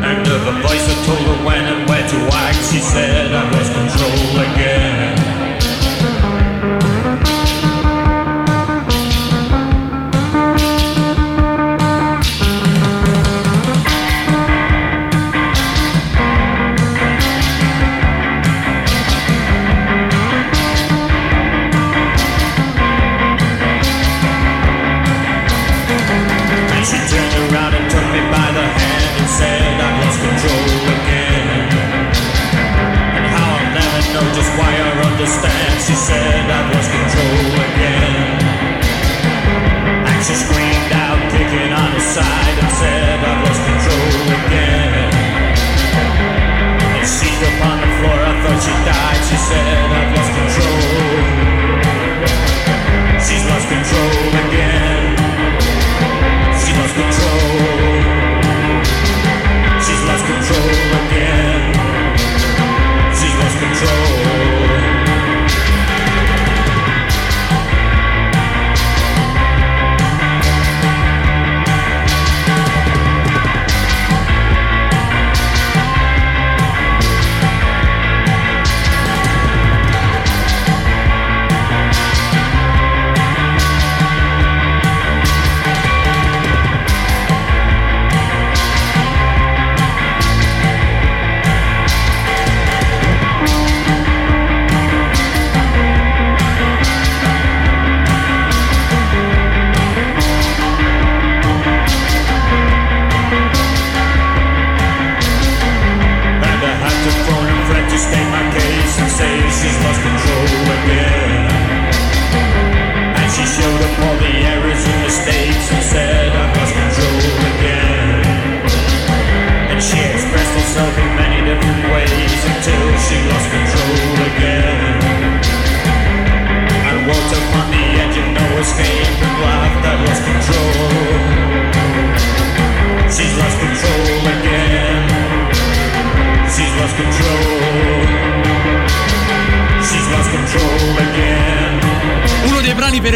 And 0.02 0.26
a 0.26 0.62
voice 0.62 0.86
that 0.88 1.00
told 1.04 1.20
her 1.28 1.44
when 1.44 1.62
and 1.64 1.86
where 1.88 2.08
to 2.08 2.18
act, 2.36 2.56
she 2.72 2.80
said, 2.80 3.25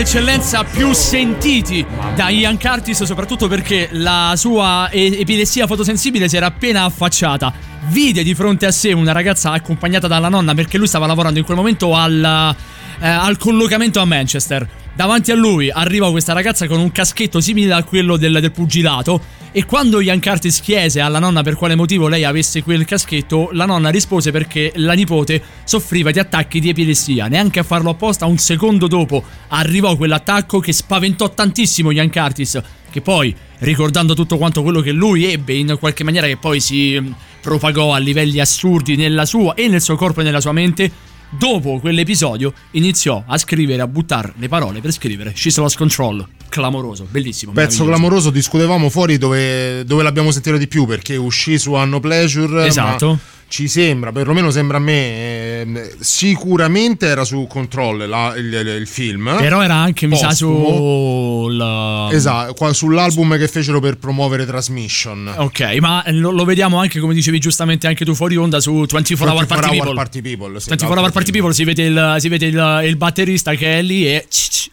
eccellenza 0.00 0.64
più 0.64 0.92
sentiti 0.94 1.84
da 2.14 2.30
Ian 2.30 2.58
Curtis, 2.58 3.02
soprattutto 3.02 3.48
perché 3.48 3.90
la 3.92 4.32
sua 4.34 4.88
epilessia 4.90 5.66
fotosensibile 5.66 6.26
si 6.26 6.36
era 6.36 6.46
appena 6.46 6.84
affacciata. 6.84 7.52
Vide 7.88 8.22
di 8.22 8.34
fronte 8.34 8.64
a 8.64 8.70
sé 8.70 8.92
una 8.92 9.12
ragazza 9.12 9.50
accompagnata 9.52 10.06
dalla 10.06 10.30
nonna 10.30 10.54
perché 10.54 10.78
lui 10.78 10.86
stava 10.86 11.06
lavorando 11.06 11.38
in 11.38 11.44
quel 11.44 11.56
momento 11.56 11.94
al, 11.94 12.54
eh, 13.00 13.06
al 13.06 13.38
collocamento 13.38 14.00
a 14.00 14.04
Manchester. 14.04 14.68
Davanti 14.94 15.30
a 15.30 15.34
lui 15.34 15.70
arriva 15.70 16.10
questa 16.10 16.32
ragazza 16.32 16.66
con 16.66 16.78
un 16.78 16.92
caschetto 16.92 17.40
simile 17.40 17.72
a 17.72 17.82
quello 17.84 18.16
del, 18.16 18.38
del 18.40 18.52
pugilato. 18.52 19.38
E 19.52 19.64
quando 19.64 20.00
Ian 20.00 20.20
Curtis 20.20 20.60
chiese 20.60 21.00
alla 21.00 21.18
nonna 21.18 21.42
per 21.42 21.56
quale 21.56 21.74
motivo 21.74 22.06
lei 22.06 22.24
avesse 22.24 22.62
quel 22.62 22.84
caschetto, 22.84 23.48
la 23.52 23.64
nonna 23.64 23.88
rispose 23.88 24.30
perché 24.30 24.72
la 24.76 24.92
nipote 24.92 25.42
soffriva 25.64 26.10
di 26.10 26.18
attacchi 26.18 26.60
di 26.60 26.68
epilessia. 26.68 27.26
Neanche 27.26 27.58
a 27.58 27.62
farlo 27.64 27.90
apposta, 27.90 28.26
un 28.26 28.38
secondo 28.38 28.86
dopo 28.86 29.24
arrivò 29.48 29.96
quell'attacco 29.96 30.60
che 30.60 30.72
spaventò 30.72 31.30
tantissimo 31.30 31.90
Ian 31.90 32.10
Curtis. 32.10 32.60
Che 32.90 33.00
poi, 33.00 33.34
ricordando 33.58 34.14
tutto 34.14 34.36
quanto 34.36 34.62
quello 34.62 34.80
che 34.80 34.92
lui 34.92 35.24
ebbe 35.24 35.54
in 35.54 35.76
qualche 35.80 36.04
maniera, 36.04 36.26
che 36.26 36.36
poi 36.36 36.60
si 36.60 36.98
mm, 37.00 37.12
propagò 37.40 37.94
a 37.94 37.98
livelli 37.98 38.38
assurdi 38.40 38.96
nella 38.96 39.24
sua 39.24 39.54
e 39.54 39.66
nel 39.68 39.80
suo 39.80 39.96
corpo 39.96 40.20
e 40.20 40.24
nella 40.24 40.40
sua 40.40 40.52
mente. 40.52 41.08
Dopo 41.32 41.78
quell'episodio 41.78 42.52
iniziò 42.72 43.22
a 43.24 43.38
scrivere, 43.38 43.80
a 43.80 43.86
buttare 43.86 44.32
le 44.36 44.48
parole 44.48 44.80
per 44.80 44.90
scrivere 44.90 45.32
She's 45.34 45.56
Lost 45.58 45.76
Control. 45.76 46.26
Clamoroso, 46.48 47.06
bellissimo. 47.08 47.52
Pezzo 47.52 47.84
clamoroso, 47.84 48.30
discutevamo 48.30 48.90
fuori 48.90 49.16
dove, 49.16 49.84
dove 49.84 50.02
l'abbiamo 50.02 50.32
sentito 50.32 50.56
di 50.56 50.66
più 50.66 50.86
perché 50.86 51.14
uscì 51.14 51.56
su 51.56 51.74
Anno 51.74 52.00
Pleasure. 52.00 52.66
Esatto. 52.66 53.06
ma 53.06 53.18
Ci 53.50 53.66
sembra, 53.66 54.12
perlomeno 54.12 54.52
sembra 54.52 54.76
a 54.76 54.80
me, 54.80 55.60
ehm, 55.62 55.90
sicuramente 55.98 57.06
era 57.06 57.24
su 57.24 57.48
Control 57.48 58.08
la- 58.08 58.32
il, 58.36 58.44
il- 58.46 58.66
il 58.80 58.86
film. 58.86 59.34
Però 59.38 59.60
era 59.60 59.74
anche, 59.74 60.06
mi 60.06 60.16
sa, 60.16 60.30
sul. 60.30 62.08
Esatto, 62.12 62.72
sull'album 62.72 63.36
che 63.36 63.48
fecero 63.48 63.80
per 63.80 63.96
promuovere 63.98 64.46
Transmission. 64.46 65.32
Ok, 65.36 65.78
ma 65.80 66.02
lo, 66.06 66.30
lo 66.30 66.44
vediamo 66.44 66.78
anche, 66.78 67.00
come 67.00 67.12
dicevi 67.12 67.40
giustamente 67.40 67.88
anche 67.88 68.04
tu 68.04 68.14
fuori 68.14 68.36
onda, 68.36 68.60
su 68.60 68.84
24 68.88 69.26
Hour 69.26 69.46
24 69.46 69.56
Party 69.56 69.76
People. 69.78 69.94
Party 69.94 70.22
People, 70.22 70.60
sì, 70.60 70.68
24 70.68 71.00
Hour 71.02 71.12
Party 71.12 71.30
People 71.32 71.52
si 71.52 71.64
vede 71.64 71.82
il, 71.84 72.16
si 72.18 72.28
vede 72.28 72.46
il, 72.46 72.80
il 72.86 72.96
batterista 72.96 73.54
che 73.54 73.78
è 73.78 73.82
lì 73.82 74.06
e, 74.06 74.26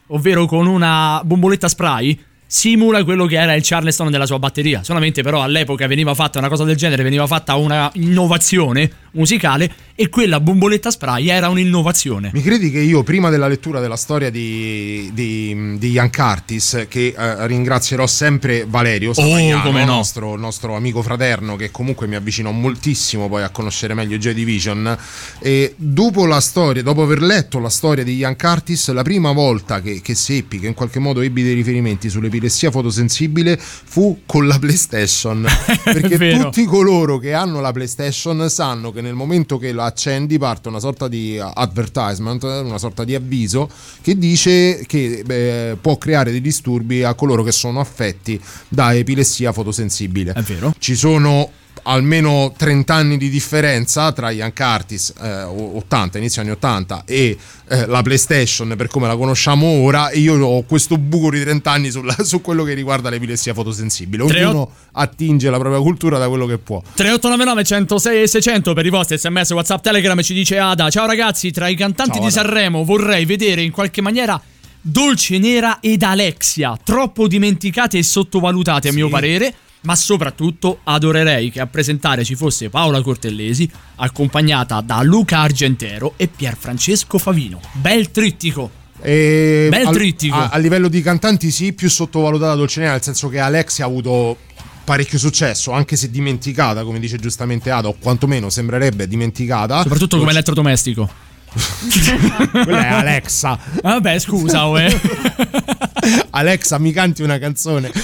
ovvero 0.09 0.45
con 0.45 0.67
una 0.67 1.19
bomboletta 1.23 1.67
spray, 1.67 2.17
simula 2.47 3.03
quello 3.03 3.25
che 3.25 3.35
era 3.35 3.53
il 3.53 3.61
Charleston 3.63 4.09
della 4.09 4.25
sua 4.25 4.39
batteria. 4.39 4.83
Solamente 4.83 5.21
però 5.21 5.41
all'epoca 5.43 5.85
veniva 5.85 6.15
fatta 6.15 6.39
una 6.39 6.47
cosa 6.47 6.63
del 6.63 6.77
genere, 6.77 7.03
veniva 7.03 7.27
fatta 7.27 7.55
una 7.55 7.91
innovazione 7.95 8.89
musicale 9.11 9.69
e 9.95 10.09
quella 10.09 10.39
bomboletta 10.39 10.91
spray 10.91 11.29
era 11.29 11.49
un'innovazione. 11.49 12.29
Mi 12.33 12.41
credi 12.41 12.69
che 12.69 12.79
io, 12.79 13.03
prima 13.03 13.29
della 13.29 13.47
lettura 13.47 13.79
della 13.79 13.95
storia 13.95 14.29
di, 14.29 15.09
di, 15.13 15.75
di 15.79 15.89
Ian 15.89 16.11
Curtis, 16.11 16.85
che 16.87 17.15
eh, 17.17 17.47
ringrazierò 17.47 18.05
sempre 18.05 18.65
Valerio 18.67 19.13
come 19.13 19.85
no. 19.85 19.85
nostro, 19.85 20.35
nostro 20.35 20.75
amico 20.75 21.01
fraterno, 21.01 21.55
che 21.55 21.71
comunque 21.71 22.05
mi 22.05 22.15
avvicinò 22.15 22.51
moltissimo 22.51 23.27
poi 23.27 23.41
a 23.41 23.49
conoscere 23.49 23.95
meglio 23.95 24.17
Joy 24.17 24.33
Division, 24.33 24.97
e 25.39 25.73
dopo 25.75 26.27
la 26.27 26.39
storia, 26.39 26.83
dopo 26.83 27.01
aver 27.01 27.21
letto 27.21 27.57
la 27.57 27.69
storia 27.69 28.03
di 28.03 28.15
Ian 28.17 28.37
Curtis, 28.37 28.91
la 28.91 29.01
prima 29.01 29.31
volta 29.31 29.81
che, 29.81 30.01
che 30.01 30.13
seppi, 30.13 30.59
che 30.59 30.67
in 30.67 30.75
qualche 30.75 30.99
modo 30.99 31.21
ebbi 31.21 31.41
dei 31.41 31.55
riferimenti 31.55 32.07
sull'epilessia 32.37 32.71
fotosensibile, 32.71 33.57
fu 33.57 34.21
con 34.25 34.47
la 34.47 34.57
PlayStation. 34.57 35.45
Perché 35.83 36.39
tutti 36.39 36.65
coloro 36.65 37.17
che 37.17 37.33
hanno 37.33 37.59
la 37.59 37.71
PlayStation 37.71 38.49
sanno 38.49 38.91
che 38.91 39.01
nel 39.01 39.13
momento 39.13 39.57
che 39.57 39.71
la 39.73 39.85
accendi 39.85 40.37
parte 40.37 40.69
una 40.69 40.79
sorta 40.79 41.07
di 41.07 41.39
advertisement, 41.39 42.43
una 42.43 42.77
sorta 42.77 43.03
di 43.03 43.15
avviso 43.15 43.69
che 44.01 44.17
dice 44.17 44.83
che 44.85 45.23
beh, 45.25 45.77
può 45.81 45.97
creare 45.97 46.31
dei 46.31 46.41
disturbi 46.41 47.03
a 47.03 47.13
coloro 47.13 47.43
che 47.43 47.51
sono 47.51 47.79
affetti 47.79 48.39
da 48.67 48.93
epilessia 48.93 49.51
fotosensibile. 49.51 50.33
È 50.33 50.41
vero. 50.41 50.73
Ci 50.77 50.95
sono 50.95 51.49
almeno 51.83 52.53
30 52.55 52.93
anni 52.93 53.17
di 53.17 53.29
differenza 53.29 54.11
tra 54.11 54.29
Ian 54.31 54.53
Curtis 54.53 55.13
eh, 55.21 55.43
80, 55.43 56.17
inizio 56.17 56.41
anni 56.41 56.51
80 56.51 57.03
e 57.05 57.37
eh, 57.69 57.85
la 57.85 58.01
PlayStation 58.01 58.73
per 58.77 58.87
come 58.87 59.07
la 59.07 59.15
conosciamo 59.15 59.65
ora 59.65 60.09
e 60.09 60.19
io 60.19 60.35
ho 60.43 60.63
questo 60.63 60.97
buco 60.97 61.29
di 61.29 61.41
30 61.41 61.71
anni 61.71 61.91
sulla- 61.91 62.15
su 62.23 62.41
quello 62.41 62.63
che 62.63 62.73
riguarda 62.73 63.09
l'epilessia 63.09 63.53
fotosensibile. 63.53 64.23
Ognuno 64.23 64.71
attinge 64.93 65.49
la 65.49 65.57
propria 65.59 65.81
cultura 65.81 66.17
da 66.17 66.27
quello 66.27 66.45
che 66.45 66.57
può. 66.57 66.81
3899 66.81 67.63
106 67.63 68.21
e 68.21 68.27
600 68.27 68.73
per 68.73 68.85
i 68.85 68.89
vostri 68.89 69.17
sms 69.17 69.51
whatsapp 69.51 69.81
telegram 69.81 70.21
ci 70.21 70.33
dice 70.33 70.57
Ada. 70.57 70.89
Ciao 70.89 71.05
ragazzi. 71.05 71.51
Tra 71.51 71.67
i 71.67 71.75
cantanti 71.75 72.17
Ciao, 72.17 72.25
di. 72.25 72.31
Sanremo 72.31 72.83
vorrei 72.83 73.25
vedere 73.25 73.61
in 73.61 73.71
qualche 73.71 74.01
maniera 74.01 74.41
Dolce 74.79 75.37
Nera 75.37 75.79
ed 75.81 76.01
Alexia 76.03 76.77
troppo 76.81 77.27
dimenticate 77.27 77.97
e 77.97 78.03
sottovalutate 78.03 78.89
a 78.89 78.93
mio 78.93 79.09
parere 79.09 79.53
ma 79.81 79.95
soprattutto 79.95 80.79
adorerei 80.83 81.51
che 81.51 81.59
a 81.59 81.67
presentare 81.67 82.23
ci 82.23 82.35
fosse 82.35 82.69
Paola 82.69 83.01
Cortellesi 83.01 83.69
accompagnata 83.97 84.81
da 84.81 85.01
Luca 85.01 85.39
Argentero 85.39 86.13
e 86.17 86.27
Pierfrancesco 86.27 87.17
Favino 87.17 87.59
bel 87.73 88.11
trittico 88.11 88.69
E 89.01 89.67
Bel 89.69 89.89
trittico. 89.89 90.35
A, 90.35 90.49
a 90.49 90.57
livello 90.57 90.87
di 90.87 91.01
cantanti 91.01 91.51
sì, 91.51 91.73
più 91.73 91.89
sottovalutata 91.89 92.55
Dolcenera, 92.55 92.93
nel 92.93 93.03
senso 93.03 93.29
che 93.29 93.39
Alexia 93.39 93.85
ha 93.85 93.87
avuto 93.87 94.37
parecchio 94.83 95.19
successo, 95.19 95.71
anche 95.71 95.95
se 95.95 96.09
dimenticata, 96.09 96.83
come 96.83 96.99
dice 96.99 97.17
giustamente 97.17 97.69
Ada, 97.69 97.89
o 97.89 97.95
quantomeno 97.99 98.49
sembrerebbe 98.49 99.07
dimenticata. 99.07 99.81
soprattutto 99.81 100.17
come 100.17 100.31
elettrodomestico 100.31 101.09
Quella 102.51 102.85
è 102.85 102.89
Alexa. 102.93 103.57
vabbè 103.81 104.19
scusa 104.19 104.65
eh. 104.81 104.99
Alexa, 106.31 106.77
mi 106.79 106.91
canti 106.91 107.21
una 107.21 107.37
canzone. 107.39 107.91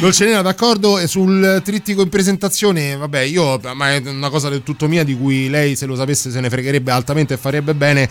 Dolcenera, 0.00 0.42
d'accordo? 0.42 0.98
E 0.98 1.06
sul 1.06 1.60
trittico 1.64 2.02
in 2.02 2.08
presentazione, 2.08 2.96
vabbè, 2.96 3.20
io, 3.20 3.60
ma 3.74 3.92
è 3.92 4.02
una 4.06 4.30
cosa 4.30 4.48
del 4.48 4.62
tutto 4.62 4.88
mia 4.88 5.04
di 5.04 5.16
cui 5.16 5.48
lei, 5.48 5.76
se 5.76 5.86
lo 5.86 5.96
sapesse, 5.96 6.30
se 6.30 6.40
ne 6.40 6.50
fregherebbe 6.50 6.90
altamente 6.90 7.34
e 7.34 7.36
farebbe 7.36 7.74
bene. 7.74 8.08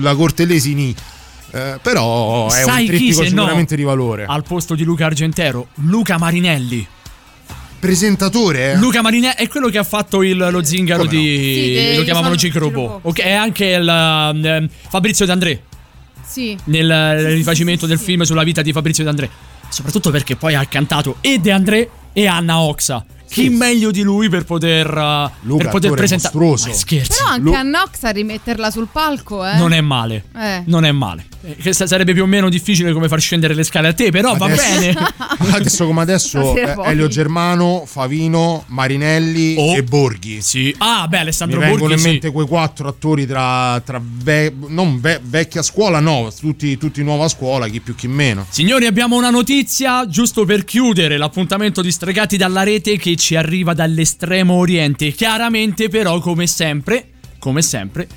La 0.00 0.14
Cortellesi 0.14 0.74
ni. 0.74 0.94
Eh, 1.54 1.78
però 1.82 2.48
è 2.48 2.62
Sai 2.62 2.70
un 2.70 2.78
chi 2.78 2.86
trittico 2.86 3.20
no 3.22 3.28
sicuramente 3.28 3.76
di 3.76 3.82
valore. 3.82 4.24
al 4.26 4.42
posto 4.42 4.74
di 4.74 4.84
Luca 4.84 5.04
Argentero 5.04 5.66
Luca 5.86 6.16
Marinelli 6.16 6.86
Presentatore? 7.82 8.76
Luca 8.76 9.02
Marinelli 9.02 9.34
è 9.36 9.48
quello 9.48 9.68
che 9.68 9.76
ha 9.76 9.82
fatto 9.82 10.22
il- 10.22 10.36
lo 10.36 10.62
zingaro 10.62 11.02
Come 11.04 11.14
no? 11.16 11.20
di. 11.20 11.26
Sì, 11.26 11.72
che 11.74 11.94
lo 11.96 12.04
chiamavano 12.04 12.38
sono- 12.38 12.48
Jake 12.52 12.58
Robot. 12.60 12.98
Ok, 13.02 13.18
e 13.18 13.32
anche 13.32 13.64
il, 13.66 13.88
ehm, 13.88 14.68
Fabrizio 14.88 15.26
D'André 15.26 15.62
Sì. 16.24 16.56
nel 16.66 16.88
eh, 16.88 17.34
rifacimento 17.34 17.86
del 17.86 17.98
film 17.98 18.22
sulla 18.22 18.44
vita 18.44 18.62
di 18.62 18.70
Fabrizio 18.72 19.02
D'André. 19.02 19.28
Soprattutto 19.68 20.10
perché 20.12 20.36
poi 20.36 20.54
ha 20.54 20.64
cantato 20.66 21.16
e 21.20 21.38
De 21.40 21.50
André 21.50 21.90
e 22.12 22.24
Anna 22.28 22.60
Oxa. 22.60 23.04
Chi 23.32 23.48
meglio 23.48 23.90
di 23.90 24.02
lui 24.02 24.28
per 24.28 24.44
poter, 24.44 24.86
uh, 24.86 25.30
Luca, 25.46 25.62
per 25.64 25.72
poter 25.72 25.90
presentare. 25.92 26.36
Ma 26.38 26.56
scherzi. 26.56 27.16
Però 27.18 27.30
anche 27.30 27.54
a 27.54 27.62
Nox 27.62 28.02
a 28.02 28.10
rimetterla 28.10 28.70
sul 28.70 28.88
palco, 28.92 29.46
eh. 29.46 29.56
Non 29.56 29.72
è 29.72 29.80
male. 29.80 30.24
Eh. 30.36 30.62
Non 30.66 30.84
è 30.84 30.92
male. 30.92 31.26
Eh, 31.44 31.72
sarebbe 31.72 32.12
più 32.12 32.22
o 32.22 32.26
meno 32.26 32.48
difficile 32.48 32.92
come 32.92 33.08
far 33.08 33.20
scendere 33.20 33.54
le 33.54 33.64
scale 33.64 33.88
a 33.88 33.92
te, 33.92 34.10
però 34.10 34.36
va 34.36 34.46
Adesso- 34.46 34.78
bene. 34.78 34.94
Adesso 35.52 35.86
come 35.86 36.02
adesso 36.02 36.56
eh. 36.56 36.76
Elio 36.84 37.08
Germano, 37.08 37.82
Favino, 37.84 38.64
Marinelli 38.68 39.56
e 39.74 39.82
Borghi. 39.82 40.40
Sì. 40.40 40.72
Ah, 40.78 41.06
beh, 41.08 41.18
Alessandro 41.18 41.58
Mi 41.58 41.64
vengono 41.64 41.88
Borghi. 41.88 41.94
in 42.00 42.00
sì. 42.04 42.08
mente 42.10 42.30
quei 42.30 42.46
quattro 42.46 42.88
attori 42.88 43.26
tra, 43.26 43.80
tra 43.84 44.00
ve- 44.02 44.54
non 44.68 45.00
ve- 45.00 45.20
vecchia 45.22 45.62
scuola, 45.62 45.98
no, 46.00 46.30
tutti, 46.38 46.78
tutti 46.78 47.02
nuova 47.02 47.28
scuola, 47.28 47.66
chi 47.68 47.80
più 47.80 47.94
chi 47.96 48.06
meno. 48.08 48.46
Signori, 48.48 48.86
abbiamo 48.86 49.16
una 49.16 49.30
notizia 49.30 50.06
giusto 50.06 50.44
per 50.44 50.64
chiudere 50.64 51.16
l'appuntamento 51.16 51.82
di 51.82 51.90
Stregati 51.90 52.36
dalla 52.36 52.62
rete 52.62 52.96
che 52.96 53.16
ci 53.22 53.36
arriva 53.36 53.72
dall'estremo 53.72 54.54
oriente. 54.54 55.12
Chiaramente, 55.12 55.88
però, 55.88 56.18
come 56.18 56.48
sempre, 56.48 57.10
come 57.38 57.62
sempre, 57.62 58.08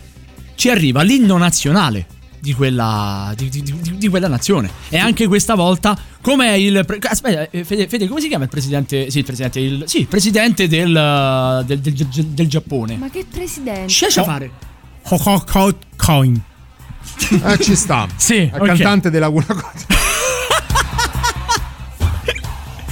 ci 0.56 0.70
arriva 0.72 1.04
l'inno 1.04 1.38
nazionale 1.38 2.08
di 2.40 2.54
quella, 2.54 3.32
di, 3.38 3.50
di- 3.50 3.62
di- 3.62 3.98
di 3.98 4.08
quella 4.08 4.28
nazione. 4.28 4.68
E 4.90 4.98
anche 4.98 5.28
questa 5.28 5.54
volta, 5.54 5.96
com'è 6.22 6.54
il. 6.54 6.84
pre- 6.88 6.98
aspetta, 7.04 7.48
eh, 7.52 7.64
Fede, 7.64 7.88
Fede, 7.88 8.08
come 8.08 8.20
si 8.20 8.28
chiama 8.28 8.46
il 8.46 8.50
presidente? 8.50 9.12
Sì, 9.12 9.20
il 9.20 9.26
presidente, 9.26 9.60
il, 9.60 9.84
sì, 9.86 10.00
il 10.00 10.08
presidente 10.08 10.68
del, 10.68 11.64
del, 11.68 11.80
del- 11.80 11.94
del 11.94 12.48
Giappone. 12.48 12.96
Ma 12.98 13.10
che 13.12 13.26
presidente? 13.32 13.88
Ci 13.88 14.06
lascia 14.06 14.24
fare. 14.24 14.50
Coin. 15.98 16.42
Eh, 17.30 17.58
ci 17.62 17.76
sta. 17.76 18.08
Sì, 18.16 18.38
È 18.38 18.52
ok. 18.58 18.66
cantante 18.66 19.12
della 19.12 19.30
Cotta. 19.30 19.54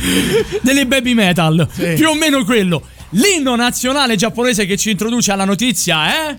delle 0.61 0.85
baby 0.85 1.13
metal. 1.13 1.67
Più 1.95 2.09
o 2.09 2.13
meno 2.15 2.43
quello. 2.43 2.81
L'inno 3.11 3.55
nazionale 3.55 4.15
giapponese 4.15 4.65
che 4.65 4.75
ci 4.77 4.89
introduce 4.91 5.31
alla 5.31 5.45
notizia 5.45 6.07
è. 6.07 6.37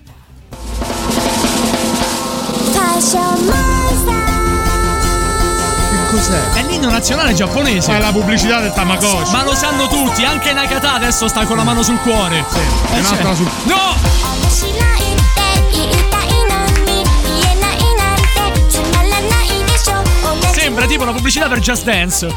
Che 5.89 6.11
cos'è? 6.11 6.51
È 6.53 6.63
l'inno 6.67 6.89
nazionale 6.89 7.33
giapponese. 7.33 7.95
È 7.95 7.99
la 7.99 8.11
pubblicità 8.11 8.59
del 8.59 8.73
Tamagotchi. 8.73 9.31
Ma 9.31 9.43
lo 9.43 9.53
sanno 9.55 9.87
tutti, 9.87 10.23
anche 10.23 10.53
Nakata 10.53 10.93
adesso 10.93 11.27
sta 11.27 11.45
con 11.45 11.57
la 11.57 11.63
mano 11.63 11.81
sul 11.83 11.99
cuore. 11.99 12.39
è 12.39 12.95
Eh, 12.95 12.99
un'altra 12.99 13.23
cioè- 13.23 13.35
sul- 13.35 13.49
No! 13.65 14.34
Tipo 20.95 21.03
una 21.03 21.17
pubblicità 21.17 21.49
per 21.49 21.59
Just 21.59 21.83
Dance. 21.83 22.33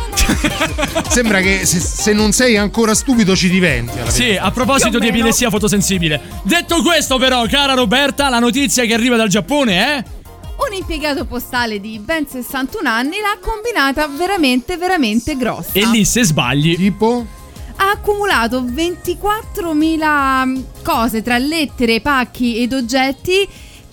Sembra 1.09 1.41
che 1.41 1.65
se, 1.65 1.79
se 1.79 2.13
non 2.13 2.33
sei 2.33 2.57
ancora 2.57 2.93
stupido 2.93 3.37
ci 3.37 3.49
diventi. 3.49 3.97
alla 4.01 4.11
Sì, 4.11 4.37
a 4.37 4.51
proposito 4.51 4.99
di 4.99 5.07
epilessia 5.07 5.49
fotosensibile. 5.49 6.21
Detto 6.43 6.83
questo, 6.83 7.19
però, 7.19 7.47
cara 7.47 7.75
Roberta, 7.75 8.29
la 8.29 8.41
notizia 8.41 8.85
che 8.85 8.95
arriva 8.95 9.15
dal 9.15 9.29
Giappone 9.29 9.77
è. 9.77 10.03
Un 10.57 10.75
impiegato 10.75 11.25
postale 11.25 11.79
di 11.79 12.01
ben 12.01 12.27
61 12.27 12.89
anni 12.89 13.21
l'ha 13.21 13.39
combinata 13.41 14.09
veramente, 14.09 14.77
veramente 14.77 15.37
grossa. 15.37 15.71
E 15.75 15.87
lì, 15.87 16.05
se 16.05 16.25
sbagli. 16.25 16.75
Tipo? 16.75 17.25
Ha 17.77 17.91
accumulato 17.93 18.63
24.000 18.63 20.63
cose 20.83 21.23
tra 21.23 21.39
lettere, 21.39 22.01
pacchi 22.01 22.61
ed 22.61 22.73
oggetti 22.73 23.49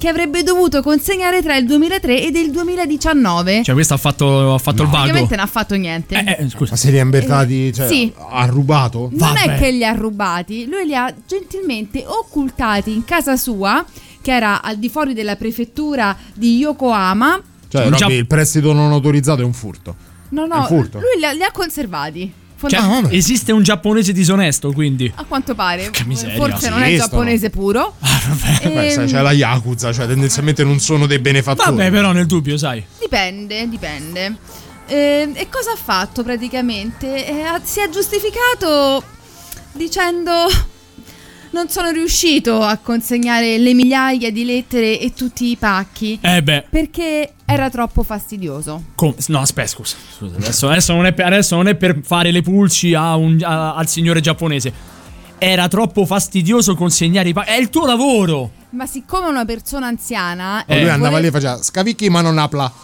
che 0.05 0.11
avrebbe 0.11 0.43
dovuto 0.43 0.83
consegnare 0.83 1.41
tra 1.41 1.57
il 1.57 1.65
2003 1.65 2.27
ed 2.27 2.35
il 2.35 2.51
2019. 2.51 3.63
Cioè, 3.63 3.73
questo 3.73 3.95
ha 3.95 3.97
fatto, 3.97 4.53
ha 4.53 4.57
fatto 4.59 4.83
il 4.83 4.89
vago. 4.89 5.05
Ovviamente 5.05 5.35
non 5.35 5.43
ha 5.43 5.47
fatto 5.47 5.73
niente. 5.73 6.15
Eh, 6.15 6.43
eh, 6.43 6.49
scusa. 6.49 6.71
Ma 6.73 6.77
se 6.77 6.91
li 6.91 6.99
ha 6.99 7.01
imbertati, 7.01 7.73
cioè, 7.73 7.87
sì. 7.87 8.13
ha 8.15 8.45
rubato? 8.45 9.09
Non 9.11 9.35
è 9.35 9.47
Vabbè. 9.47 9.57
che 9.57 9.71
li 9.71 9.83
ha 9.83 9.93
rubati, 9.93 10.67
lui 10.67 10.85
li 10.85 10.93
ha 10.95 11.11
gentilmente 11.25 12.03
occultati 12.05 12.93
in 12.93 13.03
casa 13.03 13.35
sua, 13.35 13.83
che 14.21 14.31
era 14.31 14.61
al 14.61 14.77
di 14.77 14.89
fuori 14.89 15.15
della 15.15 15.37
prefettura 15.37 16.15
di 16.35 16.57
Yokohama. 16.57 17.41
Cioè, 17.67 17.89
Robby, 17.89 18.13
il 18.13 18.27
prestito 18.27 18.73
non 18.73 18.91
autorizzato 18.91 19.41
è 19.41 19.43
un 19.43 19.53
furto. 19.53 19.95
No, 20.29 20.43
È 20.43 20.47
no, 20.47 20.57
un 20.59 20.65
furto. 20.67 20.99
lui 20.99 21.17
li 21.17 21.25
ha, 21.25 21.31
li 21.31 21.41
ha 21.41 21.51
conservati. 21.51 22.31
Cioè, 22.69 22.79
Fonda- 22.79 23.11
esiste 23.11 23.51
un 23.51 23.63
giapponese 23.63 24.11
disonesto, 24.13 24.71
quindi. 24.71 25.11
a 25.15 25.23
quanto 25.25 25.55
pare, 25.55 25.91
miseria, 26.05 26.35
forse 26.35 26.65
sì, 26.65 26.69
non 26.69 26.81
è 26.83 26.95
giapponese 26.95 27.49
puro. 27.49 27.95
Beh, 27.99 28.89
sai, 28.91 29.03
Ehm, 29.03 29.05
c'è 29.07 29.21
la 29.21 29.31
Yakuza, 29.31 29.93
cioè 29.93 30.07
tendenzialmente 30.07 30.63
non 30.63 30.79
sono 30.79 31.05
dei 31.05 31.19
benefattori. 31.19 31.69
Vabbè, 31.69 31.91
però 31.91 32.11
nel 32.11 32.25
dubbio, 32.25 32.57
sai. 32.57 32.83
Dipende, 32.99 33.67
dipende. 33.69 34.35
Eh, 34.87 35.29
e 35.33 35.49
cosa 35.49 35.71
ha 35.71 35.77
fatto 35.81 36.23
praticamente? 36.23 37.25
Eh, 37.27 37.43
si 37.63 37.79
è 37.79 37.89
giustificato 37.89 39.03
dicendo: 39.73 40.31
non 41.55 41.69
sono 41.69 41.89
riuscito 41.91 42.61
a 42.61 42.75
consegnare 42.77 43.57
le 43.57 43.73
migliaia 43.73 44.29
di 44.29 44.43
lettere 44.43 44.99
e 44.99 45.13
tutti 45.13 45.49
i 45.51 45.55
pacchi 45.55 46.19
Eh 46.21 46.43
beh, 46.43 46.65
perché 46.69 47.31
era 47.45 47.69
troppo 47.69 48.03
fastidioso. 48.03 48.83
com- 48.95 49.15
no, 49.27 49.39
aspetta, 49.39 49.69
scusa. 49.69 49.95
scusa, 50.17 50.35
adesso, 50.35 50.67
adesso 50.67 50.91
non 50.93 51.05
è 51.05 51.13
per, 51.13 51.25
adesso 51.27 51.55
non 51.55 51.69
è 51.69 51.75
per 51.75 52.01
fare 52.03 52.31
le 52.31 52.41
pulci 52.41 52.93
a 52.93 53.15
un- 53.15 53.41
a- 53.41 53.73
al 53.75 53.87
signore 53.87 54.19
giapponese. 54.19 54.73
Era 55.37 55.69
troppo 55.69 56.05
fastidioso 56.05 56.75
consegnare 56.75 57.29
i 57.29 57.33
pacchi. 57.33 57.51
È 57.51 57.55
il 57.55 57.69
tuo 57.69 57.85
lavoro. 57.85 58.51
Ma 58.71 58.85
siccome 58.85 59.27
una 59.29 59.45
persona 59.45 59.87
anziana 59.87 60.65
E 60.65 60.81
lui 60.81 60.89
andava 60.89 61.11
vole- 61.11 61.21
lì 61.21 61.27
e 61.27 61.31
faceva 61.31 61.61
scavicchi 61.63 62.09
ma 62.09 62.19
non 62.19 62.37
apla. 62.37 62.69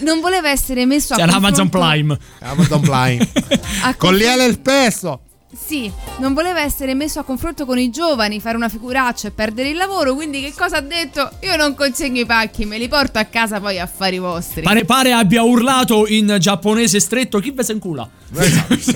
non 0.00 0.20
voleva 0.20 0.48
essere 0.48 0.86
messo 0.86 1.14
a 1.14 1.16
C'era 1.16 1.32
Amazon 1.32 1.68
confronto- 1.68 1.88
Prime. 1.88 2.18
Amazon 2.40 2.80
Prime. 2.80 3.28
Con 3.98 4.14
l'Iele 4.14 4.44
il 4.44 4.60
peso. 4.60 5.22
Sì, 5.54 5.92
non 6.18 6.32
voleva 6.32 6.62
essere 6.62 6.94
messo 6.94 7.20
a 7.20 7.24
confronto 7.24 7.66
con 7.66 7.78
i 7.78 7.90
giovani, 7.90 8.40
fare 8.40 8.56
una 8.56 8.70
figuraccia 8.70 9.28
e 9.28 9.30
perdere 9.32 9.68
il 9.68 9.76
lavoro, 9.76 10.14
quindi 10.14 10.40
che 10.40 10.54
cosa 10.56 10.78
ha 10.78 10.80
detto? 10.80 11.30
Io 11.40 11.56
non 11.56 11.74
consegno 11.74 12.20
i 12.20 12.26
pacchi, 12.26 12.64
me 12.64 12.78
li 12.78 12.88
porto 12.88 13.18
a 13.18 13.24
casa 13.24 13.60
poi 13.60 13.78
affari 13.78 14.18
vostri. 14.18 14.62
Pare, 14.62 14.84
pare 14.86 15.12
abbia 15.12 15.42
urlato 15.42 16.06
in 16.06 16.36
giapponese 16.38 17.00
stretto 17.00 17.38
chi 17.38 17.50
ve 17.50 17.64
se 17.64 17.72
incula. 17.72 18.08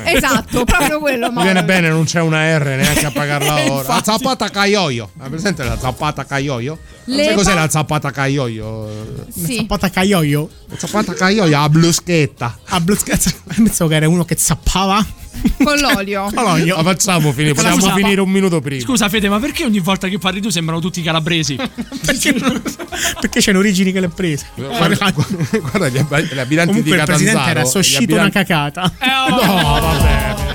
Esatto, 0.06 0.64
proprio 0.64 0.98
quello, 0.98 1.30
Mi 1.30 1.42
viene 1.42 1.62
bene, 1.62 1.88
non 1.90 2.04
c'è 2.04 2.20
una 2.20 2.56
R 2.56 2.64
neanche 2.64 3.04
a 3.04 3.10
pagarla 3.10 3.54
ora. 3.70 3.88
La 3.88 4.02
zappata 4.02 4.48
caioio. 4.48 5.10
Hai 5.18 5.28
presente 5.28 5.62
la 5.62 5.76
zappata 5.78 6.24
caioio? 6.24 6.78
Non 7.06 7.16
Le 7.18 7.24
sai 7.24 7.34
cos'è 7.34 7.54
pa- 7.54 7.60
la 7.60 7.68
zappata 7.68 8.10
caioio? 8.10 8.88
Sì. 9.32 9.56
Zappata 9.56 9.90
caioio. 9.90 10.48
La 10.68 10.76
zappata 10.78 11.14
caioio 11.14 11.58
a 11.60 11.68
bluschetta. 11.68 12.58
A 12.66 12.80
bluschetta. 12.80 13.30
Pensavo 13.54 13.90
che 13.90 13.96
era 13.96 14.08
uno 14.08 14.24
che 14.24 14.36
zappava. 14.36 15.04
Con 15.62 15.78
l'olio. 15.78 16.30
Con 16.34 16.42
l'olio. 16.44 16.76
La 16.76 16.82
facciamo 16.82 17.30
finire, 17.32 17.54
possiamo 17.54 17.78
scusa, 17.80 17.94
finire 17.94 18.20
un 18.20 18.30
minuto 18.30 18.60
prima. 18.60 18.80
Scusa 18.82 19.08
Fede, 19.08 19.28
ma 19.28 19.38
perché 19.38 19.64
ogni 19.64 19.78
volta 19.78 20.08
che 20.08 20.18
parli 20.18 20.40
tu 20.40 20.48
sembrano 20.48 20.80
tutti 20.80 21.00
calabresi? 21.02 21.54
Perché, 22.06 22.34
perché 23.20 23.40
c'è 23.40 23.54
origini 23.56 23.90
che 23.92 23.98
le 24.00 24.06
ha 24.06 24.08
prese. 24.08 24.46
Guarda, 24.54 25.10
guarda 25.12 25.88
gli, 25.88 25.98
ab- 25.98 26.32
gli 26.32 26.38
abitanti 26.38 26.68
Comunque 26.68 26.82
di 26.82 26.90
il 26.90 26.96
Catanzaro. 26.96 27.06
presidente 27.16 27.50
era 27.50 27.62
gli 27.62 27.66
soscito 27.66 28.14
una 28.14 28.30
cacata. 28.30 28.92
No, 29.28 29.36
vabbè. 29.36 30.45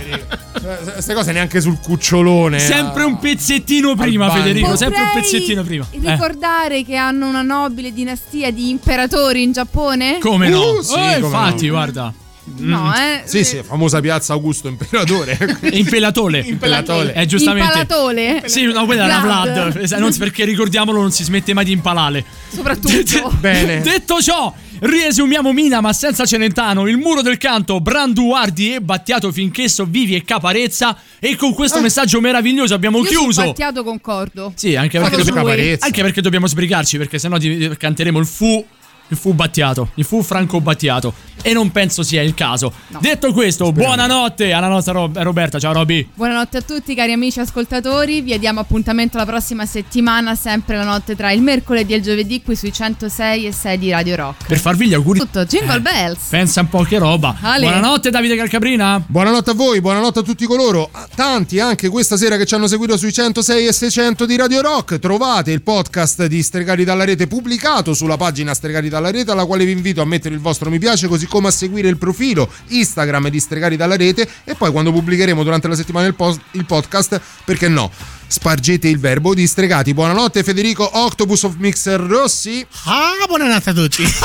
Queste 1.02 1.18
cose 1.18 1.32
neanche 1.32 1.62
sul 1.62 1.80
cucciolone. 1.80 2.60
Sempre 2.60 3.04
un 3.06 3.18
pezzettino 3.18 3.96
prima. 3.96 4.30
Federico. 4.30 4.76
Sempre 4.76 5.00
un 5.02 5.06
Potrei 5.08 5.24
pezzettino 5.24 5.64
prima. 5.64 5.88
Eh. 5.90 5.98
Ricordare 6.00 6.84
che 6.84 6.96
hanno 6.96 7.28
una 7.28 7.42
nobile 7.42 7.92
dinastia 7.92 8.52
di 8.52 8.70
imperatori 8.70 9.42
in 9.42 9.52
Giappone? 9.52 10.20
Come 10.20 10.50
no? 10.50 10.74
Uh, 10.74 10.82
sì, 10.82 10.94
Eh, 10.94 11.14
come 11.20 11.26
infatti, 11.26 11.66
no. 11.66 11.72
guarda. 11.74 12.14
No, 12.58 12.94
eh. 12.94 13.22
Sì, 13.24 13.44
sì, 13.44 13.62
famosa 13.64 14.00
piazza 14.00 14.34
Augusto 14.34 14.68
Imperatore. 14.68 15.40
Impelatore. 15.74 16.42
Impelatore. 16.42 17.16
Eh, 17.16 17.26
giustamente. 17.26 17.80
Impalatole? 17.80 18.44
Sì, 18.46 18.66
no, 18.66 18.86
quella 18.86 19.06
era 19.06 19.20
Vlad. 19.22 19.74
Vlad. 19.74 20.00
Non- 20.00 20.16
perché 20.18 20.46
ricordiamolo, 20.46 21.02
non 21.02 21.12
si 21.12 21.24
smette 21.24 21.56
mai 21.56 21.66
di 21.66 21.72
impalare. 21.72 22.24
Soprattutto. 22.54 23.32
Bene. 23.40 23.82
Detto 23.82 24.22
ciò, 24.22 24.54
riesumiamo 24.82 25.52
Mina, 25.54 25.82
ma 25.82 25.94
senza 25.94 26.26
Celentano. 26.26 26.88
Il 26.88 26.98
muro 26.98 27.22
del 27.22 27.38
canto, 27.38 27.80
Branduardi 27.82 28.76
e 28.76 28.82
Battiato 28.82 29.32
finché 29.32 29.66
vivi 29.88 30.16
e 30.16 30.24
caparezza. 30.24 30.98
E 31.20 31.36
con 31.36 31.54
questo 31.54 31.82
messaggio 31.82 32.20
meraviglioso 32.22 32.74
abbiamo 32.74 33.00
Io 33.00 33.06
chiuso. 33.06 33.44
Battiato 33.44 33.84
concordo. 33.84 34.54
Sì, 34.56 34.76
anche 34.76 35.00
perché, 35.00 35.24
dobbiamo, 35.24 35.48
anche 35.48 36.02
perché 36.02 36.22
dobbiamo 36.22 36.48
sbrigarci, 36.48 36.98
perché 36.98 37.20
sennò 37.20 37.38
canteremo 37.78 38.20
il 38.20 38.26
fu. 38.26 38.66
Il 39.12 39.18
fu 39.18 39.34
battiato, 39.34 39.90
il 39.96 40.06
fu 40.06 40.24
franco 40.24 40.62
battiato. 40.62 41.14
E 41.44 41.52
non 41.54 41.72
penso 41.72 42.02
sia 42.02 42.22
il 42.22 42.34
caso. 42.34 42.72
Detto 43.00 43.34
questo, 43.34 43.72
buonanotte 43.72 44.54
alla 44.54 44.68
nostra 44.68 44.94
Rob- 44.94 45.18
Roberta. 45.18 45.60
Ciao 45.60 45.74
Roby. 45.74 46.08
Buonanotte 46.14 46.58
a 46.58 46.62
tutti 46.62 46.94
cari 46.94 47.12
amici 47.12 47.40
ascoltatori, 47.40 48.22
vi 48.22 48.38
diamo 48.38 48.60
appuntamento 48.60 49.18
la 49.18 49.26
prossima 49.26 49.66
settimana, 49.66 50.36
sempre 50.36 50.78
la 50.78 50.84
notte 50.84 51.16
tra 51.16 51.32
il 51.32 51.42
mercoledì 51.42 51.94
e 51.94 51.96
il 51.98 52.04
giovedì 52.04 52.42
qui 52.44 52.56
sui 52.56 52.72
106 52.72 53.48
e 53.48 53.52
6 53.52 53.78
di 53.80 53.90
Radio 53.90 54.16
Rock. 54.16 54.46
Per 54.46 54.60
farvi 54.60 54.88
gli 54.88 54.94
auguri. 54.94 55.20
Tutto, 55.20 55.44
Jingle 55.44 55.82
Bells. 55.82 56.28
Pensa 56.30 56.62
un 56.62 56.70
po' 56.70 56.84
che 56.84 57.00
roba. 57.00 57.36
Ale. 57.42 57.64
Buonanotte 57.66 58.12
Davide 58.12 58.36
Calcabrina. 58.38 59.04
Buonanotte 59.06 59.50
a 59.50 59.54
voi, 59.56 59.82
buonanotte 59.82 60.20
a 60.20 60.24
tutti 60.24 60.46
coloro, 60.46 60.88
a 60.92 61.08
tanti 61.14 61.60
anche 61.60 61.90
questa 61.90 62.18
sera 62.18 62.38
che 62.38 62.46
ci 62.46 62.54
hanno 62.54 62.68
seguito 62.68 62.96
sui 62.98 63.12
106 63.12 63.66
e 63.66 63.74
600 63.74 64.26
di 64.26 64.38
Radio 64.38 64.62
Rock. 64.62 65.00
Trovate 65.00 65.52
il 65.52 65.64
podcast 65.64 66.28
di 66.28 66.42
Stregati 66.44 66.84
dalla 66.84 67.04
Rete 67.04 67.26
pubblicato 67.26 67.96
sulla 67.96 68.16
pagina 68.16 68.54
Stregati 68.54 68.90
dalla 68.90 69.00
Rete, 69.00 69.00
alla 69.08 69.46
quale 69.46 69.66
vi 69.66 69.72
invito 69.72 70.02
a 70.02 70.06
mettere 70.06 70.34
il 70.36 70.42
vostro 70.42 70.70
mi 70.70 70.80
piace, 70.80 71.08
così 71.08 71.26
come 71.28 71.48
a 71.48 71.52
seguire 71.52 71.88
il 71.88 71.98
profilo 71.98 72.50
Instagram 72.68 73.30
di 73.30 73.40
Stregati 73.40 73.76
dalla 73.76 73.96
Rete. 73.96 74.28
E 74.44 74.56
poi 74.56 74.72
quando 74.72 74.92
pubblicheremo 74.92 75.44
durante 75.44 75.68
la 75.68 75.76
settimana 75.76 76.08
il, 76.08 76.16
post- 76.16 76.42
il 76.52 76.66
podcast, 76.66 77.20
perché 77.46 77.68
no? 77.68 77.92
Spargete 78.28 78.88
il 78.88 78.98
verbo 78.98 79.34
di 79.34 79.46
Stregati. 79.46 79.94
Buonanotte 79.94 80.44
Federico 80.44 80.90
Octopus 80.90 81.44
of 81.44 81.56
Mixer 81.58 82.00
Rossi. 82.00 82.66
Ah, 82.86 83.26
buonanotte 83.28 83.70
a 83.72 83.74
tutti. 83.74 84.04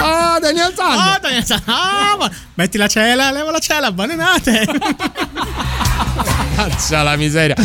ah, 0.00 0.38
Daniel 0.40 0.72
Tan. 0.74 0.98
Ah, 0.98 1.18
Daniel 1.20 1.44
Tan. 1.44 1.62
Ah, 1.66 2.16
bu- 2.18 2.34
metti 2.54 2.78
la 2.78 2.88
cela, 2.88 3.30
leva 3.30 3.50
la 3.50 3.58
cela, 3.58 3.92
buonanotte. 3.92 5.90
Cazza 6.68 7.02
la 7.02 7.16
miseria. 7.16 7.56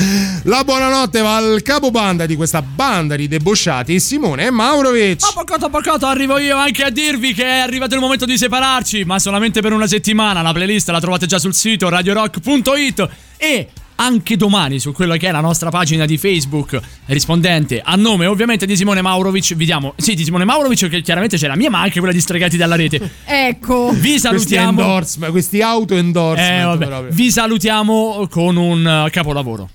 La 0.46 0.64
buonanotte 0.64 1.22
va 1.22 1.36
al 1.36 1.62
capobanda 1.62 2.26
di 2.26 2.36
questa 2.36 2.64
banda 2.64 3.16
di 3.16 3.28
debosciati, 3.28 4.00
Simone 4.00 4.50
Maurovic. 4.50 5.22
A 5.24 5.34
poco 5.36 5.54
a 5.54 5.70
poco 5.70 6.08
arrivo 6.08 6.40
io 6.40 6.58
anche 6.58 6.82
a 6.82 6.90
dirvi 6.90 7.32
che 7.36 7.44
è 7.44 7.60
arrivato 7.60 7.94
il 7.94 8.02
momento 8.02 8.26
di 8.26 8.36
separarci, 8.40 9.04
ma 9.04 9.20
solamente 9.20 9.62
per 9.62 9.72
una 9.72 9.86
settimana. 9.86 10.42
La 10.42 10.52
playlist 10.52 10.90
la 10.90 11.00
trovate 11.00 11.28
già 11.28 11.38
sul 11.38 11.54
sito 11.54 11.90
radiorock.it 11.90 13.10
e 13.38 13.68
anche 13.98 14.38
domani 14.38 14.80
su 14.80 14.92
quella 14.92 15.18
che 15.18 15.28
è 15.28 15.32
la 15.32 15.40
nostra 15.40 15.70
pagina 15.70 16.06
di 16.06 16.18
Facebook 16.18 16.80
rispondente 17.06 17.82
a 17.84 17.96
nome 17.96 18.26
ovviamente 18.26 18.66
di 18.66 18.76
Simone 18.76 19.02
Maurovic. 19.02 19.56
Vi 19.56 19.66
diamo, 19.66 19.94
sì, 19.98 20.16
di 20.16 20.24
Simone 20.24 20.46
Maurovic 20.46 20.88
che 20.88 21.02
chiaramente 21.02 21.38
c'è 21.38 21.48
la 21.48 21.56
mia, 21.56 21.70
ma 21.70 21.82
anche 21.82 22.00
quella 22.00 22.14
di 22.14 22.22
Stregati 22.22 22.58
dalla 22.58 22.76
rete. 22.76 23.12
Ecco. 23.48 23.90
Vi 23.92 24.00
Questi 24.00 24.20
salutiamo. 24.20 24.82
endorsement, 24.82 25.32
questi 25.32 25.62
auto 25.62 25.96
endorsement. 25.96 26.82
Eh, 26.82 26.86
vabbè. 26.86 27.10
Vi 27.12 27.32
salutiamo 27.32 28.28
con 28.30 28.56
un 28.56 29.04
uh, 29.06 29.10
capolavoro. 29.10 29.70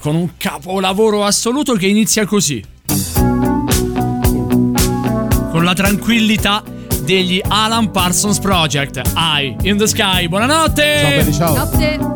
Con 0.00 0.14
un 0.14 0.30
capolavoro 0.36 1.24
assoluto 1.24 1.74
che 1.74 1.86
inizia 1.86 2.26
così. 2.26 2.62
Con 5.50 5.64
la 5.64 5.72
tranquillità 5.74 6.62
degli 7.02 7.40
Alan 7.46 7.90
Parsons 7.90 8.38
Project. 8.38 9.00
Eye 9.16 9.56
in 9.62 9.76
the 9.78 9.86
Sky. 9.86 10.28
Buonanotte! 10.28 10.98
Ciao, 11.00 11.10
belli, 11.10 11.32
ciao. 11.32 11.56
Notte. 11.56 12.15